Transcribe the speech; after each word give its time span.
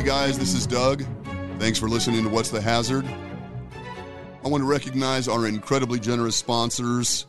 Hey 0.00 0.06
guys, 0.06 0.38
this 0.38 0.54
is 0.54 0.66
Doug. 0.66 1.04
Thanks 1.58 1.78
for 1.78 1.86
listening 1.86 2.22
to 2.24 2.30
What's 2.30 2.48
the 2.48 2.58
Hazard. 2.58 3.04
I 4.42 4.48
want 4.48 4.62
to 4.62 4.66
recognize 4.66 5.28
our 5.28 5.46
incredibly 5.46 6.00
generous 6.00 6.36
sponsors 6.36 7.26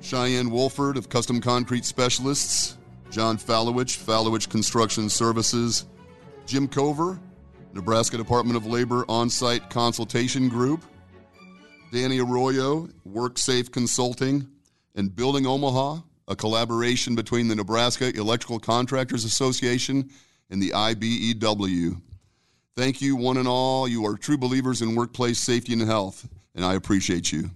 Cheyenne 0.00 0.50
Wolford 0.50 0.96
of 0.96 1.08
Custom 1.08 1.40
Concrete 1.40 1.84
Specialists, 1.84 2.76
John 3.08 3.38
Fallowich, 3.38 4.04
Fallowich 4.04 4.48
Construction 4.48 5.08
Services, 5.08 5.86
Jim 6.44 6.66
Cover, 6.66 7.20
Nebraska 7.72 8.16
Department 8.16 8.56
of 8.56 8.66
Labor 8.66 9.04
On 9.08 9.30
Site 9.30 9.70
Consultation 9.70 10.48
Group, 10.48 10.82
Danny 11.92 12.18
Arroyo, 12.18 12.88
WorkSafe 13.08 13.70
Consulting, 13.70 14.44
and 14.96 15.14
Building 15.14 15.46
Omaha, 15.46 16.00
a 16.26 16.34
collaboration 16.34 17.14
between 17.14 17.46
the 17.46 17.54
Nebraska 17.54 18.12
Electrical 18.12 18.58
Contractors 18.58 19.24
Association 19.24 20.10
and 20.50 20.60
the 20.60 20.70
IBEW. 20.70 22.02
Thank 22.78 23.02
you, 23.02 23.16
one 23.16 23.38
and 23.38 23.48
all. 23.48 23.88
You 23.88 24.06
are 24.06 24.16
true 24.16 24.38
believers 24.38 24.82
in 24.82 24.94
workplace 24.94 25.40
safety 25.40 25.72
and 25.72 25.82
health, 25.82 26.28
and 26.54 26.64
I 26.64 26.74
appreciate 26.74 27.32
you. 27.32 27.50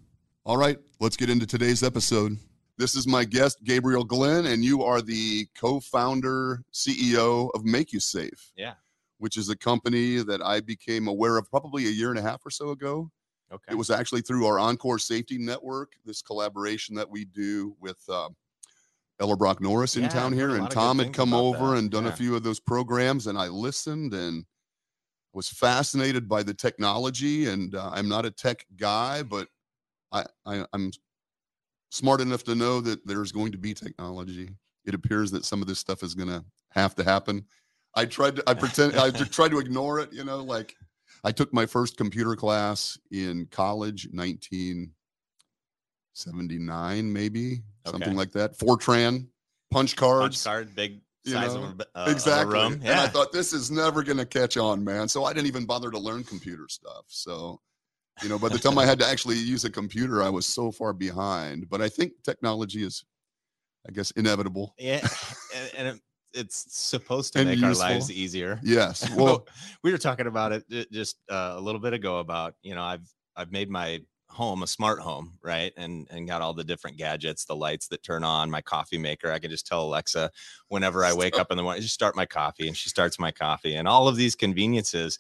All 0.45 0.57
right, 0.57 0.77
let's 0.99 1.17
get 1.17 1.31
into 1.31 1.47
today's 1.47 1.85
episode. 1.85 2.37
This 2.77 2.97
is 2.97 3.07
my 3.07 3.23
guest, 3.25 3.63
Gabriel 3.63 4.03
Glynn, 4.03 4.47
and 4.47 4.65
you 4.65 4.83
are 4.83 5.01
the 5.01 5.47
co 5.57 5.79
founder, 5.79 6.65
CEO 6.73 7.51
of 7.55 7.63
MakeUSafe. 7.63 8.51
Yeah. 8.57 8.75
Which 9.19 9.37
is 9.37 9.49
a 9.49 9.57
company 9.57 10.17
that 10.25 10.43
I 10.43 10.59
became 10.59 11.07
aware 11.07 11.37
of 11.39 11.49
probably 11.49 11.87
a 11.87 11.91
year 11.91 12.11
and 12.11 12.19
a 12.19 12.23
half 12.23 12.45
or 12.45 12.51
so 12.51 12.71
ago. 12.71 13.09
Okay. 13.53 13.75
It 13.75 13.77
was 13.77 13.91
actually 13.91 14.23
through 14.23 14.45
our 14.47 14.59
Encore 14.59 14.99
Safety 14.99 15.39
Network, 15.39 15.93
this 16.05 16.21
collaboration 16.21 16.97
that 16.97 17.09
we 17.09 17.27
do 17.27 17.77
with 17.79 18.03
uh, 18.09 18.29
Eller 19.21 19.37
Brock 19.37 19.61
Norris 19.61 19.95
in 19.95 20.03
Yeah, 20.03 20.09
town 20.09 20.33
here. 20.33 20.49
And 20.49 20.63
lot 20.63 20.65
of 20.65 20.69
good 20.71 20.75
Tom 20.75 20.99
had 20.99 21.13
come 21.13 21.33
over 21.33 21.69
that. 21.69 21.77
and 21.77 21.93
done 21.93 22.07
a 22.07 22.13
few 22.13 22.35
of 22.35 22.43
those 22.43 22.59
programs, 22.59 23.29
and 23.29 23.39
I 23.39 23.47
listened 23.47 24.15
and 24.15 24.47
was 25.35 25.49
fascinated 25.49 26.29
by 26.29 26.43
the 26.43 26.55
technology. 26.55 27.49
And 27.49 27.75
uh, 27.75 27.91
I'm 27.93 28.09
not 28.09 28.27
a 28.27 28.31
tech 28.31 28.67
guy, 28.77 29.23
but 29.23 29.49
I, 30.11 30.27
I, 30.45 30.67
I'm 30.73 30.91
smart 31.91 32.21
enough 32.21 32.45
to 32.45 32.55
know 32.55 32.81
that 32.81 33.07
there's 33.07 33.33
going 33.33 33.53
to 33.53 33.59
be 33.59 33.75
technology. 33.75 34.51
It 34.85 34.95
appears 34.95 35.31
that 35.31 35.45
some 35.45 35.63
of 35.63 35.69
this 35.69 35.79
stuff 35.79 36.03
is 36.03 36.15
going 36.15 36.29
to 36.29 36.45
have 36.71 36.95
to 36.97 37.05
happen. 37.05 37.45
I 37.95 38.07
tried 38.07 38.37
to, 38.37 38.43
I 38.47 38.55
pretend, 38.55 38.97
I 38.97 39.11
tried 39.11 39.51
to 39.51 39.59
ignore 39.59 40.01
it, 40.01 40.11
you 40.13 40.25
know, 40.25 40.39
like 40.39 40.75
I 41.25 41.33
took 41.33 41.53
my 41.53 41.67
first 41.67 41.97
computer 41.97 42.35
class 42.35 42.99
in 43.11 43.47
college, 43.51 44.09
1979, 44.13 47.13
maybe 47.13 47.63
something 47.87 48.17
like 48.17 48.33
that. 48.33 48.59
Fortran, 48.59 49.29
punch 49.71 49.95
cards. 49.97 50.43
Punch 50.43 50.45
card, 50.45 50.75
big 50.75 51.01
you 51.25 51.33
size 51.33 51.55
know, 51.55 51.65
of 51.65 51.81
a, 51.81 51.83
uh, 51.83 52.03
of 52.03 52.09
a 52.09 52.11
exactly. 52.11 52.55
room. 52.55 52.73
And 52.85 53.01
I 53.01 53.07
thought 53.07 53.33
this 53.33 53.53
is 53.53 53.71
never 53.71 54.03
going 54.03 54.19
to 54.19 54.27
catch 54.27 54.57
on, 54.57 54.85
man. 54.85 55.09
So 55.09 55.25
I 55.25 55.33
didn't 55.33 55.47
even 55.47 55.65
bother 55.65 55.91
to 55.91 55.99
learn 55.99 56.25
computer 56.25 56.69
stuff. 56.69 57.05
So, 57.09 57.61
you 58.23 58.29
know, 58.29 58.39
by 58.39 58.49
the 58.49 58.59
time 58.59 58.79
I 58.79 58.87
had 58.87 58.99
to 59.01 59.07
actually 59.07 59.37
use 59.37 59.65
a 59.65 59.71
computer, 59.71 60.23
I 60.23 60.29
was 60.29 60.47
so 60.47 60.71
far 60.71 60.93
behind. 60.93 61.69
But 61.69 61.81
I 61.81 61.89
think 61.89 62.13
technology 62.25 62.83
is, 62.83 63.05
I 63.89 63.93
guess, 63.93 64.11
inevitable. 64.13 64.75
yeah. 64.79 65.07
And, 65.55 65.71
and 65.79 65.89
it, 65.89 66.01
it's 66.35 66.67
supposed 66.71 67.35
to 67.35 67.45
make 67.45 67.63
our 67.63 67.75
lives 67.75 68.11
easier. 68.11 68.59
Yes. 68.63 69.09
Well, 69.17 69.47
we 69.83 69.93
were 69.93 69.99
talking 69.99 70.27
about 70.27 70.53
it 70.53 70.91
just 70.91 71.19
uh, 71.31 71.55
a 71.57 71.61
little 71.61 71.81
bit 71.81 71.93
ago 71.93 72.19
about, 72.19 72.55
you 72.63 72.75
know, 72.75 72.83
I've, 72.83 73.07
I've 73.37 73.53
made 73.53 73.71
my 73.71 74.01
home 74.33 74.63
a 74.63 74.67
smart 74.67 74.99
home, 75.01 75.39
right? 75.43 75.73
And, 75.77 76.07
and 76.11 76.27
got 76.27 76.41
all 76.43 76.55
the 76.55 76.65
different 76.65 76.97
gadgets, 76.97 77.45
the 77.45 77.55
lights 77.55 77.89
that 77.89 78.03
turn 78.03 78.25
on, 78.25 78.51
my 78.51 78.61
coffee 78.63 78.99
maker. 78.99 79.31
I 79.31 79.39
can 79.39 79.51
just 79.51 79.67
tell 79.67 79.83
Alexa 79.85 80.31
whenever 80.69 81.05
I 81.05 81.13
wake 81.13 81.39
up 81.39 81.51
in 81.51 81.57
the 81.57 81.63
morning, 81.63 81.83
just 81.83 81.95
start 81.95 82.17
my 82.17 82.27
coffee 82.27 82.67
and 82.67 82.77
she 82.77 82.89
starts 82.89 83.19
my 83.19 83.31
coffee 83.31 83.75
and 83.77 83.87
all 83.87 84.09
of 84.09 84.17
these 84.17 84.35
conveniences. 84.35 85.19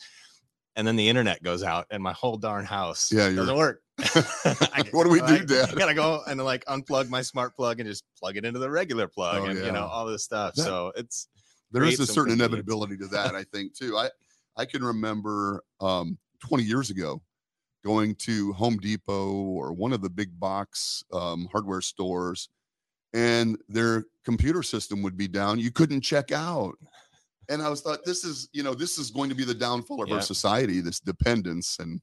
And 0.75 0.87
then 0.87 0.97
the 0.97 1.09
internet 1.09 1.43
goes 1.43 1.63
out 1.63 1.87
and 1.91 2.03
my 2.03 2.13
whole 2.13 2.39
darn 2.39 2.65
house 2.65 3.13
Yeah, 3.13 3.29
doesn't 3.31 3.57
work. 3.57 3.83
I- 3.99 4.89
What 4.93 5.05
do 5.05 5.11
we 5.11 5.21
do, 5.21 5.25
I 5.25 5.73
Gotta 5.77 5.95
go 5.95 6.23
and 6.27 6.43
like 6.43 6.65
unplug 6.65 7.09
my 7.11 7.21
smart 7.23 7.55
plug 7.55 7.81
and 7.81 7.89
just 7.89 8.05
plug 8.19 8.37
it 8.39 8.45
into 8.45 8.59
the 8.59 8.71
regular 8.71 9.07
plug 9.07 9.43
Oh, 9.43 9.47
and 9.47 9.65
you 9.65 9.73
know 9.73 9.85
all 9.85 10.07
this 10.07 10.25
stuff. 10.25 10.55
That- 10.55 10.63
so 10.63 10.93
it's 10.97 11.29
there 11.71 11.85
is 11.85 12.01
a 12.01 12.07
certain 12.07 12.33
inevitability 12.35 12.99
to 12.99 13.07
that, 13.09 13.35
I 13.35 13.45
think, 13.45 13.75
too. 13.75 13.97
I, 13.97 14.11
I 14.59 14.67
can 14.67 14.85
remember 14.85 15.65
um, 15.81 16.19
20 16.41 16.65
years 16.65 16.91
ago 16.91 17.23
going 17.85 18.15
to 18.17 18.53
Home 18.55 18.77
Depot 18.79 19.33
or 19.33 19.73
one 19.73 19.93
of 19.93 20.01
the 20.03 20.11
big 20.11 20.39
box 20.39 21.03
um, 21.13 21.49
hardware 21.53 21.81
stores, 21.81 22.49
and 23.13 23.59
their 23.69 24.05
computer 24.25 24.63
system 24.63 25.03
would 25.03 25.17
be 25.17 25.29
down. 25.29 25.59
You 25.59 25.71
couldn't 25.71 26.01
check 26.03 26.33
out. 26.33 26.75
And 27.49 27.61
I 27.61 27.69
was 27.69 27.81
thought, 27.83 28.05
this 28.05 28.25
is, 28.25 28.49
you 28.53 28.63
know, 28.63 28.73
this 28.73 28.99
is 28.99 29.11
going 29.11 29.29
to 29.29 29.35
be 29.35 29.45
the 29.45 29.53
downfall 29.55 30.03
of 30.03 30.11
our 30.13 30.21
society, 30.23 30.81
this 30.81 31.01
dependence. 31.01 31.79
And, 31.81 32.01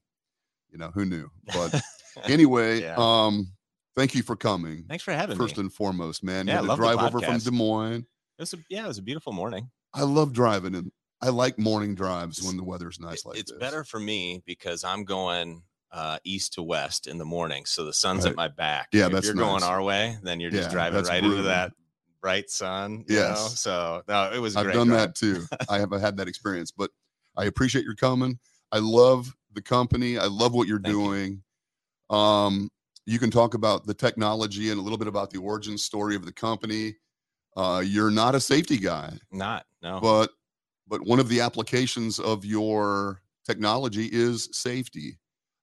you 0.70 0.78
know, 0.78 0.90
who 0.94 1.04
knew? 1.06 1.28
But 1.46 1.80
anyway, 2.24 2.82
Yeah. 2.82 2.94
um, 2.98 3.50
thank 3.96 4.14
you 4.14 4.22
for 4.22 4.36
coming. 4.36 4.84
thanks 4.88 5.02
for 5.02 5.12
having 5.12 5.36
First 5.36 5.56
me. 5.56 5.62
and 5.62 5.72
foremost, 5.72 6.22
man. 6.22 6.46
Yeah, 6.46 6.52
you 6.52 6.56
had 6.58 6.62
to 6.62 6.68
love 6.68 6.78
the 6.78 6.84
drive 6.84 6.98
over 7.14 7.20
from. 7.20 7.38
Des 7.38 7.50
Moines. 7.50 8.06
It 8.38 8.42
was 8.42 8.52
a, 8.54 8.58
yeah, 8.68 8.84
it 8.84 8.88
was 8.88 8.98
a 8.98 9.02
beautiful 9.02 9.32
morning. 9.32 9.70
I 9.94 10.02
love 10.02 10.32
driving 10.32 10.74
and 10.74 10.92
I 11.22 11.30
like 11.30 11.58
morning 11.58 11.94
drives 11.94 12.42
when 12.42 12.56
the 12.56 12.64
weather's 12.64 13.00
nice 13.00 13.24
like 13.26 13.38
it's 13.38 13.50
this. 13.50 13.56
It's 13.56 13.60
better 13.60 13.82
for 13.82 13.98
me 13.98 14.42
because 14.46 14.84
I'm 14.84 15.04
going 15.04 15.62
uh, 15.92 16.18
east 16.24 16.52
to 16.54 16.62
west 16.62 17.06
in 17.06 17.18
the 17.18 17.24
morning, 17.24 17.64
so 17.66 17.84
the 17.84 17.92
sun's 17.92 18.24
Right. 18.24 18.30
at 18.30 18.36
my 18.36 18.48
back. 18.48 18.88
Yeah, 18.92 19.06
if 19.06 19.12
that's 19.12 19.26
you're 19.26 19.34
going 19.34 19.62
our 19.62 19.82
way, 19.82 20.16
then 20.22 20.38
you're 20.40 20.50
just 20.50 20.68
Yeah, 20.68 20.72
driving 20.72 21.04
right 21.04 21.22
into 21.24 21.42
that 21.42 21.72
bright 22.20 22.50
sun. 22.50 23.04
You? 23.08 23.16
Yes. 23.16 23.58
So 23.60 24.02
no, 24.08 24.30
it 24.32 24.38
was. 24.38 24.54
I've 24.56 24.72
done 24.72 24.88
drive. 24.88 25.00
that 25.00 25.14
too. 25.14 25.44
I 25.68 25.78
have 25.78 25.90
had 25.92 26.16
that 26.18 26.28
experience, 26.28 26.70
but 26.70 26.90
I 27.36 27.46
appreciate 27.46 27.84
your 27.84 27.94
coming. 27.96 28.38
I 28.72 28.78
love 28.78 29.34
the 29.52 29.62
company. 29.62 30.16
I 30.18 30.26
love 30.26 30.52
what 30.52 30.68
you're 30.68 30.78
Thank 30.80 30.94
you. 30.94 31.04
doing. 31.04 31.42
Um, 32.08 32.70
you 33.06 33.18
can 33.18 33.30
talk 33.30 33.54
about 33.54 33.86
the 33.86 33.94
technology 33.94 34.70
and 34.70 34.78
a 34.78 34.82
little 34.82 34.98
bit 34.98 35.08
about 35.08 35.30
the 35.30 35.38
origin 35.38 35.76
story 35.78 36.14
of 36.14 36.24
the 36.24 36.32
company. 36.32 36.96
Uh, 37.56 37.82
you're 37.84 38.10
not 38.12 38.34
a 38.36 38.40
safety 38.40 38.76
guy, 38.78 39.12
Not 39.32 39.66
no. 39.82 39.98
but 40.00 40.30
but 40.86 41.04
one 41.04 41.18
of 41.18 41.28
the 41.28 41.40
applications 41.40 42.18
of 42.20 42.44
your 42.44 43.22
technology 43.44 44.08
is 44.12 44.48
safety. 44.52 45.18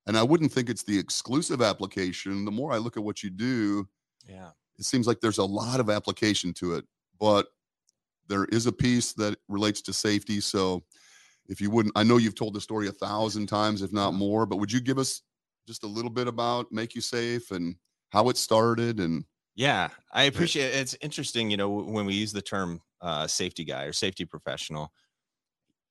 And 0.08 0.18
I 0.18 0.24
wouldn't 0.24 0.54
think 0.54 0.70
it's 0.70 0.84
the 0.84 0.98
exclusive 0.98 1.62
application. 1.62 2.46
The 2.46 2.52
more 2.52 2.72
I 2.72 2.78
look 2.78 2.96
at 2.96 3.04
what 3.04 3.24
you 3.24 3.30
do, 3.30 3.88
yeah. 4.28 4.52
it 4.80 4.86
seems 4.86 5.06
like 5.06 5.20
there's 5.20 5.38
a 5.38 5.44
lot 5.44 5.82
of 5.82 5.90
application 5.90 6.54
to 6.56 6.76
it, 6.76 6.86
but 7.20 7.48
there 8.28 8.46
is 8.46 8.66
a 8.66 8.72
piece 8.72 9.14
that 9.14 9.38
relates 9.50 9.82
to 9.82 9.94
safety. 9.94 10.40
So 10.40 10.84
if 11.48 11.60
you 11.60 11.70
wouldn't, 11.70 11.98
I 11.98 12.04
know 12.04 12.18
you've 12.18 12.36
told 12.36 12.54
the 12.54 12.62
story 12.62 12.88
a 12.88 12.94
thousand 12.94 13.48
times, 13.48 13.82
if 13.82 13.92
not 13.92 14.14
more, 14.14 14.46
but 14.46 14.58
would 14.58 14.72
you 14.72 14.80
give 14.80 14.98
us 14.98 15.22
just 15.68 15.84
a 15.84 15.88
little 15.88 16.12
bit 16.12 16.28
about 16.28 16.72
MakeUSafe 16.72 17.52
and 17.52 17.76
how 18.10 18.30
it 18.30 18.38
started? 18.38 19.00
And 19.00 19.26
Yeah, 19.56 19.90
I 20.14 20.24
appreciate 20.24 20.74
it. 20.74 20.76
It's 20.76 20.96
interesting, 21.02 21.52
you 21.52 21.58
know, 21.58 21.70
when 21.70 22.06
we 22.06 22.14
use 22.14 22.32
the 22.32 22.42
term 22.42 22.82
uh, 23.02 23.28
safety 23.28 23.66
guy 23.66 23.84
or 23.84 23.94
safety 23.94 24.24
professional, 24.24 24.94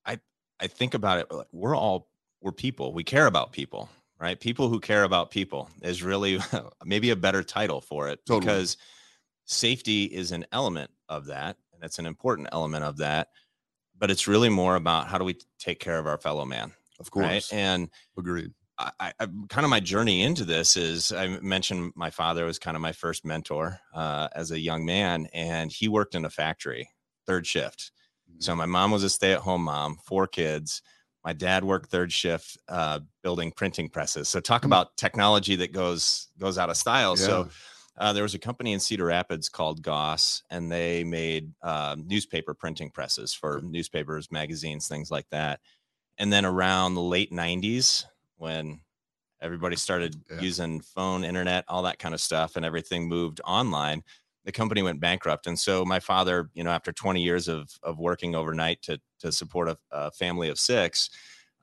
I 0.06 0.20
I 0.58 0.68
think 0.68 0.94
about 0.94 1.18
it. 1.18 1.30
like, 1.30 1.48
We're 1.52 1.76
all 1.76 2.08
we're 2.40 2.52
people. 2.52 2.92
We 2.92 3.04
care 3.04 3.26
about 3.26 3.52
people, 3.52 3.88
right? 4.20 4.38
People 4.38 4.68
who 4.68 4.80
care 4.80 5.04
about 5.04 5.30
people 5.30 5.68
is 5.82 6.02
really 6.02 6.38
maybe 6.84 7.10
a 7.10 7.16
better 7.16 7.42
title 7.42 7.80
for 7.80 8.08
it 8.08 8.20
Totally. 8.26 8.40
because 8.40 8.76
safety 9.44 10.04
is 10.04 10.32
an 10.32 10.46
element 10.52 10.90
of 11.08 11.26
that, 11.26 11.56
and 11.72 11.82
it's 11.84 11.98
an 11.98 12.06
important 12.06 12.48
element 12.52 12.84
of 12.84 12.98
that. 12.98 13.28
But 13.98 14.10
it's 14.10 14.28
really 14.28 14.50
more 14.50 14.76
about 14.76 15.08
how 15.08 15.18
do 15.18 15.24
we 15.24 15.38
take 15.58 15.80
care 15.80 15.98
of 15.98 16.06
our 16.06 16.18
fellow 16.18 16.44
man, 16.44 16.72
of 17.00 17.08
right? 17.14 17.30
course, 17.32 17.52
And 17.52 17.88
agreed. 18.18 18.52
I, 18.78 19.12
I 19.18 19.26
kind 19.48 19.64
of 19.64 19.70
my 19.70 19.80
journey 19.80 20.22
into 20.22 20.44
this 20.44 20.76
is 20.76 21.10
I 21.10 21.38
mentioned 21.40 21.92
my 21.96 22.10
father 22.10 22.44
was 22.44 22.58
kind 22.58 22.76
of 22.76 22.82
my 22.82 22.92
first 22.92 23.24
mentor 23.24 23.80
uh, 23.94 24.28
as 24.34 24.50
a 24.50 24.60
young 24.60 24.84
man, 24.84 25.28
and 25.32 25.72
he 25.72 25.88
worked 25.88 26.14
in 26.14 26.26
a 26.26 26.30
factory, 26.30 26.90
third 27.26 27.46
shift. 27.46 27.90
So 28.38 28.54
my 28.54 28.66
mom 28.66 28.90
was 28.90 29.02
a 29.02 29.08
stay-at-home 29.08 29.62
mom, 29.62 29.96
four 30.04 30.26
kids. 30.26 30.82
My 31.26 31.34
dad 31.34 31.64
worked 31.64 31.90
third 31.90 32.12
shift, 32.12 32.58
uh, 32.68 33.00
building 33.22 33.52
printing 33.52 33.90
presses. 33.90 34.30
So 34.30 34.40
talk 34.40 34.64
Hmm. 34.64 34.76
about 34.76 34.96
technology 34.96 35.56
that 35.56 35.72
goes 35.72 36.28
goes 36.38 36.58
out 36.58 36.70
of 36.70 36.78
style. 36.78 37.18
So 37.18 37.48
uh, 37.98 38.14
there 38.14 38.24
was 38.24 38.34
a 38.34 38.40
company 38.40 38.72
in 38.72 38.80
Cedar 38.80 39.06
Rapids 39.06 39.48
called 39.50 39.82
Goss, 39.82 40.44
and 40.50 40.72
they 40.72 41.04
made 41.04 41.54
uh, 41.62 41.96
newspaper 41.98 42.54
printing 42.54 42.92
presses 42.92 43.34
for 43.34 43.60
newspapers, 43.64 44.32
magazines, 44.32 44.88
things 44.88 45.10
like 45.10 45.28
that. 45.30 45.60
And 46.18 46.32
then 46.32 46.46
around 46.46 46.94
the 46.94 47.02
late 47.02 47.32
90s, 47.32 48.06
when 48.36 48.82
everybody 49.40 49.76
started 49.76 50.24
Yeah. 50.30 50.46
using 50.46 50.80
phone, 50.80 51.24
internet, 51.24 51.64
all 51.68 51.82
that 51.82 51.98
kind 51.98 52.14
of 52.14 52.20
stuff, 52.20 52.56
and 52.56 52.64
everything 52.64 53.08
moved 53.08 53.40
online, 53.44 54.02
the 54.44 54.52
company 54.52 54.82
went 54.82 55.00
bankrupt. 55.00 55.46
And 55.46 55.58
so 55.58 55.84
my 55.84 56.00
father, 56.00 56.50
you 56.54 56.64
know, 56.64 56.70
after 56.70 56.92
20 56.92 57.22
years 57.22 57.48
of, 57.48 57.70
of 57.82 57.98
working 57.98 58.34
overnight 58.34 58.82
to, 58.82 59.00
to 59.20 59.32
support 59.32 59.68
a, 59.68 59.78
a 59.90 60.10
family 60.10 60.48
of 60.48 60.58
six, 60.58 61.10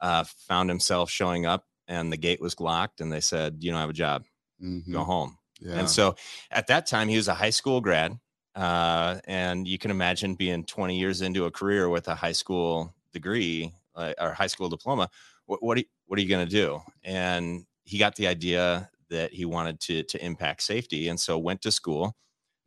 uh, 0.01 0.23
found 0.47 0.69
himself 0.69 1.09
showing 1.09 1.45
up 1.45 1.65
and 1.87 2.11
the 2.11 2.17
gate 2.17 2.41
was 2.41 2.59
locked 2.59 3.01
and 3.01 3.11
they 3.11 3.19
said, 3.21 3.57
you 3.59 3.71
don't 3.71 3.79
have 3.79 3.89
a 3.89 3.93
job, 3.93 4.25
Mhm. 4.61 4.91
go 4.91 5.03
home. 5.03 5.37
Yeah. 5.59 5.79
And 5.79 5.89
so 5.89 6.15
at 6.51 6.67
that 6.67 6.85
time, 6.87 7.07
he 7.09 7.15
was 7.17 7.27
a 7.27 7.33
high 7.33 7.51
school 7.51 7.79
grad. 7.81 8.17
Uh, 8.55 9.19
and 9.25 9.67
you 9.67 9.77
can 9.79 9.89
imagine 9.91 10.35
being 10.35 10.63
20 10.65 10.97
years 10.99 11.21
into 11.21 11.45
a 11.45 11.51
career 11.51 11.89
with 11.89 12.07
a 12.07 12.15
high 12.15 12.31
school 12.33 12.93
degree 13.11 13.73
uh, 13.95 14.13
or 14.19 14.31
high 14.33 14.47
school 14.47 14.69
diploma. 14.69 15.09
What 15.45 15.63
what 15.63 15.77
are, 15.77 15.79
you- 15.81 15.87
what 16.05 16.19
are 16.19 16.21
you 16.21 16.29
going 16.29 16.45
to 16.47 16.51
do? 16.51 16.79
And 17.03 17.65
he 17.83 17.97
got 17.97 18.15
the 18.15 18.27
idea 18.27 18.89
that 19.09 19.33
he 19.33 19.45
wanted 19.45 19.79
to 19.81 20.03
to 20.03 20.23
impact 20.23 20.61
safety, 20.63 21.07
and 21.07 21.19
so 21.19 21.37
went 21.39 21.61
to 21.63 21.71
school, 21.71 22.15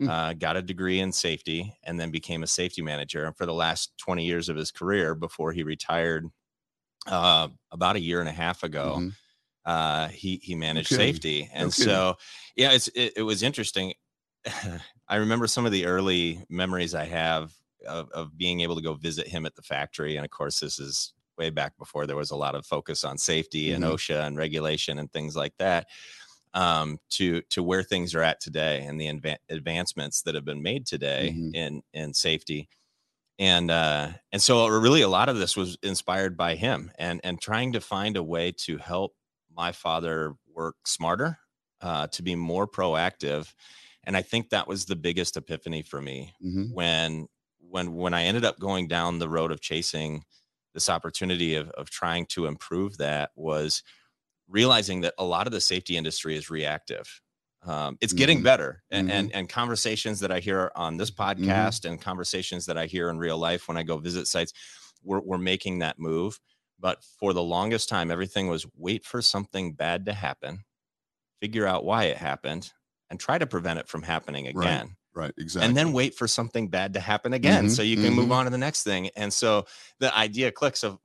Mm. 0.01 0.09
uh, 0.11 0.33
got 0.35 0.57
a 0.59 0.63
degree 0.63 1.01
in 1.01 1.11
safety, 1.11 1.75
and 1.83 1.99
then 1.99 2.11
became 2.11 2.43
a 2.43 2.47
safety 2.47 2.83
manager. 2.83 3.25
And 3.25 3.35
for 3.37 3.47
the 3.47 3.55
last 3.55 3.97
twenty 3.97 4.27
years 4.27 4.49
of 4.51 4.57
his 4.57 4.71
career, 4.71 5.15
before 5.15 5.53
he 5.53 5.63
retired, 5.63 6.27
uh, 7.07 7.49
about 7.71 7.97
a 7.97 8.01
year 8.01 8.21
and 8.21 8.29
a 8.29 8.33
half 8.33 8.63
ago, 8.63 8.97
Mhm. 8.99 9.13
uh, 9.65 10.09
he 10.09 10.37
he 10.43 10.55
managed 10.55 10.91
kidding. 10.91 11.07
safety, 11.15 11.51
and 11.53 11.73
kidding. 11.73 11.87
so 11.93 12.17
yeah, 12.57 12.73
it's 12.73 12.89
it, 12.89 13.15
it 13.17 13.23
was 13.23 13.43
interesting. 13.43 13.95
I 15.09 15.17
remember 15.17 15.47
some 15.47 15.65
of 15.67 15.73
the 15.73 15.87
early 15.87 16.45
memories 16.51 16.95
I 16.95 17.05
have 17.07 17.55
of, 17.87 18.11
of 18.11 18.37
being 18.37 18.61
able 18.61 18.77
to 18.77 18.83
go 18.83 18.95
visit 18.95 19.27
him 19.27 19.47
at 19.47 19.55
the 19.55 19.63
factory, 19.63 20.17
and 20.17 20.25
of 20.27 20.31
course, 20.31 20.61
this 20.61 20.79
is 20.79 21.15
way 21.39 21.51
back 21.51 21.77
before 21.79 22.07
there 22.07 22.17
was 22.17 22.31
a 22.31 22.37
lot 22.37 22.55
of 22.55 22.67
focus 22.67 23.05
on 23.05 23.17
safety 23.19 23.73
and 23.73 23.85
Mhm. 23.85 23.93
OSHA 23.95 24.27
and 24.27 24.37
regulation 24.37 24.99
and 24.99 25.11
things 25.13 25.37
like 25.37 25.57
that. 25.59 25.87
Um, 26.57 26.99
to 27.11 27.43
to 27.51 27.63
where 27.63 27.83
things 27.85 28.15
are 28.15 28.23
at 28.23 28.41
today 28.41 28.83
and 28.85 28.99
the 29.01 29.09
adva- 29.09 29.37
advancements 29.51 30.23
that 30.23 30.35
have 30.35 30.47
been 30.47 30.63
made 30.63 30.87
today 30.87 31.35
Mhm. 31.37 31.55
in 31.55 31.83
in 31.93 32.15
safety 32.15 32.69
and 33.39 33.71
uh 33.71 34.13
and 34.33 34.43
so 34.43 34.67
really 34.69 35.03
a 35.03 35.09
lot 35.09 35.29
of 35.29 35.37
this 35.39 35.57
was 35.57 35.77
inspired 35.83 36.37
by 36.37 36.55
him 36.57 36.91
and 36.99 37.21
and 37.25 37.41
trying 37.41 37.73
to 37.73 37.81
find 37.81 38.17
a 38.17 38.23
way 38.23 38.53
to 38.53 38.79
help 38.79 39.17
my 39.55 39.73
father 39.73 40.35
work 40.47 40.77
smarter 40.87 41.39
uh 41.83 42.07
to 42.09 42.23
be 42.23 42.35
more 42.35 42.67
proactive 42.67 43.55
and 44.05 44.17
i 44.17 44.23
think 44.23 44.51
that 44.51 44.69
was 44.69 44.87
the 44.87 44.97
biggest 44.97 45.37
epiphany 45.37 45.83
for 45.83 46.01
me 46.01 46.33
Mhm. 46.43 46.73
when 46.73 47.27
when 47.61 47.95
when 47.95 48.15
i 48.15 48.25
ended 48.25 48.45
up 48.45 48.59
going 48.59 48.89
down 48.89 49.19
the 49.19 49.29
road 49.29 49.53
of 49.53 49.61
chasing 49.61 50.25
this 50.75 50.89
opportunity 50.89 51.55
of 51.55 51.71
of 51.73 51.91
trying 51.91 52.27
to 52.27 52.47
improve 52.47 52.97
that 52.99 53.31
was 53.37 53.83
realizing 54.49 55.01
that 55.03 55.15
a 55.19 55.25
lot 55.25 55.47
of 55.47 55.53
the 55.53 55.61
safety 55.61 55.97
industry 55.97 56.37
is 56.37 56.51
reactive 56.51 57.21
um, 57.63 57.99
it's 58.01 58.13
getting 58.13 58.41
Mhm. 58.41 58.45
better 58.45 58.83
and, 58.91 59.11
and 59.11 59.33
and 59.35 59.49
conversations 59.49 60.21
that 60.21 60.31
i 60.31 60.39
hear 60.39 60.71
on 60.77 60.97
this 60.99 61.11
Mm-hmm. 61.11 61.43
podcast 61.51 61.85
and 61.85 62.01
conversations 62.01 62.67
that 62.67 62.79
i 62.79 62.87
hear 62.87 63.11
in 63.11 63.19
real 63.19 63.39
life 63.39 63.67
when 63.69 63.77
i 63.77 63.83
go 63.83 63.97
visit 63.99 64.27
sites 64.27 64.53
we're, 65.03 65.21
we're 65.21 65.39
making 65.39 65.81
that 65.81 65.99
move 65.99 66.39
but 66.79 67.03
for 67.19 67.33
the 67.33 67.43
longest 67.43 67.89
time 67.89 68.11
everything 68.11 68.49
was 68.49 68.67
wait 68.77 69.05
for 69.05 69.21
something 69.23 69.73
bad 69.73 70.07
to 70.07 70.13
happen 70.13 70.61
figure 71.41 71.67
out 71.67 71.85
why 71.85 72.05
it 72.05 72.17
happened 72.17 72.73
and 73.11 73.19
try 73.21 73.37
to 73.39 73.47
prevent 73.47 73.79
it 73.79 73.89
from 73.89 74.03
happening 74.03 74.47
again 74.47 74.97
Right. 75.15 75.33
Exactly. 75.39 75.69
and 75.69 75.77
then 75.77 75.93
wait 75.95 76.15
for 76.15 76.29
something 76.29 76.69
bad 76.69 76.93
to 76.93 77.01
happen 77.01 77.33
again 77.33 77.65
Mhm, 77.67 77.71
so 77.71 77.83
you 77.83 77.97
can 77.97 78.13
move 78.13 78.29
mhm. 78.29 78.33
on 78.33 78.45
to 78.45 78.51
the 78.51 78.59
next 78.59 78.83
thing 78.85 79.09
and 79.17 79.33
so 79.33 79.65
the 79.99 80.15
idea 80.17 80.53
clicks 80.53 80.85
of 80.85 80.99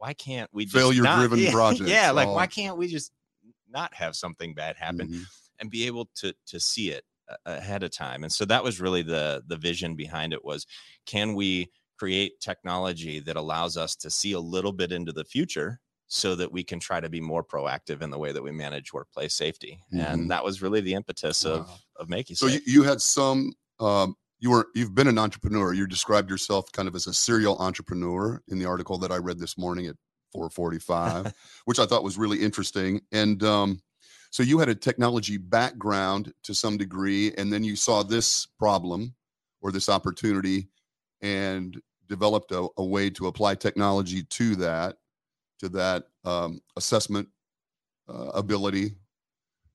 why 0.00 0.14
can't 0.14 0.48
we 0.52 0.64
just 0.64 0.74
Failure-driven 0.76 1.38
not- 1.38 1.38
yeah, 1.46 1.52
projects, 1.52 1.90
yeah 1.90 2.10
like 2.10 2.28
why 2.28 2.46
can't 2.46 2.76
we 2.78 2.88
just 2.88 3.12
not 3.68 3.92
have 3.94 4.16
something 4.16 4.54
bad 4.54 4.76
happen 4.76 5.08
Mhm. 5.08 5.22
and 5.60 5.70
be 5.70 5.86
able 5.86 6.08
to 6.16 6.34
to 6.46 6.58
see 6.58 6.90
it 6.90 7.04
ahead 7.46 7.82
of 7.84 7.90
time 7.92 8.24
and 8.24 8.32
so 8.32 8.44
that 8.46 8.64
was 8.64 8.80
really 8.80 9.02
the 9.02 9.42
the 9.46 9.56
vision 9.56 9.94
behind 9.94 10.32
it 10.32 10.44
was 10.44 10.66
can 11.06 11.34
we 11.34 11.70
create 11.98 12.40
technology 12.40 13.20
that 13.20 13.36
allows 13.36 13.76
us 13.76 13.94
to 13.94 14.10
see 14.10 14.32
a 14.32 14.40
little 14.40 14.72
bit 14.72 14.90
into 14.90 15.12
the 15.12 15.24
future 15.24 15.78
so 16.08 16.34
that 16.34 16.50
we 16.50 16.64
can 16.64 16.80
try 16.80 16.98
to 16.98 17.08
be 17.08 17.20
more 17.20 17.44
proactive 17.44 18.02
in 18.02 18.10
the 18.10 18.18
way 18.18 18.32
that 18.32 18.42
we 18.42 18.50
manage 18.50 18.92
workplace 18.92 19.34
safety 19.34 19.78
Mhm. 19.92 20.06
and 20.12 20.30
that 20.30 20.42
was 20.42 20.60
really 20.62 20.80
the 20.80 20.94
impetus 20.94 21.44
of 21.44 21.68
Wow. 21.68 21.76
of 21.96 22.08
making 22.08 22.34
So 22.36 22.46
you, 22.46 22.60
you 22.66 22.82
had 22.82 23.00
some. 23.02 23.52
Um, 23.78 24.16
you 24.40 24.50
were 24.50 24.68
you've 24.74 24.94
been 24.94 25.06
an 25.06 25.18
entrepreneur. 25.18 25.72
You 25.72 25.86
described 25.86 26.30
yourself 26.30 26.72
kind 26.72 26.88
of 26.88 26.94
as 26.94 27.06
a 27.06 27.12
serial 27.12 27.58
entrepreneur 27.58 28.42
in 28.48 28.58
the 28.58 28.64
article 28.64 28.98
that 28.98 29.12
I 29.12 29.16
read 29.16 29.38
this 29.38 29.56
morning 29.58 29.86
at 29.86 29.96
4:45, 30.34 31.32
which 31.66 31.78
I 31.78 31.86
thought 31.86 32.02
was 32.02 32.18
really 32.18 32.42
interesting. 32.42 33.02
And 33.12 33.42
um, 33.42 33.80
so 34.30 34.42
you 34.42 34.58
had 34.58 34.68
a 34.68 34.74
technology 34.74 35.36
background 35.36 36.32
to 36.44 36.54
some 36.54 36.76
degree, 36.76 37.32
and 37.36 37.52
then 37.52 37.64
you 37.64 37.76
saw 37.76 38.02
this 38.02 38.46
problem 38.58 39.14
or 39.60 39.70
this 39.70 39.88
opportunity, 39.88 40.68
and 41.20 41.80
developed 42.08 42.50
a, 42.50 42.66
a 42.78 42.84
way 42.84 43.10
to 43.10 43.26
apply 43.26 43.54
technology 43.54 44.22
to 44.22 44.56
that, 44.56 44.96
to 45.58 45.68
that 45.68 46.04
um, 46.24 46.60
assessment 46.76 47.28
uh, 48.08 48.30
ability 48.34 48.94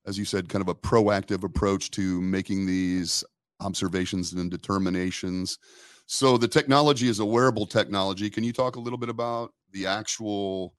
as 0.06 0.16
you 0.16 0.24
said, 0.24 0.48
kind 0.48 0.62
of 0.62 0.68
a 0.68 0.74
proactive 0.74 1.42
approach 1.42 1.90
to 1.90 2.22
making 2.22 2.66
these 2.66 3.24
observations 3.60 4.32
and 4.32 4.50
determinations. 4.50 5.58
So 6.06 6.36
the 6.38 6.48
technology 6.48 7.08
is 7.08 7.18
a 7.18 7.24
wearable 7.24 7.66
technology. 7.66 8.30
Can 8.30 8.44
you 8.44 8.52
talk 8.52 8.76
a 8.76 8.80
little 8.80 8.98
bit 8.98 9.08
about 9.08 9.52
the 9.72 9.86
actual 9.86 10.74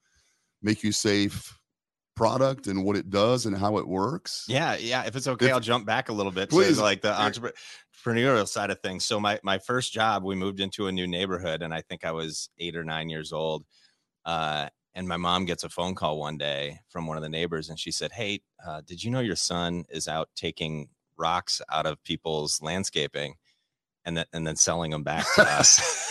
MakeUSafe 0.66 1.54
product 2.16 2.68
and 2.68 2.84
what 2.84 2.96
it 2.96 3.10
does 3.10 3.46
and 3.46 3.56
how 3.56 3.78
it 3.78 3.88
works? 3.88 4.46
Yeah, 4.48 4.76
yeah. 4.78 5.04
If 5.06 5.16
it's 5.16 5.28
okay, 5.28 5.48
If- 5.48 5.54
I'll 5.54 5.60
jump 5.60 5.86
back 5.86 6.10
a 6.10 6.14
little 6.14 6.32
bit 6.32 6.50
Please. 6.50 6.78
to 6.78 6.82
like 6.82 7.02
the 7.02 7.14
entrepreneurial 7.14 8.48
side 8.48 8.72
of 8.72 8.80
things. 8.82 9.06
So 9.06 9.20
my 9.20 9.40
my 9.44 9.58
first 9.60 9.94
job, 9.94 10.24
we 10.24 10.36
moved 10.36 10.60
into 10.60 10.88
a 10.88 10.92
new 10.92 11.08
neighborhood, 11.08 11.62
and 11.62 11.74
I 11.74 11.82
think 11.82 12.06
I 12.06 12.12
was 12.12 12.50
eight 12.58 12.76
or 12.76 12.84
nine 12.84 13.10
years 13.10 13.32
old. 13.32 13.66
Uh, 14.26 14.70
and 14.96 15.08
my 15.08 15.18
mom 15.18 15.46
gets 15.46 15.64
a 15.64 15.70
phone 15.70 15.94
call 15.94 16.20
one 16.20 16.38
day 16.38 16.80
from 16.90 17.06
one 17.06 17.18
of 17.18 17.24
the 17.24 17.30
neighbors, 17.30 17.70
and 17.70 17.80
she 17.80 17.92
said, 17.92 18.12
"Hey, 18.12 18.42
uh, 18.66 18.82
did 18.82 19.04
you 19.04 19.12
know 19.12 19.20
your 19.20 19.36
son 19.36 19.86
is 19.90 20.08
out 20.08 20.30
taking 20.36 20.90
rocks 21.18 21.62
out 21.72 21.86
of 21.86 22.04
people's 22.04 22.62
landscaping, 22.62 23.36
and 24.06 24.18
then 24.18 24.26
and 24.34 24.46
then 24.46 24.56
selling 24.56 24.92
them 24.92 25.04
back 25.04 25.26
to 25.36 25.42
us?" 25.48 26.06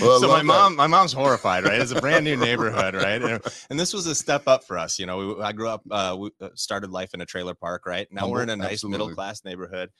Well, 0.00 0.20
so 0.20 0.28
my 0.28 0.38
that. 0.38 0.44
mom, 0.44 0.76
my 0.76 0.86
mom's 0.86 1.12
horrified, 1.12 1.64
right? 1.64 1.80
It's 1.80 1.92
a 1.92 2.00
brand 2.00 2.24
new 2.24 2.36
neighborhood, 2.36 2.94
right? 2.94 3.22
And, 3.22 3.40
and 3.70 3.78
this 3.78 3.92
was 3.92 4.06
a 4.06 4.14
step 4.14 4.44
up 4.46 4.64
for 4.64 4.78
us. 4.78 4.98
You 4.98 5.06
know, 5.06 5.18
we, 5.18 5.42
I 5.42 5.52
grew 5.52 5.68
up, 5.68 5.82
uh, 5.90 6.16
we 6.18 6.30
uh, 6.40 6.48
started 6.54 6.90
life 6.90 7.14
in 7.14 7.20
a 7.20 7.26
trailer 7.26 7.54
park, 7.54 7.86
right? 7.86 8.08
Now 8.10 8.28
we're 8.28 8.42
in 8.42 8.50
a 8.50 8.56
nice 8.56 8.82
middle 8.84 9.10
class 9.10 9.44
neighborhood. 9.44 9.90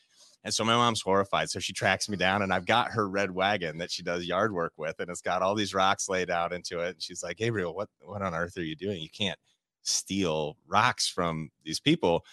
And 0.42 0.52
so 0.52 0.62
my 0.64 0.74
mom's 0.74 1.00
horrified. 1.00 1.48
So 1.48 1.58
she 1.58 1.72
tracks 1.72 2.08
me 2.08 2.16
down, 2.16 2.42
and 2.42 2.52
I've 2.52 2.66
got 2.66 2.92
her 2.92 3.08
red 3.08 3.30
wagon 3.30 3.78
that 3.78 3.90
she 3.90 4.02
does 4.02 4.26
yard 4.26 4.52
work 4.52 4.74
with, 4.76 4.96
and 4.98 5.08
it's 5.08 5.22
got 5.22 5.40
all 5.40 5.54
these 5.54 5.72
rocks 5.72 6.08
laid 6.08 6.28
out 6.30 6.52
into 6.52 6.80
it. 6.80 6.90
And 6.90 7.02
she's 7.02 7.22
like, 7.22 7.38
Gabriel, 7.38 7.74
what 7.74 7.88
what 8.02 8.20
on 8.20 8.34
earth 8.34 8.58
are 8.58 8.62
you 8.62 8.76
doing? 8.76 9.00
You 9.00 9.08
can't 9.08 9.38
steal 9.82 10.56
rocks 10.66 11.08
from 11.08 11.50
these 11.64 11.80
people 11.80 12.24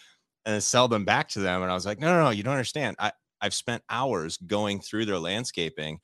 and 0.46 0.62
sell 0.64 0.88
them 0.88 1.06
back 1.06 1.30
to 1.30 1.40
them. 1.40 1.62
And 1.62 1.72
I 1.72 1.74
was 1.74 1.86
like, 1.86 2.00
no, 2.00 2.08
no, 2.14 2.24
no, 2.26 2.30
you 2.32 2.44
don't 2.44 2.54
understand. 2.54 2.96
I, 3.00 3.12
I've 3.42 3.54
spent 3.54 3.84
hours 3.90 4.38
going 4.38 4.80
through 4.80 5.06
their 5.06 5.20
landscaping 5.20 6.00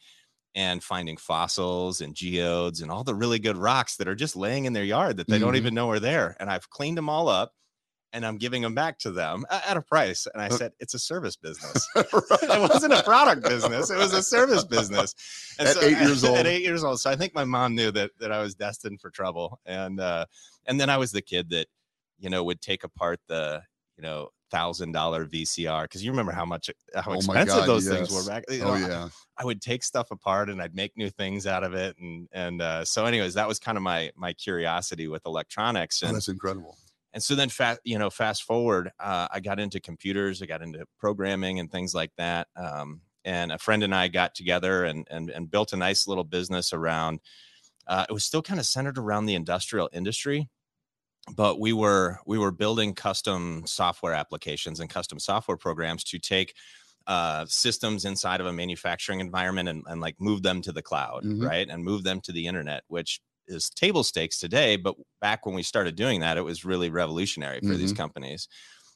and 0.56 0.84
finding 0.84 1.18
fossils 1.18 2.02
and 2.02 2.16
geodes 2.16 2.82
and 2.82 2.90
all 2.92 3.04
the 3.04 3.14
really 3.16 3.38
good 3.40 3.58
rocks 3.58 3.98
that 3.98 4.08
are 4.08 4.16
just 4.16 4.36
laying 4.36 4.66
in 4.66 4.74
their 4.74 4.84
yard 4.84 5.18
that 5.18 5.28
they 5.28 5.38
don't 5.38 5.54
Mhm. 5.54 5.58
even 5.58 5.74
know 5.76 5.90
are 5.90 6.00
there. 6.00 6.36
And 6.40 6.50
I've 6.50 6.70
cleaned 6.70 6.98
them 6.98 7.10
all 7.10 7.28
up 7.28 7.54
and 8.14 8.26
I'm 8.26 8.38
giving 8.38 8.62
them 8.64 8.74
back 8.74 8.98
to 9.00 9.12
them 9.12 9.46
at 9.52 9.78
a 9.78 9.82
price. 9.82 10.26
And 10.34 10.42
I 10.42 10.48
Uh, 10.48 10.58
said, 10.58 10.72
it's 10.80 10.94
a 10.96 11.00
service 11.00 11.36
business. 11.36 11.88
it 11.96 12.70
wasn't 12.72 12.94
a 12.94 13.04
product 13.04 13.44
business; 13.44 13.92
it 13.92 13.98
was 13.98 14.14
a 14.14 14.24
service 14.24 14.64
business. 14.64 15.14
At 15.60 15.76
eight 15.84 16.00
years 16.00 16.24
old. 16.24 16.38
At 16.38 16.48
eight 16.48 16.64
years 16.64 16.84
old, 16.84 17.00
so 17.02 17.12
I 17.12 17.16
think 17.18 17.36
my 17.36 17.44
mom 17.44 17.76
knew 17.76 17.92
that 17.92 18.12
that 18.20 18.32
I 18.32 18.42
was 18.42 18.56
destined 18.56 19.02
for 19.02 19.10
trouble, 19.12 19.60
and 19.66 20.00
uh, 20.00 20.26
and 20.66 20.80
then 20.80 20.90
I 20.90 20.98
was 20.98 21.12
the 21.12 21.22
kid 21.22 21.50
that 21.50 21.68
you 22.18 22.30
know 22.30 22.44
would 22.46 22.62
take 22.62 22.84
apart 22.86 23.20
the 23.28 23.62
you 23.98 24.04
know 24.04 24.30
thousand 24.50 24.94
dollar 24.94 25.26
VCR 25.26 25.84
because 25.84 26.04
you 26.04 26.12
remember 26.12 26.32
how 26.32 26.46
much 26.46 26.70
how 26.96 27.12
Oh 27.12 27.16
expensive 27.16 27.48
God, 27.48 27.68
those 27.68 27.88
things 27.88 28.10
were 28.10 28.24
back. 28.24 28.44
you 28.50 28.62
Oh 28.62 28.66
know, 28.66 28.72
I- 28.74 28.88
yeah. 28.90 29.10
I 29.40 29.46
would 29.46 29.62
take 29.62 29.84
stuff 29.84 30.10
apart 30.10 30.50
and 30.50 30.60
I'd 30.62 30.74
make 30.74 30.98
new 30.98 31.12
things 31.12 31.46
out 31.46 31.64
of 31.64 31.74
it, 31.74 31.96
and 32.00 32.28
and 32.32 32.62
uh, 32.62 32.84
so 32.86 33.06
anyways, 33.06 33.36
that 33.36 33.48
was 33.48 33.60
kind 33.60 33.78
of 33.78 33.84
my 33.84 34.12
my 34.16 34.34
curiosity 34.34 35.08
with 35.08 35.26
electronics, 35.26 36.02
Oh, 36.02 36.08
and 36.08 36.16
that's 36.16 36.28
incredible. 36.28 36.76
and 37.14 37.22
so 37.22 37.36
then 37.36 37.50
fast 37.50 37.80
you 37.84 37.98
know 38.00 38.10
fast 38.10 38.44
forward 38.44 38.92
uh, 39.00 39.28
i 39.32 39.40
got 39.40 39.60
into 39.60 39.80
computers 39.80 40.42
i 40.42 40.46
got 40.46 40.62
into 40.62 40.86
programming 41.00 41.60
and 41.60 41.72
things 41.72 41.94
like 41.94 42.12
that 42.18 42.48
um, 42.56 43.02
and 43.26 43.52
a 43.52 43.58
friend 43.58 43.84
and 43.84 43.94
i 43.96 44.08
got 44.08 44.36
together 44.36 44.84
and 44.86 45.08
and, 45.10 45.30
and 45.30 45.50
built 45.52 45.72
a 45.74 45.78
nice 45.78 46.08
little 46.08 46.24
business 46.24 46.74
around 46.74 47.20
uh, 47.88 48.06
it 48.10 48.14
was 48.14 48.26
still 48.26 48.42
kind 48.42 48.60
of 48.60 48.66
centered 48.66 48.98
around 48.98 49.26
the 49.26 49.36
industrial 49.36 49.90
industry 49.94 50.50
but 51.36 51.60
we 51.60 51.74
were 51.74 52.20
we 52.26 52.38
were 52.38 52.52
building 52.52 52.94
custom 52.94 53.64
software 53.66 54.14
applications 54.14 54.80
and 54.80 54.90
custom 54.90 55.20
software 55.20 55.58
programs 55.58 56.04
to 56.06 56.20
take 56.20 56.54
uh, 57.08 57.46
systems 57.46 58.04
inside 58.06 58.42
of 58.42 58.48
a 58.48 58.52
manufacturing 58.54 59.20
environment 59.22 59.70
and, 59.70 59.84
and 59.88 60.02
like 60.02 60.16
move 60.20 60.44
them 60.44 60.62
to 60.62 60.72
the 60.72 60.82
cloud 60.82 61.24
Mhm. 61.24 61.46
right 61.48 61.70
and 61.70 61.84
move 61.84 62.04
them 62.04 62.22
to 62.22 62.32
the 62.32 62.48
internet 62.48 62.84
which 62.88 63.20
is 63.48 63.70
table 63.70 64.04
stakes 64.04 64.40
today 64.40 64.76
but 64.76 64.96
back 65.22 65.46
when 65.46 65.56
we 65.56 65.64
started 65.64 65.96
doing 65.96 66.20
that 66.22 66.38
it 66.38 66.42
was 66.42 66.66
really 66.66 66.90
revolutionary 66.90 67.62
for 67.62 67.76
these 67.76 67.94
companies 67.94 68.48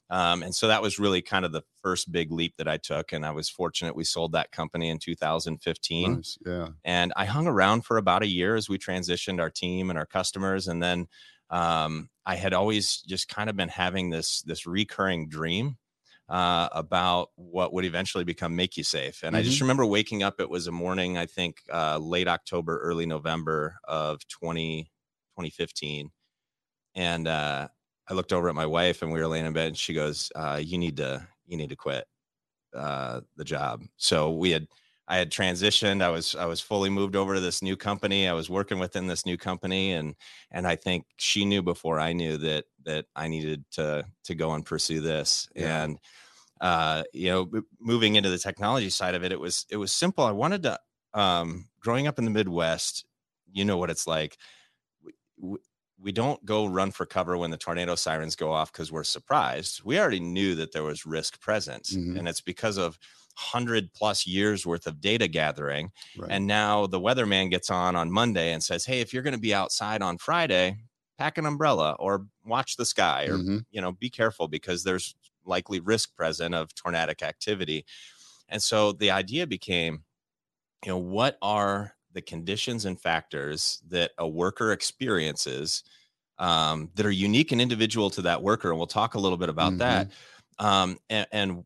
um, 0.10 0.44
and 0.44 0.54
so 0.54 0.68
that 0.68 0.82
was 0.82 1.00
really 1.00 1.22
kind 1.22 1.46
of 1.46 1.54
the 1.54 1.62
first 1.82 2.12
big 2.12 2.32
leap 2.34 2.56
that 2.58 2.68
i 2.68 2.76
took 2.76 3.14
and 3.14 3.26
i 3.26 3.32
was 3.32 3.50
fortunate 3.50 3.96
we 3.96 4.04
sold 4.04 4.34
that 4.34 4.52
company 4.52 4.90
in 4.90 4.98
2015 5.00 6.16
Nice. 6.16 6.38
Yeah. 6.46 6.70
and 6.84 7.14
I 7.16 7.24
hung 7.26 7.48
around 7.48 7.86
for 7.86 7.96
about 7.98 8.24
a 8.24 8.28
year 8.28 8.56
as 8.58 8.68
we 8.68 8.78
transitioned 8.78 9.40
our 9.40 9.50
team 9.50 9.90
and 9.90 9.98
our 9.98 10.06
customers. 10.06 10.68
And 10.68 10.84
then 10.84 11.08
um, 11.52 12.10
I 12.26 12.36
had 12.38 12.54
always 12.54 13.02
just 13.04 13.30
kind 13.30 13.50
of 13.50 13.58
been 13.58 13.70
having 13.70 14.12
this 14.12 14.42
this 14.44 14.68
recurring 14.68 15.30
dream 15.30 15.78
uh, 16.30 16.70
about 16.72 17.30
what 17.36 17.74
would 17.74 17.86
eventually 17.86 18.24
become 18.24 18.58
MakeUSafe. 18.58 19.24
And 19.24 19.36
I 19.36 19.44
just 19.44 19.60
Mhm. 19.60 19.62
remember 19.62 19.86
waking 19.86 20.24
up. 20.24 20.40
It 20.40 20.50
was 20.50 20.68
a 20.68 20.72
morning, 20.72 21.18
I 21.18 21.26
think, 21.26 21.62
uh, 21.72 21.98
late 22.00 22.28
October, 22.28 22.80
early 22.80 23.06
November 23.06 23.78
of 23.86 24.28
20, 24.30 24.92
2015. 25.36 26.12
And 26.96 27.28
uh, 27.28 27.70
I 28.10 28.14
looked 28.14 28.34
over 28.34 28.50
at 28.50 28.56
my 28.56 28.66
wife, 28.68 29.02
and 29.02 29.12
we 29.12 29.20
were 29.20 29.28
laying 29.28 29.46
in 29.46 29.54
bed, 29.54 29.70
and 29.70 29.78
she 29.78 29.94
goes, 29.94 30.32
uh, 30.36 30.62
"You 30.64 30.78
need 30.78 30.98
to, 30.98 31.28
you 31.46 31.58
need 31.58 31.70
to 31.70 31.76
quit 31.78 32.06
uh, 32.76 33.22
the 33.36 33.44
job." 33.46 33.84
So 33.98 34.32
we 34.32 34.52
had, 34.52 34.68
I 35.12 35.18
had 35.18 35.30
transitioned. 35.32 36.02
I 36.02 36.10
was, 36.10 36.36
I 36.36 36.46
was 36.46 36.62
fully 36.62 36.90
moved 36.90 37.16
over 37.18 37.36
to 37.36 37.42
this 37.42 37.62
new 37.62 37.76
company. 37.76 38.28
I 38.28 38.34
was 38.34 38.50
working 38.50 38.80
within 38.80 39.08
this 39.08 39.26
new 39.26 39.38
company, 39.38 39.92
and 39.92 40.16
and 40.52 40.66
I 40.66 40.76
think 40.78 41.06
she 41.18 41.46
knew 41.46 41.62
before 41.62 42.00
I 42.00 42.14
knew 42.14 42.38
that 42.38 42.66
that 42.86 43.06
I 43.16 43.28
needed 43.28 43.66
to 43.72 44.06
to 44.24 44.36
go 44.36 44.54
and 44.54 44.66
pursue 44.66 45.02
this. 45.02 45.50
Yeah. 45.56 45.84
And 45.84 46.00
uh, 46.62 47.04
you 47.14 47.30
know, 47.30 47.50
moving 47.80 48.16
into 48.16 48.30
the 48.30 48.38
technology 48.38 48.90
side 48.90 49.16
of 49.16 49.24
it, 49.24 49.32
it 49.32 49.40
was 49.40 49.66
it 49.70 49.78
was 49.78 49.92
simple. 49.92 50.24
I 50.26 50.32
wanted 50.32 50.64
to, 50.64 50.80
um, 51.14 51.70
growing 51.80 52.08
up 52.08 52.20
in 52.20 52.26
the 52.26 52.32
Midwest, 52.32 53.06
you 53.52 53.66
know 53.66 53.78
what 53.78 53.90
it's 53.90 54.08
like. 54.08 54.38
We, 55.04 55.14
we, 55.38 55.58
we 56.00 56.12
don't 56.12 56.44
go 56.46 56.66
run 56.66 56.92
for 56.92 57.06
cover 57.06 57.38
when 57.38 57.52
the 57.52 57.58
tornado 57.58 57.96
sirens 57.96 58.36
go 58.36 58.52
off 58.52 58.72
because 58.72 58.92
we're 58.92 59.04
surprised. 59.04 59.84
We 59.84 60.00
already 60.00 60.20
knew 60.20 60.56
that 60.56 60.72
there 60.72 60.84
was 60.84 61.06
risk 61.06 61.40
present, 61.42 61.84
Mhm. 61.86 62.18
and 62.18 62.28
it's 62.28 62.42
because 62.42 62.78
of 62.78 62.98
hundred 63.42 63.94
plus 63.94 64.28
years 64.28 64.66
worth 64.66 64.88
of 64.88 65.02
data 65.02 65.28
gathering 65.28 65.92
Right. 66.16 66.30
and 66.30 66.48
now 66.48 66.88
the 66.88 67.00
weatherman 67.00 67.50
gets 67.50 67.70
on 67.70 67.96
on 67.96 68.12
Monday 68.12 68.54
and 68.54 68.64
says, 68.64 68.86
"Hey, 68.86 69.02
if 69.02 69.14
you're 69.14 69.24
going 69.24 69.36
to 69.36 69.40
be 69.40 69.54
outside 69.54 70.02
on 70.02 70.18
Friday, 70.18 70.78
pack 71.18 71.38
an 71.38 71.46
umbrella 71.46 71.96
or 72.00 72.28
watch 72.46 72.78
the 72.78 72.86
sky 72.86 73.26
or 73.26 73.38
Mhm. 73.38 73.66
you 73.72 73.82
know, 73.82 73.92
be 73.94 74.10
careful 74.10 74.48
because 74.50 74.84
there's 74.84 75.16
likely 75.46 75.80
risk 75.80 76.16
present 76.16 76.56
of 76.56 76.74
tornadic 76.76 77.22
activity." 77.24 77.86
And 78.50 78.62
so 78.64 78.92
the 78.94 79.12
idea 79.12 79.48
became, 79.48 80.06
you 80.86 80.92
know, 80.92 80.98
what 80.98 81.38
are 81.42 81.96
the 82.14 82.22
conditions 82.22 82.86
and 82.86 83.00
factors 83.00 83.82
that 83.88 84.12
a 84.18 84.28
worker 84.28 84.72
experiences 84.72 85.84
um, 86.40 86.92
that 86.96 87.06
are 87.06 87.12
unique 87.12 87.52
and 87.54 87.62
individual 87.62 88.10
to 88.12 88.24
that 88.24 88.44
worker? 88.44 88.70
And 88.70 88.78
we'll 88.80 88.88
talk 88.88 89.16
a 89.16 89.20
little 89.20 89.38
bit 89.38 89.50
about 89.50 89.78
that. 89.80 90.12
Um, 90.60 91.00
and, 91.10 91.28
and 91.32 91.66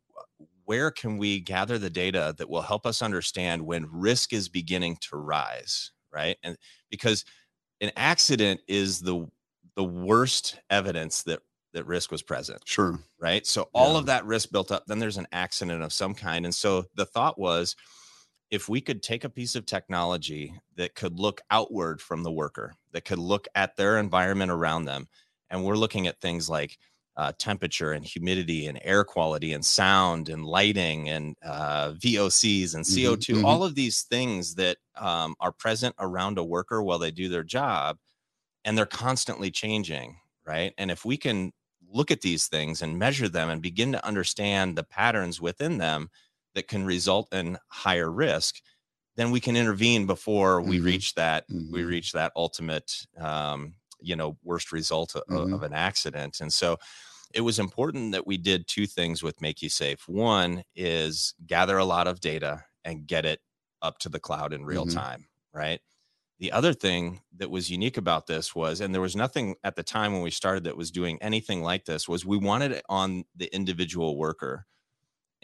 where 0.66 0.92
can 0.92 1.18
we 1.18 1.40
gather 1.40 1.78
the 1.78 1.90
data 1.90 2.34
that 2.38 2.50
will 2.50 2.62
help 2.62 2.86
us 2.86 3.02
understand 3.02 3.66
when 3.66 3.86
risk 3.92 4.34
is 4.34 4.50
beginning 4.50 4.98
to 5.02 5.18
rise 5.18 5.92
right 6.12 6.38
and 6.44 6.58
because 6.90 7.26
an 7.82 7.92
accident 7.96 8.62
is 8.68 9.02
the 9.02 9.28
the 9.76 9.84
worst 9.84 10.60
evidence 10.70 11.24
that 11.24 11.42
that 11.74 11.86
risk 11.86 12.12
was 12.12 12.24
present 12.24 12.62
Sure. 12.66 13.00
right 13.20 13.46
so 13.46 13.70
all 13.74 13.94
Yeah. 13.94 14.00
of 14.00 14.06
that 14.08 14.26
risk 14.26 14.52
built 14.52 14.72
up 14.72 14.86
then 14.88 15.00
there's 15.00 15.18
an 15.18 15.28
accident 15.32 15.84
of 15.84 15.94
some 15.94 16.16
kind 16.16 16.46
and 16.46 16.56
so 16.56 16.86
the 16.96 17.06
thought 17.06 17.38
was 17.40 17.76
if 18.52 18.70
we 18.70 18.80
could 18.82 19.02
take 19.04 19.24
a 19.24 19.30
piece 19.30 19.56
of 19.56 19.66
technology 19.66 20.54
that 20.76 20.96
could 20.96 21.20
look 21.20 21.42
outward 21.52 22.02
from 22.02 22.24
the 22.24 22.32
worker 22.32 22.76
that 22.92 23.06
could 23.06 23.20
look 23.20 23.48
at 23.56 23.76
their 23.76 23.98
environment 24.00 24.52
around 24.52 24.86
them 24.86 25.08
and 25.50 25.64
we're 25.64 25.76
looking 25.78 26.08
at 26.08 26.22
things 26.22 26.50
like 26.50 26.78
uh, 27.18 27.32
temperature 27.40 27.92
and 27.92 28.06
humidity 28.06 28.68
and 28.68 28.80
air 28.84 29.04
quality 29.04 29.54
and 29.54 29.66
sound 29.66 30.30
and 30.30 30.46
lighting 30.46 31.10
and 31.10 31.36
uh, 31.44 31.94
VOCs 31.98 32.76
and 32.76 32.86
Mhm, 32.88 32.88
CO2, 32.88 33.38
mhm. 33.38 33.44
all 33.44 33.64
of 33.64 33.76
these 33.76 34.04
things 34.04 34.56
that 34.56 34.78
um, 34.96 35.36
are 35.40 35.52
present 35.52 35.96
around 36.00 36.38
a 36.38 36.44
worker 36.44 36.84
while 36.84 37.00
they 37.00 37.12
do 37.12 37.30
their 37.30 37.44
job, 37.44 37.98
and 38.64 38.78
they're 38.78 38.86
constantly 38.86 39.52
changing, 39.52 40.20
right? 40.46 40.74
And 40.78 40.92
if 40.92 41.06
we 41.06 41.18
can 41.18 41.52
look 41.88 42.12
at 42.12 42.22
these 42.22 42.48
things 42.48 42.82
and 42.82 42.98
measure 43.00 43.30
them 43.30 43.50
and 43.50 43.62
begin 43.62 43.92
to 43.92 44.06
understand 44.06 44.78
the 44.78 44.84
patterns 44.84 45.40
within 45.40 45.78
them 45.78 46.10
that 46.56 46.68
can 46.68 46.86
result 46.86 47.34
in 47.34 47.58
higher 47.70 48.12
risk, 48.12 48.62
then 49.16 49.32
we 49.32 49.40
can 49.40 49.56
intervene 49.56 50.06
before 50.08 50.62
we 50.62 50.80
Mhm, 50.80 50.80
reach 50.80 51.16
that 51.16 51.48
we 51.70 51.84
mhm. 51.84 51.86
reach 51.86 52.12
that 52.14 52.32
ultimate 52.36 53.06
um, 53.18 53.76
you 54.06 54.16
know 54.16 54.38
worst 54.44 54.72
result 54.72 55.16
of, 55.16 55.24
Mhm. 55.30 55.54
of 55.54 55.64
an 55.64 55.74
accident 55.74 56.40
and 56.42 56.54
so 56.54 56.78
it 57.34 57.42
was 57.42 57.60
important 57.60 58.12
that 58.14 58.28
we 58.28 58.38
did 58.38 58.68
two 58.68 58.88
things 58.88 59.24
with 59.24 59.42
make 59.42 59.62
you 59.62 59.70
safe 59.70 60.08
one 60.08 60.64
is 60.76 61.36
gather 61.46 61.78
a 61.78 61.86
lot 61.86 62.08
of 62.08 62.20
data 62.22 62.66
and 62.86 63.08
get 63.08 63.26
it 63.26 63.42
up 63.82 64.00
to 64.00 64.10
the 64.10 64.20
cloud 64.20 64.54
in 64.54 64.66
real 64.66 64.86
Mhm. 64.86 64.88
time 64.88 65.28
right 65.54 65.82
the 66.40 66.52
other 66.52 66.74
thing 66.74 67.22
that 67.36 67.50
was 67.50 67.72
unique 67.72 67.98
about 67.98 68.28
this 68.28 68.54
was 68.56 68.82
and 68.82 68.94
there 68.94 69.02
was 69.02 69.16
nothing 69.16 69.56
at 69.64 69.76
the 69.76 69.84
time 69.84 70.14
when 70.14 70.22
we 70.22 70.32
started 70.32 70.64
that 70.66 70.78
was 70.78 70.92
doing 70.92 71.18
anything 71.22 71.62
like 71.64 71.86
this 71.86 72.08
was 72.10 72.26
we 72.26 72.38
wanted 72.38 72.72
it 72.72 72.86
on 72.90 73.24
the 73.36 73.54
individual 73.56 74.18
worker 74.18 74.68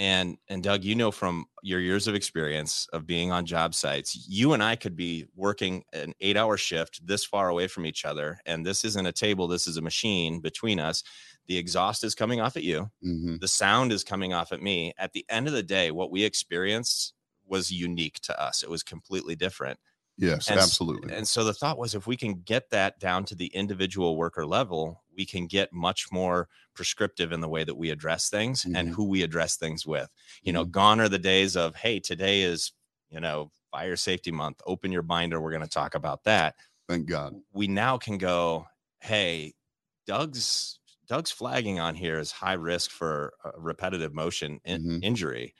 and 0.01 0.37
and 0.49 0.63
Doug, 0.63 0.83
you 0.83 0.95
know 0.95 1.11
from 1.11 1.45
your 1.61 1.79
years 1.79 2.07
of 2.07 2.15
experience 2.15 2.87
of 2.91 3.05
being 3.05 3.31
on 3.31 3.45
job 3.45 3.75
sites, 3.75 4.25
you 4.27 4.51
and 4.51 4.63
I 4.63 4.75
could 4.75 4.95
be 4.95 5.27
working 5.35 5.83
an 5.93 6.15
8-hour 6.19 6.57
shift 6.57 7.05
this 7.05 7.23
far 7.23 7.49
away 7.49 7.67
from 7.67 7.85
each 7.85 8.03
other 8.03 8.39
and 8.47 8.65
this 8.65 8.83
isn't 8.83 9.05
a 9.05 9.11
table, 9.11 9.47
this 9.47 9.67
is 9.67 9.77
a 9.77 9.81
machine 9.81 10.41
between 10.41 10.79
us. 10.79 11.03
The 11.45 11.57
exhaust 11.57 12.03
is 12.03 12.15
coming 12.15 12.41
off 12.41 12.57
at 12.57 12.63
you, 12.63 12.89
hmm 13.03 13.35
the 13.37 13.47
sound 13.47 13.91
is 13.91 14.03
coming 14.03 14.33
off 14.33 14.51
at 14.51 14.61
me. 14.61 14.93
At 14.97 15.13
the 15.13 15.25
end 15.29 15.47
of 15.47 15.53
the 15.53 15.63
day, 15.63 15.91
what 15.91 16.09
we 16.09 16.23
experienced 16.23 17.13
was 17.45 17.71
unique 17.71 18.19
to 18.21 18.41
us. 18.41 18.63
It 18.63 18.69
was 18.71 18.81
completely 18.81 19.35
different. 19.35 19.79
Yes, 20.17 20.49
And 20.49 20.59
absolutely. 20.59 21.13
And 21.13 21.27
so 21.27 21.43
the 21.43 21.53
thought 21.53 21.77
was 21.77 21.93
if 21.93 22.07
we 22.07 22.17
can 22.17 22.41
get 22.41 22.71
that 22.71 22.99
down 22.99 23.25
to 23.25 23.35
the 23.35 23.47
individual 23.47 24.17
worker 24.17 24.45
level, 24.45 25.03
we 25.15 25.25
can 25.25 25.47
get 25.47 25.73
much 25.73 26.11
more 26.11 26.47
prescriptive 26.73 27.31
in 27.31 27.41
the 27.41 27.49
way 27.49 27.63
that 27.63 27.75
we 27.75 27.89
address 27.89 28.29
things 28.29 28.65
and 28.65 28.75
Mhm. 28.75 28.93
who 28.93 29.05
we 29.05 29.23
address 29.23 29.57
things 29.57 29.85
with. 29.85 30.09
You 30.41 30.53
know, 30.53 30.65
Mhm. 30.65 30.71
gone 30.71 31.01
are 31.01 31.09
the 31.09 31.19
days 31.19 31.55
of, 31.55 31.75
hey, 31.75 31.99
today 31.99 32.41
is, 32.43 32.71
you 33.09 33.19
know, 33.19 33.51
fire 33.71 33.95
safety 33.95 34.31
month. 34.31 34.61
Open 34.65 34.91
your 34.91 35.01
binder. 35.01 35.41
We're 35.41 35.51
going 35.51 35.63
to 35.63 35.67
talk 35.67 35.95
about 35.95 36.23
that. 36.23 36.55
Thank 36.87 37.07
God. 37.07 37.35
We 37.51 37.67
now 37.67 37.97
can 37.97 38.17
go, 38.17 38.67
hey, 38.99 39.53
Doug's 40.05 40.77
Doug's 41.07 41.31
flagging 41.31 41.77
on 41.77 41.95
here 41.95 42.17
is 42.19 42.31
high 42.31 42.53
risk 42.53 42.89
for 42.89 43.33
a 43.43 43.59
repetitive 43.59 44.13
motion 44.13 44.61
in- 44.63 44.81
Mhm. 44.83 45.03
injury. 45.03 45.53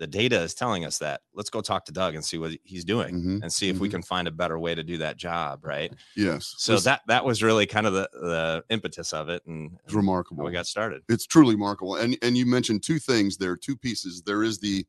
The 0.00 0.06
data 0.06 0.40
is 0.40 0.54
telling 0.54 0.86
us 0.86 0.96
that. 0.98 1.20
Let's 1.34 1.50
go 1.50 1.60
talk 1.60 1.84
to 1.84 1.92
Doug 1.92 2.14
and 2.14 2.24
see 2.24 2.38
what 2.38 2.52
he's 2.64 2.86
doing 2.86 3.14
Mhm, 3.14 3.42
and 3.42 3.52
see 3.52 3.68
if 3.68 3.78
we 3.78 3.88
mhm. 3.88 3.92
can 3.92 4.02
find 4.02 4.26
a 4.26 4.30
better 4.30 4.58
way 4.58 4.74
to 4.74 4.82
do 4.82 4.96
that 4.96 5.18
job, 5.18 5.60
right? 5.62 5.92
Yes. 6.16 6.54
So 6.56 6.78
that 6.80 7.02
that 7.06 7.22
was 7.22 7.42
really 7.42 7.66
kind 7.66 7.86
of 7.86 7.92
the 7.92 8.08
the 8.14 8.64
impetus 8.70 9.12
of 9.12 9.28
it 9.28 9.44
and, 9.46 9.78
and 9.84 9.94
remarkable. 9.94 10.42
we 10.42 10.52
got 10.52 10.66
started. 10.66 11.02
it's 11.10 11.26
truly 11.26 11.54
remarkable. 11.54 11.96
And 11.96 12.16
and 12.22 12.34
you 12.36 12.46
mentioned 12.46 12.82
two 12.82 12.98
things 12.98 13.36
there, 13.36 13.56
two 13.56 13.76
pieces. 13.76 14.22
There 14.22 14.42
is 14.42 14.58
the 14.58 14.86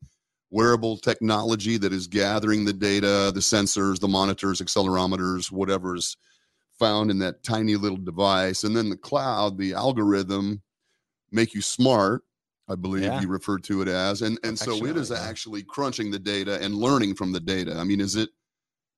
wearable 0.50 0.96
technology 0.96 1.76
that 1.76 1.92
is 1.92 2.06
gathering 2.06 2.64
the 2.64 2.72
data, 2.72 3.32
the 3.34 3.40
sensors, 3.40 4.00
the 4.00 4.08
monitors, 4.08 4.62
accelerometers, 4.62 5.52
whatever's 5.52 6.16
found 6.78 7.10
in 7.10 7.18
that 7.18 7.42
tiny 7.42 7.76
little 7.76 7.98
device, 7.98 8.64
and 8.64 8.74
then 8.74 8.88
the 8.88 8.96
cloud, 8.96 9.58
the 9.58 9.74
algorithm, 9.74 10.62
make 11.30 11.54
you 11.54 11.60
smart. 11.60 12.22
I 12.72 12.74
believe 12.76 13.04
Yeah. 13.04 13.20
you 13.20 13.28
referred 13.28 13.62
to 13.64 13.82
it 13.82 13.88
as, 13.88 14.22
and 14.22 14.38
and 14.42 14.58
so 14.58 14.84
it 14.86 14.96
is 14.96 15.10
yeah. 15.10 15.20
actually 15.20 15.62
crunching 15.62 16.10
the 16.10 16.18
data 16.18 16.58
and 16.62 16.74
learning 16.74 17.14
from 17.14 17.32
the 17.32 17.40
data. 17.40 17.76
I 17.76 17.84
mean, 17.84 18.00
is 18.00 18.16
it 18.16 18.30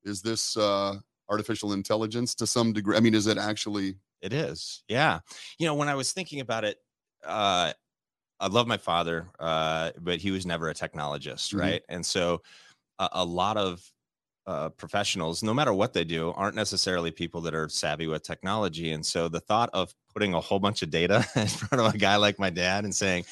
is 0.05 0.23
this 0.23 0.57
uh, 0.57 0.97
artificial 1.29 1.73
intelligence 1.73 2.35
to 2.37 2.47
some 2.47 2.73
degree? 2.73 2.97
I 2.97 3.01
mean, 3.01 3.15
is 3.15 3.27
it 3.27 3.39
actually? 3.39 3.97
It 4.23 4.33
is. 4.33 4.83
Yeah. 4.89 5.21
You 5.59 5.67
know, 5.67 5.75
when 5.75 5.89
I 5.89 5.95
was 5.95 6.13
thinking 6.13 6.41
about 6.41 6.65
it, 6.65 6.79
uh, 7.27 7.73
I 8.41 8.47
love 8.49 8.67
my 8.67 8.77
father, 8.79 9.27
uh, 9.39 9.91
but 10.01 10.19
he 10.19 10.31
was 10.31 10.47
never 10.47 10.69
a 10.71 10.75
technologist, 10.75 11.53
Mhm. 11.55 11.61
right? 11.61 11.83
And 11.89 12.05
so 12.05 12.43
a, 12.99 13.09
a 13.13 13.25
lot 13.25 13.57
of 13.57 13.83
uh, 14.47 14.69
professionals, 14.71 15.43
no 15.43 15.55
matter 15.55 15.73
what 15.73 15.95
they 15.95 16.05
do, 16.05 16.31
aren't 16.37 16.55
necessarily 16.55 17.11
people 17.11 17.41
that 17.41 17.55
are 17.55 17.69
savvy 17.69 18.07
with 18.07 18.23
technology. 18.23 18.93
And 18.93 19.05
so 19.05 19.27
the 19.29 19.41
thought 19.41 19.71
of 19.73 19.95
putting 20.13 20.35
a 20.35 20.41
whole 20.41 20.59
bunch 20.59 20.83
of 20.83 20.91
data 20.91 21.27
in 21.37 21.47
front 21.47 21.81
of 21.87 21.95
a 21.95 21.99
guy 21.99 22.17
like 22.17 22.39
my 22.39 22.51
dad 22.51 22.85
and 22.85 22.95
saying, 22.95 23.25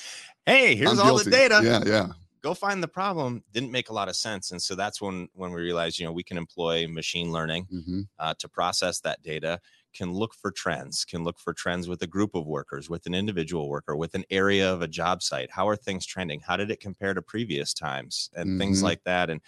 "Hey, 0.47 0.75
here's 0.77 0.99
all 0.99 1.15
the 1.15 1.25
data. 1.25 1.65
Yeah, 1.65 1.83
yeah. 1.87 2.13
Go 2.43 2.55
find 2.55 2.83
the 2.83 2.89
problem," 2.89 3.45
didn't 3.53 3.73
make 3.73 3.89
a 3.91 3.93
lot 3.95 4.09
of 4.09 4.17
sense. 4.17 4.51
And 4.53 4.63
so 4.63 4.75
that's 4.75 5.01
when 5.01 5.29
when 5.35 5.53
we 5.53 5.63
realized, 5.63 5.99
you 5.99 6.07
know, 6.07 6.13
we 6.13 6.25
can 6.25 6.39
employ 6.39 6.89
machine 6.89 7.33
learning 7.33 7.69
hmm 7.71 8.03
uh, 8.19 8.35
to 8.39 8.49
process 8.49 9.01
that 9.01 9.23
data 9.23 9.61
can 9.95 10.13
look 10.13 10.35
for 10.35 10.51
trends 10.53 11.05
can 11.05 11.25
look 11.25 11.39
for 11.39 11.53
trends 11.55 11.89
with 11.89 12.03
a 12.03 12.07
group 12.07 12.35
of 12.35 12.47
workers 12.47 12.89
with 12.91 13.07
an 13.07 13.15
individual 13.15 13.69
worker 13.69 13.97
with 13.97 14.15
an 14.15 14.25
area 14.31 14.73
of 14.73 14.83
a 14.83 14.89
job 14.89 15.23
site 15.23 15.51
how 15.51 15.69
are 15.69 15.77
things 15.77 16.07
trending 16.07 16.41
how 16.41 16.57
did 16.57 16.71
it 16.71 16.81
compare 16.81 17.15
to 17.15 17.23
previous 17.23 17.75
times 17.75 18.31
and 18.35 18.57
things 18.57 18.83
Mhm. 18.83 18.85
like 18.85 19.03
that 19.05 19.31
and 19.31 19.41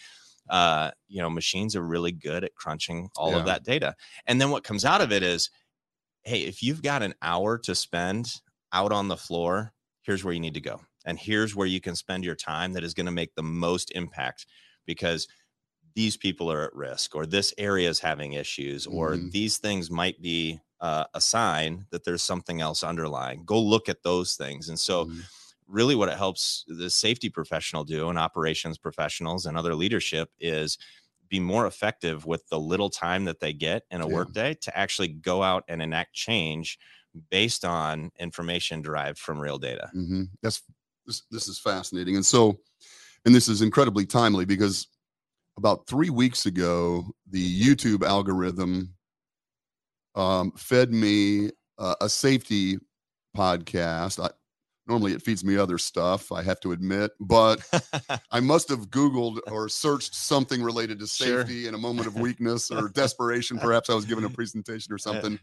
uh, 0.51 0.91
you 1.09 1.21
know 1.23 1.31
machines 1.31 1.77
are 1.77 1.83
really 1.87 2.13
good 2.13 2.45
at 2.45 2.55
crunching 2.55 3.11
all 3.17 3.37
Yeah. 3.37 3.39
of 3.39 3.45
that 3.47 3.65
data 3.65 3.95
and 4.27 4.41
then 4.41 4.51
what 4.51 4.65
comes 4.65 4.85
out 4.85 5.01
of 5.03 5.13
it 5.13 5.23
is 5.23 5.51
hey 6.25 6.43
if 6.45 6.63
you've 6.63 6.83
got 6.83 7.03
an 7.03 7.15
hour 7.23 7.59
to 7.59 7.75
spend 7.77 8.43
out 8.73 8.93
on 8.93 9.09
the 9.09 9.19
floor 9.19 9.74
here's 10.05 10.25
where 10.25 10.35
you 10.35 10.41
need 10.41 10.55
to 10.55 10.61
go 10.61 10.81
and 11.05 11.19
here's 11.19 11.57
where 11.57 11.67
you 11.67 11.81
can 11.81 11.97
spend 11.97 12.25
your 12.25 12.37
time 12.37 12.73
that 12.73 12.85
is 12.85 12.95
going 12.95 13.07
to 13.07 13.13
make 13.13 13.35
the 13.35 13.43
most 13.43 13.91
impact 13.93 14.47
because 14.87 15.29
these 15.95 16.17
people 16.17 16.51
are 16.51 16.65
at 16.65 16.75
risk 16.75 17.15
or 17.15 17.27
this 17.27 17.55
area 17.59 17.89
is 17.89 18.01
having 18.01 18.33
issues 18.33 18.87
or 18.87 19.17
Mhm. 19.17 19.31
these 19.31 19.59
things 19.59 19.91
might 19.91 20.21
be 20.21 20.61
uh, 20.81 21.05
a 21.15 21.21
sign 21.21 21.87
that 21.91 22.05
there's 22.05 22.23
something 22.23 22.61
else 22.61 22.83
underlying 22.83 23.45
go 23.45 23.61
look 23.61 23.89
at 23.89 24.03
those 24.03 24.37
things 24.37 24.69
and 24.69 24.79
so 24.79 25.07
Mhm. 25.07 25.29
really 25.67 25.95
what 25.95 26.09
it 26.09 26.19
helps 26.19 26.65
the 26.69 26.91
safety 26.91 27.31
professional 27.31 27.85
do 27.85 28.09
and 28.09 28.19
operations 28.19 28.79
professionals 28.79 29.47
and 29.47 29.57
other 29.57 29.75
leadership 29.75 30.31
is 30.39 30.79
be 31.29 31.41
more 31.41 31.67
effective 31.67 32.27
with 32.27 32.47
the 32.49 32.61
little 32.61 32.91
time 32.91 33.25
that 33.25 33.41
they 33.41 33.53
get 33.53 33.85
in 33.91 34.01
a 34.01 34.07
Yeah. 34.07 34.09
workday 34.09 34.55
to 34.55 34.77
actually 34.77 35.09
go 35.09 35.43
out 35.43 35.65
and 35.69 35.81
enact 35.81 36.13
change 36.15 36.79
based 37.31 37.65
on 37.65 38.11
information 38.19 38.83
derived 38.83 39.19
from 39.19 39.39
real 39.41 39.59
data. 39.59 39.89
hmm 39.93 40.23
That's 40.43 40.63
this. 41.07 41.23
This 41.31 41.49
is 41.49 41.59
fascinating, 41.59 42.17
and 42.17 42.25
so, 42.27 42.59
and 43.25 43.35
this 43.35 43.49
is 43.49 43.63
incredibly 43.63 44.07
timely 44.07 44.45
because 44.45 44.89
about 45.57 45.87
three 45.87 46.11
weeks 46.11 46.47
ago, 46.47 47.07
the 47.31 47.63
YouTube 47.63 48.03
algorithm 48.05 48.95
um, 50.15 50.53
fed 50.57 50.93
me 50.93 51.51
uh, 51.79 51.95
a 52.01 52.09
safety 52.09 52.79
podcast. 53.37 54.23
I, 54.23 54.31
normally, 54.87 55.13
it 55.13 55.23
feeds 55.23 55.45
me 55.45 55.57
other 55.57 55.79
stuff. 55.79 56.31
I 56.33 56.43
have 56.43 56.61
to 56.61 56.73
admit, 56.73 57.13
but 57.21 57.61
I 58.31 58.41
must 58.41 58.69
have 58.69 58.91
Googled 58.91 59.39
or 59.51 59.69
searched 59.69 60.15
something 60.15 60.63
related 60.63 60.99
to 61.01 61.07
Sure. 61.07 61.41
safety 61.41 61.67
in 61.69 61.75
a 61.75 61.79
moment 61.79 62.07
of 62.07 62.15
weakness 62.21 62.71
or 62.71 62.89
desperation. 62.89 63.59
Perhaps 63.59 63.91
I 63.91 63.95
was 63.95 64.05
giving 64.05 64.25
a 64.25 64.31
presentation 64.31 64.93
or 64.93 64.99
something. 64.99 65.39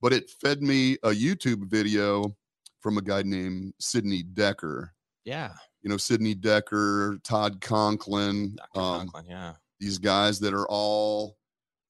But 0.00 0.12
it 0.12 0.30
fed 0.30 0.62
me 0.62 0.94
a 1.02 1.10
YouTube 1.10 1.68
video 1.70 2.36
from 2.80 2.98
a 2.98 3.02
guy 3.02 3.22
named 3.22 3.72
Sidney 3.80 4.22
Dekker. 4.22 4.90
yeah. 5.24 5.52
You 5.82 5.90
know, 5.90 5.96
Sidney 5.98 6.34
Dekker, 6.34 7.22
Todd 7.22 7.60
Conklin, 7.60 8.56
Dr. 8.56 8.80
um, 8.80 8.98
Conklin, 9.08 9.24
yeah. 9.28 9.52
these 9.78 9.98
guys 9.98 10.40
that 10.40 10.52
are 10.52 10.66
all 10.68 11.36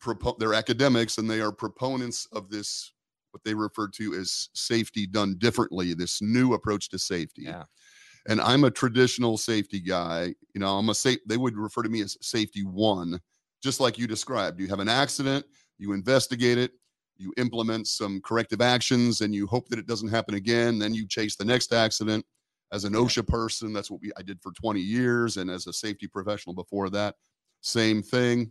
propo- 0.04 0.38
they're 0.38 0.52
academics 0.52 1.16
and 1.16 1.30
they 1.30 1.40
are 1.40 1.50
proponents 1.50 2.26
of 2.32 2.50
this 2.50 2.92
what 3.30 3.42
they 3.44 3.54
refer 3.54 3.88
to 3.88 4.14
as 4.14 4.50
safety 4.54 5.06
done 5.06 5.36
differently 5.38 5.94
this 5.94 6.20
new 6.20 6.52
approach 6.52 6.88
to 6.90 6.98
safety 6.98 7.42
Yeah. 7.44 7.64
and 8.28 8.40
i'm 8.40 8.64
a 8.64 8.70
traditional 8.70 9.36
safety 9.38 9.80
guy 9.80 10.34
you 10.54 10.60
know 10.60 10.76
i'm 10.78 10.88
a 10.90 10.94
safe 10.94 11.18
they 11.26 11.36
would 11.38 11.56
refer 11.56 11.82
to 11.82 11.88
me 11.88 12.00
as 12.02 12.16
safety 12.22 12.64
one 12.64 13.18
just 13.62 13.80
like 13.80 13.98
you 13.98 14.06
described 14.06 14.60
you 14.60 14.68
have 14.68 14.80
an 14.80 14.88
accident 14.88 15.44
you 15.78 15.92
investigate 15.92 16.56
it 16.58 16.72
you 17.18 17.32
implement 17.36 17.86
some 17.86 18.20
corrective 18.20 18.60
actions 18.60 19.20
and 19.20 19.34
you 19.34 19.46
hope 19.46 19.68
that 19.68 19.78
it 19.78 19.86
doesn't 19.86 20.08
happen 20.08 20.34
again 20.34 20.78
then 20.78 20.94
you 20.94 21.06
chase 21.06 21.36
the 21.36 21.44
next 21.44 21.72
accident. 21.72 22.24
As 22.72 22.84
an 22.84 22.94
osha 22.94 23.26
person 23.26 23.72
that's 23.72 23.90
what 23.90 24.00
we, 24.00 24.10
i 24.16 24.22
did 24.22 24.40
for 24.42 24.52
20 24.52 24.80
years 24.80 25.36
and 25.36 25.50
as 25.50 25.66
a 25.66 25.72
safety 25.72 26.06
professional 26.06 26.54
before 26.54 26.90
that 26.90 27.14
same 27.60 28.02
thing. 28.02 28.50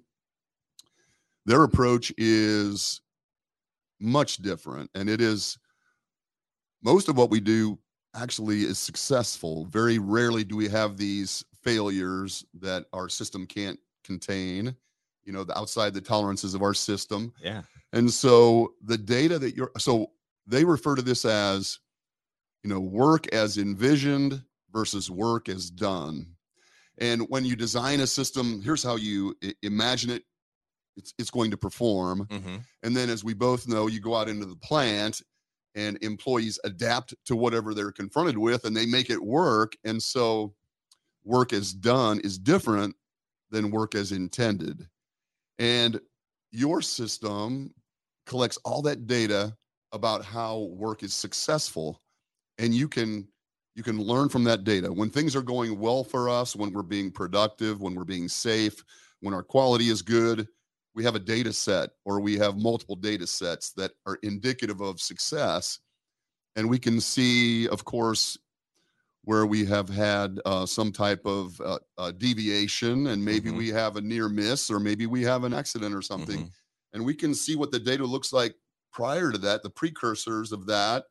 Their 1.45 1.63
approach 1.63 2.11
is 2.17 3.01
much 3.99 4.37
different 4.37 4.89
and 4.95 5.09
it 5.09 5.21
is 5.21 5.57
most 6.83 7.09
of 7.09 7.17
what 7.17 7.29
we 7.29 7.39
do 7.39 7.77
actually 8.15 8.61
is 8.61 8.77
successful. 8.77 9.65
Very 9.65 9.99
rarely 9.99 10.43
do 10.43 10.55
we 10.55 10.69
have 10.69 10.97
these 10.97 11.43
failures 11.63 12.45
that 12.61 12.85
our 12.93 13.09
system 13.09 13.45
can't 13.45 13.79
contain. 14.03 14.75
You 15.23 15.33
know 15.33 15.43
the 15.43 15.57
outside 15.57 15.93
the 15.93 16.01
tolerances 16.01 16.53
of 16.53 16.61
our 16.61 16.75
system. 16.75 17.33
Yeah. 17.41 17.63
And 17.95 18.13
so 18.13 18.73
the 18.83 18.97
data 18.99 19.39
that 19.39 19.55
you're 19.55 19.71
so 19.79 20.11
they 20.45 20.63
refer 20.63 20.95
to 20.95 21.01
this 21.01 21.25
as 21.25 21.79
you 22.63 22.69
know 22.69 22.79
work 22.79 23.27
as 23.33 23.57
envisioned 23.57 24.43
versus 24.71 25.09
work 25.09 25.49
as 25.49 25.71
done 25.71 26.27
and 26.99 27.23
when 27.29 27.45
you 27.45 27.55
design 27.55 28.01
a 28.01 28.07
system 28.07 28.61
here's 28.61 28.83
how 28.83 28.95
you 28.97 29.35
imagine 29.63 30.11
it 30.11 30.23
it's, 30.97 31.13
it's 31.17 31.31
going 31.31 31.51
to 31.51 31.57
perform 31.57 32.27
hmm 32.31 32.57
and 32.83 32.95
then, 32.95 33.09
as 33.09 33.23
we 33.23 33.33
both 33.33 33.67
know, 33.67 33.87
you 33.87 33.99
go 33.99 34.15
out 34.15 34.29
into 34.29 34.45
the 34.45 34.55
plant 34.57 35.21
and 35.73 35.97
employees 36.03 36.59
adapt 36.63 37.15
to 37.25 37.35
whatever 37.35 37.73
they're 37.73 37.91
confronted 37.91 38.37
with 38.37 38.63
and 38.63 38.77
they 38.77 38.85
make 38.85 39.09
it 39.09 39.23
work. 39.23 39.75
And 39.83 40.01
so, 40.01 40.53
work 41.23 41.51
as 41.51 41.73
done 41.73 42.19
is 42.19 42.37
different 42.37 42.95
than 43.49 43.71
work 43.71 43.95
as 43.95 44.11
intended. 44.11 44.87
And 45.57 45.99
your 46.51 46.83
system 46.83 47.73
collects 48.25 48.57
all 48.65 48.81
that 48.83 49.07
data 49.07 49.55
about 49.91 50.25
how 50.25 50.59
work 50.75 51.03
is 51.03 51.13
successful 51.13 52.01
and 52.57 52.73
you 52.73 52.87
can 52.87 53.27
you 53.75 53.83
can 53.83 53.99
learn 54.01 54.29
from 54.29 54.43
that 54.45 54.63
data 54.63 54.91
when 54.91 55.09
things 55.09 55.35
are 55.35 55.41
going 55.41 55.79
well 55.79 56.03
for 56.03 56.27
us 56.29 56.55
when 56.55 56.71
we're 56.71 56.81
being 56.81 57.11
productive 57.11 57.81
when 57.81 57.93
we're 57.95 58.03
being 58.03 58.27
safe 58.27 58.83
when 59.21 59.33
our 59.33 59.43
quality 59.43 59.89
is 59.89 60.01
good 60.01 60.47
we 60.95 61.03
have 61.03 61.15
a 61.15 61.19
data 61.19 61.51
set 61.53 61.91
or 62.05 62.19
we 62.19 62.37
have 62.37 62.57
multiple 62.57 62.95
data 62.95 63.27
sets 63.27 63.71
that 63.73 63.91
are 64.05 64.17
indicative 64.23 64.81
of 64.81 64.99
success 64.99 65.79
and 66.55 66.69
we 66.69 66.79
can 66.79 66.99
see 66.99 67.67
of 67.69 67.85
course 67.85 68.37
where 69.23 69.45
we 69.45 69.65
have 69.65 69.89
had 69.89 70.39
uh, 70.45 70.65
some 70.67 70.91
type 70.91 71.25
of 71.25 71.59
uh, 71.61 71.79
uh, 71.97 72.11
deviation 72.11 73.07
and 73.07 73.23
maybe 73.25 73.49
Mhm. 73.49 73.57
we 73.57 73.69
have 73.69 73.95
a 73.95 74.01
near 74.01 74.29
miss 74.29 74.69
or 74.69 74.79
maybe 74.79 75.07
we 75.07 75.23
have 75.23 75.43
an 75.43 75.53
accident 75.53 75.95
or 75.95 76.01
something 76.01 76.43
Mhm. 76.43 76.51
And 76.95 77.05
we 77.05 77.13
can 77.13 77.35
see 77.35 77.55
what 77.55 77.71
the 77.71 77.79
data 77.79 78.05
looks 78.05 78.33
like 78.33 78.55
prior 78.91 79.31
to 79.31 79.37
that 79.37 79.61
the 79.61 79.69
precursors 79.69 80.53
of 80.53 80.65
that 80.65 81.03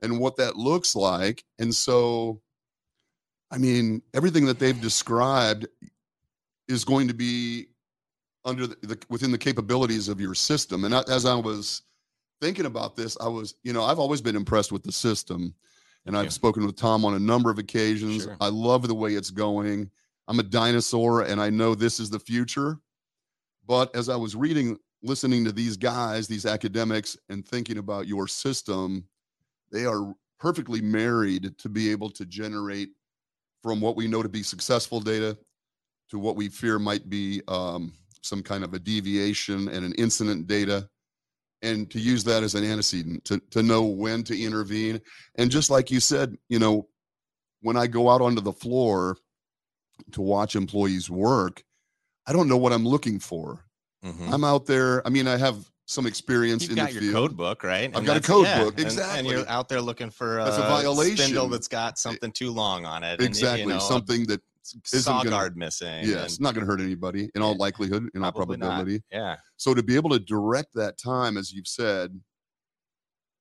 and 0.00 0.18
what 0.18 0.36
that 0.36 0.56
looks 0.56 0.96
like. 0.96 1.44
And 1.58 1.74
so 1.74 2.40
i 3.50 3.58
mean 3.58 4.00
everything 4.14 4.46
that 4.46 4.58
they've 4.58 4.80
described 4.80 5.66
is 6.68 6.86
going 6.86 7.06
to 7.06 7.12
be 7.12 7.66
under 8.46 8.66
the, 8.66 8.76
the 8.82 8.98
within 9.10 9.30
the 9.30 9.36
capabilities 9.36 10.08
of 10.08 10.20
your 10.20 10.34
system. 10.34 10.84
And 10.84 10.94
I, 10.94 11.02
as 11.08 11.26
i 11.26 11.34
was 11.34 11.82
thinking 12.40 12.66
about 12.66 12.96
this 12.96 13.16
i 13.20 13.28
was 13.28 13.54
you 13.62 13.72
know 13.72 13.84
i've 13.84 13.98
always 13.98 14.22
been 14.22 14.36
impressed 14.36 14.72
with 14.72 14.84
the 14.84 14.92
system. 14.92 15.54
And 16.06 16.16
i've 16.16 16.26
you. 16.26 16.30
spoken 16.30 16.64
with 16.64 16.76
tom 16.76 17.04
on 17.04 17.14
a 17.14 17.18
number 17.18 17.50
of 17.50 17.58
occasions. 17.58 18.22
Sure. 18.22 18.36
i 18.40 18.48
love 18.48 18.86
the 18.86 18.94
way 18.94 19.14
it's 19.14 19.30
going. 19.30 19.90
I'm 20.28 20.38
a 20.38 20.44
dinosaur 20.44 21.22
and 21.22 21.40
i 21.42 21.50
know 21.50 21.74
this 21.74 21.98
is 21.98 22.10
the 22.10 22.20
future. 22.20 22.78
But 23.66 23.94
as 23.94 24.08
i 24.08 24.16
was 24.16 24.34
reading 24.34 24.78
listening 25.02 25.44
to 25.44 25.52
these 25.52 25.76
guys 25.76 26.28
these 26.28 26.46
academics 26.46 27.16
and 27.28 27.46
thinking 27.46 27.78
about 27.78 28.06
your 28.06 28.26
system 28.28 29.04
they 29.70 29.84
are 29.84 30.14
perfectly 30.38 30.80
married 30.80 31.56
to 31.58 31.68
be 31.68 31.90
able 31.90 32.10
to 32.10 32.24
generate 32.26 32.90
from 33.62 33.80
what 33.80 33.96
we 33.96 34.08
know 34.08 34.22
to 34.22 34.28
be 34.28 34.42
successful 34.42 35.00
data 35.00 35.36
to 36.10 36.18
what 36.18 36.36
we 36.36 36.48
fear 36.48 36.78
might 36.78 37.08
be 37.08 37.40
um, 37.48 37.92
some 38.22 38.42
kind 38.42 38.64
of 38.64 38.74
a 38.74 38.78
deviation 38.78 39.68
and 39.68 39.84
an 39.84 39.94
incident 39.94 40.46
data. 40.46 40.88
And 41.62 41.90
to 41.92 42.00
use 42.00 42.24
that 42.24 42.42
as 42.42 42.54
an 42.54 42.64
antecedent 42.64 43.24
to, 43.26 43.40
to 43.52 43.62
know 43.62 43.84
when 43.84 44.24
to 44.24 44.38
intervene. 44.38 45.00
And 45.36 45.50
just 45.50 45.70
like 45.70 45.90
you 45.90 46.00
said 46.00 46.36
you 46.48 46.58
know 46.58 46.88
when 47.60 47.76
i 47.76 47.86
go 47.86 48.10
out 48.10 48.20
onto 48.20 48.40
the 48.40 48.52
floor 48.52 49.16
to 50.10 50.20
watch 50.20 50.56
employees 50.56 51.08
work 51.08 51.62
i 52.26 52.32
don't 52.32 52.48
know 52.48 52.56
what 52.56 52.72
i'm 52.72 52.84
looking 52.84 53.20
for 53.20 53.64
Mhm. 54.04 54.32
i'm 54.32 54.44
out 54.44 54.66
there 54.66 55.06
i 55.06 55.10
mean 55.10 55.28
i 55.28 55.36
have 55.36 55.56
some 55.86 56.06
experience 56.06 56.62
You've 56.62 56.70
in 56.72 56.76
got 56.76 56.86
the 56.88 56.92
your 56.94 57.02
field 57.02 57.14
code 57.30 57.36
book, 57.36 57.62
right? 57.64 57.94
I've 57.94 58.04
got 58.06 58.16
a 58.16 58.20
code 58.20 58.46
book, 58.56 58.80
and- 58.80 58.98
And, 58.98 59.26
you're 59.26 59.46
out 59.48 59.68
there 59.68 59.80
looking 59.82 60.10
for 60.10 60.38
a, 60.38 60.44
That's 60.44 60.56
a 60.56 60.60
violation. 60.62 61.16
spindle 61.18 61.48
that's 61.48 61.68
got 61.68 61.98
something 61.98 62.30
too 62.32 62.50
long 62.50 62.86
on 62.86 63.02
it. 63.04 63.18
and, 63.20 63.22
exactly 63.28 63.62
you 63.62 63.68
know, 63.68 63.78
something 63.78 64.24
that 64.26 64.40
saw 64.84 65.18
gonna- 65.18 65.30
guard 65.30 65.56
missing. 65.56 66.08
yeah 66.08 66.22
it's 66.24 66.38
not 66.40 66.54
going 66.54 66.64
to 66.64 66.70
hurt 66.70 66.80
anybody 66.80 67.30
in 67.34 67.42
all 67.42 67.56
likelihood 67.56 68.08
in 68.14 68.24
all 68.24 68.32
probably 68.32 68.56
not. 68.56 68.66
probability 68.68 69.02
Yeah. 69.12 69.36
so 69.56 69.74
to 69.74 69.82
be 69.82 69.96
able 69.96 70.10
to 70.10 70.20
direct 70.20 70.72
that 70.74 70.96
time 70.98 71.36
as 71.36 71.52
you've 71.52 71.66
said 71.68 72.18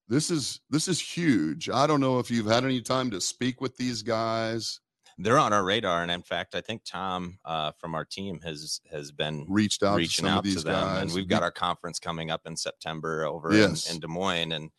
this 0.09 0.29
is 0.31 0.59
this 0.69 0.87
is 0.87 0.99
huge 0.99 1.69
i 1.69 1.85
don't 1.87 2.01
know 2.01 2.17
if 2.19 2.29
you've 2.31 2.47
had 2.47 2.65
any 2.65 2.81
time 2.81 3.11
to 3.11 3.21
speak 3.21 3.61
with 3.61 3.77
these 3.77 4.01
guys 4.01 4.79
They're 5.17 5.37
on 5.39 5.53
our 5.53 5.63
radar. 5.63 6.01
And 6.01 6.11
in 6.11 6.21
fact, 6.21 6.55
I 6.55 6.61
think 6.61 6.81
Tom 6.85 7.37
uh, 7.45 7.71
from 7.77 7.95
our 7.95 8.05
team 8.05 8.39
has 8.41 8.81
has 8.91 9.11
been 9.11 9.45
reached 9.49 9.83
out 9.83 9.97
reaching 9.97 10.25
to 10.25 10.31
out 10.31 10.43
to 10.45 10.55
them. 10.61 10.73
guys 10.73 11.01
And 11.01 11.13
we've 11.13 11.27
got 11.27 11.43
our 11.43 11.51
conference 11.51 11.99
coming 11.99 12.31
up 12.31 12.41
in 12.45 12.55
September 12.55 13.25
over 13.25 13.53
Yes. 13.53 13.89
in, 13.89 13.95
in 13.95 13.99
Des 14.01 14.07
Moines. 14.07 14.51
And 14.51 14.71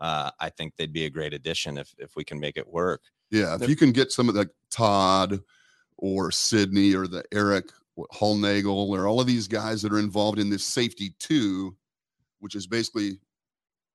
uh, 0.00 0.30
I 0.38 0.50
think 0.50 0.76
they'd 0.76 0.92
be 0.92 1.06
a 1.06 1.10
great 1.10 1.32
addition 1.32 1.78
if 1.78 1.94
if 1.98 2.16
we 2.16 2.24
can 2.24 2.38
make 2.38 2.56
it 2.56 2.68
work. 2.68 3.02
yeah 3.30 3.56
if 3.60 3.68
you 3.68 3.76
can 3.76 3.92
get 3.92 4.12
some 4.12 4.28
of 4.28 4.34
the 4.34 4.48
todd 4.70 5.40
or 5.96 6.30
sydney 6.30 6.94
or 6.94 7.06
the 7.06 7.24
eric 7.32 7.64
Hollnagel 8.12 8.88
or 8.90 9.06
all 9.08 9.20
of 9.22 9.26
these 9.26 9.48
guys 9.48 9.80
that 9.82 9.92
are 9.92 9.98
involved 9.98 10.38
in 10.38 10.50
this 10.50 10.64
safety 10.66 11.14
two 11.18 11.74
which 12.40 12.54
is 12.54 12.66
basically 12.66 13.18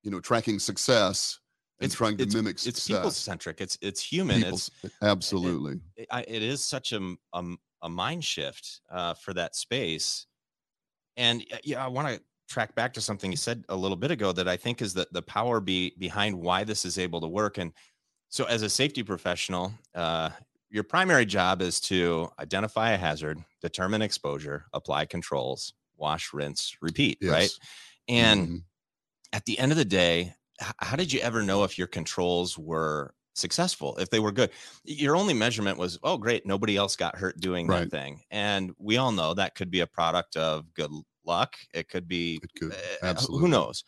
you 0.01 0.09
know 0.09 0.19
tracking 0.19 0.57
success 0.57 1.39
and 1.81 1.91
trying 1.91 2.17
to 2.17 2.23
it's, 2.23 2.35
mimic 2.35 2.55
it's 2.65 2.87
people 2.87 3.11
centric. 3.11 3.61
It's 3.61 3.77
it's 3.81 4.01
human. 4.01 4.43
It's 4.43 4.69
absolutely 5.01 5.81
it, 5.95 6.07
I, 6.11 6.21
it 6.27 6.41
is 6.43 6.63
such 6.63 6.91
a 6.93 7.15
a 7.81 7.89
mind 7.89 8.23
shift 8.23 8.81
uh, 8.89 9.13
for 9.15 9.33
that 9.33 9.55
space. 9.55 10.27
And 11.17 11.45
uh, 11.51 11.57
yeah, 11.63 11.83
I 11.83 11.87
want 11.87 12.07
to 12.07 12.23
track 12.47 12.75
back 12.75 12.93
to 12.93 13.01
something 13.01 13.31
you 13.31 13.37
said 13.37 13.65
a 13.69 13.75
little 13.75 13.97
bit 13.97 14.11
ago 14.11 14.31
that 14.33 14.47
I 14.47 14.57
think 14.57 14.81
is 14.81 14.93
the, 14.93 15.07
the 15.11 15.21
power 15.21 15.59
be 15.59 15.95
behind 15.97 16.39
why 16.39 16.63
this 16.63 16.85
is 16.85 16.97
able 16.97 17.21
to 17.21 17.27
work. 17.27 17.57
And 17.57 17.73
so, 18.29 18.45
as 18.45 18.61
a 18.61 18.69
safety 18.69 19.03
professional, 19.03 19.73
uh, 19.95 20.31
your 20.69 20.83
primary 20.83 21.25
job 21.25 21.61
is 21.61 21.79
to 21.81 22.29
identify 22.39 22.91
a 22.91 22.97
hazard, 22.97 23.39
determine 23.61 24.01
exposure, 24.01 24.65
apply 24.73 25.05
controls, 25.05 25.73
wash, 25.97 26.33
rinse, 26.33 26.77
repeat, 26.81 27.19
right? 27.23 27.53
Yes. 27.53 27.59
And 28.07 28.49
Mhm. 28.49 28.63
at 29.33 29.45
the 29.45 29.59
end 29.59 29.71
of 29.71 29.77
the 29.77 29.85
day, 29.85 30.35
how 30.79 30.95
did 30.95 31.11
you 31.11 31.19
ever 31.21 31.41
know 31.43 31.63
if 31.63 31.77
your 31.77 31.87
controls 31.87 32.57
were 32.57 33.13
successful, 33.33 33.95
if 33.97 34.09
they 34.09 34.19
were 34.19 34.31
good. 34.31 34.51
Your 34.83 35.15
only 35.15 35.33
measurement 35.33 35.77
was, 35.77 35.97
oh, 36.03 36.17
great, 36.17 36.45
nobody 36.45 36.75
else 36.75 36.95
got 36.95 37.15
hurt 37.15 37.39
doing 37.39 37.65
Right. 37.67 37.89
that 37.89 37.91
thing. 37.91 38.21
And 38.29 38.73
we 38.77 38.97
all 38.97 39.11
know 39.11 39.33
that 39.33 39.55
could 39.55 39.71
be 39.71 39.79
a 39.79 39.87
product 39.87 40.35
of 40.35 40.73
good 40.73 40.91
luck. 41.25 41.55
It 41.73 41.87
could 41.87 42.07
be 42.07 42.41
It 42.43 42.51
could. 42.59 42.75
uh, 43.01 43.13
who 43.15 43.47
knows 43.47 43.83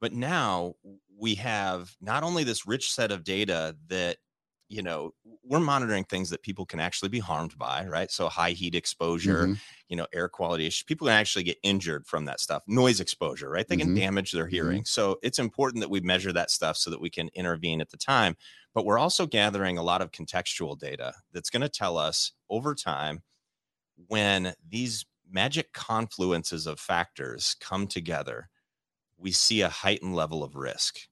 but 0.00 0.12
now 0.12 0.74
we 1.16 1.34
have 1.34 1.94
not 2.00 2.22
only 2.22 2.44
this 2.44 2.66
rich 2.66 2.92
set 2.92 3.10
of 3.10 3.24
data 3.24 3.76
that 3.88 4.18
you 4.68 4.82
know 4.82 5.12
we're 5.44 5.60
monitoring 5.60 6.04
things 6.04 6.30
that 6.30 6.42
people 6.42 6.66
can 6.66 6.80
actually 6.80 7.08
be 7.08 7.18
harmed 7.18 7.56
by 7.58 7.86
right 7.86 8.10
so 8.10 8.28
high 8.28 8.50
heat 8.50 8.74
exposure 8.74 9.50
Mhm. 9.50 9.60
you 9.88 9.96
know 9.96 10.06
air 10.12 10.28
quality 10.28 10.66
issues 10.66 10.84
people 10.84 11.06
can 11.06 11.16
actually 11.16 11.42
get 11.42 11.58
injured 11.62 12.06
from 12.06 12.24
that 12.26 12.40
stuff 12.40 12.62
noise 12.66 13.00
exposure 13.00 13.48
right 13.50 13.68
they 13.68 13.76
can 13.76 13.90
Mhm. 13.90 13.94
damage 13.94 14.32
their 14.32 14.46
Mhm. 14.48 14.48
hearing 14.48 14.84
so 14.84 15.18
it's 15.22 15.38
important 15.38 15.80
that 15.80 15.90
we 15.90 16.00
measure 16.00 16.32
that 16.32 16.50
stuff 16.50 16.76
so 16.76 16.90
that 16.90 17.00
we 17.00 17.10
can 17.10 17.28
intervene 17.34 17.80
at 17.80 17.90
the 17.90 17.96
time 17.96 18.36
but 18.74 18.84
we're 18.84 18.98
also 18.98 19.26
gathering 19.26 19.78
a 19.78 19.82
lot 19.82 20.02
of 20.02 20.10
contextual 20.12 20.78
data 20.78 21.14
that's 21.32 21.50
going 21.50 21.62
to 21.62 21.68
tell 21.68 21.96
us 21.96 22.32
over 22.50 22.74
time 22.74 23.22
when 23.96 24.54
these 24.66 25.04
magic 25.28 25.72
confluences 25.72 26.66
of 26.66 26.80
factors 26.80 27.54
come 27.60 27.86
together, 27.86 28.48
we 29.18 29.32
see 29.32 29.62
a 29.62 29.68
heightened 29.70 30.16
level 30.16 30.44
of 30.44 30.56
risk. 30.56 31.07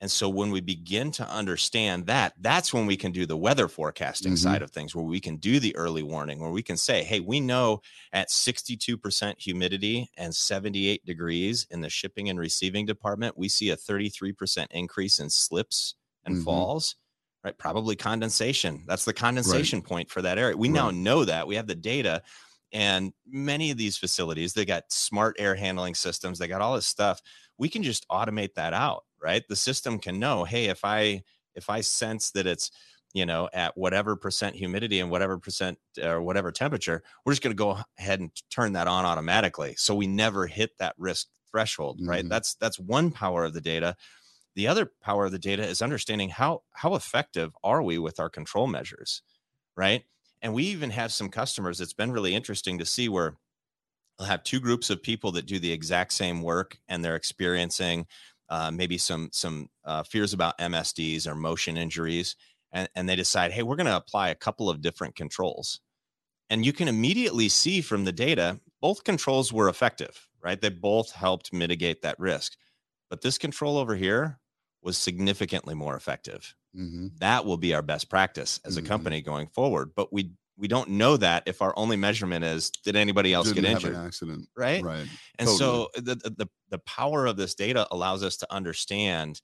And 0.00 0.10
so 0.10 0.28
when 0.28 0.50
we 0.50 0.60
begin 0.60 1.10
to 1.12 1.28
understand 1.28 2.06
that, 2.06 2.34
that's 2.40 2.72
when 2.72 2.86
we 2.86 2.96
can 2.96 3.10
do 3.10 3.26
the 3.26 3.36
weather 3.36 3.66
forecasting 3.66 4.32
Mhm. 4.32 4.38
side 4.38 4.62
of 4.62 4.70
things, 4.70 4.94
where 4.94 5.04
we 5.04 5.20
can 5.20 5.36
do 5.36 5.58
the 5.58 5.74
early 5.74 6.02
warning, 6.04 6.38
where 6.38 6.50
we 6.52 6.62
can 6.62 6.76
say, 6.76 7.02
hey, 7.02 7.18
we 7.20 7.40
know 7.40 7.80
at 8.12 8.30
62% 8.30 9.40
humidity 9.40 10.08
and 10.16 10.34
78 10.34 11.04
degrees 11.04 11.66
in 11.70 11.80
the 11.80 11.90
shipping 11.90 12.28
and 12.28 12.38
receiving 12.38 12.86
department, 12.86 13.36
we 13.36 13.48
see 13.48 13.70
a 13.70 13.76
33% 13.76 14.70
increase 14.72 15.18
in 15.18 15.30
slips 15.30 15.94
and 16.24 16.34
Mhm. 16.34 16.44
falls, 16.44 16.96
right? 17.42 17.58
Probably 17.58 17.96
condensation. 17.96 18.84
That's 18.86 19.04
the 19.04 19.12
condensation 19.14 19.82
point 19.82 20.10
for 20.10 20.22
that 20.22 20.38
area. 20.38 20.56
We 20.56 20.68
now 20.68 20.90
know 20.92 21.24
that. 21.24 21.46
We 21.48 21.56
have 21.56 21.66
the 21.66 21.74
data. 21.74 22.22
And 22.72 23.14
many 23.26 23.70
of 23.70 23.78
these 23.78 23.96
facilities, 23.96 24.52
they 24.52 24.64
got 24.66 24.92
smart 24.92 25.36
air 25.38 25.54
handling 25.54 25.94
systems, 25.94 26.38
they 26.38 26.46
got 26.48 26.60
all 26.60 26.74
this 26.74 26.86
stuff. 26.86 27.20
We 27.56 27.68
can 27.68 27.82
just 27.82 28.06
automate 28.08 28.54
that 28.54 28.74
out, 28.74 29.04
right? 29.22 29.46
The 29.48 29.56
system 29.56 29.98
can 29.98 30.18
know, 30.18 30.44
hey, 30.44 30.66
if 30.66 30.84
I 30.84 31.22
if 31.54 31.68
I 31.70 31.80
sense 31.80 32.30
that 32.32 32.46
it's 32.46 32.70
you 33.14 33.26
know 33.26 33.48
at 33.52 33.76
whatever 33.76 34.16
percent 34.16 34.56
humidity 34.56 35.00
and 35.00 35.10
whatever 35.10 35.38
percent 35.38 35.78
or 36.02 36.22
whatever 36.22 36.52
temperature, 36.52 37.02
we're 37.24 37.32
just 37.32 37.42
going 37.42 37.56
to 37.56 37.60
go 37.60 37.78
ahead 37.98 38.20
and 38.20 38.30
turn 38.50 38.72
that 38.74 38.86
on 38.86 39.04
automatically, 39.04 39.74
so 39.76 39.94
we 39.94 40.06
never 40.06 40.46
hit 40.46 40.78
that 40.78 40.94
risk 40.98 41.28
threshold, 41.50 42.00
right? 42.06 42.26
Mhm. 42.26 42.28
That's 42.28 42.54
that's 42.56 42.78
one 42.78 43.10
power 43.10 43.44
of 43.44 43.54
the 43.54 43.60
data. 43.60 43.96
The 44.54 44.68
other 44.68 44.86
power 45.02 45.26
of 45.26 45.32
the 45.32 45.38
data 45.38 45.66
is 45.66 45.82
understanding 45.82 46.30
how 46.30 46.64
how 46.74 46.94
effective 46.94 47.56
are 47.64 47.82
we 47.82 47.98
with 47.98 48.20
our 48.20 48.30
control 48.30 48.66
measures, 48.66 49.22
right? 49.76 50.04
And 50.42 50.54
we 50.54 50.64
even 50.64 50.90
have 50.90 51.12
some 51.12 51.30
customers. 51.30 51.80
It's 51.80 51.94
been 51.94 52.12
really 52.12 52.34
interesting 52.34 52.78
to 52.78 52.86
see 52.86 53.08
where 53.08 53.36
they'll 54.18 54.28
have 54.28 54.42
two 54.42 54.60
groups 54.60 54.90
of 54.90 55.02
people 55.02 55.32
that 55.32 55.46
do 55.46 55.58
the 55.58 55.72
exact 55.72 56.12
same 56.12 56.42
work, 56.42 56.78
and 56.88 57.04
they're 57.04 57.16
experiencing 57.16 58.06
uh, 58.48 58.70
maybe 58.70 58.98
some 58.98 59.30
some 59.32 59.68
uh, 59.84 60.02
fears 60.02 60.32
about 60.32 60.54
MSDs 60.60 61.26
or 61.26 61.34
motion 61.34 61.76
injuries, 61.76 62.36
and, 62.72 62.88
and 62.94 63.08
they 63.08 63.16
decide, 63.16 63.52
hey, 63.52 63.62
we're 63.62 63.76
going 63.76 63.86
to 63.86 63.96
apply 63.96 64.28
a 64.28 64.34
couple 64.34 64.70
of 64.70 64.80
different 64.82 65.16
controls, 65.16 65.80
and 66.50 66.64
you 66.64 66.72
can 66.72 66.88
immediately 66.88 67.48
see 67.48 67.80
from 67.80 68.04
the 68.04 68.12
data 68.12 68.60
both 68.80 69.04
controls 69.04 69.52
were 69.52 69.68
effective, 69.68 70.28
right? 70.42 70.60
They 70.60 70.68
both 70.70 71.12
helped 71.12 71.52
mitigate 71.52 72.02
that 72.02 72.18
risk, 72.18 72.56
but 73.10 73.22
this 73.22 73.38
control 73.38 73.78
over 73.78 73.96
here 73.96 74.40
was 74.82 74.98
significantly 74.98 75.74
more 75.74 75.96
effective 75.96 76.54
Mhm. 76.72 77.18
that 77.20 77.44
will 77.44 77.56
be 77.56 77.74
our 77.74 77.82
best 77.82 78.08
practice 78.10 78.60
as 78.64 78.76
a 78.76 78.82
Mhm. 78.82 78.82
company 78.82 79.20
going 79.20 79.48
forward 79.48 79.92
but 79.94 80.12
we 80.12 80.32
we 80.58 80.68
don't 80.68 80.90
know 80.90 81.16
that 81.16 81.44
if 81.46 81.62
our 81.62 81.72
only 81.78 81.96
measurement 81.96 82.44
is 82.44 82.70
did 82.70 82.96
anybody 82.96 83.32
else 83.32 83.46
Didn't 83.48 83.62
get 83.62 83.68
have 83.70 83.76
injured 83.84 83.94
an 83.96 84.06
accident. 84.06 84.48
right 84.56 84.82
Right. 84.84 85.06
and 85.38 85.48
so 85.48 85.88
the, 85.94 86.16
the 86.16 86.30
the 86.36 86.48
the 86.70 86.78
power 86.80 87.26
of 87.26 87.36
this 87.36 87.54
data 87.54 87.86
allows 87.90 88.22
us 88.24 88.36
to 88.38 88.52
understand 88.52 89.40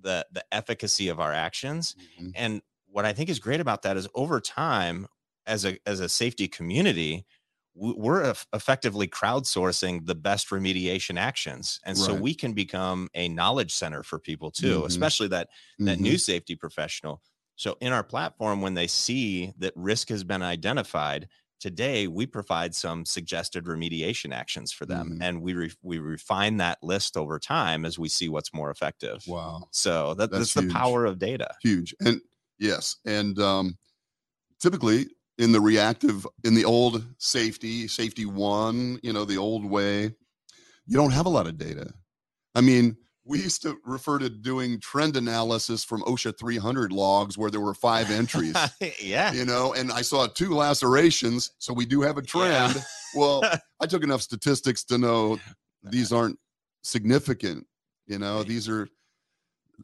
the 0.00 0.26
the 0.32 0.44
efficacy 0.52 1.08
of 1.08 1.20
our 1.20 1.32
actions 1.32 1.94
Mhm. 2.20 2.32
and 2.34 2.62
what 2.86 3.04
i 3.04 3.12
think 3.12 3.28
is 3.30 3.38
great 3.38 3.60
about 3.60 3.82
that 3.82 3.96
is 3.96 4.08
over 4.14 4.40
time 4.40 5.06
as 5.46 5.64
a 5.66 5.78
as 5.86 6.00
a 6.00 6.08
safety 6.08 6.48
community 6.48 7.26
we're 7.74 8.34
effectively 8.52 9.06
crowdsourcing 9.06 10.04
the 10.04 10.14
best 10.14 10.48
remediation 10.50 11.18
actions 11.18 11.80
and 11.84 11.96
so 11.96 12.14
we 12.14 12.34
can 12.34 12.52
become 12.52 13.08
a 13.14 13.28
knowledge 13.28 13.72
center 13.72 14.02
for 14.02 14.18
people 14.18 14.50
too 14.50 14.82
Mhm. 14.82 14.86
especially 14.86 15.28
that 15.28 15.48
that 15.78 15.98
Mhm. 15.98 16.02
new 16.02 16.18
safety 16.18 16.56
professional. 16.56 17.22
So 17.60 17.76
in 17.82 17.92
our 17.92 18.02
platform, 18.02 18.62
when 18.62 18.72
they 18.72 18.86
see 18.86 19.52
that 19.58 19.74
risk 19.76 20.08
has 20.08 20.24
been 20.24 20.40
identified, 20.40 21.28
today 21.60 22.06
we 22.06 22.24
provide 22.24 22.74
some 22.74 23.04
suggested 23.04 23.64
remediation 23.66 24.32
actions 24.32 24.72
for 24.72 24.86
them, 24.86 25.18
Mhm. 25.18 25.22
and 25.22 25.42
we 25.42 25.52
re- 25.52 25.72
we 25.82 25.98
refine 25.98 26.56
that 26.56 26.82
list 26.82 27.18
over 27.18 27.38
time 27.38 27.84
as 27.84 27.98
we 27.98 28.08
see 28.08 28.30
what's 28.30 28.54
more 28.54 28.70
effective. 28.70 29.22
Wow. 29.26 29.68
So 29.72 30.14
that, 30.14 30.30
That's 30.30 30.54
that's, 30.54 30.66
the 30.68 30.72
power 30.72 31.04
of 31.04 31.18
data. 31.18 31.54
huge 31.62 31.94
and 32.00 32.22
yes 32.58 32.96
and 33.04 33.38
um 33.38 33.76
typically 34.58 35.08
in 35.36 35.52
the 35.52 35.60
reactive 35.60 36.26
in 36.44 36.54
the 36.54 36.64
old 36.64 37.04
safety 37.18 37.86
safety 37.88 38.24
one 38.24 38.98
you 39.02 39.12
know 39.12 39.26
the 39.26 39.36
old 39.36 39.66
way 39.66 40.04
you 40.86 40.96
don't 40.96 41.10
have 41.12 41.26
a 41.26 41.30
lot 41.30 41.46
of 41.46 41.56
data 41.58 41.92
i 42.54 42.60
mean 42.60 42.96
we 43.30 43.38
used 43.40 43.62
to 43.62 43.76
refer 43.84 44.18
to 44.18 44.28
doing 44.28 44.80
trend 44.80 45.16
analysis 45.16 45.84
from 45.84 46.02
osha 46.02 46.36
300 46.36 46.92
logs 46.92 47.38
where 47.38 47.50
there 47.50 47.60
were 47.60 47.74
five 47.74 48.10
entries 48.10 48.56
yeah. 49.00 49.32
you 49.32 49.44
know 49.44 49.72
and 49.74 49.90
i 49.92 50.02
saw 50.02 50.26
two 50.26 50.50
lacerations 50.54 51.52
so 51.58 51.72
we 51.72 51.86
do 51.86 52.00
have 52.02 52.18
a 52.18 52.22
Yeah. 52.22 52.72
trend 52.72 52.84
well 53.14 53.42
i 53.80 53.86
took 53.86 54.02
enough 54.02 54.20
statistics 54.22 54.82
to 54.84 54.98
know 54.98 55.38
these 55.82 56.12
aren't 56.12 56.38
significant 56.82 57.66
you 58.06 58.18
know 58.18 58.42
these 58.42 58.68
are 58.68 58.88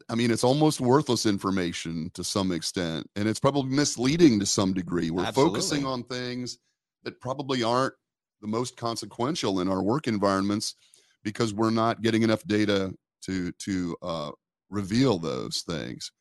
i 0.09 0.15
mean 0.15 0.29
it's 0.29 0.43
almost 0.43 0.81
worthless 0.81 1.25
information 1.25 2.11
to 2.13 2.23
some 2.23 2.51
extent 2.51 3.09
and 3.15 3.27
it's 3.29 3.39
probably 3.39 3.73
misleading 3.75 4.39
to 4.39 4.45
some 4.45 4.73
degree 4.73 5.09
we're 5.09 5.31
focusing 5.31 5.85
on 5.85 6.03
things 6.03 6.57
that 7.03 7.19
probably 7.21 7.63
aren't 7.63 7.93
the 8.41 8.47
most 8.47 8.75
consequential 8.77 9.61
in 9.61 9.67
our 9.69 9.81
work 9.81 10.07
environments 10.07 10.75
because 11.23 11.53
we're 11.53 11.71
not 11.71 12.01
getting 12.01 12.21
enough 12.23 12.43
data 12.45 12.93
to 13.27 13.51
to 13.53 13.95
uh, 14.01 14.31
reveal 14.69 15.17
those 15.19 15.61
things 15.61 16.11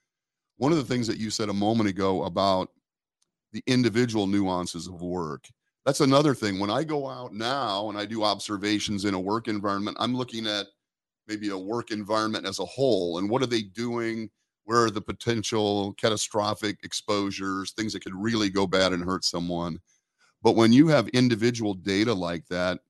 one 0.58 0.72
of 0.72 0.78
the 0.78 0.84
things 0.84 1.06
that 1.06 1.18
you 1.18 1.30
said 1.30 1.48
a 1.48 1.54
moment 1.54 1.88
ago 1.88 2.24
about 2.24 2.70
the 3.52 3.62
individual 3.66 4.26
nuances 4.26 4.86
of 4.86 5.02
work. 5.02 5.44
That's 5.84 6.00
another 6.00 6.34
thing. 6.34 6.58
When 6.58 6.70
I 6.70 6.82
go 6.82 7.08
out 7.08 7.32
now 7.32 7.88
and 7.88 7.98
I 7.98 8.06
do 8.06 8.24
observations 8.24 9.04
in 9.04 9.14
a 9.14 9.20
work 9.20 9.48
environment, 9.48 9.96
I'm 10.00 10.16
looking 10.16 10.46
at 10.46 10.66
maybe 11.28 11.50
a 11.50 11.58
work 11.58 11.90
environment 11.90 12.46
as 12.46 12.58
a 12.58 12.64
whole 12.64 13.18
and 13.18 13.30
what 13.30 13.42
are 13.42 13.46
they 13.46 13.62
doing? 13.62 14.30
Where 14.64 14.84
are 14.84 14.90
the 14.90 15.00
potential 15.00 15.92
catastrophic 15.94 16.78
exposures, 16.82 17.72
things 17.72 17.92
that 17.92 18.02
could 18.02 18.16
really 18.16 18.50
go 18.50 18.66
bad 18.66 18.92
and 18.92 19.04
hurt 19.04 19.24
someone? 19.24 19.78
But 20.42 20.56
when 20.56 20.72
you 20.72 20.88
have 20.88 21.08
individual 21.08 21.74
data 21.74 22.12
like 22.12 22.46
that, 22.48 22.80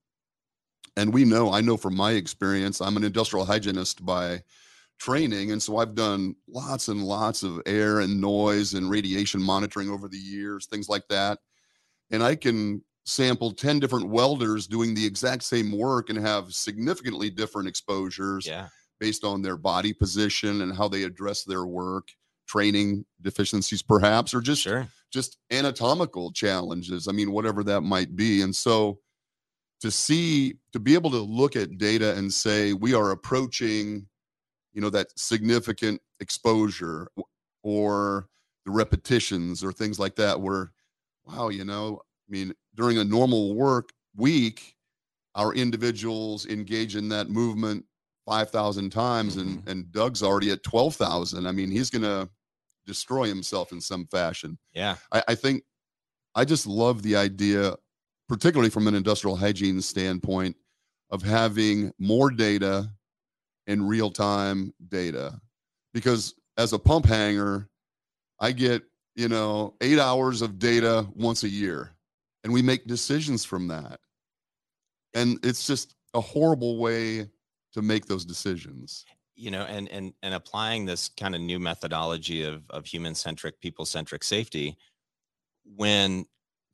and 0.97 1.13
we 1.13 1.25
know, 1.25 1.53
I 1.53 1.61
know 1.61 1.77
from 1.77 1.97
my 1.97 2.13
experience, 2.13 2.81
I'm 2.81 2.97
an 2.97 3.05
industrial 3.05 3.45
hygienist 3.45 4.05
by 4.05 4.43
training. 4.99 5.53
And 5.53 5.63
so 5.63 5.77
I've 5.77 5.95
done 5.95 6.35
lots 6.49 6.89
and 6.89 7.05
lots 7.05 7.43
of 7.43 7.61
air 7.67 8.01
and 8.01 8.21
noise 8.21 8.73
and 8.75 8.89
radiation 8.89 9.43
monitoring 9.43 9.91
over 9.91 10.09
the 10.09 10.17
years, 10.19 10.67
things 10.67 10.89
like 10.89 11.07
that. 11.09 11.39
And 12.11 12.23
I 12.23 12.35
can 12.35 12.83
sample 13.05 13.53
10 13.53 13.79
different 13.79 14.09
welders 14.09 14.67
doing 14.67 14.95
the 14.95 15.05
exact 15.05 15.43
same 15.45 15.71
work 15.77 16.09
and 16.09 16.19
have 16.19 16.53
significantly 16.53 17.31
different 17.31 17.69
exposures 17.69 18.47
Yeah. 18.47 18.69
based 18.99 19.23
on 19.23 19.43
their 19.43 19.57
body 19.57 19.93
position 19.93 20.63
and 20.63 20.75
how 20.75 20.89
they 20.89 21.03
address 21.03 21.45
their 21.45 21.67
work, 21.67 22.09
training 22.49 23.05
deficiencies 23.21 23.83
perhaps, 23.83 24.33
or 24.33 24.41
just 24.41 24.63
Sure. 24.63 24.89
just 25.13 25.37
anatomical 25.51 26.33
challenges. 26.33 27.07
I 27.07 27.13
mean, 27.13 27.33
whatever 27.33 27.63
that 27.65 27.83
might 27.83 28.17
be. 28.17 28.41
And 28.41 28.57
so 28.57 29.01
to 29.81 29.91
see, 29.91 30.55
to 30.73 30.81
be 30.81 30.95
able 30.95 31.11
to 31.11 31.19
look 31.19 31.57
at 31.57 31.79
data 31.79 32.17
and 32.17 32.33
say, 32.33 32.73
we 32.73 32.95
are 32.95 33.11
approaching, 33.11 34.07
you 34.73 34.81
know, 34.81 34.91
that 34.91 35.09
significant 35.17 36.01
exposure 36.21 37.09
or 37.62 38.29
the 38.65 38.73
repetitions 38.73 39.62
or 39.62 39.73
things 39.73 39.99
like 39.99 40.17
that, 40.17 40.41
where, 40.41 40.73
wow, 41.25 41.49
you 41.49 41.65
know, 41.65 42.01
I 42.29 42.31
mean, 42.31 42.55
during 42.75 42.99
a 42.99 43.05
normal 43.05 43.55
work 43.55 43.91
week, 44.17 44.75
our 45.35 45.55
individuals 45.55 46.47
engage 46.47 46.97
in 46.97 47.09
that 47.11 47.29
movement 47.29 47.85
5,000 48.27 48.91
times 48.91 49.37
and, 49.37 49.59
mm-hmm. 49.59 49.69
and 49.69 49.93
Doug's 49.93 50.23
already 50.23 50.51
at 50.51 50.62
12,000. 50.62 51.47
I 51.47 51.53
mean, 51.53 51.71
he's 51.71 51.91
going 51.91 52.03
to 52.03 52.29
destroy 52.87 53.27
himself 53.27 53.73
in 53.73 53.81
some 53.81 54.07
fashion. 54.07 54.59
Yeah. 54.73 54.97
I, 55.12 55.23
I 55.29 55.35
think 55.35 55.62
I 56.35 56.45
just 56.45 56.67
love 56.67 57.03
the 57.03 57.17
idea, 57.17 57.75
particularly 58.29 58.71
from 58.71 58.89
an 58.89 58.95
industrial 58.95 59.37
hygiene 59.37 59.81
standpoint, 59.81 60.57
of 61.11 61.23
having 61.23 61.93
more 61.99 62.31
data 62.31 62.91
and 63.67 63.89
real 63.89 64.11
time 64.11 64.73
data. 64.89 65.41
Because 65.95 66.35
as 66.57 66.73
a 66.73 66.79
pump 66.79 67.07
hanger, 67.07 67.69
I 68.41 68.53
get, 68.53 68.83
you 69.15 69.29
know, 69.29 69.75
eight 69.81 69.99
hours 69.99 70.43
of 70.43 70.59
data 70.59 71.07
once 71.15 71.43
a 71.43 71.49
year, 71.49 71.93
and 72.45 72.53
we 72.53 72.62
make 72.62 72.87
decisions 72.87 73.45
from 73.45 73.69
that. 73.69 74.01
And 75.15 75.39
it's 75.43 75.67
just 75.67 75.95
a 76.12 76.21
horrible 76.21 76.79
way 76.79 77.29
to 77.73 77.83
make 77.83 78.07
those 78.07 78.25
decisions. 78.25 79.05
You 79.37 79.51
know, 79.51 79.62
and 79.65 79.89
and 79.91 80.12
and 80.23 80.35
applying 80.35 80.87
this 80.87 81.09
kind 81.09 81.35
of 81.35 81.41
new 81.41 81.59
methodology 81.59 82.43
of 82.43 82.62
of 82.71 82.87
human 82.87 83.15
centric, 83.15 83.61
people 83.61 83.85
centric 83.85 84.25
safety, 84.25 84.77
when 85.65 86.27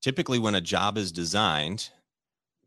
typically 0.03 0.38
when 0.38 0.55
a 0.55 0.61
job 0.61 0.99
is 0.99 1.12
designed, 1.12 1.91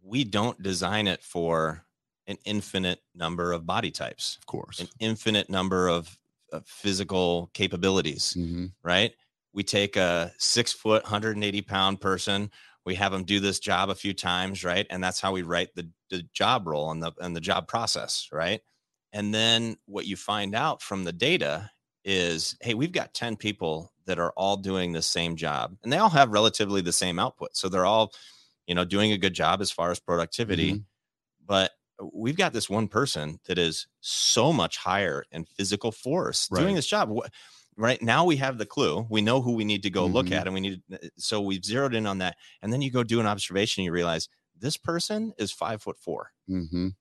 we 0.02 0.24
don't 0.24 0.62
design 0.63 1.08
it 1.08 1.24
for 1.24 1.86
an 2.28 2.38
infinite 2.45 3.02
number 3.13 3.52
of 3.52 3.65
body 3.65 3.91
types, 3.91 4.38
Of 4.39 4.45
course. 4.48 4.80
an 4.80 4.88
infinite 5.00 5.50
number 5.50 5.88
of, 5.88 6.17
of 6.52 6.65
physical 6.65 7.52
capabilities, 7.54 8.34
Mhm. 8.36 8.74
right? 8.84 9.13
We 9.54 9.63
take 9.63 9.95
a 9.95 10.34
six 10.38 10.74
foot, 10.74 11.04
180 11.04 11.62
pound 11.62 12.02
person, 12.02 12.52
we 12.86 12.95
have 12.95 13.12
them 13.12 13.24
do 13.26 13.39
this 13.39 13.60
job 13.60 13.89
a 13.89 13.95
few 13.95 14.13
times, 14.13 14.63
right? 14.63 14.86
And 14.89 15.04
that's 15.04 15.19
how 15.19 15.32
we 15.32 15.41
write 15.41 15.74
the, 15.76 15.89
the 16.10 16.24
job 16.34 16.67
role 16.67 16.91
and 16.91 17.02
the 17.02 17.13
and 17.19 17.36
the 17.36 17.41
job 17.41 17.67
process, 17.67 18.30
right? 18.32 18.62
And 19.12 19.34
then 19.34 19.78
what 19.86 20.06
you 20.06 20.15
find 20.15 20.54
out 20.54 20.82
from 20.84 21.04
the 21.04 21.13
data 21.13 21.71
is, 22.06 22.56
hey, 22.62 22.74
we've 22.76 22.91
got 22.94 23.13
10 23.13 23.36
people 23.36 23.91
that 24.06 24.20
are 24.20 24.32
all 24.38 24.56
doing 24.58 24.94
the 24.94 25.02
same 25.02 25.36
job 25.36 25.76
and 25.84 25.91
they 25.91 25.98
all 25.98 26.10
have 26.12 26.32
relatively 26.32 26.80
the 26.80 26.94
same 26.94 27.20
output. 27.20 27.58
So 27.58 27.68
they're 27.68 27.86
all, 27.86 28.13
you 28.68 28.76
know, 28.76 28.86
doing 28.86 29.12
a 29.12 29.18
good 29.18 29.34
job 29.34 29.60
as 29.62 29.72
far 29.72 29.91
as 29.91 30.00
productivity. 30.00 30.74
Mhm. 30.76 30.84
But 31.46 31.72
we've 32.13 32.38
got 32.38 32.54
this 32.54 32.70
one 32.70 32.88
person 32.88 33.39
that 33.46 33.58
is 33.58 33.88
so 34.02 34.54
much 34.54 34.78
higher 34.78 35.26
in 35.32 35.46
physical 35.46 35.91
force 35.91 36.48
Right. 36.52 36.62
doing 36.62 36.76
this 36.76 36.88
job. 36.88 37.12
Right 37.78 38.02
now, 38.02 38.24
we 38.24 38.38
have 38.38 38.58
the 38.58 38.65
clue. 38.65 39.06
We 39.10 39.22
know 39.22 39.41
who 39.41 39.54
we 39.54 39.65
need 39.65 39.84
to 39.84 39.89
go 39.89 40.06
look 40.06 40.28
Mhm. 40.28 40.32
at, 40.32 40.48
and 40.48 40.54
we 40.54 40.62
need. 40.62 40.82
So 41.18 41.41
we've 41.41 41.63
zeroed 41.65 41.94
in 41.94 42.06
on 42.08 42.20
that, 42.20 42.38
and 42.62 42.72
then 42.72 42.82
you 42.82 42.89
go 42.89 43.04
do 43.04 43.20
an 43.20 43.26
observation. 43.26 43.82
And 43.82 43.86
you 43.86 43.91
realize 43.91 44.30
this 44.58 44.78
person 44.78 45.34
is 45.38 45.52
five 45.52 45.82
foot 45.82 45.98
four 46.00 46.32
Mhm. 46.50 46.96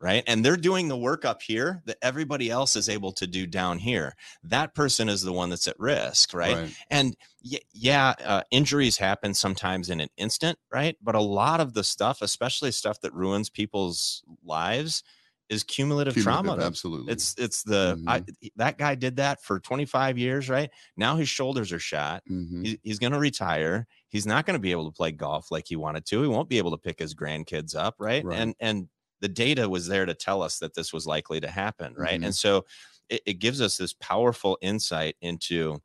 Right? 0.00 0.22
And 0.26 0.44
they're 0.44 0.56
doing 0.56 0.88
the 0.88 0.96
work 0.96 1.24
up 1.24 1.42
here 1.42 1.82
that 1.86 1.98
everybody 2.02 2.50
else 2.50 2.76
is 2.76 2.88
able 2.88 3.12
to 3.12 3.26
do 3.26 3.46
down 3.46 3.78
here. 3.78 4.14
That 4.42 4.74
person 4.74 5.08
is 5.08 5.22
the 5.22 5.32
one 5.32 5.50
that's 5.50 5.68
at 5.68 5.78
risk, 5.78 6.34
right? 6.34 6.60
And 6.90 7.16
y- 7.42 7.58
yeah, 7.72 8.14
uh, 8.24 8.42
injuries 8.50 8.98
happen 8.98 9.34
sometimes 9.34 9.90
in 9.90 10.00
an 10.00 10.08
instant, 10.16 10.58
right? 10.72 10.96
But 11.00 11.14
a 11.14 11.20
lot 11.20 11.60
of 11.60 11.74
the 11.74 11.84
stuff, 11.84 12.20
especially 12.22 12.72
stuff 12.72 13.00
that 13.00 13.14
ruins 13.14 13.48
people's 13.50 14.22
lives, 14.42 15.02
is 15.50 15.62
cumulative, 15.62 16.14
Cumulative, 16.14 16.44
trauma. 16.46 16.62
Absolutely. 16.66 17.12
It's 17.12 17.34
it's 17.38 17.62
the 17.64 17.98
I, 18.06 18.22
that 18.56 18.78
guy 18.78 18.94
did 18.94 19.16
that 19.16 19.42
for 19.42 19.60
25 19.60 20.16
years, 20.18 20.48
right? 20.48 20.70
Now 20.96 21.16
his 21.16 21.28
shoulders 21.28 21.70
are 21.72 21.78
shot. 21.78 22.22
Mhm. 22.30 22.66
He, 22.66 22.80
he's 22.82 22.98
going 22.98 23.12
to 23.12 23.18
retire. 23.18 23.86
He's 24.08 24.26
not 24.26 24.46
going 24.46 24.54
to 24.54 24.60
be 24.60 24.70
able 24.70 24.86
to 24.90 24.96
play 24.96 25.12
golf 25.12 25.50
like 25.50 25.66
he 25.68 25.76
wanted 25.76 26.06
to. 26.06 26.22
He 26.22 26.28
won't 26.28 26.48
be 26.48 26.58
able 26.58 26.70
to 26.70 26.78
pick 26.78 26.98
his 26.98 27.14
grandkids 27.14 27.74
up, 27.76 27.96
right? 27.98 28.24
Right. 28.24 28.38
And 28.38 28.54
and 28.58 28.88
the 29.24 29.28
data 29.30 29.66
was 29.70 29.86
there 29.86 30.04
to 30.04 30.12
tell 30.12 30.42
us 30.42 30.58
that 30.58 30.74
this 30.74 30.92
was 30.92 31.06
likely 31.06 31.40
to 31.40 31.48
happen, 31.48 31.94
right? 31.94 32.20
Mhm. 32.20 32.26
And 32.26 32.34
so 32.34 32.66
it, 33.08 33.22
it 33.24 33.34
gives 33.38 33.62
us 33.62 33.78
this 33.78 33.94
powerful 33.94 34.58
insight 34.60 35.16
into, 35.22 35.80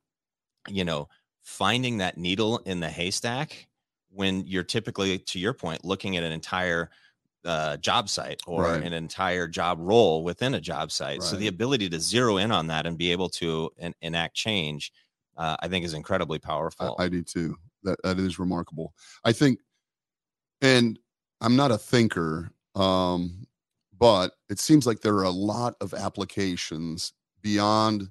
you 0.68 0.84
know, 0.84 1.08
finding 1.42 2.00
that 2.00 2.18
needle 2.18 2.58
in 2.66 2.82
the 2.82 2.90
haystack 2.90 3.70
when 4.10 4.46
you're 4.46 4.66
typically, 4.66 5.18
to 5.20 5.40
your 5.40 5.54
point, 5.54 5.86
looking 5.86 6.18
at 6.18 6.24
an 6.24 6.34
entire 6.34 6.90
uh, 7.46 7.78
job 7.78 8.10
site 8.10 8.42
or 8.46 8.64
Right. 8.64 8.84
an 8.84 8.92
entire 8.92 9.48
job 9.48 9.78
role 9.80 10.26
within 10.26 10.54
a 10.56 10.60
job 10.60 10.92
site. 10.92 11.24
So 11.24 11.38
the 11.38 11.48
ability 11.48 11.88
to 11.92 12.00
zero 12.02 12.36
in 12.36 12.52
on 12.52 12.68
that 12.68 12.86
and 12.86 12.98
be 12.98 13.14
able 13.14 13.30
to 13.30 13.72
en- 13.80 13.96
enact 14.02 14.36
change, 14.36 14.92
uh, 15.38 15.56
I 15.62 15.70
think, 15.70 15.86
is 15.86 15.94
incredibly 15.94 16.40
powerful. 16.40 16.98
I, 17.00 17.06
I 17.06 17.10
do 17.10 17.24
too. 17.24 17.56
That 17.84 17.96
that 18.04 18.20
is 18.20 18.38
remarkable. 18.38 18.94
I 19.24 19.32
think, 19.32 19.60
and 20.62 21.00
I'm 21.40 21.56
not 21.56 21.72
a 21.72 21.78
thinker, 21.78 22.52
um, 22.76 23.46
but 24.00 24.34
it 24.50 24.60
seems 24.60 24.88
like 24.88 25.02
there 25.02 25.16
are 25.16 25.24
a 25.24 25.30
lot 25.30 25.76
of 25.82 25.94
applications 25.94 27.14
beyond 27.42 28.10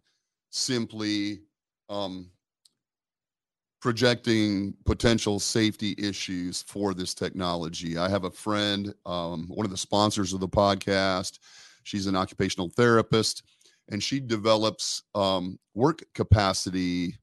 simply 0.51 1.41
um, 1.89 2.31
projecting 3.81 4.75
potential 4.85 5.39
safety 5.39 5.95
issues 5.99 6.63
for 6.63 6.95
this 6.95 7.15
technology. 7.15 7.97
I 7.97 8.09
have 8.09 8.25
a 8.25 8.31
friend, 8.31 8.95
um, 9.07 9.47
one 9.49 9.65
of 9.65 9.71
the 9.71 9.77
sponsors 9.77 10.33
of 10.33 10.41
the 10.41 10.49
podcast. 10.49 11.39
She's 11.85 12.07
an 12.07 12.17
occupational 12.17 12.69
therapist, 12.69 13.45
and 13.91 14.03
she 14.03 14.21
develops 14.21 15.03
um, 15.15 15.59
work 15.75 16.03
capacity 16.15 17.17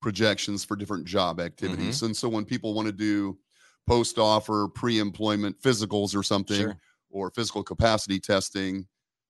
projections 0.00 0.64
for 0.64 0.74
different 0.74 1.04
job 1.04 1.38
activities. 1.40 2.02
And 2.02 2.16
so 2.16 2.28
when 2.28 2.44
people 2.44 2.74
want 2.74 2.86
to 2.86 2.92
do 2.92 3.38
post 3.86 4.18
offer, 4.18 4.68
pre 4.68 4.98
employment 4.98 5.60
physicals 5.60 6.14
or 6.16 6.22
something, 6.22 6.56
Sure. 6.60 6.76
or 7.10 7.30
physical 7.30 7.62
capacity 7.62 8.20
testing, 8.20 8.86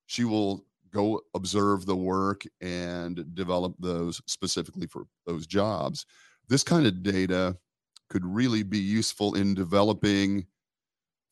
she 0.07 0.25
will 0.25 0.65
go 0.91 1.21
observe 1.35 1.87
the 1.87 1.97
work 1.97 2.43
and 2.61 3.35
develop 3.35 3.75
those 3.79 4.21
specifically 4.27 4.87
for 4.87 5.05
those 5.27 5.47
jobs. 5.47 6.05
This 6.49 6.65
kind 6.65 6.87
of 6.87 7.03
data 7.03 7.57
could 8.09 8.25
really 8.27 8.65
be 8.65 8.79
useful 8.79 9.35
in 9.37 9.55
developing 9.55 10.47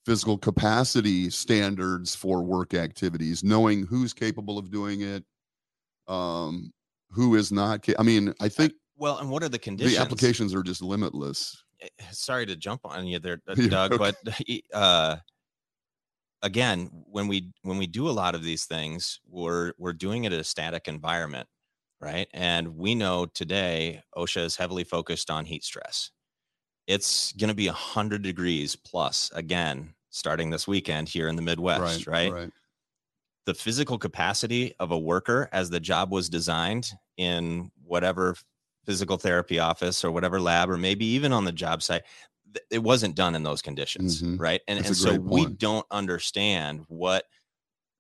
physical 0.07 0.39
capacity 0.39 1.29
standards 1.29 2.15
for 2.15 2.43
work 2.45 2.73
activities, 2.73 3.43
knowing 3.43 3.85
who's 3.85 4.15
capable 4.15 4.57
of 4.59 4.71
doing 4.71 5.01
it, 5.03 5.25
um, 6.07 6.73
who 7.11 7.35
is 7.35 7.51
not. 7.51 7.85
Ca- 7.85 7.97
I 7.99 8.03
mean, 8.05 8.33
I 8.41 8.49
think 8.49 8.73
Well, 8.97 9.19
and 9.19 9.29
what 9.29 9.43
are 9.43 9.49
the 9.49 9.59
conditions? 9.59 9.97
the 9.97 10.01
applications 10.01 10.55
are 10.55 10.63
just 10.63 10.81
limitless. 10.83 11.63
Eh, 11.81 11.89
Sorry 12.11 12.47
to 12.47 12.57
jump 12.57 12.83
on 12.85 13.07
you 13.07 13.19
there, 13.19 13.41
uh, 13.49 13.55
Doug, 13.55 13.93
okay. 13.93 14.13
but 14.23 14.35
uh, 14.73 15.17
again, 16.43 16.91
when 17.11 17.29
we 17.29 17.51
when 17.63 17.79
we 17.79 17.87
do 17.87 18.09
a 18.09 18.11
lot 18.11 18.35
of 18.35 18.43
these 18.43 18.65
things, 18.65 19.21
we're 19.29 19.73
we're 19.79 19.93
doing 19.93 20.25
it 20.25 20.33
in 20.33 20.41
a 20.41 20.45
static 20.45 20.89
environment, 20.89 21.49
right? 22.01 22.29
And 22.33 22.77
we 22.77 22.95
know 22.95 23.27
today 23.27 24.03
OSHA 24.17 24.45
is 24.45 24.57
heavily 24.57 24.85
focused 24.85 25.31
on 25.31 25.45
heat 25.45 25.65
stress. 25.65 26.11
It's 26.87 27.33
going 27.33 27.49
to 27.49 27.55
be 27.55 27.67
100 27.67 28.23
degrees 28.23 28.77
plus 28.77 29.31
again 29.35 29.95
starting 30.11 30.51
this 30.51 30.67
weekend 30.67 31.09
here 31.09 31.29
in 31.29 31.37
the 31.37 31.43
Midwest, 31.43 32.07
right? 32.07 32.33
Right. 32.33 32.51
the 33.45 33.55
physical 33.55 33.99
capacity 33.99 34.75
of 34.81 34.91
a 34.91 34.99
worker 34.99 35.49
as 35.53 35.71
the 35.71 35.81
job 35.81 36.11
was 36.11 36.29
designed 36.29 36.91
in 37.19 37.71
whatever 37.85 38.35
physical 38.89 39.19
therapy 39.19 39.59
office 39.61 40.03
or 40.05 40.11
whatever 40.11 40.41
lab 40.41 40.71
or 40.71 40.79
maybe 40.79 41.05
even 41.07 41.33
on 41.35 41.45
the 41.45 41.53
job 41.53 41.83
site 41.83 42.05
it 42.71 42.83
wasn't 42.83 43.15
done 43.15 43.35
in 43.35 43.43
those 43.45 43.61
conditions 43.63 44.23
Mhm. 44.23 44.41
right 44.41 44.63
and, 44.67 44.79
That's 44.79 44.89
and 44.89 44.97
so 44.97 45.19
great 45.19 45.23
we 45.31 45.47
don't 45.47 45.87
understand 45.91 46.87
what 46.89 47.27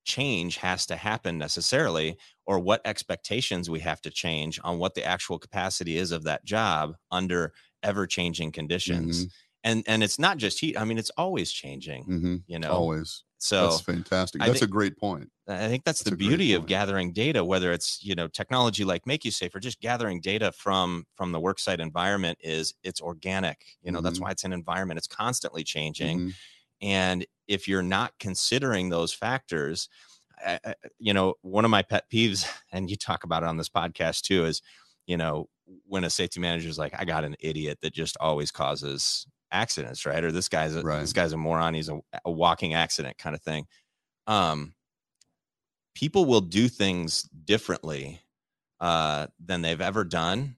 change 0.04 0.56
has 0.56 0.86
to 0.86 0.96
happen 0.96 1.38
necessarily 1.38 2.16
or 2.46 2.58
what 2.58 2.80
expectations 2.86 3.68
we 3.68 3.80
have 3.80 4.00
to 4.02 4.10
change 4.10 4.58
on 4.64 4.78
what 4.78 4.94
the 4.94 5.04
actual 5.04 5.38
capacity 5.38 5.98
is 5.98 6.12
of 6.12 6.24
that 6.24 6.44
job 6.46 6.94
under 7.10 7.52
ever 7.82 8.06
changing 8.06 8.52
conditions 8.52 9.26
Mhm. 9.26 9.30
and 9.64 9.84
and 9.86 10.02
it's 10.02 10.18
not 10.18 10.38
just 10.38 10.60
heat 10.60 10.78
i 10.78 10.84
mean 10.84 10.98
it's 10.98 11.10
always 11.18 11.52
changing 11.52 12.06
Mhm. 12.06 12.44
you 12.46 12.58
know 12.58 12.72
Always. 12.72 13.24
So 13.38 13.68
That's 13.70 13.80
fantastic. 13.80 14.40
That's 14.40 14.52
think- 14.54 14.62
a 14.62 14.66
great 14.66 14.96
point. 14.98 15.30
I 15.50 15.68
think 15.68 15.84
that's, 15.84 16.00
That's 16.00 16.10
the 16.10 16.16
beauty 16.16 16.52
of 16.52 16.66
gathering 16.66 17.12
data, 17.14 17.42
whether 17.42 17.72
it's 17.72 18.04
you 18.04 18.14
know 18.14 18.28
technology 18.28 18.84
like 18.84 19.04
MakeUsafe 19.06 19.54
or 19.54 19.60
just 19.60 19.80
gathering 19.80 20.20
data 20.20 20.52
from 20.52 21.06
from 21.14 21.32
the 21.32 21.40
worksite 21.40 21.78
environment. 21.80 22.38
Is 22.42 22.74
it's 22.82 23.00
organic? 23.00 23.64
You 23.82 23.92
know 23.92 24.00
that's 24.02 24.18
Mhm. 24.18 24.22
why 24.22 24.30
it's 24.32 24.44
an 24.44 24.52
environment. 24.52 24.98
It's 24.98 25.06
constantly 25.06 25.64
changing, 25.64 26.18
Mhm. 26.20 26.34
and 26.82 27.26
if 27.46 27.66
you're 27.66 27.82
not 27.82 28.12
considering 28.20 28.90
those 28.90 29.14
factors, 29.14 29.88
I, 30.44 30.60
I- 30.66 30.74
you 30.98 31.14
know 31.14 31.34
one 31.40 31.64
of 31.64 31.70
my 31.70 31.80
pet 31.82 32.04
peeves, 32.12 32.44
and 32.72 32.90
you 32.90 32.96
talk 32.96 33.24
about 33.24 33.42
it 33.42 33.48
on 33.48 33.56
this 33.56 33.70
podcast 33.70 34.22
too, 34.22 34.44
is 34.44 34.60
you 35.06 35.16
know 35.16 35.48
when 35.86 36.04
a 36.04 36.10
safety 36.10 36.40
manager 36.40 36.68
is 36.68 36.78
like, 36.78 36.94
I 36.98 37.04
got 37.06 37.24
an 37.24 37.36
idiot 37.40 37.78
that 37.82 37.92
just 37.94 38.16
always 38.20 38.50
causes 38.50 39.26
accidents, 39.50 40.04
right? 40.06 40.22
Or 40.24 40.32
this 40.32 40.48
guy's 40.48 40.74
a, 40.76 40.82
Right. 40.82 41.00
this 41.00 41.12
guy's 41.12 41.32
a 41.32 41.36
moron. 41.36 41.74
He's 41.74 41.88
a, 41.88 41.98
a 42.24 42.30
walking 42.30 42.74
accident 42.74 43.18
kind 43.18 43.34
of 43.34 43.42
thing. 43.42 43.66
Um, 44.26 44.74
people 45.94 46.24
will 46.24 46.40
do 46.40 46.68
things 46.68 47.22
differently 47.44 48.20
uh, 48.80 49.26
than 49.44 49.62
they've 49.62 49.80
ever 49.80 50.04
done 50.04 50.56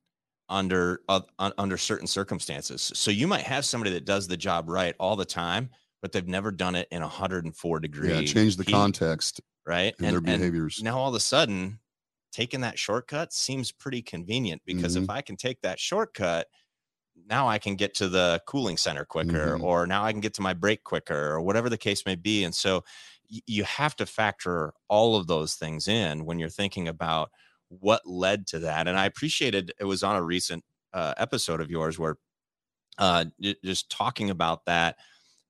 under 0.49 1.01
uh, 1.09 1.21
un- 1.39 1.53
under 1.59 1.77
certain 1.79 2.07
circumstances. 2.07 2.91
So 2.95 3.11
you 3.11 3.27
might 3.27 3.43
have 3.43 3.65
somebody 3.65 3.93
that 3.93 4.05
does 4.05 4.27
the 4.27 4.37
job 4.37 4.69
right 4.69 4.95
all 4.99 5.17
the 5.17 5.25
time, 5.25 5.71
but 6.03 6.13
they've 6.13 6.27
never 6.27 6.51
done 6.51 6.75
it 6.75 6.89
in 6.91 7.01
104 7.03 7.81
degree. 7.81 8.13
Yeah. 8.13 8.23
Change 8.23 8.57
the 8.57 8.65
heat, 8.65 8.73
context 8.73 9.41
right? 9.67 9.95
And 10.01 10.09
their 10.09 10.21
behaviors. 10.21 10.83
now 10.83 10.99
all 10.99 11.11
of 11.11 11.15
a 11.15 11.21
sudden, 11.21 11.79
taking 12.33 12.63
that 12.63 12.79
shortcut 12.79 13.33
seems 13.33 13.71
pretty 13.71 14.03
convenient 14.03 14.61
because 14.67 14.95
Mm-hmm. 14.95 15.05
if 15.05 15.11
I 15.11 15.21
can 15.21 15.37
take 15.37 15.61
that 15.63 15.79
shortcut, 15.79 16.49
now 17.27 17.49
I 17.49 17.59
can 17.59 17.77
get 17.77 17.95
to 17.97 18.09
the 18.09 18.43
cooling 18.47 18.77
center 18.77 19.05
quicker, 19.05 19.57
Mhm. 19.59 19.63
or 19.63 19.87
now 19.87 20.05
I 20.05 20.13
can 20.13 20.21
get 20.21 20.35
to 20.35 20.43
my 20.43 20.55
break 20.55 20.85
quicker, 20.85 21.33
or 21.33 21.41
whatever 21.41 21.69
the 21.69 21.79
case 21.79 22.05
may 22.07 22.15
be. 22.17 22.45
And 22.45 22.55
so 22.55 22.85
y- 23.31 23.41
you 23.47 23.65
have 23.65 23.95
to 23.97 24.07
factor 24.07 24.73
all 24.89 25.17
of 25.17 25.27
those 25.27 25.55
things 25.55 25.87
in 25.89 26.25
when 26.25 26.39
you're 26.39 26.49
thinking 26.49 26.89
about 26.89 27.31
what 27.69 28.05
led 28.07 28.47
to 28.49 28.59
that. 28.61 28.89
And 28.89 28.99
I 28.99 29.05
appreciated 29.07 29.73
it 29.79 29.85
was 29.85 30.03
on 30.03 30.17
a 30.17 30.23
recent 30.23 30.65
uh, 30.93 31.15
episode 31.17 31.61
of 31.61 31.71
yours 31.71 31.99
where 31.99 32.17
uh, 32.99 33.27
just 33.65 33.89
talking 33.91 34.29
about 34.29 34.65
that 34.67 34.97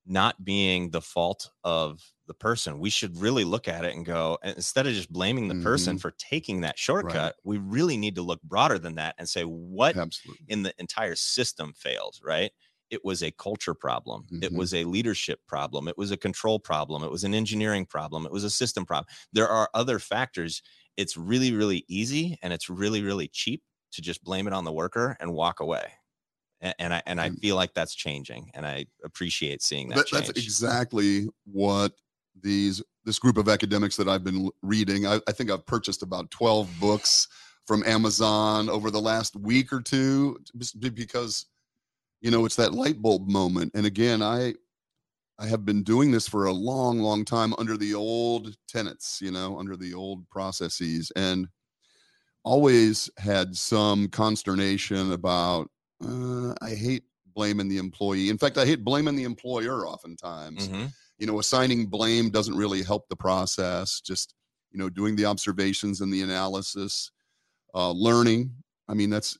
not 0.06 0.44
being 0.44 0.90
the 0.90 1.00
fault 1.00 1.50
of 1.64 2.02
the 2.30 2.34
person. 2.34 2.78
We 2.78 2.90
should 2.90 3.20
really 3.20 3.42
look 3.42 3.66
at 3.66 3.84
it 3.84 3.96
and 3.96 4.06
go, 4.06 4.38
instead 4.44 4.86
of 4.86 4.92
just 4.92 5.12
blaming 5.12 5.48
the 5.48 5.54
mm-hmm. 5.54 5.64
person 5.64 5.98
for 5.98 6.12
taking 6.12 6.60
that 6.60 6.78
shortcut, 6.78 7.12
right. 7.12 7.34
we 7.42 7.58
really 7.58 7.96
need 7.96 8.14
to 8.14 8.22
look 8.22 8.40
broader 8.42 8.78
than 8.78 8.94
that 8.94 9.16
and 9.18 9.28
say, 9.28 9.42
what 9.42 9.96
Absolutely. 9.96 10.46
in 10.48 10.62
the 10.62 10.72
entire 10.78 11.16
system 11.16 11.72
failed, 11.76 12.20
right? 12.22 12.52
It 12.88 13.04
was 13.04 13.24
a 13.24 13.32
culture 13.32 13.74
problem. 13.74 14.26
Mm-hmm. 14.32 14.44
It 14.44 14.52
was 14.52 14.72
a 14.74 14.84
leadership 14.84 15.40
problem. 15.48 15.88
It 15.88 15.98
was 15.98 16.12
a 16.12 16.16
control 16.16 16.60
problem. 16.60 17.02
It 17.02 17.10
was 17.10 17.24
an 17.24 17.34
engineering 17.34 17.84
problem. 17.84 18.26
It 18.26 18.32
was 18.32 18.44
a 18.44 18.50
system 18.50 18.86
problem. 18.86 19.12
There 19.32 19.48
are 19.48 19.68
other 19.74 19.98
factors. 19.98 20.62
It's 20.96 21.16
really, 21.16 21.52
really 21.52 21.84
easy 21.88 22.38
and 22.42 22.52
it's 22.52 22.70
really, 22.70 23.02
really 23.02 23.26
cheap 23.26 23.64
to 23.94 24.02
just 24.02 24.22
blame 24.22 24.46
it 24.46 24.52
on 24.52 24.62
the 24.62 24.72
worker 24.72 25.16
and 25.18 25.32
walk 25.32 25.58
away 25.58 25.90
and, 26.60 26.92
I 26.92 27.02
and 27.06 27.20
I 27.20 27.30
feel 27.30 27.56
like 27.56 27.72
that's 27.74 27.94
changing, 27.94 28.50
and 28.54 28.66
I 28.66 28.86
appreciate 29.04 29.62
seeing 29.62 29.88
that. 29.88 29.96
that 29.96 30.10
that's 30.10 30.30
exactly 30.30 31.28
what 31.44 31.92
these 32.40 32.82
this 33.04 33.18
group 33.18 33.36
of 33.36 33.48
academics 33.48 33.96
that 33.96 34.08
I've 34.08 34.24
been 34.24 34.50
reading. 34.62 35.06
I, 35.06 35.20
I, 35.26 35.32
think 35.32 35.50
I've 35.50 35.66
purchased 35.66 36.02
about 36.02 36.30
twelve 36.30 36.68
books 36.80 37.28
from 37.66 37.82
Amazon 37.84 38.68
over 38.68 38.90
the 38.90 39.00
last 39.00 39.36
week 39.36 39.72
or 39.72 39.80
two 39.80 40.38
because 40.94 41.46
you 42.20 42.30
know 42.30 42.44
it's 42.44 42.56
that 42.56 42.74
light 42.74 43.00
bulb 43.00 43.28
moment. 43.28 43.72
And 43.74 43.86
again, 43.86 44.22
I 44.22 44.54
I 45.38 45.46
have 45.46 45.64
been 45.64 45.82
doing 45.82 46.10
this 46.10 46.28
for 46.28 46.46
a 46.46 46.52
long, 46.52 46.98
long 46.98 47.24
time 47.24 47.54
under 47.58 47.78
the 47.78 47.94
old 47.94 48.54
tenets, 48.68 49.20
you 49.22 49.30
know, 49.30 49.58
under 49.58 49.74
the 49.74 49.94
old 49.94 50.28
processes, 50.28 51.10
and 51.16 51.48
always 52.44 53.10
had 53.16 53.56
some 53.56 54.08
consternation 54.08 55.12
about 55.12 55.70
uh, 56.04 56.52
I 56.60 56.70
hate 56.70 57.04
blaming 57.34 57.68
the 57.68 57.78
employee. 57.78 58.28
In 58.28 58.36
fact, 58.36 58.58
I 58.58 58.66
hate 58.66 58.84
blaming 58.84 59.16
the 59.16 59.24
employer 59.24 59.86
oftentimes. 59.86 60.68
Mm-hmm. 60.68 60.86
You 61.20 61.26
know, 61.26 61.38
assigning 61.38 61.86
blame 61.86 62.30
doesn't 62.30 62.56
really 62.56 62.82
help 62.82 63.08
the 63.08 63.16
process. 63.16 64.00
Just, 64.00 64.34
you 64.72 64.78
know, 64.78 64.88
doing 64.88 65.14
the 65.14 65.26
observations 65.26 66.00
and 66.00 66.12
the 66.12 66.22
analysis, 66.22 67.12
uh, 67.74 67.92
learning. 67.92 68.52
I 68.88 68.94
mean, 68.94 69.10
that's 69.10 69.38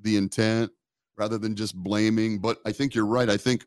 the 0.00 0.16
intent 0.16 0.70
rather 1.16 1.38
than 1.38 1.56
just 1.56 1.74
blaming. 1.74 2.38
But 2.38 2.58
I 2.64 2.72
think 2.72 2.94
you're 2.94 3.06
right. 3.06 3.28
I 3.28 3.36
think 3.36 3.64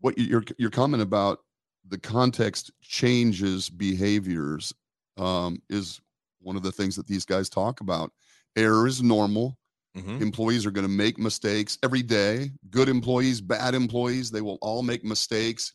what 0.00 0.18
your 0.18 0.42
your 0.58 0.70
comment 0.70 1.02
about 1.02 1.38
the 1.86 1.98
context 1.98 2.70
changes 2.80 3.70
behaviors 3.70 4.72
um, 5.16 5.62
is 5.68 6.00
one 6.40 6.56
of 6.56 6.62
the 6.62 6.72
things 6.72 6.96
that 6.96 7.06
these 7.06 7.24
guys 7.24 7.48
talk 7.48 7.80
about. 7.80 8.12
Error 8.56 8.86
is 8.86 9.02
normal. 9.02 9.58
Mm-hmm. 9.96 10.22
Employees 10.22 10.66
are 10.66 10.70
going 10.70 10.86
to 10.86 10.92
make 10.92 11.18
mistakes 11.18 11.78
every 11.82 12.02
day. 12.02 12.50
Good 12.70 12.88
employees, 12.88 13.40
bad 13.40 13.74
employees, 13.74 14.30
they 14.30 14.40
will 14.40 14.58
all 14.60 14.82
make 14.82 15.04
mistakes. 15.04 15.72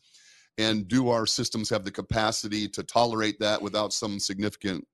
And 0.56 0.86
do 0.86 1.08
our 1.08 1.26
systems 1.26 1.68
have 1.70 1.84
the 1.84 1.90
capacity 1.90 2.68
to 2.68 2.82
tolerate 2.84 3.40
that 3.40 3.60
without 3.60 3.92
some 3.92 4.20
significant 4.20 4.86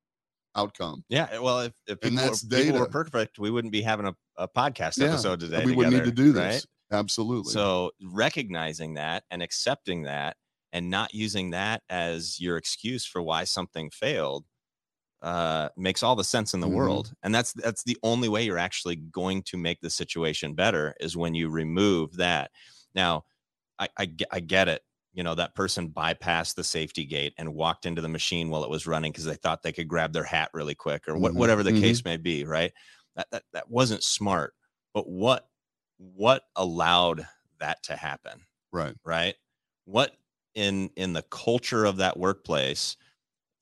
outcome? 0.56 1.04
Yeah. 1.08 1.38
Well, 1.38 1.60
if, 1.60 1.72
if 1.86 2.00
people, 2.00 2.24
were, 2.24 2.62
people, 2.62 2.80
were, 2.80 2.88
perfect, 2.88 3.38
we 3.38 3.50
wouldn't 3.50 3.72
be 3.72 3.82
having 3.82 4.06
a, 4.06 4.14
a 4.36 4.48
podcast 4.48 4.98
yeah, 4.98 5.08
episode 5.08 5.40
today. 5.40 5.64
We 5.64 5.72
wouldn't 5.72 5.94
need 5.94 6.04
to 6.04 6.10
do 6.10 6.32
this. 6.32 6.66
Right? 6.90 6.98
Absolutely. 6.98 7.52
So 7.52 7.92
recognizing 8.02 8.94
that 8.94 9.24
and 9.30 9.42
accepting 9.42 10.04
that 10.04 10.36
and 10.72 10.90
not 10.90 11.14
using 11.14 11.50
that 11.50 11.82
as 11.88 12.40
your 12.40 12.56
excuse 12.56 13.04
for 13.04 13.22
why 13.22 13.44
something 13.44 13.90
failed 13.90 14.44
uh, 15.22 15.68
makes 15.76 16.02
all 16.02 16.16
the 16.16 16.24
sense 16.24 16.54
in 16.54 16.60
the 16.60 16.66
mm-hmm. 16.66 16.76
world 16.76 17.12
and 17.22 17.34
that's 17.34 17.52
that's 17.52 17.82
the 17.82 17.98
only 18.02 18.28
way 18.28 18.42
you're 18.42 18.56
actually 18.56 18.96
going 18.96 19.42
to 19.42 19.58
make 19.58 19.78
the 19.82 19.90
situation 19.90 20.54
better 20.54 20.94
is 20.98 21.14
when 21.14 21.34
you 21.34 21.50
remove 21.50 22.16
that 22.16 22.50
now 22.94 23.22
I, 23.78 23.88
I, 23.98 24.10
I 24.32 24.40
get 24.40 24.68
it 24.68 24.80
you 25.12 25.22
know 25.22 25.34
that 25.34 25.54
person 25.54 25.88
bypassed 25.88 26.54
the 26.54 26.64
safety 26.64 27.04
gate 27.04 27.34
and 27.38 27.54
walked 27.54 27.86
into 27.86 28.02
the 28.02 28.08
machine 28.08 28.48
while 28.48 28.64
it 28.64 28.70
was 28.70 28.86
running 28.86 29.12
because 29.12 29.24
they 29.24 29.34
thought 29.34 29.62
they 29.62 29.72
could 29.72 29.88
grab 29.88 30.12
their 30.12 30.24
hat 30.24 30.50
really 30.52 30.74
quick 30.74 31.08
or 31.08 31.14
mm-hmm. 31.14 31.36
whatever 31.36 31.62
the 31.62 31.70
mm-hmm. 31.70 31.80
case 31.80 32.04
may 32.04 32.16
be 32.16 32.44
right 32.44 32.72
that, 33.16 33.26
that 33.30 33.42
that 33.52 33.70
wasn't 33.70 34.02
smart 34.02 34.54
but 34.94 35.08
what 35.08 35.48
what 35.98 36.44
allowed 36.56 37.26
that 37.58 37.82
to 37.82 37.96
happen 37.96 38.40
right 38.72 38.94
right 39.04 39.34
what 39.84 40.16
in 40.54 40.90
in 40.96 41.12
the 41.12 41.22
culture 41.22 41.84
of 41.84 41.98
that 41.98 42.16
workplace 42.16 42.96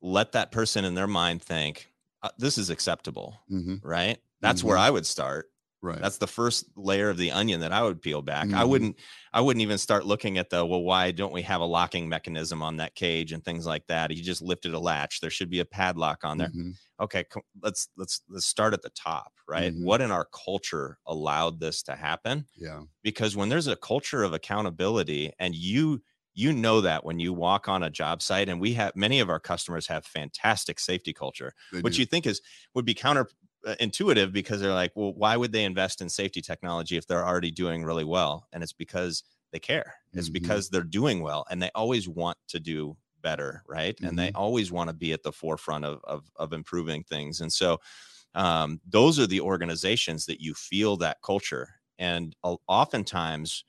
let 0.01 0.33
that 0.33 0.53
person 0.53 0.85
in 0.85 0.95
their 0.95 1.07
mind 1.07 1.43
think 1.43 1.91
uh, 2.23 2.31
this 2.39 2.59
is 2.59 2.71
acceptable 2.71 3.41
mm-hmm. 3.51 3.77
right 3.87 4.19
that's 4.41 4.61
mm-hmm. 4.61 4.69
where 4.69 4.79
i 4.79 4.91
would 4.91 5.07
start 5.07 5.51
right. 5.83 6.01
That's 6.01 6.19
the 6.19 6.27
first 6.27 6.67
layer 6.77 7.11
of 7.11 7.17
the 7.17 7.33
onion 7.33 7.61
that 7.61 7.73
i 7.73 7.83
would 7.83 8.01
peel 8.03 8.23
back. 8.23 8.47
Mm-hmm. 8.47 8.57
i 8.57 8.65
wouldn't 8.65 8.97
i 9.33 9.41
wouldn't 9.41 9.63
even 9.63 9.79
start 9.79 10.07
looking 10.07 10.39
at 10.39 10.51
the 10.51 10.65
well 10.65 10.83
why 10.83 11.11
don't 11.11 11.33
we 11.33 11.43
have 11.43 11.61
a 11.61 11.65
locking 11.67 12.09
mechanism 12.09 12.63
on 12.63 12.77
that 12.79 12.95
cage? 12.95 13.33
and 13.33 13.45
things 13.45 13.67
like 13.67 13.87
that. 13.89 14.11
You 14.11 14.23
just 14.23 14.43
lifted 14.43 14.75
a 14.75 14.79
latch. 14.79 15.21
There 15.21 15.31
should 15.31 15.51
be 15.51 15.61
a 15.61 15.65
padlock 15.65 16.25
on 16.25 16.39
there. 16.39 16.49
Mm-hmm. 16.49 16.71
okay 17.01 17.25
let's 17.63 17.89
let's 17.97 18.23
let's 18.29 18.47
start 18.47 18.75
at 18.75 18.83
the 18.83 18.91
top 18.91 19.33
right? 19.49 19.73
Mm-hmm. 19.73 19.85
what 19.85 20.01
in 20.01 20.11
our 20.11 20.27
culture 20.33 20.99
allowed 21.07 21.59
this 21.59 21.83
to 21.85 21.95
happen? 21.95 22.45
Yeah. 22.57 22.83
Because 23.03 23.35
when 23.35 23.49
there's 23.49 23.67
a 23.67 23.77
culture 23.77 24.23
of 24.23 24.35
accountability 24.35 25.33
and 25.39 25.55
you 25.55 26.03
you 26.35 26.53
know 26.53 26.81
that 26.83 27.05
when 27.05 27.19
you 27.19 27.33
walk 27.33 27.69
on 27.69 27.83
a 27.83 27.91
job 27.91 28.23
site 28.23 28.49
and 28.49 28.61
we 28.61 28.73
have 28.75 28.95
many 28.95 29.19
of 29.19 29.29
our 29.29 29.41
customers 29.41 29.89
have 29.89 30.07
fantastic 30.07 30.79
safety 30.79 31.13
culture 31.13 31.53
they 31.73 31.81
which 31.81 31.97
do. 31.97 32.01
you 32.01 32.07
think 32.07 32.27
is 32.27 32.41
would 32.75 32.85
be 32.85 32.95
counter 32.95 33.29
intuitive 33.81 34.33
because 34.33 34.61
they're 34.61 34.73
like 34.73 34.93
well 34.95 35.13
why 35.15 35.37
would 35.37 35.53
they 35.53 35.65
invest 35.65 36.01
in 36.01 36.09
safety 36.09 36.41
technology 36.41 36.97
if 36.97 37.07
they're 37.07 37.27
already 37.27 37.51
doing 37.51 37.85
really 37.85 38.05
well 38.05 38.47
and 38.53 38.63
it's 38.63 38.73
because 38.73 39.25
they 39.53 39.59
care 39.59 39.95
it's 40.13 40.29
mm-hmm. 40.29 40.35
because 40.35 40.69
they're 40.69 40.83
doing 40.83 41.23
well 41.23 41.45
and 41.51 41.61
they 41.61 41.71
always 41.75 42.09
want 42.09 42.39
to 42.47 42.61
do 42.61 42.97
better 43.21 43.63
right 43.67 43.97
mm-hmm. 43.97 44.07
and 44.07 44.19
they 44.19 44.29
mm-hmm. 44.29 44.37
always 44.37 44.71
want 44.71 44.89
to 44.89 44.95
be 44.95 45.13
at 45.13 45.23
the 45.23 45.33
forefront 45.33 45.85
of, 45.85 46.01
of, 46.05 46.31
of 46.37 46.53
improving 46.53 47.03
things 47.03 47.41
and 47.41 47.53
so 47.53 47.79
um, 48.35 48.81
those 48.87 49.19
are 49.19 49.27
the 49.27 49.41
organizations 49.41 50.27
that 50.27 50.41
you 50.41 50.55
feel 50.55 50.97
that 50.99 51.17
culture 51.25 51.69
and 51.99 52.37
oftentimes 52.43 53.65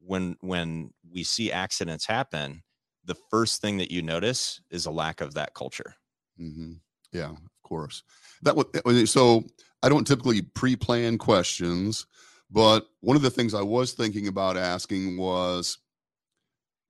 when 0.00 0.36
when 0.40 0.90
we 1.10 1.22
see 1.22 1.52
accidents 1.52 2.06
happen 2.06 2.62
the 3.04 3.16
first 3.30 3.60
thing 3.60 3.76
that 3.76 3.90
you 3.90 4.00
notice 4.00 4.60
is 4.70 4.86
a 4.86 4.90
lack 4.90 5.20
of 5.20 5.34
that 5.34 5.52
culture 5.52 5.96
mm-hmm. 6.40 6.72
yeah 7.12 7.32
of 7.74 7.80
course 7.80 8.02
that 8.42 8.56
would 8.56 8.66
eh, 8.74 8.80
eh, 8.86 9.04
so 9.04 9.42
i 9.82 9.88
don't 9.88 10.06
typically 10.06 10.42
pre-plan 10.42 11.18
questions 11.18 12.06
but 12.50 12.86
one 13.00 13.16
of 13.16 13.22
the 13.22 13.30
things 13.30 13.54
i 13.54 13.62
was 13.62 13.92
thinking 13.92 14.28
about 14.28 14.56
asking 14.56 15.16
was 15.16 15.78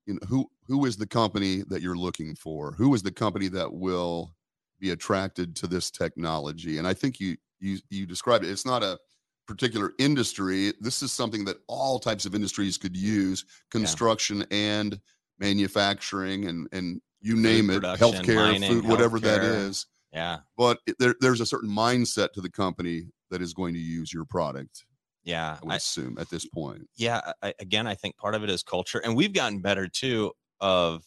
you 0.07 0.15
know 0.15 0.21
who 0.29 0.51
who 0.67 0.85
is 0.85 0.97
the 0.97 1.07
company 1.07 1.63
that 1.69 1.83
you're 1.83 1.97
looking 1.97 2.35
for 2.35 2.73
who 2.73 2.95
is 2.95 3.03
the 3.03 3.13
company 3.13 3.49
that 3.49 3.73
will 3.73 4.35
be 4.81 4.91
attracted 4.91 5.55
to 5.57 5.67
this 5.67 5.91
technology 5.91 6.79
and 6.79 6.87
i 6.87 6.93
think 6.93 7.21
you 7.21 7.37
you 7.61 7.79
you 7.91 8.07
described 8.07 8.45
it 8.45 8.51
it's 8.51 8.67
not 8.67 8.83
a 8.83 8.99
particular 9.47 9.93
industry. 9.99 10.73
This 10.81 11.03
is 11.03 11.13
something 11.13 11.45
that 11.45 11.59
all 11.67 11.99
types 11.99 12.27
of 12.27 12.35
industries 12.35 12.79
could 12.79 12.97
use 12.97 13.45
construction 13.71 14.39
yeah. 14.39 14.57
and 14.57 15.01
manufacturing 15.39 16.47
and, 16.47 16.69
and 16.73 17.01
you 17.21 17.37
name 17.37 17.71
it, 17.71 17.83
healthcare, 17.83 18.53
mining, 18.53 18.71
food, 18.71 18.87
whatever 18.87 19.19
that 19.21 19.43
is. 19.43 19.87
Yeah. 20.15 20.39
But 20.57 20.79
it, 20.87 20.97
there, 20.99 21.15
there's 21.21 21.41
a 21.41 21.47
certain 21.47 21.69
mindset 21.69 22.33
to 22.33 22.41
the 22.41 22.51
company 22.51 23.09
that 23.31 23.43
is 23.43 23.53
going 23.53 23.75
to 23.75 23.81
use 23.81 24.13
your 24.13 24.25
product. 24.25 24.85
Yeah. 25.25 25.57
I 25.61 25.65
would 25.65 25.73
I, 25.73 25.77
assume 25.77 26.17
at 26.19 26.31
this 26.31 26.47
point. 26.47 26.89
Yeah. 26.97 27.21
I, 27.43 27.53
again, 27.59 27.87
I 27.87 27.95
think 27.95 28.17
part 28.17 28.35
of 28.35 28.45
it 28.45 28.51
is 28.51 28.63
culture. 28.63 29.01
And 29.01 29.17
we've 29.17 29.33
gotten 29.33 29.61
better 29.61 29.89
too 29.89 30.33
of, 30.61 31.05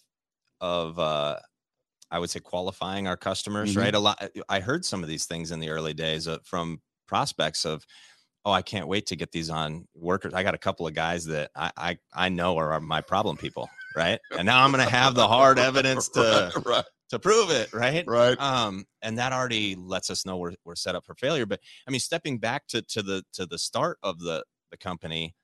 of, 0.60 1.00
uh, 1.00 1.38
I 2.12 2.20
would 2.20 2.30
say 2.30 2.40
qualifying 2.40 3.08
our 3.08 3.18
customers, 3.18 3.72
mm-hmm. 3.72 3.80
right? 3.80 3.96
A 3.96 4.00
lot. 4.00 4.30
I 4.50 4.60
heard 4.60 4.86
some 4.86 5.04
of 5.04 5.10
these 5.10 5.26
things 5.26 5.52
in 5.52 5.60
the 5.60 5.70
early 5.70 5.94
days 5.94 6.28
uh, 6.28 6.38
from 6.44 6.82
prospects 7.08 7.66
of, 7.66 7.86
oh, 8.46 8.52
I 8.52 8.62
can't 8.62 8.88
wait 8.88 9.08
to 9.08 9.18
get 9.18 9.32
these 9.32 9.50
on 9.50 9.88
workers. 9.94 10.34
I 10.34 10.44
got 10.44 10.54
a 10.54 10.58
couple 10.58 10.88
of 10.88 10.94
guys 10.94 11.26
that 11.26 11.52
I 11.54 11.72
I, 11.76 11.98
I 12.14 12.30
know 12.30 12.56
are 12.58 12.80
my 12.80 13.02
problem 13.02 13.36
people, 13.36 13.70
right? 13.94 14.20
And 14.38 14.46
now 14.46 14.64
I'm 14.64 14.72
going 14.72 14.86
to 14.86 14.90
have 14.90 15.16
the 15.16 15.28
hard 15.28 15.60
evidence 15.60 16.08
to 16.14 16.52
right, 16.56 16.66
right. 16.66 16.86
To 17.10 17.20
prove 17.20 17.50
it, 17.50 17.74
right? 17.74 18.04
Right. 18.08 18.40
Um, 18.40 18.86
and 19.02 19.18
that 19.18 19.34
already 19.34 19.76
lets 19.76 20.10
us 20.10 20.26
know 20.26 20.38
we're 20.38 20.56
we're 20.66 20.76
set 20.76 20.96
up 20.96 21.06
for 21.06 21.16
failure. 21.16 21.46
But 21.46 21.60
I 21.88 21.92
mean, 21.92 22.00
stepping 22.00 22.38
back 22.38 22.68
to 22.68 22.82
to 22.82 23.02
the 23.02 23.24
to 23.34 23.46
the 23.46 23.58
start 23.58 23.98
of 24.04 24.20
the 24.20 24.44
the 24.72 24.78
company, 24.78 25.36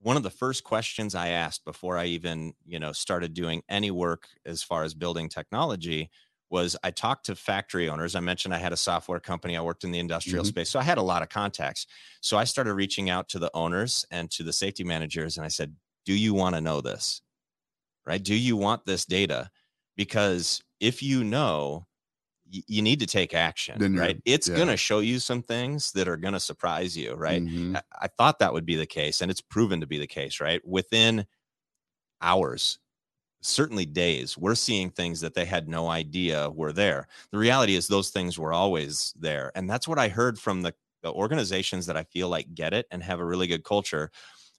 one 0.00 0.16
of 0.16 0.22
the 0.22 0.30
first 0.30 0.64
questions 0.64 1.14
I 1.14 1.28
asked 1.28 1.64
before 1.64 1.98
I 1.98 2.06
even 2.06 2.54
you 2.64 2.78
know 2.78 2.92
started 2.92 3.34
doing 3.34 3.62
any 3.68 3.90
work 3.90 4.28
as 4.44 4.62
far 4.62 4.84
as 4.84 4.94
building 4.94 5.28
technology 5.28 6.10
was 6.48 6.76
I 6.84 6.90
talked 6.90 7.26
to 7.26 7.34
factory 7.34 7.88
owners. 7.88 8.14
I 8.14 8.20
mentioned 8.20 8.54
I 8.54 8.58
had 8.58 8.72
a 8.72 8.76
software 8.76 9.20
company. 9.20 9.56
I 9.56 9.60
worked 9.60 9.84
in 9.84 9.90
the 9.90 9.98
industrial 9.98 10.44
mm-hmm. 10.44 10.48
space. 10.48 10.70
So 10.70 10.78
I 10.78 10.84
had 10.84 10.98
a 10.98 11.02
lot 11.02 11.22
of 11.22 11.28
contacts. 11.28 11.86
So 12.20 12.36
I 12.36 12.44
started 12.44 12.74
reaching 12.74 13.10
out 13.10 13.28
to 13.30 13.38
the 13.38 13.50
owners 13.52 14.06
and 14.10 14.30
to 14.32 14.44
the 14.44 14.52
safety 14.52 14.84
managers. 14.84 15.36
And 15.36 15.44
I 15.44 15.48
said, 15.48 15.74
Do 16.04 16.14
you 16.14 16.34
want 16.34 16.54
to 16.54 16.60
know 16.60 16.80
this? 16.80 17.20
Right? 18.06 18.22
Do 18.22 18.34
you 18.34 18.56
want 18.56 18.86
this 18.86 19.04
data? 19.04 19.50
Because 19.96 20.62
if 20.80 21.02
you 21.02 21.24
know, 21.24 21.86
you 22.48 22.82
need 22.82 23.00
to 23.00 23.06
take 23.06 23.34
action, 23.34 23.88
right? 23.92 24.20
It's 24.24 24.48
yeah. 24.48 24.56
going 24.56 24.68
to 24.68 24.76
show 24.76 25.00
you 25.00 25.18
some 25.18 25.42
things 25.42 25.92
that 25.92 26.08
are 26.08 26.16
going 26.16 26.34
to 26.34 26.40
surprise 26.40 26.96
you, 26.96 27.14
right? 27.14 27.42
Mhm. 27.42 27.76
I, 27.76 27.82
I 28.02 28.06
thought 28.08 28.38
that 28.38 28.52
would 28.52 28.66
be 28.66 28.76
the 28.76 28.86
case, 28.86 29.20
and 29.20 29.30
it's 29.30 29.40
proven 29.40 29.80
to 29.80 29.86
be 29.86 29.98
the 29.98 30.06
case, 30.06 30.40
right? 30.40 30.64
Within 30.66 31.26
hours, 32.20 32.78
certainly 33.42 33.86
days, 33.86 34.38
we're 34.38 34.54
seeing 34.54 34.90
things 34.90 35.20
that 35.20 35.34
they 35.34 35.44
had 35.46 35.68
no 35.68 35.88
idea 35.88 36.50
were 36.50 36.72
there. 36.72 37.08
The 37.32 37.38
reality 37.38 37.76
is, 37.76 37.88
those 37.88 38.10
things 38.10 38.38
were 38.38 38.52
always 38.52 39.14
there. 39.16 39.52
And 39.54 39.70
that's 39.70 39.88
what 39.88 39.98
I 39.98 40.08
heard 40.08 40.38
from 40.38 40.62
the, 40.62 40.74
the 41.02 41.12
organizations 41.12 41.86
that 41.86 41.96
I 41.96 42.04
feel 42.04 42.28
like 42.28 42.54
get 42.54 42.74
it 42.74 42.86
and 42.90 43.02
have 43.02 43.20
a 43.20 43.24
really 43.26 43.46
good 43.46 43.64
culture. 43.64 44.10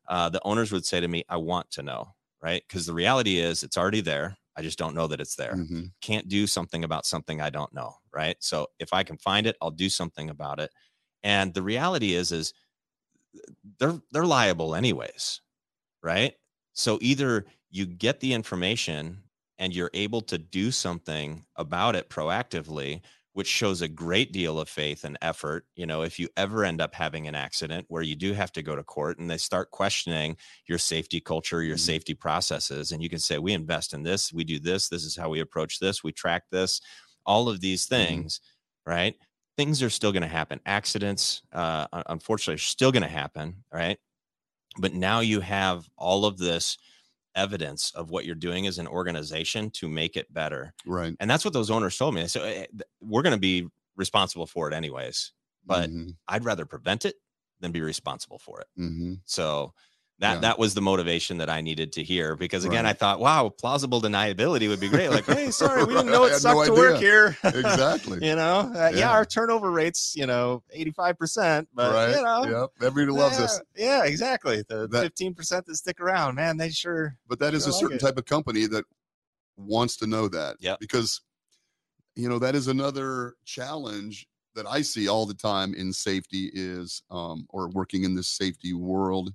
Uh, 0.08 0.30
the 0.30 0.42
owners 0.46 0.72
would 0.72 0.86
say 0.86 1.00
to 1.02 1.08
me, 1.08 1.24
I 1.30 1.38
want 1.38 1.72
to 1.72 1.84
know, 1.84 2.16
right? 2.42 2.64
Because 2.68 2.86
the 2.86 2.94
reality 2.94 3.38
is, 3.40 3.64
it's 3.64 3.78
already 3.78 4.02
there. 4.02 4.38
I 4.58 4.64
just 4.64 4.78
don't 4.80 4.96
know 4.96 5.08
that 5.08 5.22
it's 5.22 5.36
there 5.36 5.60
Mhm. 5.60 5.92
can't 6.02 6.28
do 6.30 6.48
something 6.48 6.84
about 6.84 7.08
something 7.08 7.42
I 7.42 7.50
don't 7.50 7.74
know, 7.74 7.96
right? 8.14 8.38
So 8.42 8.68
if 8.80 8.94
I 8.94 9.04
can 9.04 9.18
find 9.18 9.48
it, 9.48 9.58
I'll 9.62 9.72
do 9.72 9.90
something 9.90 10.30
about 10.30 10.60
it. 10.60 10.72
And 11.24 11.54
the 11.56 11.64
reality 11.64 12.14
is 12.14 12.32
is 12.32 12.54
they're 13.80 14.00
they're 14.12 14.26
liable 14.26 14.76
anyways, 14.76 15.42
right? 16.04 16.36
So 16.74 17.00
either 17.02 17.46
you 17.72 17.86
get 17.88 18.20
the 18.20 18.34
information 18.34 19.24
and 19.60 19.76
you're 19.76 19.92
able 19.94 20.22
to 20.22 20.38
do 20.40 20.72
something 20.72 21.46
about 21.58 21.96
it 21.96 22.10
proactively, 22.10 23.04
which 23.38 23.46
shows 23.48 23.84
a 23.84 23.88
great 23.88 24.32
deal 24.32 24.60
of 24.60 24.68
faith 24.68 25.04
and 25.04 25.16
effort. 25.22 25.68
You 25.76 25.86
know, 25.86 26.02
if 26.02 26.18
you 26.18 26.28
ever 26.36 26.66
end 26.66 26.82
up 26.82 26.96
having 26.96 27.28
an 27.28 27.36
accident 27.36 27.86
where 27.88 28.02
you 28.02 28.16
do 28.16 28.34
have 28.34 28.52
to 28.54 28.64
go 28.64 28.76
to 28.76 28.84
court 28.84 29.20
and 29.20 29.30
they 29.30 29.38
start 29.38 29.70
questioning 29.70 30.38
your 30.66 30.80
safety 30.80 31.20
culture, 31.22 31.62
your 31.62 31.78
Mhm. 31.78 31.80
safety 31.80 32.16
processes, 32.16 32.92
and 32.92 33.04
you 33.04 33.10
can 33.10 33.20
say, 33.20 33.38
We 33.38 33.54
invest 33.54 33.94
in 33.94 34.02
this, 34.02 34.34
we 34.34 34.44
do 34.44 34.58
this, 34.58 34.90
this 34.90 35.04
is 35.04 35.16
how 35.16 35.30
we 35.30 35.40
approach 35.40 35.78
this, 35.78 36.04
we 36.04 36.12
track 36.12 36.46
this, 36.50 36.82
all 37.28 37.48
of 37.48 37.62
these 37.62 37.86
things, 37.86 38.42
right? 38.88 39.14
Things 39.56 39.84
are 39.84 39.92
still 39.92 40.12
going 40.12 40.24
to 40.24 40.28
happen. 40.28 40.60
Accidents, 40.66 41.44
uh, 41.52 41.86
unfortunately, 42.08 42.56
are 42.56 42.58
still 42.58 42.92
going 42.92 43.04
to 43.04 43.08
happen, 43.08 43.64
right? 43.72 44.00
But 44.80 44.94
now 44.94 45.20
you 45.20 45.42
have 45.42 45.90
all 45.96 46.26
of 46.26 46.40
this 46.40 46.80
evidence 47.38 47.92
of 47.94 48.12
what 48.12 48.26
you're 48.26 48.36
doing 48.36 48.68
as 48.68 48.80
an 48.80 48.88
organization 48.88 49.72
to 49.72 49.90
make 49.90 50.18
it 50.18 50.34
better. 50.34 50.74
Right. 50.86 51.18
And 51.20 51.30
that's 51.30 51.46
what 51.46 51.54
those 51.54 51.72
owners 51.72 51.98
told 51.98 52.16
me. 52.16 52.28
So 52.28 52.66
we're 53.02 53.24
going 53.24 53.36
to 53.36 53.40
be 53.40 53.68
responsible 53.96 54.48
for 54.48 54.68
it 54.70 54.76
anyways. 54.76 55.34
But 55.66 55.92
Mhm. 55.92 56.18
I'd 56.28 56.46
rather 56.46 56.66
prevent 56.66 57.06
it 57.06 57.16
than 57.62 57.72
be 57.72 57.82
responsible 57.82 58.40
for 58.40 58.62
it. 58.62 58.68
Mhm. 58.78 59.22
So 59.26 59.74
that 60.20 60.34
Yeah. 60.36 60.40
that 60.40 60.60
was 60.60 60.74
the 60.74 60.82
motivation 60.82 61.38
that 61.38 61.50
I 61.50 61.62
needed 61.62 61.92
to 61.94 62.04
hear 62.04 62.36
because 62.36 62.66
again, 62.66 62.86
Right. 62.86 62.90
I 62.92 62.94
thought, 62.94 63.20
wow, 63.20 63.50
plausible 63.50 64.02
deniability 64.02 64.68
would 64.68 64.80
be 64.80 64.90
great. 64.90 65.10
Like, 65.10 65.26
hey, 65.28 65.52
sorry, 65.52 65.84
we 65.84 65.94
didn't 65.94 66.08
know 66.12 66.24
it 66.26 66.36
sucked 66.40 66.58
no 66.58 66.66
to 66.66 66.72
work 66.74 66.98
here. 66.98 67.38
Exactly. 67.44 68.26
you 68.28 68.36
know, 68.36 68.72
uh, 68.76 68.90
yeah. 68.94 68.98
Yeah. 69.00 69.12
our 69.12 69.26
turnover 69.26 69.70
rates, 69.72 70.14
you 70.16 70.26
know, 70.26 70.64
eighty 70.72 70.92
five 70.92 71.18
percent, 71.20 71.68
but 71.74 71.94
right. 71.94 72.16
you 72.16 72.24
know, 72.24 72.62
Yep. 72.62 72.88
Everybody 72.88 73.18
loves 73.18 73.38
yeah, 73.38 73.44
us. 73.46 73.62
Yeah, 73.76 74.04
exactly. 74.06 74.64
The 74.68 74.88
That- 74.88 75.02
fifteen 75.04 75.34
percent 75.36 75.66
that 75.68 75.76
stick 75.76 76.00
around, 76.00 76.36
man, 76.36 76.58
they 76.58 76.70
sure. 76.72 77.18
But 77.28 77.40
that 77.40 77.54
is 77.54 77.64
Sure 77.64 77.70
a 77.70 77.74
like 77.74 77.80
certain 77.82 77.98
it. 77.98 78.02
type 78.02 78.18
of 78.18 78.26
company 78.26 78.66
that 78.68 78.86
wants 79.58 79.98
to 79.98 80.08
know 80.08 80.28
that. 80.30 80.56
yeah 80.60 80.76
Because, 80.80 81.22
you 82.16 82.28
know, 82.30 82.40
that 82.40 82.56
is 82.56 82.68
another 82.68 83.36
challenge 83.46 84.28
that 84.56 84.66
I 84.68 84.82
see 84.82 85.08
all 85.08 85.28
the 85.28 85.34
time 85.36 85.76
in 85.76 85.94
safety 85.94 86.50
is, 86.54 87.04
um, 87.12 87.46
or 87.50 87.70
working 87.70 88.04
in 88.04 88.16
this 88.16 88.28
safety 88.28 88.74
world, 88.74 89.32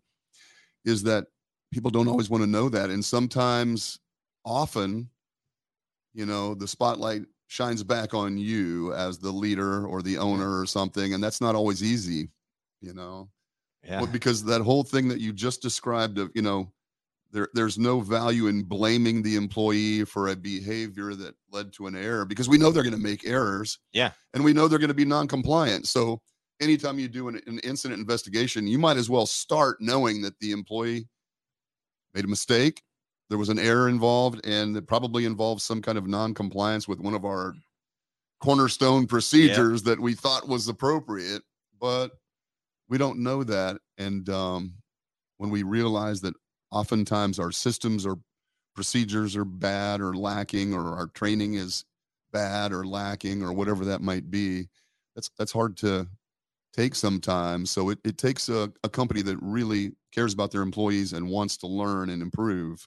is 0.85 1.03
that 1.05 1.26
people 1.72 1.91
don't 1.91 2.09
always 2.09 2.30
want 2.30 2.43
to 2.43 2.51
know 2.51 2.68
that. 2.68 2.91
And 2.91 3.05
sometimes, 3.05 3.99
often, 4.45 5.09
you 6.14 6.26
know, 6.26 6.55
the 6.55 6.68
spotlight 6.68 7.22
shines 7.47 7.83
back 7.83 8.14
on 8.14 8.39
you 8.39 8.93
as 8.95 9.18
the 9.18 9.30
leader 9.30 9.87
or 9.87 10.03
the 10.03 10.18
owner 10.18 10.59
or 10.59 10.66
something. 10.66 11.14
And 11.14 11.22
that's 11.22 11.41
not 11.41 11.55
always 11.55 11.83
easy, 11.83 12.28
you 12.80 12.95
know. 12.95 13.28
Yeah. 13.85 13.99
Well, 13.99 14.11
because 14.11 14.45
that 14.45 14.61
whole 14.61 14.85
thing 14.85 15.09
that 15.09 15.20
you 15.20 15.33
just 15.33 15.61
described 15.61 16.18
of, 16.18 16.30
you 16.35 16.43
know, 16.43 16.72
there 17.33 17.49
there's 17.55 17.78
no 17.78 18.01
value 18.01 18.47
in 18.47 18.62
blaming 18.62 19.22
the 19.22 19.37
employee 19.37 20.05
for 20.05 20.28
a 20.28 20.37
behavior 20.37 21.14
that 21.14 21.35
led 21.51 21.72
to 21.74 21.87
an 21.87 21.97
error 21.97 22.24
because 22.24 22.49
we 22.49 22.59
know 22.59 22.70
they're 22.70 22.83
going 22.83 22.95
to 22.95 23.01
make 23.01 23.26
errors. 23.26 23.78
Yeah. 23.93 24.12
And 24.35 24.45
we 24.45 24.53
know 24.53 24.68
they're 24.68 24.78
going 24.78 24.89
to 24.89 24.95
be 24.95 25.05
non-compliant. 25.05 25.89
So 25.89 26.20
anytime 26.63 26.99
you 26.99 27.09
do 27.09 27.29
an, 27.29 27.41
an 27.47 27.59
incident 27.61 28.01
investigation, 28.01 28.67
you 28.67 28.79
might 28.79 28.97
as 28.97 29.11
well 29.11 29.27
start 29.27 29.79
knowing 29.81 30.23
that 30.23 30.39
the 30.41 30.53
employee 30.53 31.09
made 32.15 32.25
a 32.25 32.29
mistake, 32.29 32.83
there 33.29 33.39
was 33.39 33.49
an 33.49 33.59
error 33.59 33.89
involved, 33.89 34.47
and 34.47 34.77
it 34.77 34.87
probably 34.87 35.25
involved 35.25 35.63
some 35.63 35.83
kind 35.83 35.99
of 35.99 36.07
non-compliance 36.07 36.87
with 36.87 37.01
one 37.01 37.15
of 37.15 37.25
our 37.25 37.55
cornerstone 38.41 39.07
procedures 39.07 39.83
that 39.85 40.01
we 40.01 40.15
thought 40.15 40.49
was 40.49 40.69
appropriate. 40.69 41.43
But 41.81 42.13
we 42.89 42.99
don't 42.99 43.21
know 43.21 43.43
that 43.45 43.79
and 43.99 44.29
um, 44.29 44.75
when 45.39 45.51
we 45.51 45.63
realize 45.63 46.21
that 46.21 46.35
oftentimes 46.71 47.39
our 47.39 47.51
systems 47.51 48.05
or 48.05 48.19
procedures 48.75 49.35
are 49.37 49.45
bad 49.45 50.01
or 50.01 50.15
lacking 50.15 50.75
or 50.75 50.97
our 50.97 51.07
training 51.09 51.55
is 51.55 51.85
bad 52.33 52.73
or 52.73 52.85
lacking 52.85 53.43
or 53.43 53.53
whatever 53.53 53.87
that 53.87 54.01
might 54.01 54.31
be 54.31 54.69
that's 55.15 55.31
that's 55.39 55.53
hard 55.53 55.77
to 55.77 56.07
take 56.73 56.95
some 56.95 57.20
time. 57.20 57.66
so 57.66 57.91
it, 57.91 57.99
it 58.05 58.18
takes 58.18 58.49
a, 58.49 58.73
a 58.85 58.89
company 58.89 59.23
that 59.23 59.39
really 59.43 59.93
cares 60.12 60.33
about 60.35 60.51
their 60.53 60.62
employees 60.62 61.12
and 61.12 61.29
wants 61.31 61.57
to 61.59 61.66
learn 61.66 62.11
and 62.11 62.23
improve 62.23 62.87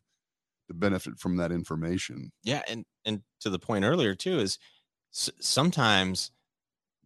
to 0.70 0.76
benefit 0.76 1.20
from 1.20 1.38
that 1.38 1.52
information 1.52 2.32
Yeah, 2.44 2.62
and 2.68 2.86
and 3.06 3.24
to 3.42 3.50
the 3.50 3.60
point 3.60 3.86
earlier 3.86 4.16
too 4.16 4.40
is 4.40 4.60
s- 5.14 5.32
sometimes 5.40 6.32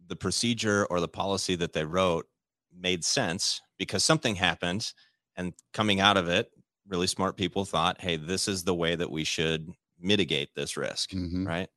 the 0.06 0.16
procedure 0.16 0.86
or 0.86 1.00
the 1.00 1.08
policy 1.08 1.56
that 1.56 1.72
they 1.72 1.84
wrote 1.84 2.28
made 2.72 3.04
sense 3.04 3.62
because 3.78 4.04
something 4.04 4.36
happened 4.36 4.92
and 5.36 5.54
coming 5.72 6.00
out 6.00 6.16
of 6.16 6.28
it 6.28 6.52
really 6.86 7.06
smart 7.08 7.36
people 7.36 7.64
thought 7.66 8.00
hey 8.02 8.16
this 8.16 8.48
is 8.48 8.64
the 8.64 8.74
way 8.74 8.96
that 8.96 9.10
we 9.10 9.24
should 9.24 9.70
mitigate 9.98 10.54
this 10.54 10.76
risk 10.76 11.12
Mhm, 11.12 11.46
right 11.46 11.70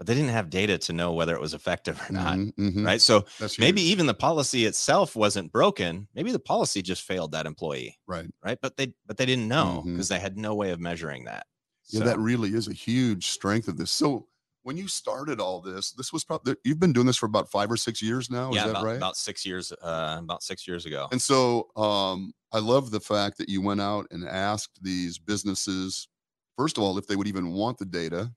but 0.00 0.06
they 0.06 0.14
didn't 0.14 0.30
have 0.30 0.48
data 0.48 0.78
to 0.78 0.94
know 0.94 1.12
whether 1.12 1.34
it 1.34 1.40
was 1.42 1.52
effective 1.52 2.00
or 2.08 2.12
not 2.12 2.36
mhm, 2.38 2.54
mhm. 2.54 2.86
right 2.86 3.02
so 3.02 3.26
maybe 3.58 3.82
even 3.82 4.06
the 4.06 4.14
policy 4.14 4.64
itself 4.64 5.14
wasn't 5.14 5.52
broken 5.52 6.08
maybe 6.14 6.32
the 6.32 6.38
policy 6.38 6.80
just 6.80 7.02
failed 7.02 7.32
that 7.32 7.44
employee 7.44 7.98
right 8.06 8.30
right 8.42 8.58
but 8.62 8.78
they 8.78 8.94
but 9.06 9.18
they 9.18 9.26
didn't 9.26 9.46
know 9.46 9.82
because 9.84 10.08
they 10.08 10.18
had 10.18 10.38
no 10.38 10.54
way 10.54 10.70
of 10.70 10.80
measuring 10.80 11.26
that 11.26 11.44
Yeah, 11.90 12.00
So- 12.00 12.06
that 12.06 12.18
really 12.18 12.54
is 12.54 12.66
a 12.66 12.72
huge 12.72 13.28
strength 13.28 13.68
of 13.68 13.76
this. 13.76 13.90
So 13.90 14.26
when 14.62 14.76
you 14.76 14.88
started 14.88 15.40
all 15.40 15.60
this, 15.60 15.90
this 15.92 16.12
was 16.12 16.22
probably 16.24 16.54
you've 16.64 16.78
been 16.80 16.92
doing 16.92 17.06
this 17.06 17.16
for 17.16 17.26
about 17.26 17.50
five 17.50 17.70
or 17.70 17.76
six 17.76 18.00
years 18.02 18.30
now. 18.30 18.52
yeah 18.52 18.60
is 18.60 18.64
that 18.64 18.70
about, 18.70 18.84
right? 18.84 18.96
about 18.96 19.16
six 19.16 19.44
years 19.44 19.72
uh 19.82 20.16
about 20.20 20.42
six 20.42 20.66
years 20.68 20.86
ago 20.86 21.08
and 21.12 21.20
so 21.20 21.68
um, 21.76 22.32
I 22.52 22.58
love 22.58 22.90
the 22.90 23.00
fact 23.00 23.36
that 23.38 23.48
you 23.48 23.60
went 23.62 23.80
out 23.80 24.06
and 24.10 24.26
asked 24.28 24.82
these 24.82 25.18
businesses, 25.18 26.08
first 26.56 26.78
of 26.78 26.84
all, 26.84 26.98
if 26.98 27.06
they 27.06 27.16
would 27.16 27.28
even 27.28 27.52
want 27.52 27.78
the 27.78 27.84
data, 27.86 28.32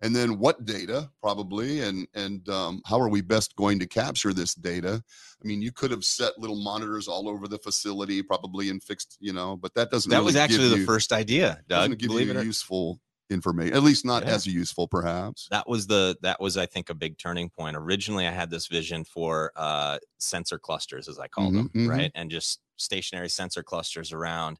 and 0.00 0.14
then 0.14 0.38
what 0.38 0.64
data, 0.64 1.10
probably, 1.20 1.80
and 1.80 2.06
and 2.14 2.48
um, 2.48 2.80
how 2.86 3.00
are 3.00 3.08
we 3.08 3.20
best 3.20 3.56
going 3.56 3.78
to 3.80 3.86
capture 3.86 4.32
this 4.32 4.54
data? 4.54 5.02
I 5.42 5.46
mean, 5.46 5.60
you 5.62 5.72
could 5.72 5.90
have 5.90 6.04
set 6.04 6.38
little 6.38 6.56
monitors 6.62 7.08
all 7.08 7.28
over 7.28 7.48
the 7.48 7.58
facility, 7.58 8.22
probably 8.22 8.70
and 8.70 8.82
fixed, 8.82 9.16
you 9.20 9.32
know, 9.32 9.56
but 9.56 9.74
that 9.74 9.90
doesn't. 9.90 10.10
that 10.10 10.22
was 10.24 10.34
really 10.34 10.48
give 10.48 10.54
actually 10.60 10.68
the 10.70 10.78
you- 10.78 10.86
first 10.86 11.12
idea 11.12 11.60
doug 11.68 11.98
give 11.98 12.08
believe 12.08 12.26
you 12.28 12.34
it 12.34 12.36
or 12.36 12.44
useful 12.44 13.00
information, 13.30 13.74
at 13.74 13.82
least 13.82 14.04
not 14.06 14.22
Yeah. 14.24 14.34
as 14.34 14.46
useful, 14.46 14.88
perhaps. 14.88 15.48
that 15.50 15.68
was 15.68 15.86
the 15.86 16.16
that 16.22 16.40
was 16.40 16.56
i 16.56 16.64
think 16.64 16.88
a 16.88 16.94
big 16.94 17.18
turning 17.18 17.50
point 17.50 17.76
originally 17.76 18.26
i 18.26 18.30
had 18.30 18.48
this 18.48 18.66
vision 18.68 19.04
for 19.04 19.52
uh 19.54 19.98
sensor 20.18 20.58
clusters 20.58 21.08
as 21.08 21.18
i 21.18 21.28
call 21.28 21.50
them 21.50 21.68
Mhm, 21.74 21.84
mhm. 21.84 21.88
right 21.90 22.12
and 22.14 22.30
just 22.30 22.60
stationary 22.76 23.28
sensor 23.28 23.62
clusters 23.62 24.12
around 24.14 24.58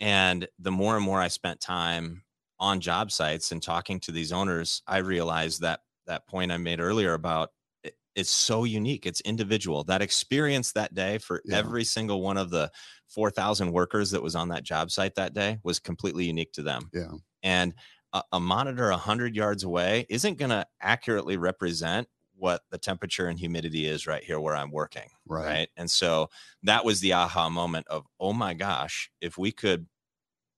and 0.00 0.46
the 0.58 0.70
more 0.70 0.96
and 0.96 1.04
more 1.04 1.20
i 1.22 1.28
spent 1.28 1.60
time 1.62 2.22
on 2.62 2.80
job 2.80 3.10
sites 3.12 3.52
and 3.52 3.62
talking 3.62 4.00
to 4.00 4.12
these 4.12 4.32
owners 4.32 4.82
i 4.86 4.98
realized 4.98 5.60
that 5.62 5.80
that 6.06 6.26
point 6.28 6.52
i 6.52 6.56
made 6.56 6.80
earlier 6.80 7.14
about 7.14 7.50
it, 7.84 7.96
it's 8.14 8.30
so 8.30 8.64
unique 8.64 9.04
it's 9.06 9.20
individual 9.22 9.84
that 9.84 10.00
experience 10.02 10.72
that 10.72 10.94
day 10.94 11.18
for 11.18 11.42
Yeah. 11.44 11.58
every 11.58 11.84
single 11.84 12.22
one 12.22 12.38
of 12.38 12.50
the 12.50 12.70
4000 13.08 13.72
workers 13.72 14.12
that 14.12 14.22
was 14.22 14.34
on 14.36 14.48
that 14.50 14.62
job 14.62 14.90
site 14.90 15.16
that 15.16 15.34
day 15.34 15.58
was 15.64 15.80
completely 15.80 16.24
unique 16.26 16.52
to 16.52 16.62
them 16.62 16.88
Yeah. 16.94 17.12
and 17.42 17.74
a, 18.14 18.22
a 18.32 18.40
monitor 18.40 18.90
100 18.90 19.34
yards 19.36 19.64
away 19.64 20.06
isn't 20.08 20.38
going 20.38 20.50
to 20.50 20.66
accurately 20.80 21.36
represent 21.36 22.08
what 22.34 22.62
the 22.70 22.78
temperature 22.78 23.26
and 23.28 23.38
humidity 23.38 23.86
is 23.86 24.06
right 24.06 24.24
here 24.24 24.40
where 24.40 24.56
I'm 24.56 24.70
working. 24.72 25.08
Right. 25.26 25.44
Right. 25.46 25.68
And 25.76 25.90
so 25.90 26.28
that 26.64 26.84
was 26.84 27.00
the 27.00 27.12
aha 27.14 27.48
moment 27.48 27.86
of, 27.88 28.04
oh 28.20 28.32
my 28.32 28.52
gosh, 28.54 29.10
if 29.20 29.38
we 29.38 29.52
could 29.52 29.86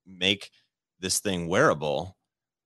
make 0.06 0.50
this 1.04 1.20
thing 1.20 1.48
wearable, 1.48 2.18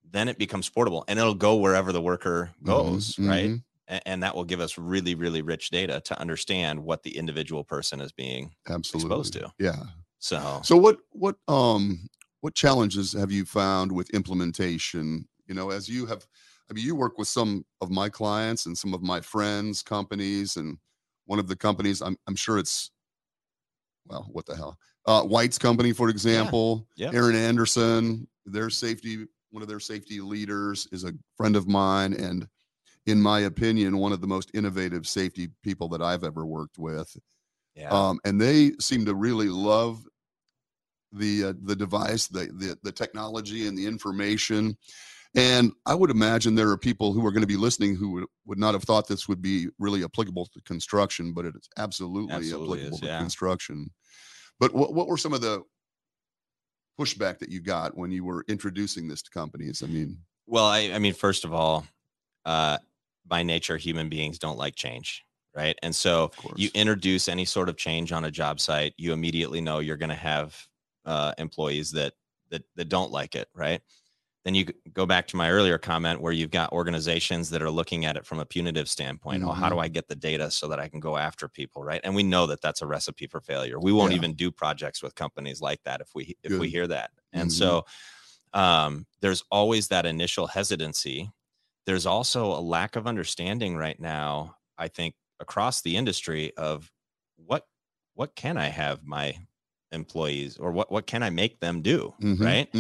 then 0.05 0.29
it 0.29 0.39
becomes 0.39 0.71
portable 0.71 1.05
and 1.09 1.19
it'll 1.19 1.35
go 1.35 1.57
wherever 1.57 1.93
the 1.93 2.03
worker 2.03 2.55
goes. 2.65 3.19
Right. 3.19 3.53
mhm. 3.53 3.65
A- 3.89 4.09
And 4.09 4.23
that 4.23 4.35
will 4.37 4.45
give 4.45 4.61
us 4.61 4.79
really, 4.79 5.15
really 5.17 5.43
rich 5.43 5.71
data 5.71 6.01
to 6.07 6.19
understand 6.21 6.85
what 6.85 7.03
the 7.03 7.17
individual 7.19 7.65
person 7.65 8.01
is 8.01 8.13
being 8.13 8.55
Absolutely. 8.69 9.09
exposed 9.09 9.33
to. 9.35 9.53
Yeah. 9.59 9.85
So, 10.21 10.63
So 10.63 10.77
what 10.77 10.99
what 11.11 11.37
um 11.49 12.09
what 12.41 12.55
challenges 12.55 13.13
have 13.13 13.33
you 13.33 13.45
found 13.45 13.93
with 13.93 14.11
implementation? 14.11 15.29
You 15.47 15.55
know, 15.55 15.71
as 15.71 15.89
you 15.89 16.07
have 16.07 16.27
I 16.71 16.75
mean, 16.75 16.85
you 16.85 16.95
work 16.95 17.19
with 17.19 17.29
some 17.29 17.65
of 17.81 17.91
my 17.91 18.09
clients 18.11 18.67
and 18.67 18.77
some 18.77 18.95
of 18.95 19.03
my 19.03 19.21
friends' 19.21 19.83
companies, 19.83 20.57
and 20.57 20.79
one 21.25 21.39
of 21.39 21.49
the 21.49 21.57
companies, 21.57 22.03
I'm, 22.03 22.17
I'm 22.27 22.37
sure 22.37 22.59
it's, 22.59 22.91
well, 24.07 24.27
what 24.31 24.47
the 24.47 24.57
hell? 24.57 24.79
Uh, 25.09 25.23
White's 25.23 25.57
company, 25.57 25.95
for 25.95 26.11
example, 26.11 26.87
Yeah. 26.97 27.11
Aaron 27.15 27.35
Anderson, 27.35 28.29
their 28.45 28.69
safety, 28.69 29.27
one 29.51 29.63
of 29.63 29.69
their 29.69 29.81
safety 29.81 30.21
leaders 30.21 30.87
is 30.93 31.05
a 31.05 31.15
friend 31.39 31.57
of 31.57 31.67
mine. 31.67 32.13
And 32.13 32.47
in 33.07 33.19
my 33.23 33.41
opinion, 33.41 33.97
one 33.97 34.13
of 34.13 34.21
the 34.21 34.27
most 34.27 34.51
innovative 34.53 35.07
safety 35.07 35.49
people 35.63 35.89
that 35.89 36.03
I've 36.03 36.25
ever 36.25 36.45
worked 36.45 36.79
with. 36.79 37.17
Yeah. 37.75 37.89
Um, 37.89 38.21
and 38.27 38.39
they 38.39 38.73
seem 38.81 39.07
to 39.07 39.15
really 39.15 39.49
love 39.49 40.07
the 41.13 41.45
uh, 41.45 41.53
the 41.63 41.75
device, 41.75 42.27
the, 42.27 42.51
the 42.53 42.77
the 42.83 42.93
technology, 42.93 43.67
and 43.67 43.79
the 43.79 43.87
information. 43.87 44.77
And 45.35 45.73
I 45.87 45.95
would 45.95 46.11
imagine 46.11 46.55
there 46.55 46.71
are 46.71 46.77
people 46.77 47.15
who 47.15 47.25
are 47.27 47.31
going 47.33 47.43
to 47.43 47.47
be 47.47 47.57
listening 47.57 47.97
who 47.97 48.11
would, 48.13 48.25
would 48.47 48.59
not 48.59 48.75
have 48.75 48.83
thought 48.83 49.09
this 49.09 49.29
would 49.29 49.41
be 49.41 49.69
really 49.79 50.05
applicable 50.05 50.47
to 50.53 50.61
construction, 50.63 51.33
but 51.33 51.47
it's 51.47 51.69
absolutely, 51.79 52.35
Absolutely 52.35 52.79
applicable 52.81 52.97
is, 52.97 53.01
to 53.01 53.07
yeah. 53.07 53.19
construction. 53.21 53.91
But 54.61 54.75
what, 54.75 54.93
what 54.93 55.07
were 55.09 55.17
some 55.17 55.33
of 55.33 55.41
the 55.41 55.63
pushback 56.99 57.39
that 57.39 57.49
you 57.49 57.61
got 57.61 57.97
when 57.97 58.11
you 58.11 58.25
were 58.25 58.45
introducing 58.49 59.09
this 59.09 59.23
to 59.23 59.31
companies? 59.31 59.83
I 59.83 59.87
mean, 59.87 60.19
Well, 60.47 60.67
I, 60.67 60.91
I 60.93 60.99
mean, 60.99 61.15
first 61.15 61.45
of 61.45 61.53
all, 61.53 61.87
uh, 62.45 62.79
by 63.27 63.43
nature, 63.43 63.77
human 63.77 64.09
beings 64.09 64.39
don't 64.39 64.59
like 64.59 64.75
change, 64.75 65.25
right? 65.55 65.79
And 65.83 65.95
so 65.95 66.31
you 66.57 66.71
introduce 66.75 67.29
any 67.29 67.45
sort 67.45 67.69
of 67.69 67.77
change 67.77 68.11
on 68.11 68.25
a 68.25 68.31
job 68.31 68.59
site, 68.59 68.95
you 68.97 69.13
immediately 69.13 69.61
know 69.61 69.79
you're 69.79 69.97
going 69.97 70.09
to 70.09 70.15
have 70.15 70.57
uh, 71.05 71.33
employees 71.39 71.93
that 71.93 72.15
that 72.51 72.63
that 72.77 72.89
don't 72.89 73.13
like 73.13 73.35
it, 73.35 73.49
right? 73.55 73.83
Then 74.49 74.55
you 74.55 74.65
go 74.95 75.05
back 75.05 75.27
to 75.27 75.37
my 75.37 75.51
earlier 75.51 75.77
comment 75.77 76.23
where 76.23 76.33
you've 76.33 76.51
got 76.51 76.73
organizations 76.73 77.51
that 77.51 77.61
are 77.61 77.71
looking 77.71 78.07
at 78.07 78.17
it 78.17 78.25
from 78.25 78.39
a 78.39 78.47
punitive 78.47 78.89
standpoint. 78.89 79.43
Oh, 79.45 79.53
how 79.53 79.69
do 79.69 79.79
I 79.79 79.89
get 79.89 80.09
the 80.09 80.17
data 80.17 80.51
so 80.51 80.69
that 80.69 80.81
I 80.81 80.89
can 80.89 81.01
go 81.01 81.19
after 81.19 81.51
people, 81.51 81.85
right? 81.85 82.01
And 82.03 82.15
we 82.15 82.23
know 82.23 82.47
that 82.47 82.63
that's 82.63 82.81
a 82.81 82.87
recipe 82.87 83.27
for 83.27 83.43
failure. 83.43 83.79
We 83.79 83.93
won't 83.93 84.13
Yeah. 84.13 84.15
even 84.15 84.33
do 84.33 84.51
projects 84.51 85.03
with 85.03 85.15
companies 85.15 85.61
like 85.61 85.83
that 85.83 86.01
if 86.01 86.15
we 86.15 86.35
if 86.43 86.59
we 86.59 86.71
hear 86.71 86.87
that. 86.87 87.11
And 87.31 87.53
Mhm. 87.53 87.53
so 87.53 87.85
um, 88.55 89.07
there's 89.21 89.45
always 89.51 89.89
that 89.89 90.07
initial 90.07 90.47
hesitancy. 90.47 91.31
There's 91.87 92.07
also 92.07 92.47
a 92.47 92.61
lack 92.63 92.97
of 92.97 93.07
understanding 93.07 93.77
right 93.77 94.01
now, 94.01 94.57
I 94.79 94.89
think, 94.89 95.17
across 95.41 95.83
the 95.83 95.97
industry 95.97 96.57
of 96.57 96.91
what 97.37 97.67
what 98.15 98.35
can 98.37 98.57
I 98.57 98.69
have 98.69 99.05
my 99.05 99.37
employees 99.93 100.59
or 100.59 100.73
what 100.73 100.91
what 100.93 101.07
can 101.07 101.23
I 101.23 101.31
make 101.31 101.61
them 101.61 101.83
do, 101.83 102.15
Mhm, 102.19 102.39
right? 102.41 102.71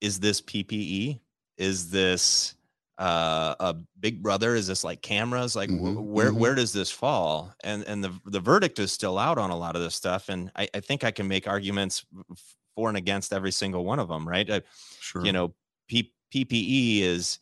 Is 0.00 0.20
this 0.20 0.40
PPE? 0.40 1.20
Is 1.58 1.90
this 1.90 2.54
uh, 2.98 3.54
a 3.60 3.74
Big 3.98 4.22
Brother? 4.22 4.54
Is 4.54 4.66
this 4.66 4.84
like 4.84 5.02
cameras? 5.02 5.56
Like 5.56 5.70
wh- 5.70 5.72
Mhm, 5.72 6.02
where 6.04 6.30
mhm. 6.30 6.36
where 6.38 6.54
does 6.54 6.72
this 6.72 6.90
fall? 6.90 7.54
And 7.64 7.84
and 7.84 8.02
the 8.04 8.18
the 8.26 8.40
verdict 8.40 8.78
is 8.78 8.92
still 8.92 9.18
out 9.18 9.38
on 9.38 9.50
a 9.50 9.56
lot 9.56 9.76
of 9.76 9.82
this 9.82 9.94
stuff. 9.94 10.28
And 10.28 10.50
I, 10.56 10.68
I 10.74 10.80
think 10.80 11.04
I 11.04 11.10
can 11.10 11.28
make 11.28 11.46
arguments 11.48 12.04
for 12.74 12.88
and 12.88 12.96
against 12.98 13.32
every 13.32 13.52
single 13.52 13.84
one 13.84 13.98
of 13.98 14.08
them, 14.08 14.28
right? 14.28 14.48
Uh, 14.48 14.60
Sure. 15.00 15.24
you 15.24 15.32
know, 15.32 15.54
P- 15.88 16.12
PPE 16.32 17.00
is 17.00 17.38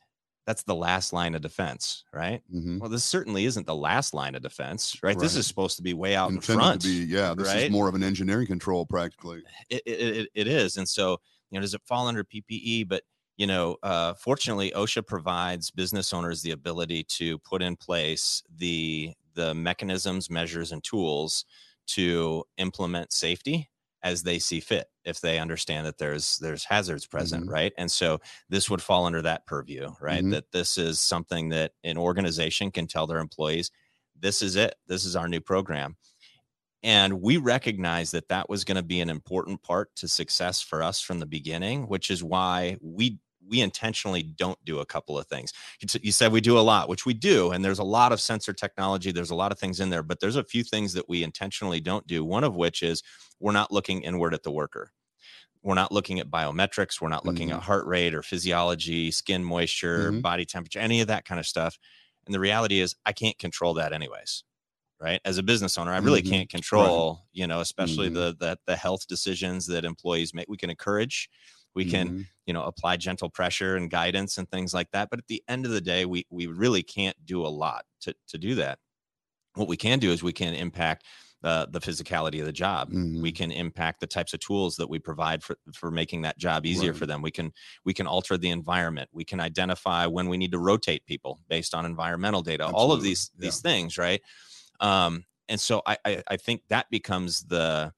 that's 0.47 0.63
the 0.63 0.75
last 0.75 1.13
line 1.13 1.35
of 1.35 1.43
defense, 1.43 2.05
right? 2.15 2.43
Mhm. 2.51 2.81
Well, 2.81 2.89
this 2.89 3.05
certainly 3.05 3.45
isn't 3.45 3.67
the 3.67 3.75
last 3.77 4.15
line 4.15 4.35
of 4.35 4.41
defense, 4.41 4.97
right? 5.03 5.19
This 5.19 5.37
is 5.37 5.47
supposed 5.47 5.77
to 5.77 5.83
be 5.83 5.93
way 5.93 6.17
out 6.17 6.31
in 6.31 6.41
front. 6.41 6.81
to 6.83 6.89
be 6.89 7.05
yeah 7.05 7.35
this 7.35 7.49
right? 7.49 7.65
is 7.65 7.71
more 7.71 7.87
of 7.89 7.95
an 7.95 8.03
engineering 8.03 8.47
control 8.47 8.87
practically 8.87 9.43
It, 9.69 9.83
it, 9.85 10.17
it, 10.17 10.29
it 10.35 10.47
is, 10.49 10.77
and 10.79 10.89
so 10.89 11.21
you 11.51 11.59
know, 11.59 11.63
does 11.63 11.75
it 11.75 11.83
fall 11.87 12.07
under 12.09 12.25
PPE? 12.25 12.85
But 12.85 13.05
you 13.37 13.47
know, 13.47 13.77
uh, 13.83 14.15
fortunately, 14.15 14.73
OSHA 14.73 15.07
provides 15.07 15.71
business 15.71 16.13
owners 16.13 16.43
the 16.43 16.51
ability 16.51 17.05
to 17.05 17.39
put 17.41 17.63
in 17.63 17.77
place 17.77 18.43
the 18.51 19.15
the 19.35 19.55
mechanisms, 19.55 20.29
measures, 20.31 20.73
and 20.73 20.83
tools 20.83 21.45
to 21.89 22.45
implement 22.57 23.13
safety 23.13 23.71
as 24.03 24.23
they 24.23 24.39
see 24.39 24.61
fit 24.61 24.89
if 25.05 25.21
they 25.21 25.39
understand 25.39 25.87
that 25.87 25.99
there's 25.99 26.37
there's 26.39 26.65
hazards 26.65 27.05
present 27.07 27.43
Mhm. 27.43 27.49
right 27.49 27.73
and 27.77 27.91
so 27.91 28.21
this 28.49 28.71
would 28.71 28.81
fall 28.83 29.07
under 29.07 29.21
that 29.23 29.45
purview 29.47 29.91
right 30.01 30.25
Mhm. 30.25 30.31
that 30.31 30.53
this 30.53 30.79
is 30.79 31.01
something 31.01 31.49
that 31.49 31.73
an 31.83 31.99
organization 31.99 32.71
can 32.71 32.87
tell 32.87 33.07
their 33.09 33.19
employees 33.19 33.71
this 34.15 34.41
is 34.41 34.55
it 34.55 34.75
this 34.87 35.05
is 35.05 35.17
our 35.17 35.29
new 35.29 35.41
program 35.41 35.97
and 36.83 37.21
we 37.21 37.37
recognize 37.37 38.11
that 38.13 38.29
that 38.29 38.49
was 38.49 38.65
going 38.65 38.77
to 38.77 38.83
be 38.83 39.01
an 39.01 39.11
important 39.11 39.63
part 39.63 39.95
to 39.97 40.09
success 40.09 40.61
for 40.63 40.83
us 40.83 41.01
from 41.01 41.19
the 41.21 41.27
beginning 41.27 41.89
which 41.89 42.11
is 42.11 42.23
why 42.23 42.77
we 42.81 43.19
we 43.47 43.61
intentionally 43.63 44.23
don't 44.23 44.63
do 44.67 44.79
a 44.79 44.85
couple 44.85 45.19
of 45.19 45.27
things. 45.27 45.55
You, 45.81 45.89
t- 45.89 46.01
you 46.03 46.13
said 46.13 46.33
we 46.33 46.43
do 46.43 46.59
a 46.59 46.61
lot 46.61 46.89
which 46.89 47.07
we 47.07 47.15
do 47.15 47.51
and 47.51 47.65
there's 47.65 47.79
a 47.79 47.85
lot 47.85 48.13
of 48.13 48.21
sensor 48.21 48.53
technology 48.53 49.11
there's 49.11 49.31
a 49.31 49.35
lot 49.35 49.53
of 49.53 49.59
things 49.59 49.81
in 49.81 49.91
there 49.91 50.03
but 50.03 50.21
there's 50.21 50.37
a 50.37 50.45
few 50.45 50.63
things 50.63 50.93
that 50.95 51.09
we 51.09 51.23
intentionally 51.25 51.81
don't 51.81 52.07
do 52.07 52.25
one 52.25 52.45
of 52.45 52.57
which 52.57 52.83
is 52.83 53.03
we're 53.41 53.53
not 53.53 53.73
looking 53.73 54.03
inward 54.03 54.35
at 54.35 54.43
the 54.43 54.51
worker. 54.51 54.93
We're 55.63 55.75
not 55.75 55.93
looking 55.93 56.21
at 56.21 56.31
biometrics 56.31 57.01
we're 57.01 57.09
not 57.09 57.27
looking 57.27 57.51
at 57.51 57.63
heart 57.63 57.87
rate 57.87 58.15
or 58.15 58.23
physiology 58.23 59.11
skin 59.11 59.45
moisture 59.45 60.13
Mhm. 60.13 60.23
body 60.23 60.45
temperature 60.47 60.79
any 60.79 61.01
of 61.01 61.09
that 61.09 61.25
kind 61.25 61.39
of 61.41 61.47
stuff 61.47 61.79
and 62.27 62.35
the 62.35 62.41
reality 62.41 62.81
is 62.81 62.95
i 63.07 63.13
can't 63.13 63.39
control 63.39 63.75
that 63.75 63.93
anyways 63.93 64.45
right 65.01 65.21
as 65.25 65.39
a 65.39 65.43
business 65.43 65.79
owner 65.79 65.93
i 65.93 65.99
really 65.99 66.23
Mhm. 66.23 66.29
can't 66.31 66.49
control 66.51 67.27
you 67.33 67.47
know 67.47 67.61
especially 67.61 68.09
Mhm. 68.11 68.15
the, 68.15 68.37
the 68.39 68.59
the 68.67 68.77
health 68.77 69.07
decisions 69.07 69.67
that 69.67 69.85
employees 69.85 70.35
make 70.35 70.47
we 70.49 70.57
can 70.57 70.71
encourage 70.71 71.29
we 71.75 71.85
can 71.85 72.11
Mhm. 72.11 72.27
you 72.47 72.53
know 72.53 72.65
apply 72.65 72.97
gentle 72.97 73.31
pressure 73.31 73.77
and 73.77 73.91
guidance 73.91 74.39
and 74.39 74.51
things 74.51 74.75
like 74.75 74.91
that 74.93 75.09
but 75.11 75.19
at 75.19 75.27
the 75.29 75.43
end 75.49 75.65
of 75.67 75.73
the 75.73 75.81
day 75.81 76.05
we 76.05 76.27
we 76.31 76.47
really 76.47 76.83
can't 76.83 77.17
do 77.25 77.45
a 77.47 77.49
lot 77.49 77.85
to 78.01 78.15
to 78.27 78.39
do 78.39 78.55
that 78.57 78.79
what 79.55 79.69
we 79.69 79.77
can 79.77 79.99
do 79.99 80.11
is 80.13 80.23
we 80.23 80.33
can 80.33 80.55
impact 80.55 81.05
the 81.43 81.69
the 81.71 81.81
physicality 81.81 82.41
of 82.41 82.47
the 82.47 82.53
job 82.53 82.91
we 82.91 82.99
Mhm. 83.33 83.37
can 83.37 83.51
impact 83.53 84.01
the 84.01 84.07
types 84.09 84.35
of 84.35 84.41
tools 84.41 84.77
that 84.77 84.89
we 84.91 84.99
provide 84.99 85.43
for 85.45 85.57
for 85.75 85.91
making 85.91 86.23
that 86.23 86.37
job 86.39 86.67
easier 86.67 86.93
Right. 86.93 86.99
for 86.99 87.07
them 87.07 87.23
we 87.23 87.31
can 87.31 87.53
we 87.85 87.95
can 87.95 88.07
alter 88.09 88.37
the 88.39 88.51
environment 88.51 89.09
we 89.13 89.25
can 89.25 89.41
identify 89.41 90.07
when 90.07 90.29
we 90.29 90.37
need 90.37 90.53
to 90.53 90.59
rotate 90.59 91.07
people 91.07 91.41
based 91.49 91.75
on 91.75 91.87
environmental 91.87 92.43
data 92.43 92.67
all 92.67 92.91
of 92.93 93.03
these 93.03 93.31
Yeah. 93.39 93.47
these 93.47 93.61
things 93.61 93.97
right 93.99 94.21
um 94.81 95.25
and 95.49 95.61
so 95.61 95.83
I, 95.87 95.97
I 96.05 96.23
i 96.29 96.37
think 96.37 96.63
that 96.69 96.91
becomes 96.91 97.43
the 97.45 97.93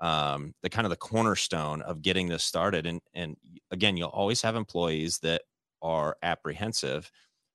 um 0.00 0.54
the 0.62 0.70
kind 0.70 0.86
of 0.86 0.90
the 0.90 0.96
cornerstone 0.96 1.82
of 1.82 2.02
getting 2.02 2.28
this 2.28 2.44
started. 2.44 2.86
And 2.86 3.00
and 3.14 3.36
again 3.70 3.96
you'll 3.96 4.08
always 4.08 4.42
have 4.42 4.56
employees 4.56 5.18
that 5.20 5.42
are 5.82 6.16
apprehensive 6.22 7.10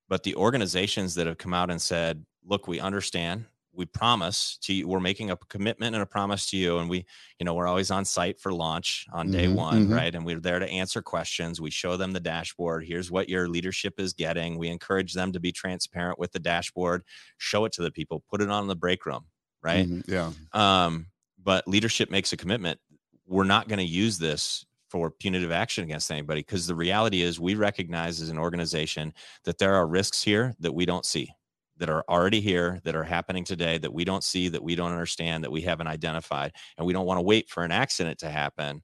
but 0.07 0.23
the 0.23 0.35
organizations 0.35 1.15
that 1.15 1.27
have 1.27 1.37
come 1.37 1.53
out 1.53 1.69
and 1.69 1.81
said 1.81 2.25
look 2.45 2.67
we 2.67 2.79
understand 2.79 3.45
we 3.73 3.85
promise 3.85 4.57
to 4.63 4.73
you 4.73 4.87
we're 4.87 4.99
making 4.99 5.31
a 5.31 5.37
commitment 5.37 5.95
and 5.95 6.01
a 6.01 6.05
promise 6.05 6.49
to 6.49 6.57
you 6.57 6.79
and 6.79 6.89
we 6.89 7.05
you 7.39 7.45
know 7.45 7.53
we're 7.53 7.67
always 7.67 7.91
on 7.91 8.03
site 8.05 8.39
for 8.39 8.51
launch 8.51 9.05
on 9.13 9.29
day 9.29 9.45
Mhm, 9.47 9.55
one 9.55 9.87
mhm. 9.87 9.95
right? 9.95 10.13
And 10.15 10.25
we're 10.25 10.39
there 10.39 10.59
to 10.59 10.67
answer 10.69 11.01
questions. 11.01 11.61
We 11.61 11.69
show 11.71 11.95
them 11.97 12.11
the 12.11 12.19
dashboard. 12.19 12.85
Here's 12.85 13.11
what 13.11 13.29
your 13.29 13.47
leadership 13.47 13.99
is 13.99 14.13
getting. 14.13 14.57
We 14.57 14.69
encourage 14.69 15.13
them 15.13 15.31
to 15.33 15.39
be 15.39 15.51
transparent 15.51 16.19
with 16.19 16.31
the 16.31 16.39
dashboard. 16.39 17.03
Show 17.37 17.65
it 17.65 17.71
to 17.73 17.81
the 17.83 17.91
people. 17.91 18.23
Put 18.29 18.41
it 18.41 18.49
on 18.49 18.67
the 18.67 18.75
break 18.75 19.05
room 19.05 19.25
right? 19.61 19.87
Mhm. 19.87 20.07
yeah. 20.07 20.31
Um, 20.53 21.07
but 21.37 21.67
leadership 21.67 22.09
makes 22.09 22.31
a 22.33 22.37
commitment. 22.37 22.79
We're 23.25 23.43
not 23.43 23.67
going 23.67 23.79
to 23.79 23.85
use 23.85 24.17
this 24.17 24.65
for 24.89 25.11
punitive 25.11 25.51
action 25.51 25.83
against 25.83 26.09
anybody 26.11 26.39
because 26.41 26.65
the 26.65 26.75
reality 26.75 27.21
is 27.21 27.39
we 27.39 27.55
recognize 27.55 28.21
as 28.21 28.29
an 28.29 28.39
organization 28.39 29.13
that 29.43 29.57
there 29.57 29.75
are 29.75 29.85
risks 29.85 30.23
here 30.23 30.55
that 30.59 30.73
we 30.73 30.85
don't 30.85 31.05
see, 31.05 31.29
that 31.79 31.89
are 31.89 32.03
already 32.09 32.41
here, 32.41 32.81
that 32.85 32.95
are 32.95 33.03
happening 33.03 33.43
today, 33.45 33.77
that 33.79 33.93
we 33.93 34.05
don't 34.05 34.23
see, 34.23 34.49
that 34.49 34.63
we 34.63 34.75
don't 34.75 34.91
understand, 34.91 35.43
that 35.43 35.51
we 35.51 35.61
haven't 35.61 35.87
identified. 35.87 36.53
And 36.77 36.87
we 36.87 36.93
don't 36.93 37.05
want 37.07 37.17
to 37.19 37.23
wait 37.23 37.49
for 37.49 37.63
an 37.63 37.71
accident 37.71 38.19
to 38.19 38.29
happen 38.29 38.83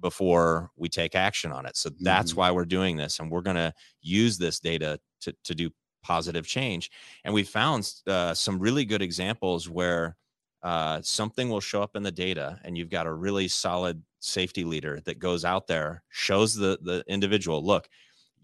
before 0.00 0.70
we 0.76 0.88
take 0.88 1.14
action 1.14 1.52
on 1.52 1.66
it. 1.66 1.76
So 1.76 1.90
that's 2.00 2.32
Mhm. 2.32 2.36
why 2.36 2.50
we're 2.50 2.64
doing 2.64 2.96
this. 2.96 3.18
And 3.20 3.30
we're 3.30 3.42
going 3.42 3.56
to 3.56 3.74
use 4.00 4.38
this 4.38 4.58
data 4.60 4.98
to, 5.20 5.34
to 5.44 5.54
do 5.54 5.70
positive 6.02 6.46
change. 6.46 6.90
And 7.24 7.34
we 7.34 7.44
found 7.44 7.92
uh, 8.06 8.34
some 8.34 8.58
really 8.58 8.84
good 8.84 9.02
examples 9.02 9.68
where 9.68 10.16
uh, 10.62 11.02
something 11.02 11.48
will 11.48 11.60
show 11.60 11.82
up 11.82 11.96
in 11.96 12.04
the 12.04 12.12
data 12.12 12.60
and 12.64 12.78
you've 12.78 12.88
got 12.90 13.06
a 13.06 13.12
really 13.12 13.48
solid 13.48 14.02
safety 14.20 14.64
leader 14.64 15.00
that 15.00 15.18
goes 15.18 15.44
out 15.44 15.66
there 15.66 16.04
shows 16.08 16.54
the 16.54 16.78
the 16.82 17.02
individual 17.08 17.64
look 17.64 17.88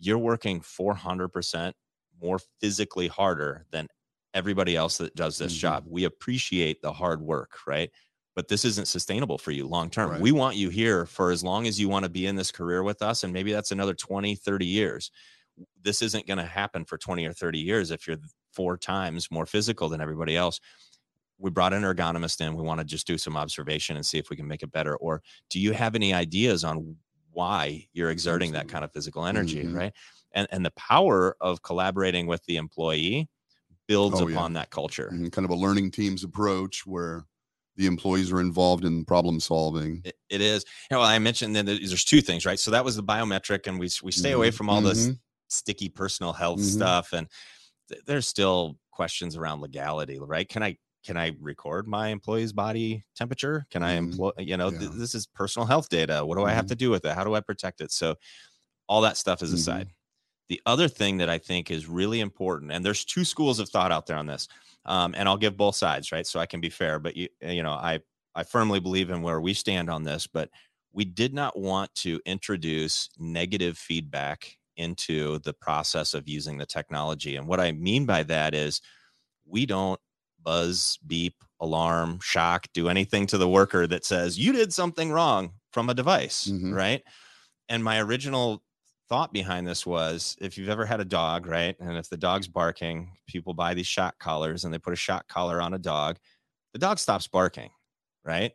you're 0.01 0.19
working 0.19 0.61
400% 0.61 1.75
more 2.21 2.39
physically 2.61 3.09
harder 3.09 3.67
than 3.71 3.87
everybody 4.35 4.77
else 4.77 4.99
that 4.99 5.15
does 5.15 5.39
this 5.39 5.55
Mhm. 5.55 5.59
job 5.59 5.85
we 5.87 6.05
appreciate 6.05 6.83
the 6.83 6.93
hard 6.93 7.21
work 7.23 7.67
right 7.67 7.91
but 8.35 8.47
this 8.49 8.65
isn't 8.65 8.87
sustainable 8.87 9.39
for 9.39 9.51
you 9.51 9.67
long 9.67 9.91
term 9.91 10.11
Right. 10.11 10.21
we 10.21 10.33
want 10.33 10.57
you 10.57 10.69
here 10.69 11.07
for 11.07 11.31
as 11.31 11.43
long 11.43 11.67
as 11.67 11.81
you 11.81 11.89
want 11.89 12.05
to 12.05 12.09
be 12.11 12.27
in 12.27 12.37
this 12.37 12.53
career 12.53 12.83
with 12.83 13.03
us 13.03 13.25
and 13.25 13.33
maybe 13.33 13.53
that's 13.53 13.71
another 13.73 13.95
20 13.95 14.35
30 14.35 14.67
years 14.67 15.11
this 15.83 16.03
isn't 16.03 16.27
going 16.27 16.39
to 16.39 16.45
happen 16.45 16.85
for 16.85 16.97
20 16.99 17.27
or 17.27 17.33
30 17.33 17.59
years 17.59 17.91
if 17.91 18.07
you're 18.07 18.19
four 18.53 18.77
times 18.77 19.29
more 19.31 19.47
physical 19.47 19.89
than 19.89 20.01
everybody 20.01 20.37
else 20.37 20.61
we 21.41 21.51
brought 21.51 21.73
an 21.73 21.85
ergonomist 21.85 22.41
in. 22.41 22.57
We 22.57 22.65
want 22.65 22.81
to 22.81 22.85
just 22.85 23.07
do 23.07 23.17
some 23.17 23.37
observation 23.37 23.95
and 23.95 24.05
see 24.05 24.19
if 24.19 24.29
we 24.29 24.35
can 24.35 24.49
make 24.49 24.65
it 24.65 24.73
better. 24.73 24.97
Or 24.97 25.23
do 25.51 25.61
you 25.61 25.71
have 25.73 25.95
any 25.95 26.13
ideas 26.13 26.65
on 26.65 26.97
why 27.31 27.87
you're 27.93 28.11
exerting 28.11 28.51
that 28.53 28.67
kind 28.67 28.85
of 28.85 28.93
physical 28.93 29.25
energy, 29.25 29.63
Mhm. 29.63 29.73
right? 29.73 29.93
And 30.39 30.49
and 30.53 30.65
the 30.67 30.73
power 30.73 31.37
of 31.41 31.63
collaborating 31.63 32.27
with 32.29 32.45
the 32.47 32.57
employee 32.57 33.29
builds 33.89 34.21
Oh, 34.21 34.27
yeah. 34.29 34.37
upon 34.37 34.55
that 34.55 34.71
culture. 34.71 35.21
Kind 35.33 35.45
of 35.45 35.51
a 35.51 35.55
learning 35.57 35.91
teams 35.93 36.25
approach 36.25 36.87
where 36.87 37.27
the 37.77 37.87
employees 37.87 38.33
are 38.33 38.41
involved 38.41 38.85
in 38.85 39.05
problem 39.05 39.41
solving. 39.41 40.05
It, 40.05 40.17
it 40.29 40.41
is. 40.41 40.65
You 40.91 40.97
know, 40.97 41.03
I 41.03 41.19
mentioned 41.19 41.57
that 41.57 41.67
there's 41.67 42.05
two 42.05 42.21
things, 42.21 42.47
right? 42.47 42.59
So 42.59 42.71
that 42.71 42.85
was 42.85 42.97
the 42.97 43.03
biometric, 43.03 43.67
and 43.67 43.79
we 43.79 43.89
we 44.03 44.13
stay 44.13 44.33
away 44.33 44.51
Mhm, 44.51 44.51
from 44.51 44.71
all 44.71 44.83
this 44.83 45.11
mhm. 45.11 45.21
sticky 45.49 45.89
personal 45.89 46.33
health 46.33 46.61
Mhm. 46.61 46.63
stuff, 46.63 47.13
and 47.13 47.29
th- 47.91 48.05
there's 48.07 48.29
still 48.29 48.79
questions 48.93 49.37
around 49.37 49.61
legality, 49.61 50.19
right? 50.21 50.49
Can 50.49 50.63
I 50.63 50.79
can 51.05 51.17
I 51.17 51.37
record 51.41 51.89
my 51.89 52.09
employee's 52.09 52.53
body 52.53 53.05
temperature? 53.17 53.67
Can 53.71 53.83
I 53.83 53.93
Mhm. 53.93 53.95
employ? 53.95 54.33
You 54.39 54.57
know, 54.57 54.71
th- 54.73 54.93
this 54.93 55.15
is 55.15 55.27
personal 55.27 55.67
health 55.67 55.89
data. 55.89 56.25
What 56.27 56.39
do 56.39 56.45
I 56.45 56.53
have 56.55 56.67
Mhm. 56.67 56.69
to 56.69 56.77
do 56.77 56.91
with 56.91 57.05
it? 57.05 57.15
How 57.15 57.25
do 57.25 57.35
I 57.35 57.41
protect 57.41 57.81
it? 57.81 57.93
So 57.93 58.17
all 58.89 59.03
that 59.03 59.17
stuff 59.19 59.43
is 59.43 59.53
aside. 59.53 59.93
The 60.49 60.61
other 60.67 60.89
thing 60.89 61.19
that 61.19 61.29
I 61.29 61.39
think 61.39 61.71
is 61.71 61.87
really 61.87 62.21
important, 62.21 62.73
and 62.73 62.85
there's 62.85 63.05
two 63.05 63.25
schools 63.25 63.59
of 63.59 63.69
thought 63.69 63.93
out 63.93 64.07
there 64.07 64.17
on 64.17 64.27
this, 64.27 64.49
um, 64.87 65.15
and 65.17 65.29
I'll 65.29 65.37
give 65.37 65.57
both 65.57 65.77
sides, 65.77 66.11
right? 66.13 66.27
So 66.27 66.41
I 66.41 66.47
can 66.47 66.61
be 66.61 66.71
fair, 66.71 66.99
but 66.99 67.17
you, 67.17 67.29
you 67.43 67.63
know, 67.63 67.73
I 67.73 68.01
I 68.35 68.45
firmly 68.45 68.79
believe 68.81 69.11
in 69.11 69.23
where 69.23 69.41
we 69.41 69.53
stand 69.53 69.91
on 69.91 70.05
this, 70.05 70.27
but 70.27 70.51
we 70.93 71.05
did 71.05 71.35
not 71.35 71.59
want 71.59 71.93
to 71.97 72.21
introduce 72.25 73.11
negative 73.19 73.77
feedback 73.77 74.57
into 74.77 75.39
the 75.41 75.53
process 75.53 76.15
of 76.15 76.29
using 76.29 76.57
the 76.57 76.67
technology. 76.67 77.37
And 77.37 77.47
what 77.49 77.59
I 77.61 77.73
mean 77.73 78.07
by 78.07 78.23
that 78.25 78.55
is 78.55 78.81
we 79.45 79.67
don't 79.67 80.01
buzz, 80.43 80.99
beep, 81.07 81.35
alarm, 81.61 82.21
shock, 82.23 82.69
do 82.73 82.89
anything 82.89 83.27
to 83.27 83.39
the 83.39 83.49
worker 83.49 83.87
that 83.87 84.05
says 84.05 84.39
you 84.39 84.53
did 84.53 84.73
something 84.73 85.11
wrong 85.11 85.53
from 85.73 85.91
a 85.91 85.95
device, 85.95 86.47
Mhm. 86.49 86.75
right? 86.75 87.03
And 87.69 87.85
my 87.85 88.01
original 88.01 88.63
thought 89.09 89.33
behind 89.33 89.67
this 89.67 89.87
was 89.87 90.37
if 90.41 90.59
you've 90.59 90.69
ever 90.69 90.85
had 90.87 91.01
a 91.01 91.05
dog, 91.05 91.47
right? 91.47 91.77
And 91.81 91.97
if 91.97 92.09
the 92.11 92.17
dog's 92.17 92.49
barking, 92.49 93.17
people 93.27 93.55
buy 93.55 93.75
these 93.75 93.87
shock 93.87 94.19
collars 94.19 94.65
and 94.65 94.73
they 94.75 94.79
put 94.79 94.93
a 94.93 94.97
shock 94.97 95.29
collar 95.29 95.61
on 95.63 95.75
a 95.75 95.79
dog, 95.79 96.19
the 96.73 96.79
dog 96.79 96.99
stops 96.99 97.29
barking, 97.29 97.71
right? 98.25 98.53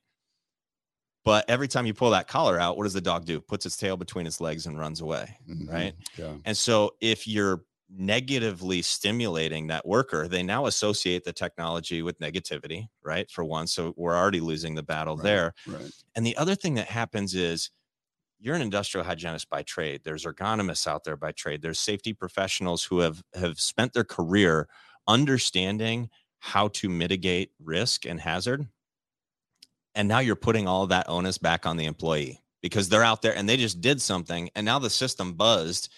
But 1.26 1.49
every 1.49 1.68
time 1.68 1.86
you 1.86 1.93
pull 1.93 2.10
that 2.12 2.28
collar 2.28 2.60
out, 2.60 2.76
what 2.78 2.84
does 2.84 2.93
the 2.93 3.01
dog 3.01 3.26
do? 3.26 3.39
Puts 3.39 3.66
its 3.66 3.78
tail 3.78 3.95
between 3.95 4.28
its 4.28 4.41
legs 4.41 4.66
and 4.66 4.78
runs 4.78 4.99
away. 4.99 5.38
Mhm, 5.47 5.68
Right. 5.70 5.95
Yeah. 6.18 6.38
And 6.43 6.58
so 6.58 6.91
if 6.99 7.28
you're 7.28 7.64
negatively 7.89 8.82
stimulating 8.82 9.68
that 9.68 9.86
worker, 9.88 10.28
they 10.28 10.43
now 10.43 10.66
associate 10.66 11.24
the 11.24 11.32
technology 11.32 12.01
with 12.01 12.20
negativity, 12.20 12.88
right? 13.04 13.30
For 13.32 13.43
one. 13.45 13.68
So 13.68 13.93
we're 13.95 14.18
already 14.18 14.41
losing 14.41 14.76
the 14.76 14.84
battle 14.84 15.16
Right. 15.16 15.24
there. 15.24 15.54
Right. 15.66 15.91
And 16.16 16.26
the 16.26 16.38
other 16.38 16.56
thing 16.56 16.76
that 16.76 16.88
happens 16.88 17.36
is 17.36 17.72
you're 18.43 18.55
an 18.55 18.61
industrial 18.61 19.05
hygienist 19.05 19.49
by 19.49 19.63
trade. 19.63 20.01
There's 20.03 20.25
ergonomists 20.25 20.85
out 20.85 21.05
there 21.05 21.15
by 21.15 21.31
trade. 21.31 21.61
There's 21.61 21.79
safety 21.79 22.11
professionals 22.11 22.83
who 22.83 22.99
have 22.99 23.23
have 23.33 23.57
spent 23.57 23.93
their 23.93 24.03
career 24.03 24.67
understanding 25.07 26.09
how 26.39 26.67
to 26.67 26.89
mitigate 26.89 27.51
risk 27.57 28.05
and 28.05 28.19
hazard. 28.19 28.67
And 29.95 30.09
now 30.09 30.19
you're 30.19 30.35
putting 30.35 30.67
all 30.67 30.85
that 30.87 31.07
onus 31.07 31.37
back 31.37 31.65
on 31.65 31.77
the 31.77 31.85
employee 31.85 32.41
because 32.61 32.89
they're 32.89 33.03
out 33.03 33.21
there 33.21 33.35
and 33.35 33.47
they 33.47 33.55
just 33.55 33.79
did 33.79 34.01
something 34.01 34.49
and 34.55 34.65
now 34.65 34.77
the 34.77 34.89
system 34.89 35.33
buzzed 35.33 35.89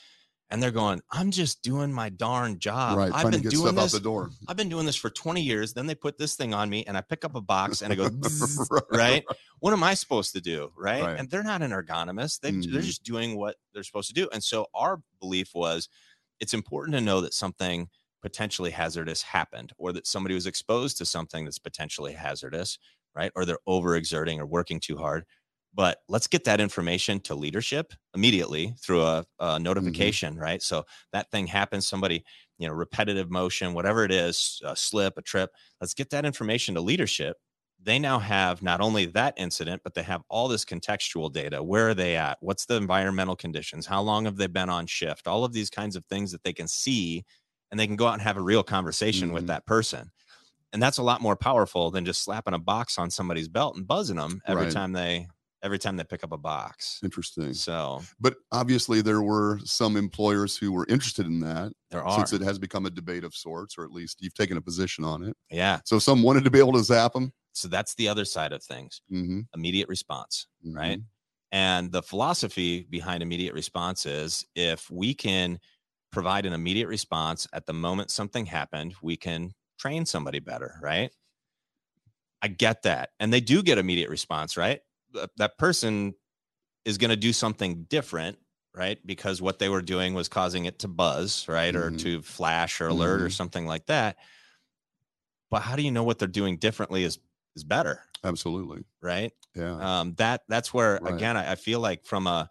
and 0.52 0.62
they're 0.62 0.72
going, 0.72 1.02
I'm 1.12 1.32
just 1.32 1.62
doing 1.64 1.92
my 1.92 2.10
darn 2.10 2.60
job. 2.60 2.98
right. 2.98 3.12
I've 3.14 3.32
been 3.32 3.42
doing 3.42 3.76
this. 3.76 3.94
I've 4.48 4.58
been 4.58 4.70
doing 4.70 4.86
this 4.86 4.96
for 4.96 5.10
20 5.10 5.42
years. 5.42 5.74
Then 5.74 5.88
they 5.88 5.96
put 5.96 6.18
this 6.18 6.36
thing 6.36 6.54
on 6.54 6.70
me 6.70 6.84
and 6.86 6.96
I 6.96 7.02
pick 7.02 7.26
up 7.26 7.36
a 7.36 7.42
box 7.42 7.82
and 7.82 7.92
I 7.92 7.96
go, 7.96 8.10
Right. 8.70 8.84
right? 8.92 9.26
What 9.60 9.74
am 9.74 9.84
I 9.84 9.96
supposed 9.96 10.34
to 10.34 10.42
do? 10.42 10.72
Right. 10.78 11.02
Right. 11.04 11.20
And 11.20 11.30
they're 11.30 11.44
not 11.44 11.62
an 11.62 11.72
ergonomist. 11.72 12.42
They, 12.42 12.52
They're 12.52 12.82
Mhm. 12.82 12.86
just 12.86 13.04
doing 13.04 13.36
what 13.38 13.56
they're 13.74 13.84
supposed 13.84 14.08
to 14.10 14.14
do. 14.14 14.30
And 14.32 14.44
so 14.44 14.68
our 14.76 15.02
belief 15.20 15.52
was 15.56 15.90
it's 16.40 16.54
important 16.54 16.96
to 16.96 17.02
know 17.02 17.22
that 17.22 17.34
something 17.34 17.90
potentially 18.22 18.72
hazardous 18.72 19.22
happened 19.22 19.72
or 19.78 19.94
that 19.94 20.06
somebody 20.08 20.36
was 20.36 20.46
exposed 20.48 20.98
to 20.98 21.06
something 21.06 21.46
that's 21.46 21.60
potentially 21.60 22.14
hazardous, 22.14 22.78
right? 23.16 23.32
Or 23.36 23.46
they're 23.46 23.60
overexerting 23.68 24.40
or 24.40 24.46
working 24.46 24.80
too 24.80 24.98
hard. 24.98 25.26
But 25.76 26.00
let's 26.08 26.28
get 26.28 26.46
that 26.46 26.62
information 26.62 27.20
to 27.22 27.36
leadership 27.36 27.94
immediately 28.16 28.76
through 28.82 29.04
a, 29.04 29.26
a 29.40 29.60
notification, 29.60 30.38
right? 30.38 30.62
So 30.62 30.86
that 31.12 31.32
thing 31.32 31.48
happens, 31.48 31.88
somebody 31.88 32.24
you 32.58 32.68
know, 32.68 32.74
repetitive 32.74 33.30
motion, 33.30 33.74
whatever 33.74 34.06
it 34.06 34.12
is, 34.14 34.62
a 34.66 34.76
slip, 34.76 35.18
a 35.18 35.22
trip. 35.22 35.52
Let's 35.82 35.94
get 35.94 36.10
that 36.12 36.26
information 36.26 36.76
to 36.76 36.82
leadership. 36.82 37.38
They 37.82 38.00
now 38.00 38.20
have 38.20 38.64
not 38.64 38.80
only 38.82 39.06
that 39.08 39.34
incident, 39.38 39.82
but 39.84 39.94
they 39.94 40.04
have 40.04 40.22
all 40.30 40.48
this 40.48 40.64
contextual 40.66 41.32
data. 41.32 41.62
Where 41.62 41.90
are 41.90 41.94
they 41.94 42.16
at? 42.16 42.38
What's 42.40 42.66
the 42.66 42.76
environmental 42.78 43.36
conditions? 43.36 43.86
How 43.86 44.02
long 44.02 44.26
have 44.26 44.38
they 44.38 44.48
been 44.48 44.70
on 44.70 44.88
shift? 44.88 45.28
All 45.28 45.44
of 45.44 45.52
these 45.54 45.70
kinds 45.70 45.98
of 45.98 46.06
things 46.06 46.32
that 46.32 46.44
they 46.44 46.54
can 46.54 46.68
see 46.70 47.26
and 47.70 47.80
they 47.80 47.88
can 47.88 47.98
go 47.98 48.08
out 48.08 48.14
and 48.14 48.22
have 48.22 48.38
a 48.38 48.42
real 48.42 48.64
conversation 48.64 49.34
with 49.34 49.44
Mhm. 49.44 49.48
that 49.48 49.66
person. 49.66 50.12
And 50.74 50.82
that's 50.84 50.98
a 50.98 51.04
lot 51.04 51.22
more 51.22 51.36
powerful 51.38 51.92
than 51.92 52.06
just 52.06 52.24
slapping 52.24 52.54
a 52.54 52.60
box 52.60 52.98
on 52.98 53.10
somebody's 53.12 53.48
belt 53.50 53.76
and 53.78 53.88
buzzing 53.88 54.18
them 54.18 54.42
every 54.46 54.66
Right. 54.66 54.74
time 54.74 54.94
they 54.94 55.28
every 55.66 55.80
time 55.80 55.98
they 55.98 56.04
pick 56.04 56.24
up 56.24 56.32
a 56.32 56.38
box. 56.38 57.00
Interesting. 57.04 57.54
So 57.54 58.02
But 58.20 58.36
obviously, 58.52 59.02
there 59.02 59.22
were 59.22 59.60
some 59.66 59.98
employers 59.98 60.56
who 60.56 60.72
were 60.72 60.86
interested 60.88 61.26
in 61.26 61.40
that 61.42 61.74
there 61.90 62.06
are, 62.06 62.16
since 62.18 62.32
it 62.32 62.42
has 62.46 62.60
become 62.60 62.86
a 62.86 62.90
debate 62.90 63.24
of 63.24 63.34
sorts, 63.36 63.78
or 63.78 63.84
at 63.84 63.92
least 63.92 64.22
you've 64.22 64.36
taken 64.36 64.56
a 64.58 64.62
position 64.62 65.04
on 65.04 65.24
it. 65.24 65.36
yeah. 65.50 65.80
So 65.84 66.00
some 66.00 66.22
wanted 66.22 66.44
to 66.46 66.52
be 66.52 66.60
able 66.60 66.74
to 66.74 66.84
zap 66.84 67.14
them. 67.14 67.34
So 67.54 67.68
that's 67.68 67.96
the 67.96 68.08
other 68.08 68.26
side 68.26 68.54
of 68.54 68.62
things. 68.64 69.02
Mm-hmm. 69.12 69.42
Immediate 69.56 69.90
response. 69.90 70.48
right? 70.64 71.00
And 71.52 71.92
the 71.92 72.04
philosophy 72.04 72.86
behind 72.90 73.24
immediate 73.24 73.54
response 73.54 74.06
is 74.06 74.46
if 74.56 74.92
we 74.92 75.14
can 75.14 75.60
provide 76.12 76.46
an 76.46 76.54
immediate 76.54 76.88
response 76.88 77.48
at 77.54 77.66
the 77.66 77.74
moment 77.74 78.12
something 78.12 78.46
happened, 78.46 78.94
we 79.02 79.16
can 79.18 79.54
train 79.80 80.06
somebody 80.06 80.40
better, 80.40 80.76
right? 80.82 81.12
I 82.42 82.50
get 82.50 82.84
that. 82.84 83.10
And 83.20 83.32
they 83.34 83.40
do 83.42 83.64
get 83.64 83.78
immediate 83.78 84.10
response, 84.10 84.58
right? 84.58 84.82
Th- 85.16 85.30
That 85.38 85.58
person 85.58 86.16
is 86.86 86.98
going 86.98 87.10
to 87.12 87.18
do 87.18 87.34
something 87.34 87.86
different, 87.86 88.40
right? 88.76 89.06
Because 89.06 89.42
what 89.42 89.60
they 89.60 89.70
were 89.70 89.82
doing 89.84 90.14
was 90.14 90.30
causing 90.30 90.66
it 90.66 90.80
to 90.80 90.88
buzz, 90.88 91.48
right? 91.48 91.76
Or 91.76 91.92
Mhm. 91.92 91.94
to 91.94 92.22
flash 92.24 92.82
or 92.82 92.90
alert 92.90 93.22
or 93.22 93.30
Mhm. 93.30 93.32
something 93.32 93.66
like 93.68 93.88
that. 93.88 94.18
But 95.50 95.62
how 95.62 95.76
do 95.76 95.84
you 95.84 95.92
know 95.92 96.04
what 96.04 96.20
they're 96.20 96.28
doing 96.28 96.58
differently 96.58 97.04
is 97.04 97.20
is 97.56 97.64
better, 97.64 98.04
Absolutely. 98.24 98.86
right? 99.02 99.32
Yeah. 99.56 99.82
um 99.82 100.14
that 100.16 100.44
that's 100.48 100.74
where 100.74 101.00
Right. 101.00 101.06
again 101.06 101.36
I, 101.36 101.52
I 101.52 101.56
feel 101.56 101.80
like 101.82 102.06
from 102.06 102.28
a 102.28 102.50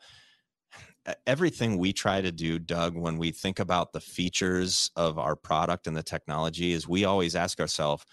everything 1.27 1.77
we 1.77 1.93
try 1.93 2.21
to 2.21 2.33
do 2.33 2.59
doug 2.59 2.97
when 2.97 3.19
we 3.19 3.31
think 3.31 3.59
about 3.59 3.93
the 3.93 4.01
features 4.01 4.91
of 4.97 5.19
our 5.19 5.37
product 5.37 5.87
and 5.87 5.97
the 5.97 6.03
technology 6.03 6.73
is 6.73 6.89
we 6.89 7.05
always 7.05 7.37
ask 7.37 7.61
ourselves 7.61 8.05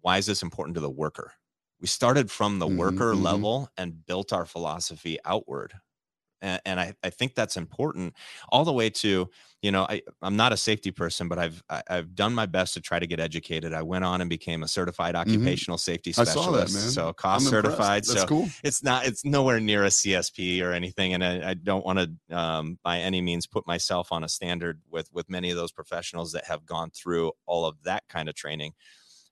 why 0.00 0.18
is 0.18 0.26
this 0.26 0.42
important 0.42 0.74
to 0.74 0.80
the 0.80 0.90
worker 0.90 1.32
we 1.80 1.86
started 1.86 2.30
from 2.30 2.58
the 2.58 2.68
Mhm, 2.68 2.68
worker 2.68 3.14
mhm. 3.14 3.16
level 3.16 3.68
and 3.76 4.04
built 4.06 4.32
our 4.32 4.46
philosophy 4.46 5.18
outward 5.24 5.74
and, 6.42 6.60
and 6.66 6.80
I, 6.80 6.94
I 7.02 7.10
think 7.10 7.34
that's 7.34 7.56
important 7.56 8.14
all 8.50 8.64
the 8.64 8.72
way 8.72 8.90
to 8.90 9.30
you 9.62 9.72
know 9.72 9.84
I, 9.88 10.02
i'm 10.22 10.36
not 10.36 10.52
a 10.52 10.56
safety 10.56 10.90
person 10.90 11.28
but 11.28 11.38
i've 11.38 11.62
I- 11.70 11.82
i've 11.90 12.14
done 12.14 12.34
my 12.34 12.46
best 12.46 12.74
to 12.74 12.80
try 12.80 12.98
to 12.98 13.06
get 13.06 13.20
educated 13.20 13.72
i 13.72 13.82
went 13.82 14.04
on 14.04 14.20
and 14.20 14.28
became 14.30 14.62
a 14.62 14.68
certified 14.68 15.14
occupational 15.16 15.78
safety 15.78 16.12
Mm-hmm. 16.12 16.20
I 16.20 16.24
specialist 16.24 16.24
saw 16.24 16.50
that, 16.52 16.70
man. 16.70 16.94
so 16.94 17.12
I'm 17.32 17.44
COSS 17.44 17.48
certified 17.48 18.06
That's 18.06 18.06
so 18.06 18.24
cool. 18.24 18.54
it's 18.62 18.82
not 18.82 19.06
it's 19.06 19.24
nowhere 19.24 19.60
near 19.60 19.84
a 19.84 19.90
csp 19.90 20.62
or 20.62 20.72
anything 20.72 21.14
and 21.14 21.24
i, 21.24 21.50
I 21.50 21.54
don't 21.54 21.84
want 21.84 21.98
to 22.28 22.36
um, 22.36 22.78
by 22.82 22.98
any 22.98 23.20
means 23.20 23.46
put 23.46 23.66
myself 23.66 24.12
on 24.12 24.22
a 24.24 24.28
standard 24.28 24.82
with 24.90 25.10
with 25.12 25.28
many 25.30 25.50
of 25.50 25.56
those 25.56 25.72
professionals 25.72 26.32
that 26.32 26.44
have 26.44 26.66
gone 26.66 26.90
through 26.90 27.32
all 27.46 27.64
of 27.64 27.82
that 27.84 28.08
kind 28.08 28.28
of 28.28 28.34
training 28.34 28.74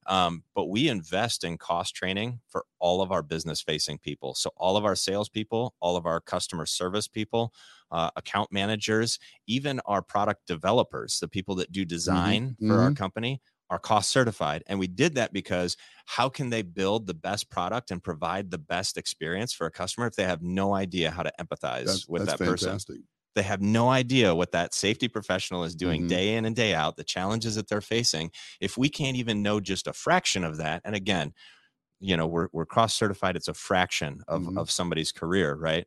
um, 0.07 0.43
but 0.55 0.67
we 0.67 0.89
invest 0.89 1.45
in 1.45 1.59
COSS 1.59 1.91
training 1.93 2.41
for 2.49 2.65
all 2.79 3.01
of 3.03 3.13
our 3.13 3.23
business 3.23 3.61
facing 3.61 3.99
people. 3.99 4.35
So 4.35 4.51
all 4.57 4.77
of 4.77 4.85
our 4.85 4.97
salespeople 4.97 5.75
all 5.81 5.97
of 5.97 6.07
our 6.07 6.21
customer 6.21 6.67
service 6.67 7.09
people 7.09 7.53
uh, 7.91 8.11
account 8.17 8.53
managers 8.53 9.19
even 9.47 9.81
our 9.87 10.03
product 10.03 10.47
developers 10.47 11.19
the 11.21 11.29
people 11.29 11.55
that 11.57 11.73
do 11.73 11.85
design 11.85 12.57
for 12.67 12.75
our 12.81 12.91
company 12.93 13.41
are 13.71 13.79
COSS 13.79 14.09
certified. 14.09 14.63
And 14.67 14.79
we 14.79 14.87
did 14.87 15.15
that 15.15 15.33
because 15.33 15.77
how 16.07 16.29
can 16.29 16.51
they 16.51 16.63
build 16.63 17.07
the 17.07 17.15
best 17.15 17.51
product 17.51 17.91
and 17.91 18.03
provide 18.03 18.51
the 18.51 18.59
best 18.59 18.97
experience 18.97 19.53
for 19.53 19.67
a 19.67 19.71
customer 19.71 20.07
if 20.07 20.15
they 20.15 20.25
have 20.25 20.43
no 20.43 20.75
idea 20.75 21.11
how 21.11 21.23
to 21.23 21.33
empathize 21.41 21.87
That's, 21.87 22.09
with 22.09 22.27
that's 22.27 22.39
that 22.39 22.45
person? 22.45 22.69
fantastic. 22.69 22.97
They 23.35 23.43
have 23.43 23.61
no 23.61 23.89
idea 23.91 24.35
what 24.35 24.53
that 24.53 24.75
safety 24.75 25.09
professional 25.09 25.65
is 25.65 25.75
doing 25.75 26.05
Mhm. 26.05 26.09
day 26.09 26.35
in 26.37 26.45
and 26.45 26.55
day 26.57 26.75
out 26.75 26.97
the 26.97 27.05
challenges 27.05 27.55
that 27.57 27.69
they're 27.69 27.81
facing 27.81 28.31
if 28.61 28.77
we 28.79 28.89
can't 28.89 29.17
even 29.17 29.43
know 29.43 29.61
just 29.61 29.87
a 29.87 29.93
fraction 29.93 30.45
of 30.45 30.57
that 30.59 30.83
and 30.85 30.95
again 30.95 31.33
you 32.01 32.17
know 32.17 32.27
we're, 32.27 32.49
we're 32.53 32.67
cross 32.67 32.95
certified 32.95 33.37
it's 33.37 33.49
a 33.49 33.55
fraction 33.55 34.21
of, 34.29 34.43
Mhm. 34.43 34.59
of 34.59 34.71
somebody's 34.71 35.13
career 35.13 35.55
right 35.55 35.87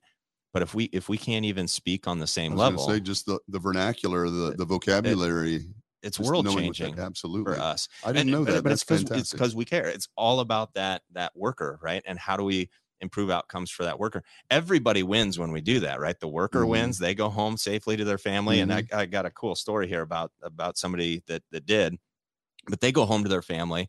but 0.53 0.61
if 0.63 0.73
we 0.73 0.85
if 0.85 1.09
we 1.09 1.17
can't 1.17 1.45
even 1.45 1.67
speak 1.67 2.07
on 2.07 2.19
the 2.19 2.27
same 2.27 2.55
level 2.55 2.87
say 2.87 2.99
just 2.99 3.25
the, 3.25 3.39
the 3.47 3.59
vernacular, 3.59 4.29
the, 4.29 4.55
the 4.57 4.65
vocabulary. 4.65 5.67
it's 6.03 6.17
just 6.17 6.29
world 6.29 6.45
what 6.47 6.55
that- 6.55 6.61
changing 6.61 6.99
Absolutely. 6.99 7.53
for 7.55 7.59
us 7.59 7.87
I 8.03 8.07
didn't 8.07 8.21
And- 8.21 8.31
know 8.31 8.43
that. 8.45 8.63
But 8.63 8.69
That's 8.69 8.83
it's 8.89 9.11
it's 9.11 9.31
because 9.33 9.55
we 9.55 9.65
care. 9.65 9.87
It's 9.87 10.07
all 10.15 10.39
about 10.39 10.73
that 10.75 11.01
that 11.13 11.35
worker, 11.35 11.79
right? 11.81 12.01
And 12.05 12.17
how 12.17 12.37
do 12.37 12.43
we 12.43 12.69
improve 13.01 13.29
outcomes 13.29 13.71
for 13.71 13.83
that 13.83 13.99
worker. 13.99 14.23
Everybody 14.49 15.03
wins 15.03 15.37
when 15.39 15.51
we 15.51 15.61
do 15.61 15.79
that, 15.81 15.99
right? 15.99 16.19
The 16.19 16.27
worker 16.27 16.65
Mhm. 16.65 16.67
wins, 16.67 16.97
they 16.99 17.15
go 17.15 17.29
home 17.29 17.57
safely 17.57 17.97
to 17.97 18.05
their 18.05 18.17
family. 18.17 18.59
And 18.59 18.73
I, 18.73 18.83
Mm-hmm. 18.83 18.87
I 18.93 19.05
got 19.05 19.25
a 19.25 19.31
cool 19.31 19.55
story 19.55 19.87
here 19.87 20.01
about 20.01 20.31
about 20.41 20.77
somebody 20.77 21.23
that 21.27 21.43
that 21.51 21.65
did, 21.65 21.97
but 22.67 22.81
they 22.81 22.91
go 22.91 23.05
home 23.05 23.23
to 23.23 23.29
their 23.29 23.41
family. 23.41 23.87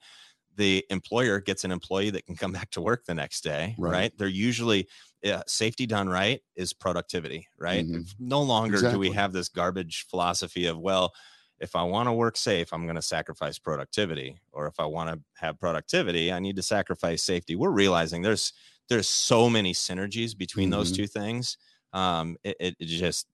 The 0.57 0.85
employer 0.91 1.41
gets 1.41 1.65
an 1.65 1.71
employee 1.71 2.11
that 2.11 2.27
can 2.27 2.37
come 2.37 2.53
back 2.59 2.71
to 2.73 2.81
work 2.81 3.05
the 3.07 3.15
next 3.15 3.43
day, 3.43 3.79
Right. 3.79 4.05
right? 4.05 4.13
They're 4.17 4.29
usually 4.29 4.89
yeah, 5.23 5.43
safety 5.49 5.87
done 5.87 6.09
right 6.09 6.43
is 6.57 6.73
productivity, 6.73 7.49
right? 7.59 7.87
Mhm. 7.87 8.19
No 8.19 8.43
longer 8.43 8.85
do 8.85 8.99
we 8.99 9.11
have 9.13 9.33
this 9.33 9.49
garbage 9.49 10.07
philosophy 10.09 10.67
of 10.67 10.79
well, 10.79 11.15
if 11.61 11.75
I 11.75 11.83
want 11.83 12.09
to 12.09 12.13
work 12.13 12.37
safe, 12.37 12.73
I'm 12.73 12.85
going 12.85 12.97
to 12.97 13.03
sacrifice 13.03 13.59
productivity, 13.59 14.41
or 14.53 14.69
if 14.69 14.79
I 14.79 14.87
want 14.87 15.11
to 15.11 15.21
have 15.41 15.59
productivity, 15.59 16.33
I 16.33 16.39
need 16.39 16.55
to 16.57 16.63
sacrifice 16.63 17.25
safety. 17.25 17.57
We're 17.57 17.71
realizing 17.73 18.23
there's 18.23 18.53
there's 18.89 19.09
so 19.09 19.49
many 19.51 19.73
synergies 19.75 20.37
between 20.37 20.71
those 20.71 20.93
Mhm. 20.93 20.97
two 20.97 21.07
things. 21.07 21.59
Um, 21.93 22.37
it, 22.45 22.57
it 22.61 22.77
it 22.81 22.87
just 22.87 23.27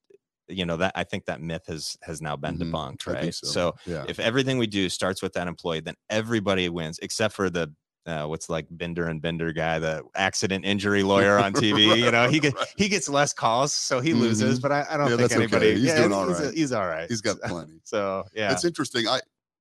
you 0.48 0.66
know 0.66 0.76
that 0.76 0.92
I 0.94 1.04
think 1.04 1.24
that 1.26 1.40
myth 1.40 1.66
has 1.68 1.96
has 2.02 2.20
now 2.20 2.36
been 2.36 2.58
Mhm. 2.58 2.70
debunked, 2.70 3.06
right? 3.06 3.34
so. 3.34 3.74
yeah. 3.86 4.04
if 4.08 4.18
everything 4.20 4.58
we 4.58 4.66
do 4.66 4.88
starts 4.88 5.22
with 5.22 5.32
that 5.34 5.48
employee, 5.48 5.80
then 5.80 5.94
everybody 6.10 6.68
wins, 6.68 6.98
except 7.00 7.34
for 7.34 7.48
the 7.50 7.72
uh, 8.06 8.26
what's 8.26 8.50
like 8.50 8.66
Bender 8.70 9.06
and 9.08 9.22
Bender 9.22 9.50
guy, 9.54 9.78
the 9.78 10.02
accident 10.14 10.66
injury 10.66 11.02
lawyer 11.02 11.38
on 11.38 11.54
TV. 11.54 11.96
You 12.04 12.10
know, 12.10 12.28
he 12.28 12.38
gets 12.38 12.54
Right. 12.54 12.68
he 12.76 12.88
gets 12.90 13.08
less 13.08 13.32
calls, 13.32 13.72
so 13.72 14.00
he 14.00 14.12
loses. 14.12 14.58
Mhm. 14.58 14.62
But 14.62 14.72
I, 14.72 14.86
I 14.90 14.96
don't 14.98 15.08
Yeah, 15.08 15.16
think 15.16 15.20
that's 15.20 15.32
okay. 15.32 15.42
anybody. 15.42 15.72
He's 15.80 15.84
yeah, 15.84 15.96
doing 16.00 16.12
all 16.12 16.28
he's, 16.28 16.40
right. 16.40 16.54
he's 16.54 16.72
all 16.72 16.86
right. 16.86 17.08
He's 17.08 17.22
got 17.22 17.40
plenty. 17.40 17.80
so 17.84 18.24
yeah, 18.34 18.52
It's 18.52 18.64
interesting. 18.66 19.08
I 19.08 19.20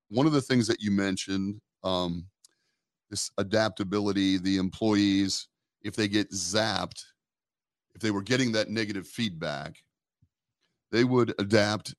one 0.09 0.27
of 0.27 0.33
the 0.33 0.41
things 0.41 0.67
that 0.67 0.81
you 0.81 0.91
mentioned, 0.91 1.61
um, 1.85 2.27
this 3.09 3.31
adaptability, 3.37 4.37
the 4.39 4.57
employees, 4.57 5.47
if 5.83 5.95
they 5.95 6.07
get 6.07 6.31
zapped, 6.31 7.03
if 7.95 8.01
they 8.01 8.11
were 8.11 8.21
getting 8.21 8.51
that 8.53 8.69
negative 8.69 9.07
feedback, 9.07 9.77
they 10.91 11.03
would 11.03 11.33
adapt 11.39 11.95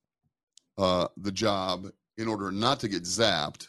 uh, 0.79 1.09
the 1.17 1.33
job 1.33 1.89
in 2.17 2.29
order 2.29 2.51
not 2.51 2.81
to 2.81 2.89
get 2.89 3.03
zapped 3.03 3.67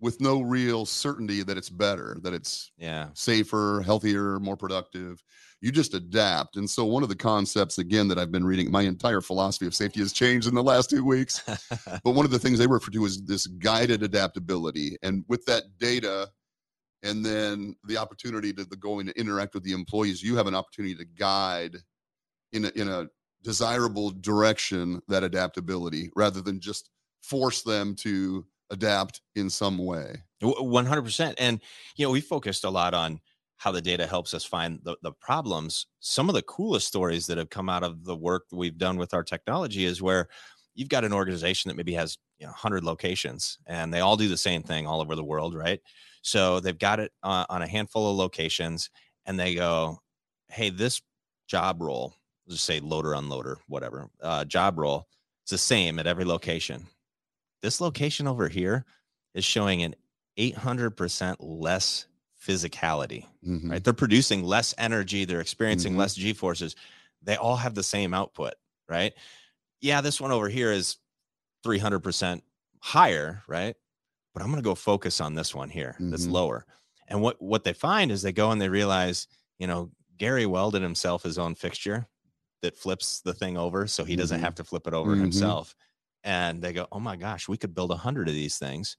with 0.00 0.20
no 0.20 0.42
real 0.42 0.84
certainty 0.84 1.42
that 1.42 1.56
it's 1.56 1.70
better, 1.70 2.18
that 2.22 2.34
it's 2.34 2.72
yeah, 2.76 3.08
safer, 3.14 3.82
healthier, 3.84 4.38
more 4.40 4.56
productive. 4.56 5.22
You 5.62 5.72
just 5.72 5.94
adapt. 5.94 6.56
And 6.56 6.68
so, 6.68 6.84
one 6.84 7.02
of 7.02 7.08
the 7.08 7.16
concepts, 7.16 7.78
again, 7.78 8.08
that 8.08 8.18
I've 8.18 8.30
been 8.30 8.44
reading, 8.44 8.70
my 8.70 8.82
entire 8.82 9.22
philosophy 9.22 9.66
of 9.66 9.74
safety 9.74 10.00
has 10.00 10.12
changed 10.12 10.48
in 10.48 10.54
the 10.54 10.62
last 10.62 10.90
two 10.90 11.04
weeks. 11.04 11.42
But 12.04 12.12
one 12.12 12.24
of 12.24 12.30
the 12.30 12.38
things 12.38 12.58
they 12.58 12.66
refer 12.66 12.90
to 12.90 13.04
is 13.04 13.22
this 13.22 13.46
guided 13.46 14.02
adaptability. 14.02 14.96
And 15.02 15.24
with 15.28 15.44
that 15.46 15.64
data, 15.78 16.28
and 17.02 17.24
then 17.24 17.76
the 17.84 17.96
opportunity 17.96 18.52
to 18.52 18.64
the 18.64 18.76
go 18.76 18.98
and 19.00 19.10
interact 19.10 19.54
with 19.54 19.62
the 19.62 19.72
employees, 19.72 20.22
you 20.22 20.36
have 20.36 20.46
an 20.46 20.54
opportunity 20.54 20.94
to 20.94 21.04
guide 21.04 21.76
in 22.52 22.64
a, 22.64 22.68
in 22.74 22.88
a 22.88 23.06
desirable 23.42 24.10
direction 24.10 25.00
that 25.08 25.22
adaptability 25.22 26.10
rather 26.16 26.40
than 26.40 26.60
just 26.60 26.90
force 27.22 27.62
them 27.62 27.94
to 27.94 28.44
adapt 28.70 29.20
in 29.36 29.48
some 29.48 29.78
way. 29.78 30.16
One 30.40 30.86
hundred 30.86 31.02
percent. 31.02 31.36
And 31.38 31.60
you 31.96 32.06
know, 32.06 32.10
we 32.10 32.20
focused 32.20 32.64
a 32.64 32.70
lot 32.70 32.94
on 32.94 33.20
how 33.58 33.72
the 33.72 33.80
data 33.80 34.06
helps 34.06 34.34
us 34.34 34.44
find 34.44 34.80
the, 34.82 34.96
the 35.02 35.12
problems. 35.12 35.86
Some 36.00 36.28
of 36.28 36.34
the 36.34 36.42
coolest 36.42 36.86
stories 36.86 37.26
that 37.26 37.38
have 37.38 37.48
come 37.48 37.68
out 37.68 37.82
of 37.82 38.04
the 38.04 38.16
work 38.16 38.44
we've 38.52 38.76
done 38.76 38.98
with 38.98 39.14
our 39.14 39.22
technology 39.22 39.86
is 39.86 40.02
where 40.02 40.28
you've 40.76 40.88
got 40.88 41.04
an 41.04 41.12
organization 41.12 41.68
that 41.68 41.74
maybe 41.76 41.94
has 41.94 42.18
you 42.38 42.46
know 42.46 42.52
100 42.52 42.84
locations 42.84 43.58
and 43.66 43.92
they 43.92 44.00
all 44.00 44.16
do 44.16 44.28
the 44.28 44.36
same 44.36 44.62
thing 44.62 44.86
all 44.86 45.00
over 45.00 45.16
the 45.16 45.24
world, 45.24 45.54
right? 45.54 45.80
So 46.22 46.60
they've 46.60 46.78
got 46.78 47.00
it 47.00 47.12
uh, 47.22 47.46
on 47.48 47.62
a 47.62 47.66
handful 47.66 48.10
of 48.10 48.16
locations 48.16 48.90
and 49.24 49.38
they 49.40 49.54
go, 49.54 49.98
hey, 50.48 50.70
this 50.70 51.00
job 51.48 51.80
role, 51.82 52.14
let's 52.46 52.56
just 52.56 52.66
say 52.66 52.80
loader, 52.80 53.10
unloader, 53.10 53.56
whatever, 53.66 54.08
uh, 54.20 54.44
job 54.44 54.78
role, 54.78 55.08
it's 55.42 55.50
the 55.52 55.58
same 55.58 55.98
at 55.98 56.06
every 56.06 56.24
location. 56.24 56.86
This 57.62 57.80
location 57.80 58.26
over 58.26 58.48
here 58.48 58.84
is 59.34 59.44
showing 59.44 59.82
an 59.82 59.94
800% 60.36 61.36
less 61.40 62.06
physicality, 62.40 63.26
Mhm. 63.44 63.70
right? 63.70 63.82
They're 63.82 63.92
producing 63.92 64.44
less 64.44 64.74
energy, 64.78 65.24
they're 65.24 65.40
experiencing 65.40 65.94
Mhm. 65.94 65.98
less 65.98 66.14
G 66.14 66.32
forces. 66.32 66.76
They 67.22 67.36
all 67.36 67.56
have 67.56 67.74
the 67.74 67.82
same 67.82 68.14
output, 68.14 68.54
right? 68.88 69.14
Yeah, 69.80 70.00
this 70.00 70.20
one 70.20 70.32
over 70.32 70.48
here 70.48 70.72
is 70.72 70.96
300% 71.62 72.42
higher, 72.80 73.42
right? 73.46 73.76
But 74.34 74.42
I'm 74.42 74.50
going 74.50 74.62
to 74.62 74.68
go 74.68 74.74
focus 74.74 75.20
on 75.20 75.34
this 75.34 75.54
one 75.54 75.70
here 75.70 76.02
that's 76.10 76.28
Mhm. 76.28 76.28
lower. 76.28 76.66
And 77.08 77.22
what 77.22 77.40
what 77.42 77.64
they 77.64 77.72
find 77.72 78.10
is 78.10 78.22
they 78.22 78.32
go 78.32 78.50
and 78.50 78.60
they 78.60 78.68
realize, 78.68 79.28
you 79.58 79.66
know, 79.66 79.92
Gary 80.18 80.46
welded 80.46 80.82
himself 80.82 81.22
his 81.22 81.38
own 81.38 81.54
fixture 81.54 82.08
that 82.62 82.76
flips 82.76 83.20
the 83.22 83.34
thing 83.34 83.56
over 83.58 83.86
so 83.86 84.04
he 84.04 84.16
doesn't 84.16 84.40
Mhm. 84.40 84.42
have 84.42 84.54
to 84.56 84.64
flip 84.64 84.86
it 84.86 84.94
over 84.94 85.16
Mhm. 85.16 85.16
himself. 85.16 85.74
And 86.24 86.62
they 86.62 86.72
go, 86.72 86.88
"Oh 86.92 87.00
my 87.00 87.16
gosh, 87.16 87.48
we 87.48 87.58
could 87.58 87.74
build 87.74 87.92
a 87.92 87.96
hundred 87.98 88.28
of 88.28 88.34
these 88.34 88.58
things." 88.58 88.96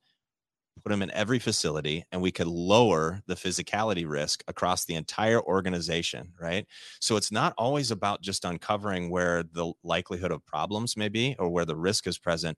Put 0.84 0.90
them 0.90 1.02
in 1.02 1.12
every 1.12 1.40
facility 1.40 2.04
and 2.12 2.22
we 2.22 2.32
could 2.32 2.48
lower 2.48 3.22
the 3.28 3.36
physicality 3.36 4.08
risk 4.08 4.44
across 4.48 4.86
the 4.86 4.96
entire 4.96 5.42
organization 5.42 6.34
right 6.40 6.66
so 7.00 7.16
it's 7.18 7.32
not 7.32 7.54
always 7.58 7.92
about 7.92 8.22
just 8.22 8.46
uncovering 8.46 9.10
where 9.10 9.44
the 9.44 9.72
likelihood 9.84 10.32
of 10.32 10.46
problems 10.46 10.96
may 10.98 11.10
be 11.10 11.36
or 11.40 11.50
where 11.50 11.66
the 11.66 11.76
risk 11.76 12.08
is 12.08 12.18
present 12.18 12.58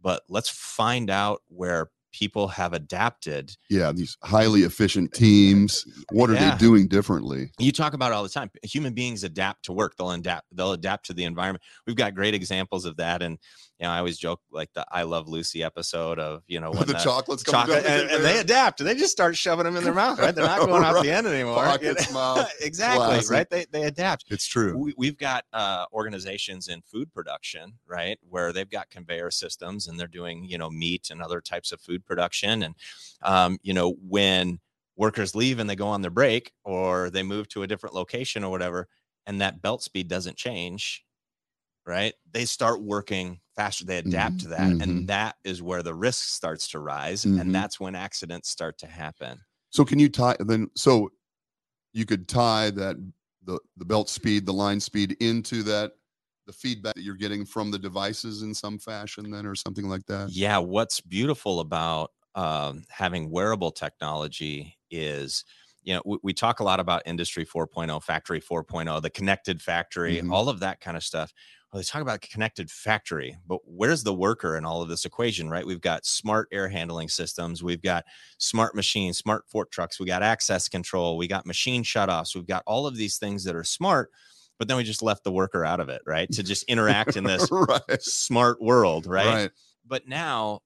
but 0.00 0.22
let's 0.28 0.48
find 0.48 1.10
out 1.10 1.42
where 1.48 1.90
people 2.12 2.48
have 2.48 2.72
adapted 2.72 3.54
Yeah, 3.68 3.92
these 3.92 4.16
highly 4.22 4.62
efficient 4.62 5.12
teams. 5.12 5.84
What 6.10 6.30
are 6.30 6.34
Yeah. 6.34 6.52
they 6.52 6.56
doing 6.56 6.88
differently? 6.88 7.50
you 7.58 7.72
talk 7.72 7.92
about 7.92 8.10
it 8.10 8.14
all 8.14 8.22
the 8.22 8.28
time 8.30 8.50
human 8.62 8.94
beings 8.94 9.22
adapt 9.22 9.64
to 9.66 9.72
work 9.72 9.96
they'll 9.96 10.10
adapt 10.10 10.46
they'll 10.52 10.72
adapt 10.72 11.06
to 11.06 11.12
the 11.12 11.24
environment 11.24 11.62
we've 11.86 11.96
got 11.96 12.14
great 12.14 12.34
examples 12.34 12.86
of 12.86 12.96
that 12.96 13.22
and 13.22 13.38
you 13.78 13.86
know 13.86 13.92
i 13.92 13.98
always 13.98 14.16
joke 14.18 14.40
like 14.50 14.72
the 14.74 14.84
i 14.90 15.02
love 15.02 15.28
lucy 15.28 15.62
episode 15.62 16.18
of 16.18 16.42
you 16.46 16.60
know 16.60 16.70
when 16.72 16.86
the 16.86 16.92
the 16.94 16.98
chocolates 16.98 17.42
chocolate 17.42 17.84
and, 17.84 18.10
and 18.10 18.24
they 18.24 18.38
adapt 18.38 18.82
they 18.82 18.94
just 18.94 19.12
start 19.12 19.36
shoving 19.36 19.64
them 19.64 19.76
in 19.76 19.84
their 19.84 19.92
mouth 19.94 20.18
right 20.18 20.34
they're 20.34 20.44
not 20.46 20.60
going 20.66 20.82
Right. 20.82 21.02
the 21.04 21.10
end 21.12 21.26
anymore 21.26 21.54
Pockets, 21.64 22.10
mouth. 22.12 22.50
exactly 22.60 23.04
Classic. 23.06 23.30
right 23.30 23.50
they, 23.50 23.66
they 23.70 23.82
adapt 23.84 24.24
It's 24.30 24.46
true. 24.46 24.76
we, 24.76 24.94
we've 24.96 25.18
got 25.18 25.44
uh, 25.52 25.84
organizations 25.92 26.68
in 26.68 26.80
food 26.82 27.12
production 27.12 27.74
right 27.86 28.18
where 28.28 28.52
they've 28.52 28.70
got 28.70 28.88
conveyor 28.90 29.30
systems 29.30 29.88
and 29.88 29.98
they're 30.00 30.06
doing 30.06 30.44
you 30.44 30.58
know 30.58 30.70
meat 30.70 31.08
and 31.10 31.20
other 31.22 31.40
types 31.40 31.72
of 31.72 31.80
food 31.80 32.04
production 32.06 32.62
and 32.62 32.74
um, 33.22 33.58
you 33.62 33.74
know 33.74 33.94
when 34.08 34.58
workers 34.96 35.34
leave 35.34 35.58
and 35.58 35.68
they 35.68 35.76
go 35.76 35.88
on 35.88 36.00
their 36.00 36.10
break 36.10 36.52
or 36.64 37.10
they 37.10 37.22
move 37.22 37.48
to 37.48 37.62
a 37.62 37.66
different 37.66 37.94
location 37.94 38.42
or 38.42 38.50
whatever 38.50 38.88
and 39.26 39.40
that 39.40 39.60
belt 39.60 39.82
speed 39.82 40.08
doesn't 40.08 40.36
change 40.36 41.04
right 41.86 42.14
they 42.30 42.44
start 42.44 42.82
working 42.82 43.40
faster 43.54 43.84
they 43.84 43.98
adapt 43.98 44.40
Mhm, 44.40 44.40
to 44.40 44.48
that 44.48 44.74
mhm. 44.76 44.80
and 44.80 45.08
that 45.08 45.36
is 45.44 45.62
where 45.62 45.82
the 45.82 45.94
risk 45.94 46.28
starts 46.28 46.68
to 46.68 46.78
rise 46.78 47.24
Mhm. 47.24 47.36
and 47.36 47.54
that's 47.54 47.80
when 47.80 47.94
accidents 47.94 48.48
start 48.50 48.78
to 48.78 48.86
happen 48.86 49.40
So 49.70 49.84
can 49.84 49.98
you 49.98 50.08
tie 50.08 50.36
then? 50.40 50.70
So 50.76 51.10
you 51.94 52.06
could 52.06 52.28
tie 52.28 52.70
that 52.72 52.96
the 53.44 53.60
the 53.76 53.84
belt 53.84 54.10
speed, 54.10 54.46
the 54.46 54.54
line 54.54 54.80
speed 54.80 55.14
into 55.20 55.64
that 55.64 55.94
the 56.46 56.54
feedback 56.54 56.94
that 56.96 57.02
you're 57.02 57.16
getting 57.16 57.46
from 57.46 57.70
the 57.70 57.78
devices 57.80 58.42
in 58.42 58.54
some 58.54 58.78
fashion, 58.78 59.30
then, 59.30 59.46
or 59.46 59.54
something 59.56 59.88
like 59.88 60.06
that. 60.06 60.32
Yeah, 60.32 60.58
what's 60.58 61.00
beautiful 61.00 61.60
about 61.60 62.12
um, 62.34 62.84
having 62.90 63.30
wearable 63.30 63.70
technology 63.70 64.76
is, 64.90 65.44
you 65.82 65.94
know, 65.94 66.02
we, 66.04 66.18
we 66.22 66.32
talk 66.34 66.60
a 66.60 66.64
lot 66.64 66.80
about 66.80 67.02
industry 67.06 67.44
4.0, 67.44 68.02
factory 68.02 68.40
4.0, 68.40 69.00
the 69.02 69.10
connected 69.10 69.62
factory, 69.62 70.20
Mhm. 70.20 70.28
all 70.28 70.48
of 70.48 70.60
that 70.60 70.80
kind 70.80 70.96
of 70.96 71.04
stuff. 71.04 71.32
Well, 71.72 71.80
they 71.80 71.84
talk 71.84 72.02
about 72.02 72.20
connected 72.20 72.70
factory, 72.70 73.36
but 73.46 73.58
where's 73.64 74.04
the 74.04 74.14
worker 74.14 74.56
in 74.56 74.64
all 74.64 74.82
of 74.82 74.88
this 74.88 75.04
equation, 75.04 75.50
right? 75.50 75.66
We've 75.66 75.80
got 75.80 76.06
smart 76.06 76.48
air 76.52 76.68
handling 76.68 77.08
systems, 77.08 77.62
we've 77.62 77.82
got 77.82 78.04
smart 78.38 78.74
machines, 78.74 79.18
smart 79.18 79.44
fork 79.48 79.70
trucks, 79.70 79.98
we 79.98 80.06
got 80.06 80.22
access 80.22 80.68
control, 80.68 81.16
we 81.16 81.26
got 81.26 81.44
machine 81.44 81.82
shutoffs, 81.82 82.34
we've 82.34 82.46
got 82.46 82.62
all 82.66 82.86
of 82.86 82.96
these 82.96 83.18
things 83.18 83.42
that 83.44 83.56
are 83.56 83.64
smart, 83.64 84.10
but 84.58 84.68
then 84.68 84.76
we 84.76 84.84
just 84.84 85.02
left 85.02 85.24
the 85.24 85.32
worker 85.32 85.64
out 85.64 85.80
of 85.80 85.88
it, 85.88 86.02
right? 86.06 86.30
To 86.32 86.42
just 86.42 86.62
interact 86.64 87.16
in 87.16 87.24
this 87.24 87.48
right. 87.50 88.00
smart 88.02 88.62
world, 88.62 89.06
right? 89.06 89.26
Right. 89.26 89.50
but 89.84 90.06
now 90.06 90.60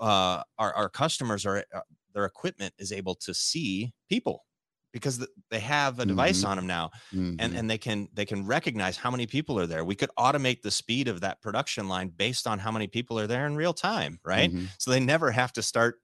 uh, 0.00 0.42
our, 0.58 0.72
our 0.74 0.88
customers 0.88 1.44
are 1.44 1.64
uh, 1.74 1.80
their 2.14 2.24
equipment 2.24 2.74
is 2.78 2.90
able 2.90 3.14
to 3.16 3.34
see 3.34 3.92
people 4.08 4.44
because 4.92 5.26
they 5.50 5.60
have 5.60 5.98
a 5.98 6.06
device 6.06 6.44
Mhm. 6.44 6.44
on 6.44 6.56
them 6.56 6.66
now 6.66 6.90
and 7.38 7.52
Mhm. 7.52 7.56
and 7.56 7.70
they 7.70 7.78
can 7.78 8.08
they 8.12 8.24
can 8.26 8.46
recognize 8.46 8.96
how 8.96 9.10
many 9.10 9.26
people 9.26 9.58
are 9.58 9.66
there 9.66 9.84
we 9.84 9.94
could 9.94 10.10
automate 10.18 10.62
the 10.62 10.70
speed 10.70 11.08
of 11.08 11.20
that 11.20 11.40
production 11.42 11.88
line 11.88 12.08
based 12.08 12.46
on 12.46 12.58
how 12.58 12.70
many 12.70 12.86
people 12.86 13.18
are 13.18 13.26
there 13.26 13.46
in 13.46 13.56
real 13.56 13.74
time 13.74 14.20
right 14.24 14.52
Mhm. 14.52 14.72
so 14.78 14.90
they 14.90 15.00
never 15.00 15.30
have 15.30 15.52
to 15.52 15.62
start 15.62 16.00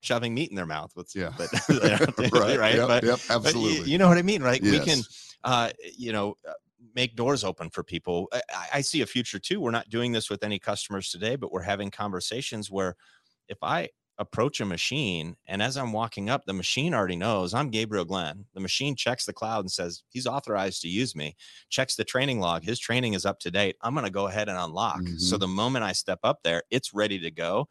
shoving 0.00 0.34
meat 0.34 0.50
in 0.50 0.56
their 0.56 0.66
mouth 0.66 0.92
with 0.96 1.14
Yeah. 1.14 1.32
but, 1.36 1.50
right. 2.32 2.58
right 2.58 2.80
Yep, 2.80 2.86
but, 2.86 3.04
yep, 3.04 3.20
but 3.42 3.54
y- 3.54 3.60
absolutely. 3.60 3.84
you 3.84 3.98
know 3.98 4.08
what 4.08 4.18
i 4.18 4.22
mean 4.22 4.42
right 4.42 4.62
we 4.66 4.80
can 4.80 5.04
uh, 5.44 5.70
you 5.96 6.12
know, 6.12 6.34
uh, 6.48 6.52
make 6.94 7.16
doors 7.16 7.42
open 7.42 7.70
for 7.70 7.82
people. 7.82 8.28
I, 8.32 8.68
I 8.74 8.80
see 8.80 9.00
a 9.02 9.06
future 9.06 9.38
too. 9.38 9.60
We're 9.60 9.70
not 9.70 9.88
doing 9.88 10.12
this 10.12 10.28
with 10.30 10.44
any 10.44 10.58
customers 10.58 11.10
today, 11.10 11.36
but 11.36 11.50
we're 11.52 11.62
having 11.62 11.90
conversations 11.90 12.70
where 12.70 12.94
if 13.48 13.58
I 13.62 13.90
approach 14.18 14.60
a 14.60 14.64
machine 14.64 15.36
and 15.46 15.62
as 15.62 15.76
i'm 15.76 15.92
walking 15.92 16.28
up 16.30 16.44
the 16.44 16.52
machine 16.52 16.94
already 16.94 17.16
knows 17.16 17.54
i'm 17.54 17.70
Gabriel 17.70 18.04
Glynn. 18.04 18.46
The 18.54 18.60
machine 18.60 18.94
checks 18.94 19.24
the 19.26 19.32
cloud 19.32 19.60
and 19.60 19.72
says 19.72 20.02
he's 20.10 20.26
authorized 20.26 20.82
to 20.82 20.88
use 20.88 21.16
me. 21.16 21.34
Checks 21.70 21.96
the 21.96 22.04
training 22.04 22.38
log. 22.40 22.62
His 22.64 22.78
training 22.78 23.14
is 23.14 23.24
up 23.26 23.38
to 23.40 23.50
date. 23.50 23.76
I'm 23.80 23.94
going 23.94 24.04
to 24.04 24.10
go 24.12 24.26
ahead 24.28 24.48
and 24.48 24.58
unlock. 24.58 25.00
So 25.16 25.36
Mhm. 25.36 25.40
the 25.40 25.48
moment 25.48 25.84
i 25.84 25.92
step 25.92 26.20
up 26.22 26.42
there 26.44 26.62
it's 26.70 26.92
ready 26.94 27.18
to 27.20 27.30
go 27.30 27.68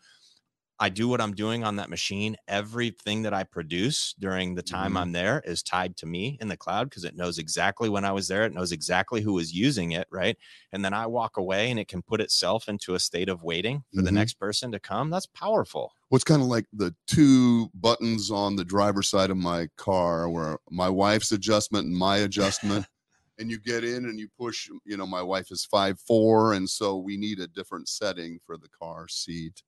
I 0.81 0.89
do 0.89 1.07
what 1.07 1.21
I'm 1.21 1.33
doing 1.35 1.63
on 1.63 1.75
that 1.77 1.89
machine. 1.91 2.35
Everything 2.47 3.21
that 3.21 3.33
I 3.33 3.43
produce 3.43 4.13
during 4.19 4.55
the 4.55 4.63
time 4.63 4.93
Mhm. 4.93 4.97
I'm 4.97 5.11
there 5.11 5.41
is 5.45 5.61
tied 5.63 5.95
to 5.97 6.07
me 6.07 6.37
in 6.41 6.47
the 6.49 6.57
cloud 6.57 6.89
because 6.89 7.03
it 7.05 7.15
knows 7.15 7.37
exactly 7.37 7.87
when 7.87 8.03
I 8.03 8.11
was 8.11 8.27
there. 8.27 8.45
It 8.45 8.53
knows 8.53 8.71
exactly 8.71 9.21
who 9.21 9.33
was 9.33 9.53
using 9.53 9.91
it. 9.91 10.07
Right. 10.11 10.37
And 10.71 10.83
then 10.83 10.93
I 10.93 11.05
walk 11.05 11.37
away 11.37 11.69
and 11.69 11.79
it 11.79 11.87
can 11.87 12.01
put 12.01 12.19
itself 12.19 12.67
into 12.67 12.95
a 12.95 12.99
state 12.99 13.29
of 13.29 13.43
waiting 13.43 13.83
for 13.95 14.01
the 14.01 14.11
Mhm. 14.11 14.15
next 14.15 14.33
person 14.39 14.71
to 14.71 14.79
come. 14.79 15.11
That's 15.11 15.27
powerful. 15.27 15.93
What's 16.09 16.23
kind 16.25 16.41
of 16.41 16.47
like 16.47 16.65
the 16.73 16.95
two 17.07 17.69
buttons 17.75 18.31
on 18.31 18.55
the 18.55 18.65
driver's 18.65 19.07
side 19.07 19.29
of 19.29 19.37
my 19.37 19.67
car 19.77 20.29
where 20.29 20.57
my 20.69 20.89
wife's 20.89 21.31
adjustment 21.31 21.85
and 21.87 21.95
my 21.95 22.17
adjustment. 22.17 22.87
and 23.39 23.49
you 23.49 23.59
get 23.59 23.83
in 23.83 24.05
and 24.05 24.19
you 24.19 24.29
push, 24.37 24.69
you 24.85 24.97
know, 24.97 25.05
my 25.07 25.21
wife 25.21 25.51
is 25.51 25.65
five 25.65 25.99
four, 25.99 26.53
and 26.53 26.69
so 26.69 26.97
we 26.97 27.17
need 27.17 27.39
a 27.39 27.47
different 27.47 27.87
setting 27.89 28.39
for 28.45 28.57
the 28.57 28.69
car 28.69 29.07
seat. 29.07 29.63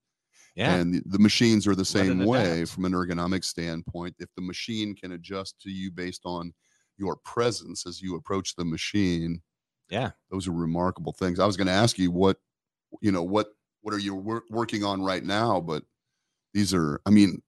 Yeah. 0.56 0.76
And 0.76 0.94
the, 0.94 1.02
the 1.06 1.20
machines 1.20 1.66
are 1.68 1.76
the 1.76 1.84
same 1.86 2.20
way 2.26 2.58
adapt. 2.62 2.72
from 2.72 2.86
an 2.86 2.92
ergonomic 2.94 3.44
standpoint. 3.44 4.16
If 4.20 4.30
the 4.36 4.42
machine 4.44 4.96
can 4.96 5.12
adjust 5.14 5.60
to 5.62 5.70
you 5.72 5.90
based 5.92 6.22
on 6.26 6.54
your 6.98 7.16
presence 7.26 7.88
as 7.88 8.02
you 8.02 8.16
approach 8.16 8.56
the 8.56 8.64
machine, 8.66 9.42
Yeah. 9.90 10.12
those 10.30 10.48
are 10.48 10.52
remarkable 10.52 11.12
things. 11.14 11.40
I 11.40 11.46
was 11.48 11.58
going 11.58 11.68
to 11.68 11.74
ask 11.74 11.98
you 11.98 12.12
what, 12.12 12.38
you 13.02 13.12
know, 13.12 13.24
what 13.24 13.48
what 13.82 13.94
are 13.94 14.00
you 14.00 14.16
wor- 14.16 14.44
working 14.50 14.84
on 14.84 15.02
right 15.02 15.24
now? 15.24 15.60
But 15.60 15.84
these 16.54 16.74
are, 16.74 17.02
I 17.06 17.10
mean, 17.10 17.42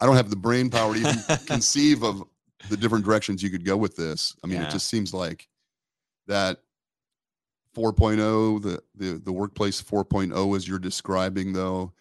I 0.00 0.04
don't 0.06 0.16
have 0.16 0.28
the 0.28 0.36
brain 0.36 0.68
power 0.68 0.92
to 0.92 0.98
even 1.00 1.16
conceive 1.46 2.02
of 2.02 2.22
the 2.68 2.76
different 2.76 3.04
directions 3.04 3.42
you 3.42 3.48
could 3.50 3.64
go 3.64 3.76
with 3.76 3.96
this. 3.96 4.34
I 4.44 4.46
mean, 4.48 4.60
Yeah. 4.60 4.66
it 4.66 4.72
just 4.72 4.88
seems 4.88 5.14
like 5.14 5.48
that 6.26 6.58
4.0, 7.76 8.58
the 8.62 8.82
the 8.94 9.18
the 9.18 9.32
workplace 9.32 9.82
4.0 9.82 10.56
as 10.56 10.68
you're 10.68 10.78
describing 10.78 11.52
though, 11.52 11.94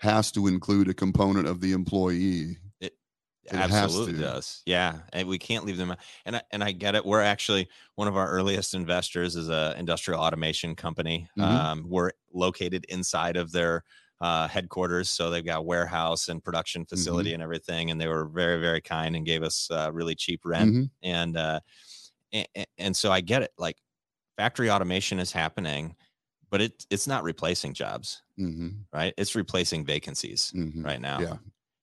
has 0.00 0.32
to 0.32 0.46
include 0.48 0.88
a 0.88 0.94
component 0.94 1.48
of 1.48 1.60
the 1.60 1.72
employee. 1.72 2.58
It 2.80 2.94
has 3.46 3.70
absolutely 3.72 4.12
does 4.12 4.62
yeah 4.66 5.02
and 5.12 5.26
we 5.26 5.38
can't 5.38 5.64
leave 5.64 5.78
them 5.78 5.92
out. 5.92 5.98
and 6.26 6.36
I, 6.36 6.42
and 6.50 6.62
I 6.62 6.72
get 6.72 6.94
it 6.94 7.04
we're 7.06 7.22
actually 7.22 7.68
one 7.94 8.06
of 8.06 8.14
our 8.16 8.28
earliest 8.28 8.74
investors 8.74 9.36
is 9.36 9.48
a 9.48 9.74
industrial 9.78 10.20
automation 10.20 10.74
company 10.74 11.30
Mhm. 11.36 11.68
um, 11.72 11.86
we're 11.88 12.12
located 12.32 12.84
inside 12.90 13.38
of 13.38 13.52
their 13.52 13.84
uh, 14.20 14.48
headquarters 14.48 15.08
so 15.08 15.30
they've 15.30 15.46
got 15.46 15.64
warehouse 15.64 16.28
and 16.28 16.44
production 16.44 16.84
Mm-hmm. 16.94 17.24
facility 17.24 17.32
and 17.32 17.42
everything 17.42 17.90
and 17.90 17.98
they 17.98 18.08
were 18.08 18.26
very 18.26 18.60
very 18.60 18.82
kind 18.82 19.16
and 19.16 19.24
gave 19.24 19.42
us 19.42 19.70
uh, 19.70 19.90
really 19.94 20.14
cheap 20.14 20.42
rent 20.44 20.72
Mhm. 20.72 20.90
and 21.02 21.36
uh 21.38 21.60
and, 22.32 22.46
and 22.76 22.96
so 22.96 23.10
i 23.10 23.20
get 23.20 23.42
it 23.42 23.52
like 23.58 23.78
factory 24.38 24.70
automation 24.70 25.20
is 25.20 25.32
happening 25.32 25.96
but 26.50 26.62
it 26.62 26.86
it's 26.90 27.08
not 27.08 27.24
replacing 27.24 27.74
jobs 27.74 28.22
Mhm. 28.40 28.86
right 28.94 29.14
it's 29.18 29.34
replacing 29.36 29.84
vacancies 29.86 30.52
Mhm. 30.56 30.84
right 30.84 31.00
now 31.02 31.20
Yeah. 31.20 31.38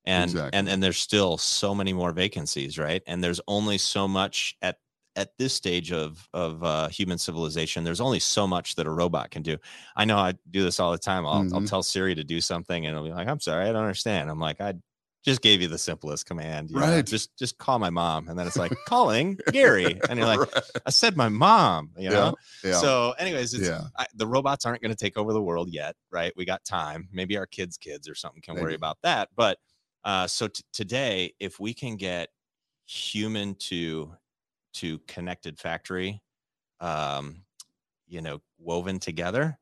and 0.06 0.24
Exactly. 0.32 0.52
and 0.54 0.70
and 0.70 0.84
there's 0.84 0.98
still 1.00 1.38
so 1.38 1.76
many 1.76 1.94
more 1.94 2.12
vacancies 2.14 2.78
right 2.80 3.04
and 3.08 3.24
there's 3.24 3.42
only 3.48 3.78
so 3.80 4.08
much 4.08 4.56
at 4.62 4.78
at 5.18 5.38
this 5.38 5.54
stage 5.54 5.92
of 5.94 6.30
of 6.34 6.64
uh, 6.64 6.90
human 6.90 7.18
civilization 7.18 7.84
there's 7.86 8.02
only 8.02 8.20
so 8.20 8.48
much 8.48 8.76
that 8.76 8.88
a 8.88 8.92
robot 8.92 9.32
can 9.32 9.44
do 9.44 9.58
i 9.96 10.06
know 10.06 10.18
i 10.18 10.34
do 10.52 10.64
this 10.64 10.80
all 10.80 10.92
the 10.92 10.98
time 10.98 11.26
i'll, 11.26 11.48
I'll 11.54 11.62
Mhm. 11.62 11.70
tell 11.72 11.84
siri 11.84 12.16
to 12.16 12.24
do 12.24 12.42
something 12.42 12.86
and 12.86 12.94
it'll 12.96 13.08
be 13.08 13.14
like 13.14 13.28
i'm 13.30 13.40
sorry 13.40 13.66
i 13.70 13.74
don't 13.74 13.84
understand 13.84 14.30
i'm 14.30 14.40
like 14.40 14.62
i 14.62 14.74
just 15.26 15.42
gave 15.42 15.62
you 15.62 15.68
the 15.68 15.78
simplest 15.78 16.26
command 16.28 16.70
you 16.70 16.76
know, 16.80 16.82
Right. 16.84 17.06
just 17.06 17.36
just 17.38 17.58
call 17.58 17.80
my 17.80 17.90
mom 17.90 18.30
and 18.30 18.38
then 18.38 18.46
it's 18.48 18.58
like 18.58 18.72
calling 18.88 19.38
gary 19.52 20.00
and 20.08 20.20
you're 20.20 20.28
like 20.36 20.40
Right. 20.40 20.64
i 20.86 20.90
said 20.92 21.18
my 21.18 21.30
mom 21.30 21.90
you 21.98 22.10
know 22.10 22.36
yeah. 22.64 22.70
Yeah. 22.72 22.78
so 22.78 23.12
anyways 23.18 23.54
it's 23.56 23.68
yeah. 23.68 23.86
I, 23.98 24.06
the 24.16 24.28
robots 24.28 24.66
aren't 24.66 24.82
going 24.82 24.92
to 24.96 24.98
take 24.98 25.18
over 25.18 25.34
the 25.34 25.42
world 25.42 25.70
yet, 25.72 25.96
right? 26.12 26.32
We 26.36 26.46
got 26.46 26.64
time. 26.64 27.10
Maybe 27.12 27.38
our 27.38 27.46
kids' 27.46 27.78
kids 27.78 28.08
or 28.08 28.14
something 28.16 28.42
can 28.42 28.56
worry 28.56 28.76
about 28.76 28.98
that. 29.04 29.30
But 29.36 29.58
uh, 30.04 30.28
so 30.28 30.48
t- 30.48 30.64
today, 30.74 31.34
if 31.40 31.60
we 31.60 31.74
can 31.74 31.96
get 31.96 32.30
human 32.86 33.56
to 33.56 34.14
to 34.76 35.00
connected 35.08 35.58
factory, 35.60 36.22
um, 36.82 37.44
you 38.08 38.22
know, 38.22 38.42
woven 38.60 39.00
together, 39.00 39.58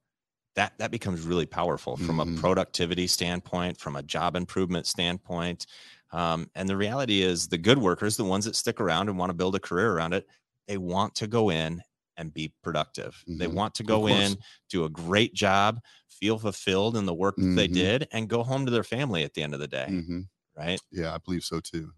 that 0.56 0.78
that 0.80 0.92
becomes 0.92 1.22
really 1.22 1.46
powerful 1.46 1.98
from 1.98 2.20
Mhm. 2.20 2.20
a 2.20 2.26
productivity 2.28 3.08
standpoint, 3.08 3.80
from 3.80 3.96
a 3.96 4.04
job 4.04 4.36
improvement 4.36 4.88
standpoint. 4.88 5.66
Um, 6.12 6.50
and 6.56 6.70
the 6.70 6.78
reality 6.78 7.22
is, 7.22 7.48
the 7.48 7.58
good 7.58 7.80
workers, 7.80 8.18
the 8.18 8.24
ones 8.24 8.46
that 8.46 8.56
stick 8.56 8.80
around 8.80 9.10
and 9.10 9.18
want 9.18 9.30
to 9.32 9.34
build 9.34 9.56
a 9.56 9.60
career 9.60 9.92
around 9.94 10.14
it, 10.14 10.28
they 10.68 10.78
want 10.78 11.16
to 11.16 11.28
go 11.28 11.50
in 11.50 11.82
and 12.18 12.34
be 12.34 12.54
productive. 12.62 13.26
They 13.40 13.48
Mhm. 13.48 13.58
want 13.58 13.74
to 13.76 13.84
go 13.84 14.08
in, 14.08 14.38
do 14.70 14.86
a 14.86 14.90
great 14.90 15.34
job, 15.34 15.80
feel 16.08 16.38
fulfilled 16.38 16.96
in 16.96 17.06
the 17.08 17.14
work 17.16 17.40
that 17.40 17.56
they 17.56 17.68
did, 17.68 18.08
and 18.12 18.30
go 18.30 18.44
home 18.44 18.66
to 18.66 18.72
their 18.72 18.84
family 18.84 19.24
at 19.24 19.34
the 19.34 19.42
end 19.42 19.54
of 19.56 19.60
the 19.60 19.68
day. 19.68 19.90
Mhm. 19.90 20.30
Right. 20.58 20.82
Yeah, 20.92 21.16
I 21.16 21.18
believe 21.20 21.44
so 21.44 21.60
too. 21.62 21.94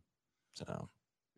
So 0.55 0.89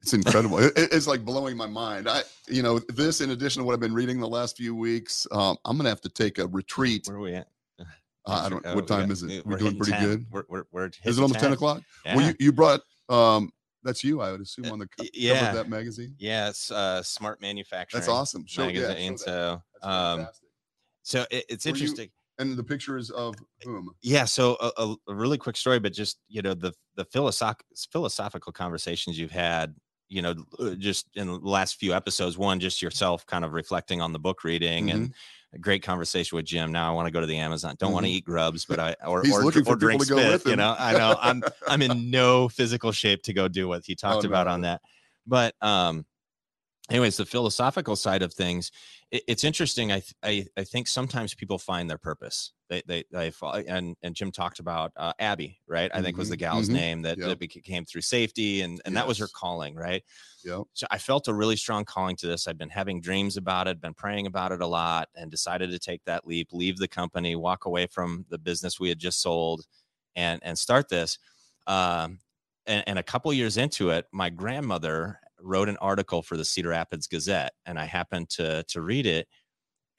It's 0.07 0.13
incredible. 0.13 0.59
It- 0.59 0.77
it- 0.77 0.93
it's 0.93 1.05
like 1.05 1.25
blowing 1.25 1.57
my 1.57 1.67
mind. 1.67 2.07
I, 2.07 2.23
you 2.47 2.63
know, 2.63 2.79
this 2.87 3.19
in 3.19 3.31
addition 3.31 3.61
to 3.61 3.65
what 3.65 3.73
I've 3.73 3.81
been 3.81 3.93
reading 3.93 4.19
the 4.21 4.27
last 4.27 4.55
few 4.55 4.73
weeks, 4.73 5.27
um, 5.31 5.57
I'm 5.65 5.75
gonna 5.75 5.89
have 5.89 5.99
to 6.01 6.09
take 6.09 6.37
a 6.39 6.47
retreat. 6.47 7.07
where 7.07 7.17
are 7.17 7.19
we 7.19 7.33
at? 7.35 7.47
Uh, 7.79 7.83
I 8.25 8.49
don't. 8.49 8.65
Oh, 8.65 8.75
what 8.75 8.87
time 8.87 9.07
got- 9.07 9.11
is 9.11 9.23
it? 9.23 9.45
we- 9.45 9.51
We're, 9.53 9.57
doing 9.57 9.77
pretty 9.77 9.91
10. 9.91 10.03
good. 10.05 10.25
We're, 10.31 10.43
we're, 10.49 10.63
we're 10.71 10.85
Is 11.03 11.17
it 11.17 11.21
almost 11.21 11.39
ten 11.41 11.51
o'clock? 11.53 11.81
Yeah. 12.05 12.15
Well, 12.15 12.27
you, 12.27 12.35
you 12.39 12.51
brought. 12.53 12.81
Um, 13.09 13.51
that's 13.83 14.03
you, 14.03 14.21
I 14.21 14.31
would 14.31 14.41
assume, 14.41 14.71
on 14.71 14.79
the 14.79 14.87
co- 14.87 15.03
Y- 15.03 15.05
cover 15.07 15.09
yeah. 15.13 15.49
of 15.49 15.55
that 15.55 15.69
magazine. 15.69 16.15
yeah, 16.17 16.49
it's 16.49 16.71
uh, 16.71 17.01
smart 17.03 17.41
manufacturing. 17.41 17.99
That's 18.01 18.09
awesome. 18.09 18.45
Show, 18.45 18.67
yeah, 18.67 18.87
magazine. 18.89 19.11
that. 19.13 19.19
so, 19.19 19.61
um, 19.83 20.17
fantastic. 20.19 20.49
so 21.03 21.25
it, 21.31 21.45
it's 21.49 21.65
Were 21.65 21.69
you- 21.69 21.75
interesting. 21.75 22.09
and 22.39 22.57
the 22.57 22.63
picture 22.63 22.97
is 22.97 23.09
of 23.11 23.35
whom? 23.63 23.89
yeah 24.03 24.25
so 24.25 24.57
a, 24.59 24.71
a, 24.77 24.95
a 25.09 25.15
really 25.15 25.37
quick 25.39 25.55
story 25.57 25.79
but 25.79 25.91
just 25.93 26.19
you 26.27 26.41
know 26.41 26.53
the 26.53 26.71
the 26.95 27.05
philosoph- 27.05 27.61
philosophical 27.91 28.51
conversations 28.51 29.17
you've 29.17 29.31
had 29.31 29.73
you 30.09 30.21
know 30.21 30.33
uh, 30.59 30.71
just 30.75 31.07
in 31.15 31.27
the 31.27 31.33
last 31.37 31.75
few 31.79 31.93
episodes 31.93 32.37
one 32.37 32.59
just 32.59 32.81
yourself 32.81 33.25
kind 33.25 33.43
of 33.43 33.53
reflecting 33.53 34.01
on 34.01 34.13
the 34.13 34.19
book 34.19 34.43
reading 34.43 34.91
and 34.91 35.13
a 35.53 35.57
great 35.57 35.81
conversation 35.83 36.35
with 36.35 36.45
jim. 36.45 36.71
Now 36.71 36.89
i 36.89 36.93
want 36.93 37.07
to 37.07 37.11
go 37.11 37.19
to 37.19 37.25
the 37.27 37.37
amazon. 37.37 37.75
Don't 37.79 37.91
want 37.93 38.05
to 38.05 38.11
eat 38.11 38.23
grubs 38.25 38.65
but 38.65 38.79
i 38.79 38.95
or, 39.05 39.21
He's 39.23 39.33
or, 39.33 39.43
or 39.43 39.75
drink 39.75 40.03
spit 40.03 40.45
you 40.45 40.55
know? 40.55 40.75
I 40.77 40.93
know 40.93 41.17
i'm 41.21 41.43
i'm 41.67 41.81
in 41.81 42.09
no 42.09 42.47
physical 42.49 42.91
shape 42.91 43.23
to 43.23 43.33
go 43.33 43.47
do 43.47 43.67
what 43.67 43.83
he 43.85 43.95
talked 43.95 44.25
Oh, 44.25 44.27
about 44.27 44.47
no. 44.47 44.53
on 44.53 44.61
that. 44.61 44.81
But 45.25 45.55
um 45.61 46.05
anyways 46.89 47.17
the 47.17 47.25
philosophical 47.25 47.95
side 47.97 48.21
of 48.21 48.33
things 48.33 48.71
it, 49.11 49.23
it's 49.27 49.43
interesting 49.43 49.91
I, 49.91 50.01
I 50.23 50.45
i 50.57 50.63
think 50.63 50.87
sometimes 50.87 51.33
people 51.33 51.57
find 51.59 51.89
their 51.89 51.97
purpose. 51.97 52.53
They 52.69 52.81
they, 52.85 53.03
they 53.11 53.31
fall, 53.31 53.53
and 53.67 53.95
and 54.01 54.15
jim 54.15 54.31
talked 54.31 54.59
about 54.59 54.91
uh, 54.95 55.13
abby 55.19 55.61
right? 55.67 55.91
I 55.93 56.01
think 56.01 56.17
was 56.17 56.29
Mhm, 56.29 56.29
the 56.29 56.37
gal's 56.37 56.69
mhm, 56.69 56.81
name 56.81 57.01
that, 57.03 57.19
yep. 57.19 57.23
that 57.23 57.39
beca- 57.39 57.63
came 57.63 57.85
through 57.85 58.01
safety 58.01 58.61
and 58.61 58.81
and 58.85 58.95
that 58.97 59.07
was 59.07 59.17
her 59.19 59.27
calling 59.27 59.75
right? 59.75 60.03
Yep. 60.43 60.67
so 60.73 60.87
i 60.91 60.97
felt 60.97 61.27
a 61.27 61.33
really 61.33 61.55
strong 61.55 61.85
calling 61.85 62.15
to 62.17 62.27
this. 62.27 62.47
I've 62.47 62.57
been 62.57 62.69
having 62.69 63.01
dreams 63.01 63.37
about 63.37 63.67
it 63.67 63.81
been 63.81 63.93
praying 63.93 64.27
about 64.27 64.51
it 64.51 64.61
a 64.61 64.67
lot 64.67 65.09
and 65.15 65.31
decided 65.31 65.71
to 65.71 65.79
take 65.79 66.03
that 66.05 66.27
leap 66.27 66.53
leave 66.53 66.77
the 66.77 66.87
company 66.87 67.35
walk 67.35 67.65
away 67.65 67.87
from 67.87 68.25
the 68.29 68.37
business 68.39 68.79
we 68.79 68.89
had 68.89 68.99
just 68.99 69.21
sold 69.21 69.65
and 70.15 70.41
and 70.43 70.57
start 70.57 70.89
this. 70.89 71.19
Um 71.67 72.19
and, 72.65 72.83
and 72.87 72.99
a 72.99 73.03
couple 73.03 73.31
years 73.33 73.57
into 73.57 73.89
it 73.91 74.07
my 74.11 74.29
grandmother 74.29 75.19
wrote 75.41 75.69
an 75.69 75.77
article 75.77 76.21
for 76.21 76.37
the 76.37 76.45
cedar 76.45 76.69
rapids 76.69 77.07
gazette 77.07 77.53
and 77.65 77.79
i 77.79 77.85
happened 77.85 78.29
to 78.29 78.63
to 78.67 78.81
read 78.81 79.05
it 79.05 79.27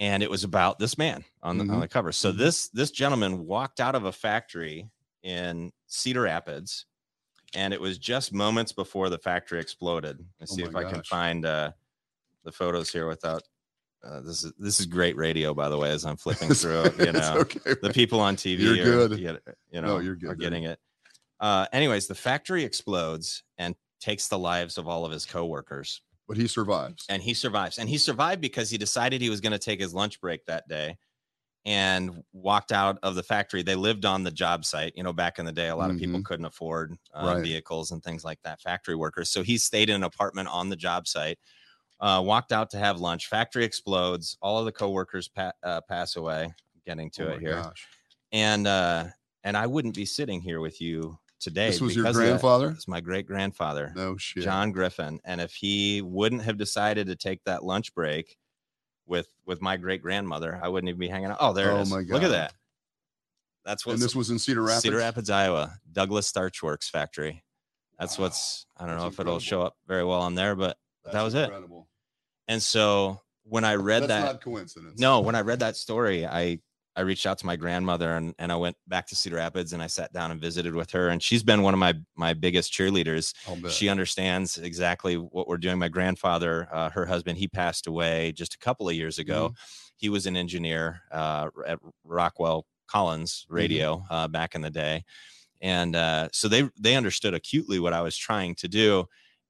and 0.01 0.22
it 0.22 0.30
was 0.30 0.45
about 0.45 0.78
this 0.78 0.97
man 0.99 1.24
on 1.43 1.59
the, 1.59 1.64
on 1.64 1.70
Mhm, 1.70 1.80
the 1.80 1.89
cover 1.89 2.12
so 2.12 2.32
mhm. 2.32 2.39
this 2.39 2.68
this 2.70 2.91
gentleman 2.91 3.47
walked 3.47 3.80
out 3.80 3.95
of 3.95 4.05
a 4.05 4.12
factory 4.12 4.89
in 5.22 5.72
cedar 5.86 6.22
rapids 6.22 6.86
and 7.55 7.72
it 7.72 7.80
was 7.80 7.99
just 7.99 8.32
moments 8.32 8.72
before 8.72 9.09
the 9.09 9.18
factory 9.18 9.61
exploded 9.61 10.18
let's 10.41 10.53
Oh 10.53 10.57
see 10.57 10.62
if 10.62 10.74
i 10.76 10.84
can 10.91 11.03
find 11.03 11.45
uh 11.47 11.72
the 12.45 12.53
photos 12.53 12.91
here 12.91 13.07
without 13.09 13.43
uh, 14.05 14.20
this 14.20 14.45
is 14.45 14.53
this 14.59 14.78
is 14.78 14.86
great 14.86 15.16
radio 15.16 15.53
by 15.55 15.68
the 15.68 15.76
way 15.76 15.91
as 15.91 16.05
i'm 16.05 16.16
flipping 16.24 16.51
through 16.51 16.84
you 16.99 17.11
know 17.12 17.34
okay. 17.39 17.74
the 17.82 17.91
people 17.93 18.20
on 18.20 18.36
TV 18.36 18.61
You're 18.61 18.74
are, 18.74 19.09
good. 19.09 19.18
You, 19.18 19.39
you 19.72 19.80
No, 19.80 19.86
know, 19.89 19.99
you're 19.99 20.14
good, 20.14 20.30
are 20.30 20.34
dude. 20.34 20.41
getting 20.41 20.64
it. 20.64 20.78
Uh, 21.41 21.66
anyways, 21.72 22.07
the 22.07 22.14
factory 22.14 22.62
explodes 22.64 23.43
takes 24.01 24.28
the 24.28 24.38
lives 24.38 24.78
of 24.78 24.88
all 24.88 25.05
of 25.05 25.12
his 25.12 25.26
coworkers, 25.26 26.03
But 26.26 26.36
he 26.36 26.46
survives. 26.46 27.07
and 27.09 27.22
he 27.22 27.34
survives. 27.34 27.78
And 27.78 27.88
he 27.88 27.99
survived 27.99 28.40
because 28.40 28.70
he 28.70 28.78
decided 28.78 29.20
he 29.20 29.30
was 29.30 29.40
going 29.40 29.53
to 29.53 29.59
take 29.59 29.80
his 29.80 29.94
lunch 29.94 30.20
break 30.20 30.44
that 30.46 30.68
day 30.68 30.99
and 31.64 32.22
walked 32.32 32.72
out 32.72 32.99
of 33.03 33.14
the 33.14 33.22
factory. 33.22 33.62
They 33.62 33.74
lived 33.74 34.05
on 34.05 34.22
the 34.24 34.30
job 34.30 34.64
site. 34.64 34.94
You 34.96 35.03
know, 35.03 35.12
back 35.12 35.38
in 35.38 35.44
the 35.44 35.53
day, 35.53 35.68
a 35.68 35.76
lot 35.76 35.90
of 35.90 35.96
people 35.96 36.20
Mhm. 36.20 36.24
couldn't 36.24 36.46
afford 36.46 36.96
uh, 37.14 37.36
Right. 37.36 37.42
vehicles 37.42 37.90
and 37.90 38.03
things 38.03 38.24
like 38.24 38.40
that. 38.42 38.61
Factory 38.62 38.94
workers. 38.94 39.30
So 39.30 39.42
he 39.42 39.59
stayed 39.59 39.90
in 39.90 39.96
an 39.96 40.05
apartment 40.05 40.49
on 40.49 40.68
the 40.70 40.76
job 40.76 41.07
site. 41.09 41.38
Uh, 42.01 42.22
walked 42.24 42.53
out 42.53 42.70
to 42.70 42.78
have 42.78 43.01
lunch. 43.01 43.28
Factory 43.28 43.64
explodes. 43.64 44.38
All 44.42 44.59
of 44.59 44.64
the 44.66 44.72
coworkers 44.72 45.28
pa- 45.28 45.53
uh, 45.62 45.80
pass 45.82 46.16
away. 46.16 46.55
Getting 46.86 47.11
to 47.12 47.30
Oh 47.30 47.30
it 47.30 47.40
here 47.40 47.64
gosh. 47.64 47.88
and 48.32 48.66
uh 48.66 49.09
and 49.44 49.57
I 49.57 49.66
wouldn't 49.66 49.94
be 49.94 50.07
sitting 50.07 50.40
here 50.40 50.61
with 50.61 50.80
you 50.80 51.18
today. 51.41 51.68
This 51.70 51.80
was 51.80 51.95
your 51.97 52.05
because 52.05 52.16
of 52.16 52.22
that. 52.22 52.28
grandfather? 52.28 52.70
It's 52.70 52.89
my 52.89 53.01
great 53.01 53.26
grandfather, 53.26 53.93
No 53.95 54.16
shit. 54.16 54.43
John 54.43 54.72
Griffin. 54.72 55.20
And 55.24 55.41
if 55.41 55.53
he 55.53 56.03
wouldn't 56.03 56.43
have 56.43 56.57
decided 56.59 57.07
to 57.09 57.16
take 57.16 57.43
that 57.45 57.64
lunch 57.64 57.95
break 57.95 58.36
with 59.07 59.28
with 59.47 59.61
my 59.62 59.76
great 59.76 60.03
grandmother, 60.03 60.59
I 60.62 60.68
wouldn't 60.68 60.89
even 60.89 60.99
be 61.01 61.09
hanging 61.09 61.30
out. 61.30 61.39
Oh, 61.41 61.53
there 61.53 61.72
Oh 61.72 61.78
it 61.78 61.82
is. 61.82 61.91
my 61.91 61.99
Look 62.01 62.22
at 62.22 62.30
that. 62.30 62.55
That's 63.64 63.84
what 63.84 63.95
and 63.95 64.03
this 64.03 64.16
was 64.16 64.30
in 64.30 64.39
Cedar 64.39 64.62
Rapids. 64.62 64.82
Cedar 64.82 64.97
Rapids, 64.99 65.28
Iowa, 65.30 65.74
Douglas 65.93 66.26
Starch 66.26 66.62
Works 66.62 66.89
factory. 66.89 67.45
That's 67.99 68.18
Wow. 68.18 68.24
what's 68.26 68.66
I 68.76 68.82
don't 68.86 68.91
That's 68.95 69.03
know 69.03 69.09
if 69.09 69.20
it'll 69.20 69.41
show 69.41 69.62
up 69.62 69.76
very 69.86 70.05
well 70.05 70.20
on 70.22 70.34
there, 70.34 70.55
but 70.55 70.76
That's 71.05 71.14
that 71.14 71.22
was 71.22 71.34
it. 71.34 71.45
incredible. 71.45 71.89
And 72.47 72.62
so 72.62 73.20
when 73.45 73.64
I 73.64 73.74
read 73.74 74.03
That's 74.05 74.09
that, 74.09 74.24
not 74.32 74.41
coincidence. 74.41 74.99
no, 75.01 75.20
when 75.20 75.34
I 75.34 75.41
read 75.41 75.61
that 75.61 75.76
story, 75.76 76.26
I 76.26 76.61
I 76.99 77.03
reached 77.03 77.26
out 77.26 77.38
to 77.38 77.46
my 77.46 77.55
grandmother 77.55 78.16
and, 78.16 78.34
and 78.40 78.51
I 78.51 78.57
went 78.57 78.76
back 78.88 79.07
to 79.07 79.16
Cedar 79.16 79.36
Rapids 79.36 79.72
and 79.72 79.80
I 79.80 79.86
sat 79.86 80.12
down 80.12 80.32
and 80.32 80.40
visited 80.40 80.74
with 80.74 80.90
her. 80.90 81.09
And 81.11 81.22
she's 81.22 81.44
been 81.44 81.62
one 81.62 81.72
of 81.72 81.78
my 81.80 81.94
my 82.16 82.34
biggest 82.34 82.72
cheerleaders. 82.72 83.32
She 83.70 83.88
understands 83.88 84.59
exactly 84.59 85.14
what 85.14 85.46
we're 85.46 85.59
doing. 85.59 85.78
My 85.78 85.88
grandfather, 85.88 86.68
uh, 86.72 86.90
her 86.90 87.07
husband, 87.07 87.38
he 87.38 87.46
passed 87.46 87.86
away 87.86 88.32
just 88.32 88.55
a 88.55 88.59
couple 88.59 88.88
of 88.88 88.96
years 88.96 89.18
ago. 89.20 89.55
He 89.96 90.09
was 90.09 90.26
an 90.26 90.36
engineer 90.36 91.03
uh, 91.12 91.49
at 91.66 91.78
Rockwell 92.05 92.66
Collins 92.88 93.46
Radio 93.49 94.05
uh, 94.11 94.26
back 94.28 94.55
in 94.57 94.61
the 94.62 94.70
day, 94.70 95.05
and 95.61 95.94
uh, 95.94 96.28
so 96.32 96.49
they 96.49 96.68
they 96.80 96.96
understood 96.96 97.34
acutely 97.34 97.78
what 97.78 97.92
I 97.92 98.03
was 98.03 98.16
trying 98.16 98.57
to 98.57 98.68
do. 98.68 99.07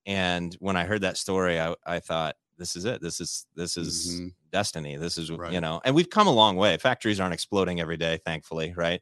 And 0.07 0.55
when 0.61 0.77
I 0.77 0.85
heard 0.85 1.03
that 1.03 1.17
story, 1.19 1.61
I, 1.61 1.75
I 1.87 2.01
thought, 2.01 2.37
this 2.59 2.77
is 2.77 2.85
it. 2.85 3.01
This 3.01 3.21
is 3.21 3.47
this 3.55 3.77
is 3.77 4.21
Mhm. 4.21 4.35
destiny. 4.51 4.97
This 4.97 5.17
is 5.19 5.31
Right. 5.31 5.53
you 5.53 5.61
know, 5.61 5.81
and 5.85 5.95
we've 5.95 6.11
come 6.11 6.27
a 6.27 6.33
long 6.33 6.57
way. 6.57 6.77
Factories 6.79 7.21
aren't 7.21 7.35
exploding 7.35 7.81
every 7.81 7.97
day, 7.97 8.19
thankfully, 8.25 8.75
right? 8.77 9.01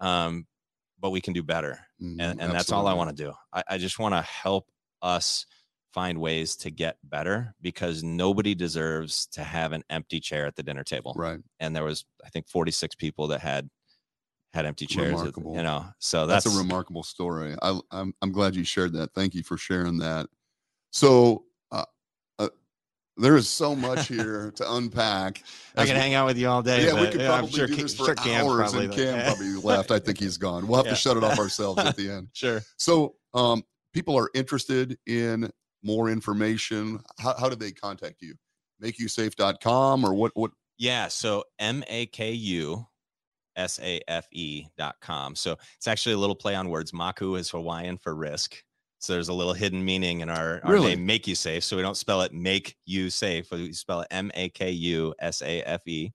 Um, 0.00 0.46
but 0.98 1.10
we 1.10 1.20
can 1.20 1.32
do 1.34 1.42
better 1.42 1.86
Mhm, 2.00 2.20
and, 2.20 2.40
and 2.40 2.54
that's 2.54 2.72
all 2.72 2.86
I 2.86 2.94
want 2.94 3.10
to 3.16 3.24
do. 3.24 3.32
I, 3.52 3.62
I 3.68 3.78
just 3.78 3.98
want 3.98 4.14
to 4.14 4.22
help 4.22 4.70
us 5.02 5.46
find 5.92 6.20
ways 6.20 6.56
to 6.56 6.70
get 6.70 6.98
better 7.04 7.54
because 7.60 8.02
nobody 8.02 8.54
deserves 8.54 9.26
to 9.28 9.44
have 9.44 9.72
an 9.72 9.84
empty 9.90 10.18
chair 10.20 10.46
at 10.46 10.56
the 10.56 10.62
dinner 10.62 10.82
table. 10.84 11.14
Right. 11.16 11.40
And 11.60 11.76
there 11.76 11.84
was, 11.84 12.04
I 12.24 12.30
think, 12.30 12.48
46 12.48 12.94
people 12.96 13.28
that 13.28 13.40
had 13.40 13.70
had 14.52 14.66
empty 14.66 14.86
chairs. 14.86 15.10
Remarkable. 15.12 15.56
you 15.56 15.62
know, 15.62 15.86
so 15.98 16.26
That's, 16.26 16.44
that's, 16.44 16.54
a 16.56 16.58
remarkable 16.58 17.02
story. 17.02 17.56
I, 17.62 17.78
I'm 17.90 18.14
I'm 18.22 18.32
glad 18.32 18.54
you 18.56 18.64
shared 18.64 18.92
that. 18.94 19.12
Thank 19.14 19.34
you 19.34 19.42
for 19.42 19.56
sharing 19.56 19.98
that. 19.98 20.28
So 20.92 21.46
there 23.16 23.36
is 23.36 23.48
so 23.48 23.74
much 23.76 24.08
here 24.08 24.50
to 24.56 24.72
unpack. 24.74 25.42
I 25.76 25.86
can 25.86 25.94
we- 25.94 26.00
hang 26.00 26.14
out 26.14 26.26
with 26.26 26.38
you 26.38 26.48
all 26.48 26.62
day. 26.62 26.86
yeah, 26.86 27.00
we 27.00 27.08
could 27.10 27.20
yeah, 27.20 27.28
probably 27.28 27.50
sure 27.52 27.66
do 27.66 27.76
this 27.76 27.94
for 27.96 28.06
sure 28.06 28.14
Cam 28.14 28.46
hours, 28.46 28.70
probably 28.72 28.84
and. 28.86 28.94
Cam 28.94 29.04
Yeah. 29.16 29.26
probably 29.34 29.54
left. 29.62 29.90
I 29.90 29.98
think 29.98 30.18
he's 30.18 30.36
gone. 30.36 30.66
We'll 30.66 30.78
have 30.78 30.86
Yeah. 30.86 30.92
to 30.92 30.96
shut 30.98 31.16
it 31.16 31.24
off 31.24 31.38
ourselves 31.40 31.78
at 31.84 31.96
the 31.96 32.10
end. 32.10 32.28
Sure. 32.32 32.60
So, 32.76 33.14
um, 33.34 33.62
people 33.92 34.16
are 34.18 34.30
interested 34.34 34.98
in 35.06 35.50
more 35.82 36.08
information. 36.10 37.00
How, 37.18 37.34
how 37.38 37.48
do 37.48 37.56
they 37.56 37.70
contact 37.72 38.22
you? 38.22 38.34
MakeUSafe.com 38.82 40.04
or 40.04 40.14
what? 40.14 40.32
What? 40.34 40.50
Yeah. 40.78 41.08
So 41.08 41.44
M 41.58 41.84
A 41.88 42.06
K 42.06 42.32
U 42.32 42.86
S 43.56 43.78
A 43.80 44.00
F 44.08 44.26
E 44.32 44.66
dot 44.76 44.96
com. 45.00 45.34
So 45.36 45.56
it's 45.76 45.86
actually 45.86 46.14
a 46.14 46.18
little 46.18 46.34
play 46.34 46.54
on 46.54 46.68
words. 46.68 46.92
Maku 46.92 47.38
is 47.38 47.50
Hawaiian 47.50 47.98
for 47.98 48.14
risk. 48.14 48.56
So 49.04 49.12
there's 49.12 49.28
a 49.28 49.34
little 49.34 49.52
hidden 49.52 49.84
meaning 49.84 50.20
in 50.20 50.30
our, 50.30 50.60
our 50.64 50.72
Really? 50.72 50.96
name, 50.96 51.04
Make 51.04 51.26
You 51.26 51.34
Safe. 51.34 51.62
So 51.62 51.76
we 51.76 51.82
don't 51.82 51.96
spell 51.96 52.22
it 52.22 52.32
Make 52.32 52.74
You 52.86 53.10
Safe. 53.10 53.50
We 53.50 53.72
spell 53.74 54.00
it 54.00 54.08
M 54.10 54.30
A 54.34 54.48
K 54.48 54.70
U 54.70 55.14
S 55.18 55.42
A 55.42 55.60
F 55.62 55.86
E. 55.86 56.10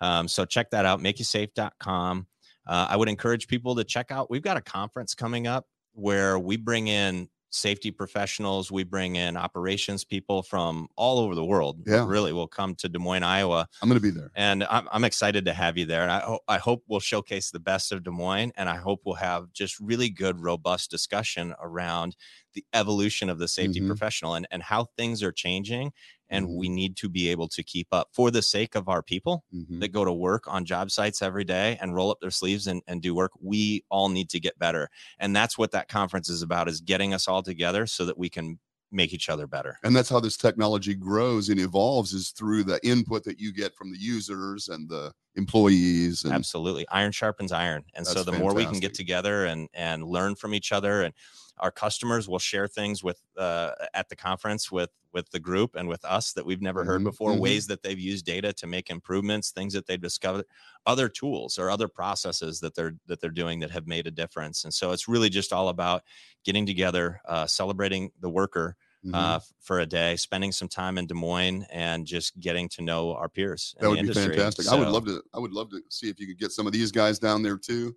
Um, 0.00 0.26
so 0.26 0.44
check 0.46 0.70
that 0.70 0.86
out, 0.86 1.00
MakeUSafe.com. 1.00 2.26
Uh, 2.66 2.86
I 2.88 2.96
would 2.96 3.08
encourage 3.08 3.48
people 3.48 3.74
to 3.76 3.84
check 3.84 4.10
out. 4.10 4.30
We've 4.30 4.42
got 4.42 4.56
a 4.56 4.62
conference 4.62 5.14
coming 5.14 5.46
up 5.46 5.66
where 5.92 6.38
we 6.38 6.56
bring 6.56 6.88
in 6.88 7.28
safety 7.52 7.90
professionals, 7.90 8.72
we 8.72 8.82
bring 8.82 9.16
in 9.16 9.36
operations 9.36 10.04
people 10.04 10.42
from 10.42 10.88
all 10.96 11.18
over 11.18 11.34
the 11.34 11.44
world. 11.44 11.82
Yeah. 11.86 12.06
Really, 12.08 12.32
we'll 12.32 12.48
come 12.48 12.74
to 12.76 12.88
Des 12.88 12.98
Moines, 12.98 13.22
Iowa 13.22 13.68
I'm 13.82 13.88
going 13.88 14.00
to 14.00 14.02
be 14.02 14.10
there. 14.10 14.30
and 14.34 14.64
I'm, 14.64 14.88
I'm 14.90 15.04
excited 15.04 15.44
to 15.44 15.52
have 15.52 15.76
you 15.76 15.84
there. 15.84 16.02
And 16.02 16.10
I, 16.10 16.20
ho- 16.20 16.40
I 16.48 16.58
hope 16.58 16.82
we'll 16.88 17.00
showcase 17.00 17.50
the 17.50 17.60
best 17.60 17.92
of 17.92 18.02
Des 18.02 18.10
Moines, 18.10 18.52
and 18.56 18.68
I 18.68 18.76
hope 18.76 19.02
we'll 19.04 19.16
have 19.16 19.52
just 19.52 19.78
really 19.80 20.08
good, 20.08 20.40
robust 20.40 20.90
discussion 20.90 21.54
around 21.60 22.16
the 22.54 22.64
evolution 22.74 23.28
of 23.28 23.38
the 23.38 23.48
safety 23.48 23.80
Mhm. 23.80 23.86
professional 23.86 24.34
and, 24.34 24.46
and 24.50 24.62
how 24.62 24.84
things 24.96 25.22
are 25.22 25.32
changing. 25.32 25.92
And 26.28 26.48
Mhm. 26.48 26.56
we 26.56 26.68
need 26.68 26.96
to 26.98 27.08
be 27.08 27.28
able 27.28 27.48
to 27.48 27.62
keep 27.62 27.88
up 27.92 28.08
for 28.12 28.30
the 28.30 28.42
sake 28.42 28.74
of 28.74 28.88
our 28.88 29.02
people 29.02 29.44
Mhm. 29.52 29.80
that 29.80 29.88
go 29.88 30.04
to 30.04 30.12
work 30.12 30.46
on 30.48 30.64
job 30.64 30.90
sites 30.90 31.22
every 31.22 31.44
day 31.44 31.76
and 31.80 31.94
roll 31.94 32.10
up 32.10 32.20
their 32.20 32.30
sleeves 32.30 32.66
and, 32.66 32.82
and 32.86 33.02
do 33.02 33.14
work. 33.14 33.32
We 33.40 33.84
all 33.90 34.08
need 34.08 34.30
to 34.30 34.40
get 34.40 34.58
better. 34.58 34.88
And 35.18 35.34
that's 35.36 35.58
what 35.58 35.72
that 35.72 35.88
conference 35.88 36.28
is 36.28 36.42
about 36.42 36.68
is 36.68 36.80
getting 36.80 37.12
us 37.14 37.28
all 37.28 37.42
together 37.42 37.86
so 37.86 38.04
that 38.06 38.18
we 38.18 38.28
can 38.30 38.58
make 38.90 39.12
each 39.12 39.28
other 39.30 39.46
better. 39.46 39.78
And 39.82 39.96
that's 39.96 40.10
how 40.10 40.20
this 40.20 40.36
technology 40.36 40.94
grows 40.94 41.48
and 41.48 41.58
evolves 41.58 42.12
is 42.12 42.30
through 42.30 42.64
the 42.64 42.78
input 42.86 43.24
that 43.24 43.40
you 43.40 43.52
get 43.52 43.74
from 43.74 43.90
the 43.90 43.98
users 43.98 44.68
and 44.68 44.88
the 44.88 45.12
employees. 45.36 46.24
And 46.24 46.46
absolutely 46.46 46.86
iron 46.88 47.10
sharpens 47.12 47.50
iron 47.52 47.84
and 47.94 48.06
so 48.06 48.22
That's 48.22 48.24
the 48.24 48.32
more 48.32 48.54
we 48.54 48.66
can 48.66 48.78
get 48.80 48.94
together 48.94 49.44
and 49.44 49.68
and 49.74 50.04
learn 50.04 50.36
from 50.36 50.54
each 50.54 50.70
other 50.70 51.02
and 51.02 51.12
our 51.58 51.70
customers 51.70 52.28
will 52.28 52.38
share 52.38 52.66
things 52.66 53.04
with 53.04 53.20
uh, 53.36 53.72
at 53.92 54.08
the 54.08 54.16
conference 54.16 54.70
with 54.70 54.90
with 55.12 55.30
the 55.30 55.40
group 55.40 55.74
and 55.74 55.88
with 55.88 56.04
us 56.04 56.32
that 56.32 56.46
we've 56.46 56.62
never 56.62 56.84
heard 56.84 57.02
Mhm, 57.02 57.04
before 57.04 57.34
mhm. 57.34 57.40
ways 57.40 57.66
that 57.66 57.82
they've 57.82 57.98
used 57.98 58.24
data 58.24 58.52
to 58.54 58.66
make 58.68 58.88
improvements 58.88 59.50
things 59.50 59.74
that 59.74 59.86
they've 59.86 60.00
discovered 60.00 60.46
other 60.86 61.08
tools 61.08 61.58
or 61.58 61.70
other 61.70 61.88
processes 61.88 62.60
that 62.60 62.74
they're 62.76 62.94
that 63.06 63.20
they're 63.20 63.30
doing 63.30 63.58
that 63.60 63.70
have 63.72 63.86
made 63.86 64.06
a 64.06 64.10
difference 64.12 64.62
and 64.64 64.72
so 64.72 64.92
it's 64.92 65.08
really 65.08 65.28
just 65.28 65.52
all 65.52 65.68
about 65.68 66.02
getting 66.44 66.64
together 66.66 67.20
uh, 67.26 67.46
celebrating 67.46 68.10
the 68.20 68.30
worker 68.30 68.76
Mhm. 69.04 69.14
uh, 69.14 69.40
for 69.60 69.80
a 69.80 69.86
day 69.86 70.14
spending 70.16 70.52
some 70.52 70.68
time 70.68 70.96
in 70.96 71.06
des 71.06 71.14
moines 71.14 71.64
and 71.70 72.06
just 72.06 72.38
getting 72.38 72.68
to 72.68 72.82
know 72.82 73.14
our 73.14 73.28
peers 73.28 73.74
that 73.80 73.88
would 73.88 73.94
be 73.94 74.00
industry. 74.00 74.28
fantastic. 74.36 74.68
I 74.68 74.76
would 74.76 74.88
love 74.88 75.04
to. 75.06 75.22
I 75.34 75.38
would 75.40 75.52
love 75.52 75.70
to 75.70 75.82
see 75.88 76.08
if 76.08 76.20
you 76.20 76.26
could 76.28 76.38
get 76.38 76.52
some 76.52 76.66
of 76.66 76.72
these 76.72 76.92
guys 76.92 77.18
down 77.18 77.42
there 77.42 77.58
too. 77.58 77.96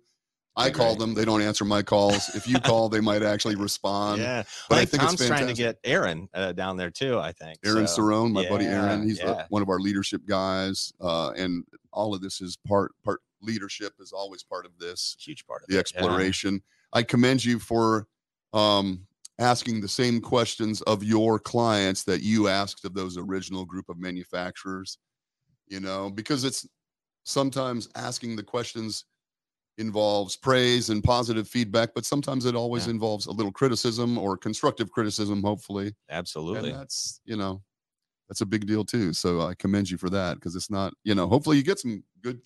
I 0.58 0.70
call 0.70 0.96
them; 0.96 1.12
they 1.12 1.26
don't 1.26 1.42
answer 1.42 1.66
my 1.66 1.82
calls. 1.82 2.34
If 2.34 2.48
you 2.48 2.58
call, 2.58 2.88
they 2.88 3.00
might 3.00 3.22
actually 3.22 3.56
respond. 3.56 4.22
yeah, 4.22 4.42
but 4.70 4.78
I 4.78 4.80
I 4.80 4.84
think 4.86 5.02
think 5.02 5.12
it's 5.12 5.20
Tom's 5.20 5.28
trying 5.28 5.46
to 5.48 5.52
get 5.54 5.78
Aaron 5.84 6.28
uh, 6.32 6.52
down 6.52 6.78
there 6.78 6.90
too. 6.90 7.18
I 7.18 7.32
think 7.32 7.58
Aaron 7.62 7.86
so, 7.86 8.00
Cerrone, 8.00 8.32
my 8.32 8.48
buddy 8.48 8.64
Aaron, 8.64 9.02
he's 9.06 9.18
the- 9.18 9.26
yeah. 9.26 9.46
one 9.50 9.60
of 9.60 9.68
our 9.68 9.78
leadership 9.78 10.22
guys, 10.26 10.94
uh, 10.98 11.32
and 11.36 11.64
all 11.92 12.14
of 12.14 12.22
this 12.22 12.40
is 12.40 12.56
part 12.66 12.92
part 13.04 13.20
leadership 13.42 13.92
is 14.00 14.12
always 14.12 14.42
part 14.42 14.64
of 14.64 14.72
this. 14.78 15.14
huge 15.20 15.46
part 15.46 15.62
of 15.62 15.68
the 15.68 15.74
it, 15.74 15.76
yeah. 15.76 15.80
exploration. 15.80 16.62
I 16.92 17.02
commend 17.02 17.44
you 17.44 17.58
for 17.58 18.08
um, 18.54 19.06
asking 19.38 19.80
the 19.80 19.88
same 19.88 20.20
questions 20.20 20.80
of 20.82 21.04
your 21.04 21.38
clients 21.38 22.04
that 22.04 22.22
you 22.22 22.48
asked 22.48 22.84
of 22.84 22.94
those 22.94 23.18
original 23.18 23.64
group 23.64 23.88
of 23.88 23.98
manufacturers. 23.98 24.98
You 25.68 25.80
know, 25.80 26.10
because 26.10 26.44
it's 26.44 26.66
sometimes 27.24 27.88
asking 27.96 28.36
the 28.36 28.42
questions 28.42 29.04
involves 29.78 30.36
praise 30.36 30.90
and 30.90 31.02
positive 31.04 31.48
feedback, 31.48 31.90
but 31.94 32.06
sometimes 32.06 32.46
it 32.46 32.54
always 32.54 32.86
Yeah. 32.86 32.92
involves 32.92 33.26
a 33.26 33.32
little 33.32 33.52
criticism 33.52 34.16
or 34.16 34.38
constructive 34.38 34.90
criticism, 34.90 35.42
hopefully. 35.42 35.94
Absolutely. 36.08 36.70
And 36.70 36.78
that's, 36.78 37.20
you 37.24 37.36
know, 37.36 37.62
that's 38.28 38.40
a 38.40 38.46
big 38.46 38.66
deal 38.66 38.84
too. 38.84 39.12
So 39.12 39.42
I 39.42 39.54
commend 39.54 39.90
you 39.90 39.98
for 39.98 40.08
that 40.10 40.34
because 40.34 40.56
it's 40.56 40.70
not, 40.70 40.94
you 41.04 41.14
know, 41.14 41.28
hopefully 41.28 41.56
you 41.58 41.62
get 41.62 41.78
some 41.78 42.02
good, 42.22 42.40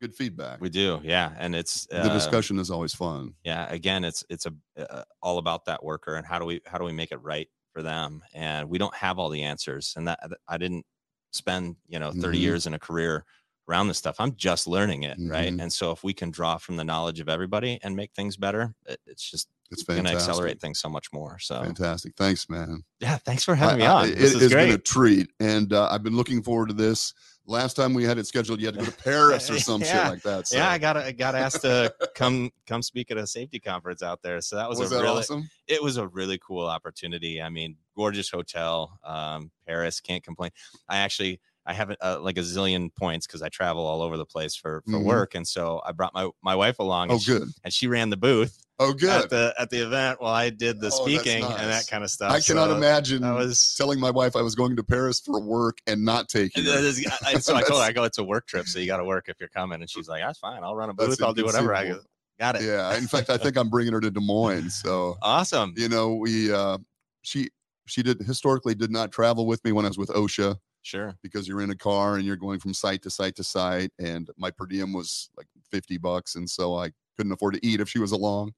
good 0.00 0.14
feedback. 0.14 0.60
We 0.60 0.68
do, 0.70 1.00
yeah, 1.02 1.32
and 1.38 1.54
it's 1.54 1.86
the 1.86 2.10
uh, 2.10 2.12
discussion 2.12 2.58
is 2.58 2.70
always 2.70 2.94
fun. 2.94 3.34
Yeah, 3.44 3.66
again, 3.70 4.04
it's 4.04 4.24
it's 4.28 4.46
a 4.46 4.52
uh, 4.90 5.02
all 5.22 5.38
about 5.38 5.64
that 5.66 5.82
worker 5.84 6.14
and 6.16 6.26
how 6.26 6.38
do 6.38 6.44
we 6.44 6.60
how 6.66 6.78
do 6.78 6.84
we 6.84 6.92
make 6.92 7.12
it 7.12 7.18
right 7.22 7.48
for 7.72 7.82
them? 7.82 8.22
And 8.34 8.68
we 8.68 8.78
don't 8.78 8.94
have 8.94 9.18
all 9.18 9.28
the 9.30 9.42
answers, 9.42 9.94
and 9.96 10.08
that 10.08 10.20
I 10.48 10.58
didn't 10.58 10.84
spend 11.32 11.76
you 11.88 11.98
know 11.98 12.12
30 12.12 12.38
Mhm. 12.38 12.40
years 12.40 12.66
in 12.66 12.74
a 12.74 12.78
career 12.78 13.24
around 13.68 13.88
this 13.88 13.96
stuff. 13.96 14.16
I'm 14.18 14.34
just 14.36 14.66
learning 14.66 15.04
it, 15.04 15.16
right? 15.18 15.50
Mhm. 15.50 15.62
And 15.62 15.72
so 15.72 15.90
if 15.90 16.04
we 16.04 16.12
can 16.12 16.30
draw 16.30 16.58
from 16.58 16.76
the 16.76 16.84
knowledge 16.84 17.18
of 17.18 17.30
everybody 17.30 17.78
and 17.82 17.96
make 17.96 18.12
things 18.12 18.36
better, 18.36 18.74
it, 18.86 19.00
it's 19.06 19.30
just 19.30 19.48
It's 19.70 19.82
going 19.84 20.04
to 20.04 20.10
accelerate 20.10 20.60
things 20.60 20.78
so 20.78 20.90
much 20.90 21.10
more. 21.14 21.38
So 21.38 21.62
Fantastic. 21.62 22.12
Thanks, 22.14 22.50
man. 22.50 22.84
yeah, 23.00 23.16
thanks 23.16 23.42
for 23.42 23.54
having 23.54 23.78
me 23.78 23.86
I- 23.86 23.90
I- 23.90 24.02
on. 24.02 24.08
it 24.10 24.18
this 24.18 24.34
is 24.34 24.52
been 24.52 24.70
a 24.72 24.76
treat. 24.76 25.30
And 25.40 25.72
uh, 25.72 25.88
I've 25.90 26.02
been 26.02 26.14
looking 26.14 26.42
forward 26.42 26.68
to 26.68 26.74
this. 26.74 27.14
Last 27.46 27.74
time 27.74 27.92
we 27.92 28.04
had 28.04 28.16
it 28.16 28.26
scheduled, 28.26 28.58
you 28.60 28.66
had 28.66 28.74
to 28.74 28.80
go 28.80 28.86
to 28.86 28.92
Paris 29.04 29.50
or 29.50 29.58
some 29.58 29.82
shit 29.82 29.94
like 29.94 30.22
that. 30.22 30.48
So. 30.48 30.56
Yeah, 30.56 30.70
I 30.70 30.78
got 30.78 30.96
I 30.96 31.12
got 31.12 31.34
asked 31.34 31.60
to 31.62 31.94
come 32.14 32.50
come 32.66 32.82
speak 32.82 33.10
at 33.10 33.18
a 33.18 33.26
safety 33.26 33.60
conference 33.60 34.02
out 34.02 34.22
there. 34.22 34.40
So 34.40 34.56
that 34.56 34.68
was, 34.68 34.78
was 34.78 34.92
a 34.92 34.94
that 34.96 35.02
really 35.02 35.18
awesome? 35.18 35.50
it 35.68 35.82
was 35.82 35.98
a 35.98 36.06
really 36.08 36.38
cool 36.38 36.66
opportunity. 36.66 37.42
I 37.42 37.50
mean, 37.50 37.76
gorgeous 37.94 38.30
hotel, 38.30 38.98
um, 39.04 39.50
Paris, 39.66 40.00
can't 40.00 40.22
complain. 40.24 40.50
I 40.88 40.98
actually 40.98 41.40
I 41.66 41.74
have 41.74 41.94
uh, 42.02 42.18
like 42.20 42.38
a 42.38 42.42
zillion 42.42 42.94
points 42.94 43.26
because 43.26 43.42
I 43.42 43.48
travel 43.48 43.86
all 43.86 44.00
over 44.02 44.16
the 44.16 44.26
place 44.26 44.54
for 44.54 44.82
for 44.86 44.98
Mhm. 44.98 45.04
work, 45.04 45.34
and 45.34 45.46
so 45.46 45.82
I 45.84 45.92
brought 45.92 46.14
my 46.14 46.30
my 46.42 46.54
wife 46.54 46.78
along. 46.78 47.10
Oh, 47.10 47.14
and 47.14 47.22
she, 47.22 47.30
good. 47.30 47.48
and 47.62 47.72
she 47.74 47.86
ran 47.88 48.08
the 48.10 48.16
booth 48.16 48.63
Oh, 48.80 48.92
good. 48.92 49.24
at 49.24 49.30
the 49.30 49.54
at 49.58 49.70
the 49.70 49.78
event 49.86 50.20
while 50.20 50.34
I 50.34 50.50
did 50.50 50.80
the 50.80 50.88
Oh, 50.88 51.04
speaking 51.04 51.44
and 51.44 51.70
that 51.70 51.86
kind 51.86 52.02
of 52.02 52.10
stuff. 52.10 52.32
I 52.32 52.40
cannot 52.40 52.70
So 52.70 52.76
imagine 52.76 53.22
That 53.22 53.34
was. 53.34 53.74
telling 53.76 54.00
my 54.00 54.10
wife 54.10 54.34
I 54.34 54.42
was 54.42 54.54
going 54.56 54.74
to 54.76 54.82
Paris 54.82 55.20
for 55.20 55.40
work 55.40 55.78
and 55.86 56.04
not 56.04 56.28
taking 56.28 56.64
is- 56.66 57.06
I- 57.24 57.38
so 57.38 57.54
I 57.54 57.62
told 57.62 57.80
her 57.80 57.86
I 57.86 57.92
go 57.92 58.02
it's 58.04 58.18
a 58.18 58.24
work 58.24 58.46
trip, 58.48 58.66
so 58.66 58.78
you 58.80 58.86
got 58.86 58.96
to 58.96 59.04
work 59.04 59.26
if 59.28 59.36
you're 59.38 59.48
coming, 59.48 59.80
and 59.80 59.88
she's 59.88 60.08
like, 60.08 60.22
"That's 60.22 60.38
fine, 60.40 60.64
I'll 60.64 60.74
run 60.74 60.90
a 60.90 60.94
booth, 60.94 61.22
I'll 61.22 61.32
do 61.34 61.44
whatever." 61.44 61.74
I 61.74 61.86
go. 61.88 62.00
Got 62.40 62.56
it. 62.56 62.62
Yeah. 62.62 62.96
In 62.98 63.06
fact, 63.06 63.30
I 63.30 63.36
think 63.36 63.56
I'm 63.56 63.70
bringing 63.70 63.92
her 63.92 64.00
to 64.00 64.10
Des 64.10 64.20
Moines. 64.20 64.70
So 64.70 65.16
Awesome. 65.22 65.72
you 65.76 65.88
know, 65.88 66.14
we 66.16 66.52
uh, 66.52 66.78
she 67.22 67.50
she 67.86 68.02
did 68.02 68.18
historically 68.22 68.74
did 68.74 68.90
not 68.90 69.12
travel 69.12 69.46
with 69.46 69.64
me 69.64 69.70
when 69.70 69.84
I 69.84 69.88
was 69.88 69.98
with 69.98 70.08
OSHA 70.08 70.56
Sure. 70.82 71.14
because 71.22 71.46
you're 71.46 71.60
in 71.60 71.70
a 71.70 71.76
car 71.76 72.16
and 72.16 72.24
you're 72.24 72.34
going 72.36 72.58
from 72.58 72.74
site 72.74 73.02
to 73.02 73.10
site 73.10 73.36
to 73.36 73.44
site, 73.44 73.92
and 74.00 74.28
my 74.36 74.50
per 74.50 74.66
diem 74.66 74.92
was 74.92 75.30
like 75.36 75.46
50 75.70 75.96
bucks, 75.98 76.34
and 76.34 76.50
so 76.50 76.74
I 76.76 76.90
couldn't 77.16 77.30
afford 77.30 77.54
to 77.54 77.64
eat 77.64 77.78
if 77.80 77.88
she 77.88 78.00
was 78.00 78.10
along. 78.10 78.52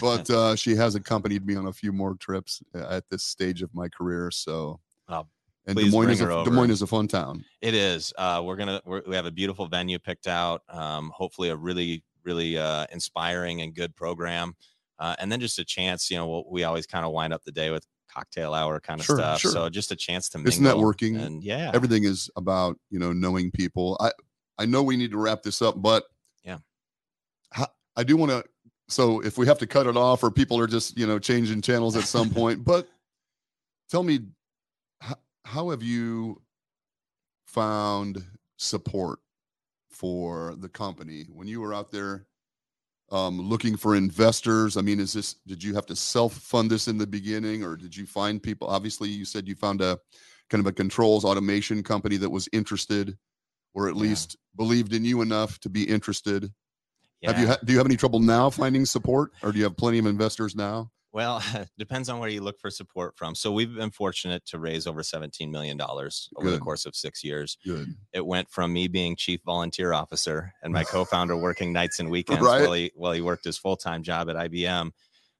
But 0.00 0.28
uh, 0.30 0.56
she 0.56 0.74
has 0.76 0.94
accompanied 0.94 1.46
me 1.46 1.56
on 1.56 1.66
a 1.66 1.72
few 1.72 1.92
more 1.92 2.14
trips 2.14 2.62
uh, 2.74 2.86
at 2.90 3.08
this 3.10 3.22
stage 3.24 3.62
of 3.62 3.74
my 3.74 3.88
career. 3.88 4.30
So, 4.30 4.80
Oh, 5.08 5.26
and 5.66 5.76
Des 5.76 5.90
Moines, 5.90 6.10
is 6.10 6.20
a, 6.20 6.26
Des. 6.44 6.50
Moines 6.50 6.70
is 6.70 6.82
a 6.82 6.86
fun 6.86 7.08
town. 7.08 7.44
It 7.60 7.74
is. 7.74 8.12
Uh, 8.18 8.42
we're 8.44 8.56
gonna 8.56 8.80
we're, 8.84 9.02
we 9.06 9.14
have 9.16 9.26
a 9.26 9.30
beautiful 9.30 9.66
venue 9.66 9.98
picked 9.98 10.26
out. 10.26 10.62
Um, 10.68 11.10
hopefully, 11.14 11.48
a 11.50 11.56
really 11.56 12.02
really 12.24 12.58
uh, 12.58 12.86
inspiring 12.92 13.62
and 13.62 13.74
good 13.74 13.94
program, 13.96 14.54
uh, 14.98 15.14
and 15.18 15.30
then 15.32 15.40
just 15.40 15.58
a 15.58 15.64
chance. 15.64 16.10
You 16.10 16.18
know, 16.18 16.26
we'll, 16.28 16.44
we 16.50 16.64
always 16.64 16.86
kind 16.86 17.04
of 17.06 17.12
wind 17.12 17.32
up 17.32 17.42
the 17.44 17.52
day 17.52 17.70
with 17.70 17.86
cocktail 18.10 18.54
hour 18.54 18.80
kind 18.80 19.00
of 19.00 19.04
Sure, 19.06 19.16
stuff. 19.18 19.40
sure. 19.40 19.50
So 19.52 19.68
just 19.68 19.92
a 19.92 19.96
chance 19.96 20.28
to 20.30 20.40
It's 20.40 20.58
mingle 20.58 20.82
networking. 20.82 21.20
and 21.22 21.42
yeah, 21.42 21.70
Everything 21.74 22.04
is 22.04 22.30
about 22.36 22.78
you 22.90 22.98
know 22.98 23.12
knowing 23.12 23.50
people. 23.50 23.96
I 24.00 24.12
I 24.58 24.66
know 24.66 24.82
we 24.82 24.96
need 24.96 25.10
to 25.12 25.18
wrap 25.18 25.42
this 25.42 25.60
up, 25.62 25.80
but 25.80 26.04
Yeah. 26.44 26.58
I 27.96 28.04
do 28.04 28.16
want 28.16 28.30
to. 28.30 28.44
So 28.88 29.20
if 29.20 29.36
we 29.36 29.46
have 29.46 29.58
to 29.58 29.66
cut 29.66 29.86
it 29.86 29.96
off, 29.96 30.22
or 30.22 30.30
people 30.30 30.58
are 30.58 30.66
just 30.66 30.96
you 30.98 31.06
know 31.06 31.18
changing 31.18 31.62
channels 31.62 31.96
at 31.96 32.04
some 32.04 32.30
point, 32.34 32.64
but 32.64 32.88
tell 33.90 34.02
me, 34.02 34.20
how, 35.00 35.16
how 35.44 35.70
have 35.70 35.82
you 35.82 36.40
found 37.46 38.24
support 38.56 39.20
for 39.90 40.54
the 40.58 40.68
company 40.68 41.26
when 41.32 41.48
you 41.48 41.60
were 41.60 41.74
out 41.74 41.90
there 41.90 42.26
um, 43.10 43.40
looking 43.40 43.76
for 43.76 43.94
investors? 43.94 44.76
I 44.76 44.80
mean, 44.80 45.00
is 45.00 45.12
this 45.12 45.34
did 45.46 45.62
you 45.62 45.74
have 45.74 45.86
to 45.86 45.96
self 45.96 46.34
fund 46.34 46.70
this 46.70 46.88
in 46.88 46.98
the 46.98 47.06
beginning, 47.06 47.62
or 47.62 47.76
did 47.76 47.96
you 47.96 48.06
find 48.06 48.42
people? 48.42 48.68
Obviously, 48.68 49.08
you 49.10 49.24
said 49.24 49.46
you 49.46 49.54
found 49.54 49.80
a 49.82 49.98
kind 50.48 50.60
of 50.60 50.66
a 50.66 50.72
controls 50.72 51.26
automation 51.26 51.82
company 51.82 52.16
that 52.16 52.30
was 52.30 52.48
interested, 52.52 53.18
or 53.74 53.88
at 53.88 53.96
Yeah. 53.96 54.02
least 54.02 54.36
believed 54.56 54.94
in 54.94 55.04
you 55.04 55.20
enough 55.20 55.58
to 55.60 55.68
be 55.68 55.84
interested. 55.84 56.50
Yeah. 57.20 57.32
Have 57.32 57.40
you 57.40 57.46
ha- 57.48 57.58
do 57.64 57.72
you 57.72 57.78
have 57.78 57.86
any 57.86 57.96
trouble 57.96 58.20
now 58.20 58.50
finding 58.50 58.84
support, 58.86 59.32
or 59.42 59.52
do 59.52 59.58
you 59.58 59.64
have 59.64 59.76
plenty 59.76 59.98
of 59.98 60.06
investors 60.06 60.54
now? 60.56 60.90
Well, 61.12 61.42
depends 61.78 62.08
on 62.10 62.20
where 62.20 62.28
you 62.28 62.42
look 62.42 62.58
for 62.60 62.70
support 62.70 63.16
from. 63.16 63.34
So 63.34 63.50
we've 63.50 63.74
been 63.74 63.90
fortunate 63.90 64.44
to 64.46 64.58
raise 64.58 64.86
over 64.86 65.00
$17 65.02 65.50
million 65.50 65.80
over 65.80 66.50
the 66.50 66.58
course 66.58 66.84
of 66.84 66.94
six 66.94 67.24
years. 67.24 67.56
Good. 67.64 67.94
It 68.12 68.26
went 68.26 68.50
from 68.50 68.74
me 68.74 68.88
being 68.88 69.16
chief 69.16 69.40
volunteer 69.44 69.94
officer 69.94 70.52
and 70.62 70.70
my 70.72 70.84
co-founder 70.94 71.34
working 71.36 71.72
nights 71.72 71.98
and 71.98 72.10
weekends 72.10 72.42
Right. 72.42 72.60
while 72.60 72.72
he 72.74 72.92
while 72.94 73.12
he 73.12 73.22
worked 73.22 73.44
his 73.44 73.56
full-time 73.56 74.02
job 74.02 74.28
at 74.28 74.36
IBM 74.36 74.90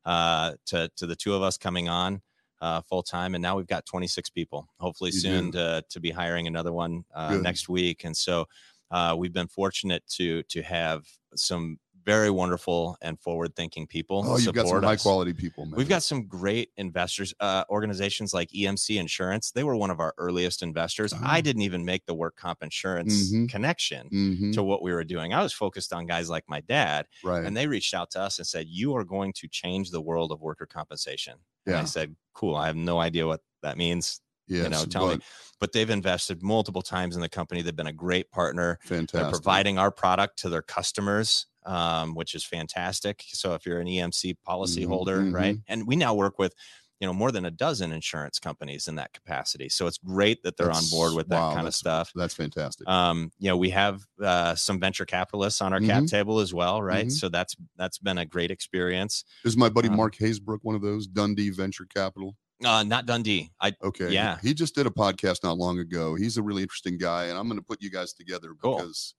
uh, 0.06 0.52
to 0.66 0.90
to 0.96 1.06
the 1.06 1.14
two 1.16 1.34
of 1.34 1.42
us 1.42 1.58
coming 1.58 1.88
on 1.88 2.22
uh, 2.60 2.80
full 2.80 3.02
time, 3.02 3.34
and 3.34 3.42
now 3.42 3.56
we've 3.56 3.66
got 3.66 3.84
26 3.86 4.30
people. 4.30 4.68
Hopefully 4.80 5.10
You 5.12 5.20
soon 5.20 5.50
do. 5.50 5.58
to 5.58 5.84
to 5.90 6.00
be 6.00 6.10
hiring 6.10 6.46
another 6.46 6.72
one 6.72 7.04
uh, 7.14 7.36
next 7.36 7.68
week, 7.68 8.04
and 8.04 8.16
so 8.16 8.46
uh, 8.90 9.14
we've 9.18 9.32
been 9.32 9.48
fortunate 9.48 10.06
to 10.08 10.42
to 10.44 10.62
have 10.62 11.06
some 11.34 11.78
very 12.04 12.30
wonderful 12.30 12.96
and 13.02 13.20
forward-thinking 13.20 13.86
people. 13.86 14.22
Oh, 14.26 14.38
you've 14.38 14.54
got 14.54 14.66
some 14.66 14.82
high 14.82 14.96
quality 14.96 15.34
people, 15.34 15.66
man. 15.66 15.76
We've 15.76 15.90
got 15.90 16.02
some 16.02 16.26
great 16.26 16.70
investors, 16.78 17.34
uh, 17.38 17.64
organizations 17.68 18.32
like 18.32 18.48
EMC 18.50 18.96
Insurance. 18.98 19.50
They 19.50 19.62
were 19.62 19.76
one 19.76 19.90
of 19.90 20.00
our 20.00 20.14
earliest 20.16 20.62
investors. 20.62 21.12
I 21.12 21.38
Oh. 21.38 21.42
didn't 21.42 21.62
even 21.62 21.84
make 21.84 22.06
the 22.06 22.14
work 22.14 22.34
comp 22.36 22.62
insurance 22.62 23.30
Mhm. 23.30 23.50
connection 23.50 24.08
Mhm, 24.08 24.54
to 24.54 24.62
what 24.62 24.80
we 24.80 24.90
were 24.90 25.04
doing. 25.04 25.34
I 25.34 25.42
was 25.42 25.52
focused 25.52 25.92
on 25.92 26.06
guys 26.06 26.30
like 26.30 26.44
my 26.48 26.62
dad, 26.62 27.08
right. 27.22 27.44
and 27.44 27.54
they 27.54 27.66
reached 27.66 27.92
out 27.92 28.10
to 28.12 28.20
us 28.22 28.38
and 28.38 28.46
said, 28.46 28.68
"You 28.68 28.94
are 28.96 29.04
going 29.04 29.34
to 29.34 29.46
change 29.48 29.90
the 29.90 30.00
world 30.00 30.32
of 30.32 30.40
worker 30.40 30.64
compensation." 30.66 31.34
And 31.66 31.76
I 31.76 31.84
said, 31.84 32.16
"Cool. 32.32 32.54
I 32.56 32.68
have 32.68 32.76
no 32.76 33.00
idea 33.00 33.26
what 33.26 33.42
that 33.62 33.76
means, 33.76 34.22
yes, 34.48 34.70
know, 34.70 34.84
tell 34.86 35.08
me. 35.08 35.14
but 35.16 35.22
but 35.60 35.72
they've 35.72 35.90
invested 35.90 36.42
multiple 36.42 36.82
times 36.82 37.16
in 37.16 37.20
the 37.20 37.28
company. 37.28 37.62
They've 37.62 37.74
been 37.74 37.88
a 37.88 37.92
great 37.92 38.30
partner. 38.30 38.78
Fantastic. 38.84 39.12
They're 39.20 39.30
providing 39.30 39.76
our 39.78 39.90
product 39.90 40.38
to 40.40 40.48
their 40.48 40.62
customers, 40.62 41.46
um, 41.66 42.14
which 42.14 42.34
is 42.36 42.44
fantastic. 42.44 43.24
So 43.28 43.54
if 43.54 43.66
you're 43.66 43.80
an 43.80 43.88
EMC 43.88 44.34
policy 44.44 44.84
Mhm, 44.84 44.88
holder, 44.88 45.24
right? 45.30 45.56
mhm. 45.56 45.62
And 45.66 45.86
we 45.86 45.96
now 45.96 46.14
work 46.14 46.38
with, 46.38 46.54
you 47.00 47.08
know, 47.08 47.12
more 47.12 47.32
than 47.32 47.44
a 47.44 47.50
dozen 47.50 47.90
insurance 47.90 48.38
companies 48.38 48.86
in 48.86 48.94
that 48.96 49.12
capacity. 49.12 49.68
So 49.68 49.88
it's 49.88 49.98
great 49.98 50.44
that 50.44 50.56
they're 50.56 50.66
That's- 50.68 50.84
on 50.92 50.96
board 50.96 51.14
with 51.14 51.28
that 51.30 51.40
wow, 51.40 51.54
kind 51.54 51.66
of 51.66 51.74
stuff. 51.74 52.12
That's 52.14 52.34
fantastic. 52.34 52.88
Um, 52.88 53.32
you 53.40 53.48
know, 53.48 53.56
we 53.56 53.70
have 53.70 54.02
uh, 54.22 54.54
some 54.54 54.78
venture 54.78 55.06
capitalists 55.06 55.60
on 55.60 55.72
our 55.72 55.80
cap 55.80 56.04
Mhm. 56.04 56.08
table 56.10 56.38
as 56.38 56.54
well, 56.54 56.80
right? 56.82 57.08
Mhm. 57.08 57.12
So 57.12 57.28
that's 57.28 57.56
that's 57.76 57.98
been 57.98 58.18
a 58.18 58.24
great 58.26 58.52
experience. 58.52 59.24
Is 59.44 59.56
my 59.56 59.68
buddy 59.68 59.88
um, 59.88 59.96
Mark 59.96 60.14
Hasebroock 60.16 60.60
one 60.62 60.76
of 60.76 60.82
those 60.82 61.08
Dundee 61.08 61.50
Venture 61.50 61.86
Capital? 61.86 62.36
Uh, 62.64 62.82
not 62.82 63.06
Dundee. 63.06 63.50
I 63.60 63.72
Okay. 63.82 64.10
Yeah. 64.10 64.38
He, 64.42 64.52
just 64.52 64.74
did 64.74 64.86
a 64.86 64.90
podcast 64.90 65.44
not 65.44 65.58
long 65.58 65.78
ago. 65.78 66.14
He's 66.14 66.36
a 66.38 66.42
really 66.42 66.62
interesting 66.62 66.98
guy, 66.98 67.26
and 67.26 67.38
I'm 67.38 67.46
going 67.46 67.58
to 67.60 67.64
put 67.64 67.80
you 67.80 67.90
guys 67.90 68.12
together 68.12 68.50
Cool. 68.60 68.76
because 68.76 69.14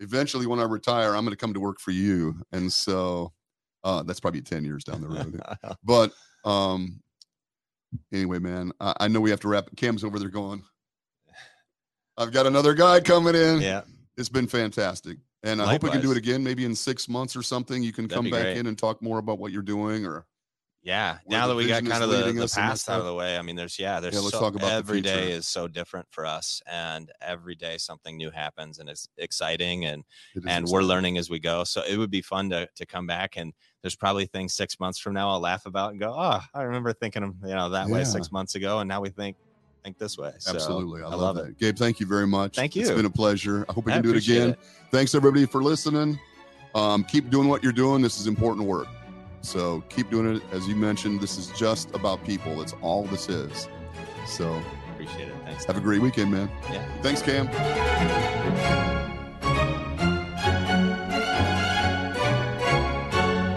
eventually, 0.00 0.46
when 0.46 0.58
I 0.58 0.64
retire, 0.64 1.14
I'm 1.14 1.24
going 1.24 1.30
to 1.30 1.36
come 1.36 1.54
to 1.54 1.60
work 1.60 1.78
for 1.78 1.92
you, 1.92 2.34
and 2.50 2.72
so 2.72 3.32
uh, 3.84 4.02
that's 4.02 4.20
probably 4.20 4.40
ten 4.42 4.64
years 4.64 4.84
down 4.84 5.00
the 5.00 5.08
road. 5.08 5.40
but 5.84 6.12
um, 6.44 7.00
anyway, 8.12 8.40
man, 8.40 8.72
I, 8.80 8.94
I 9.00 9.08
know 9.08 9.20
we 9.20 9.30
have 9.30 9.40
to 9.40 9.48
wrap. 9.48 9.68
Cam's 9.76 10.02
over 10.02 10.18
there 10.18 10.28
going. 10.28 10.64
I've 12.18 12.32
got 12.32 12.46
another 12.46 12.74
guy 12.74 13.00
coming 13.00 13.34
in. 13.34 13.60
yeah. 13.60 13.82
It's 14.16 14.28
been 14.28 14.46
fantastic. 14.46 15.18
And 15.42 15.60
I 15.60 15.72
hope 15.72 15.82
we 15.82 15.90
can 15.90 16.00
do 16.00 16.12
it 16.12 16.16
again, 16.16 16.44
maybe 16.44 16.64
in 16.64 16.74
six 16.74 17.08
months 17.08 17.34
or 17.34 17.42
something. 17.42 17.82
You 17.82 17.92
can 17.92 18.06
That'd 18.06 18.16
come 18.24 18.30
back 18.30 18.42
great. 18.42 18.58
in 18.58 18.66
and 18.66 18.78
talk 18.78 19.02
more 19.02 19.18
about 19.18 19.38
what 19.38 19.50
you're 19.50 19.62
doing 19.62 20.06
or 20.06 20.26
Yeah. 20.82 21.18
where 21.24 21.38
Now 21.38 21.46
that 21.46 21.54
we 21.54 21.68
got 21.68 21.84
kind 21.84 22.02
of 22.02 22.10
the, 22.10 22.16
the 22.16 22.24
us 22.24 22.28
and 22.28 22.38
that 22.38 22.50
past 22.54 22.90
out 22.90 22.98
of 22.98 23.06
the 23.06 23.14
way, 23.14 23.38
I 23.38 23.42
mean, 23.42 23.54
there's 23.54 23.78
yeah, 23.78 24.00
there's 24.00 24.14
Yeah, 24.14 24.20
let's 24.20 24.32
so, 24.32 24.40
talk 24.40 24.54
about 24.54 24.72
every 24.72 25.00
day 25.00 25.30
is 25.30 25.46
so 25.46 25.68
different 25.68 26.06
for 26.10 26.26
us, 26.26 26.60
and 26.70 27.10
every 27.20 27.54
day 27.54 27.78
something 27.78 28.16
new 28.16 28.30
happens, 28.30 28.78
and 28.78 28.88
it's 28.88 29.08
exciting, 29.16 29.84
and 29.84 30.02
it 30.34 30.42
and 30.46 30.66
we're 30.66 30.82
learning 30.82 31.18
as 31.18 31.30
we 31.30 31.38
go. 31.38 31.62
So 31.64 31.82
it 31.82 31.96
would 31.96 32.10
be 32.10 32.22
fun 32.22 32.50
to 32.50 32.68
to 32.74 32.86
come 32.86 33.06
back, 33.06 33.36
and 33.36 33.52
there's 33.82 33.96
probably 33.96 34.26
things 34.26 34.54
six 34.54 34.80
months 34.80 34.98
from 34.98 35.14
now 35.14 35.30
I'll 35.30 35.40
laugh 35.40 35.66
about 35.66 35.92
and 35.92 36.00
go, 36.00 36.14
oh, 36.16 36.40
I 36.52 36.62
remember 36.62 36.92
thinking 36.92 37.22
you 37.44 37.54
know 37.54 37.68
that 37.70 37.88
way 37.88 38.04
six 38.04 38.32
months 38.32 38.56
ago, 38.56 38.80
and 38.80 38.88
now 38.88 39.00
we 39.00 39.10
think 39.10 39.36
think 39.84 39.98
this 39.98 40.16
way. 40.16 40.32
So 40.38 40.54
Absolutely. 40.54 41.02
I, 41.02 41.06
I 41.06 41.14
love, 41.14 41.36
love 41.36 41.46
it. 41.48 41.58
Gabe, 41.58 41.76
thank 41.76 41.98
you 42.00 42.06
very 42.06 42.26
much. 42.26 42.54
Thank 42.54 42.76
you. 42.76 42.82
It's 42.82 42.90
been 42.90 43.06
a 43.06 43.10
pleasure. 43.10 43.64
I 43.68 43.72
hope 43.72 43.86
we 43.86 43.92
I 43.92 43.96
can 43.96 44.04
do 44.04 44.10
it 44.14 44.16
again. 44.16 44.50
it. 44.50 44.58
Thanks 44.90 45.14
everybody 45.14 45.44
for 45.46 45.62
listening. 45.62 46.18
Um, 46.74 47.04
keep 47.04 47.30
doing 47.30 47.48
what 47.48 47.62
you're 47.62 47.72
doing. 47.72 48.00
This 48.00 48.20
is 48.20 48.26
important 48.26 48.66
work. 48.66 48.86
So 49.42 49.82
keep 49.88 50.08
doing 50.10 50.36
it. 50.36 50.42
As 50.52 50.66
you 50.66 50.76
mentioned, 50.76 51.20
this 51.20 51.36
is 51.36 51.48
just 51.58 51.94
about 51.94 52.24
people. 52.24 52.56
That's 52.56 52.74
all 52.80 53.04
this 53.04 53.28
is. 53.28 53.68
So 54.26 54.62
Appreciate 54.92 55.28
it. 55.28 55.34
Thanks. 55.44 55.64
have 55.64 55.76
a 55.76 55.80
great 55.80 56.00
weekend, 56.00 56.30
man. 56.30 56.50
Yeah. 56.72 56.84
Thanks, 57.02 57.22
Cam. 57.22 57.48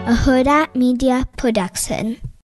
a 0.06 0.14
Huda 0.24 0.74
Media 0.74 1.26
Production. 1.36 2.26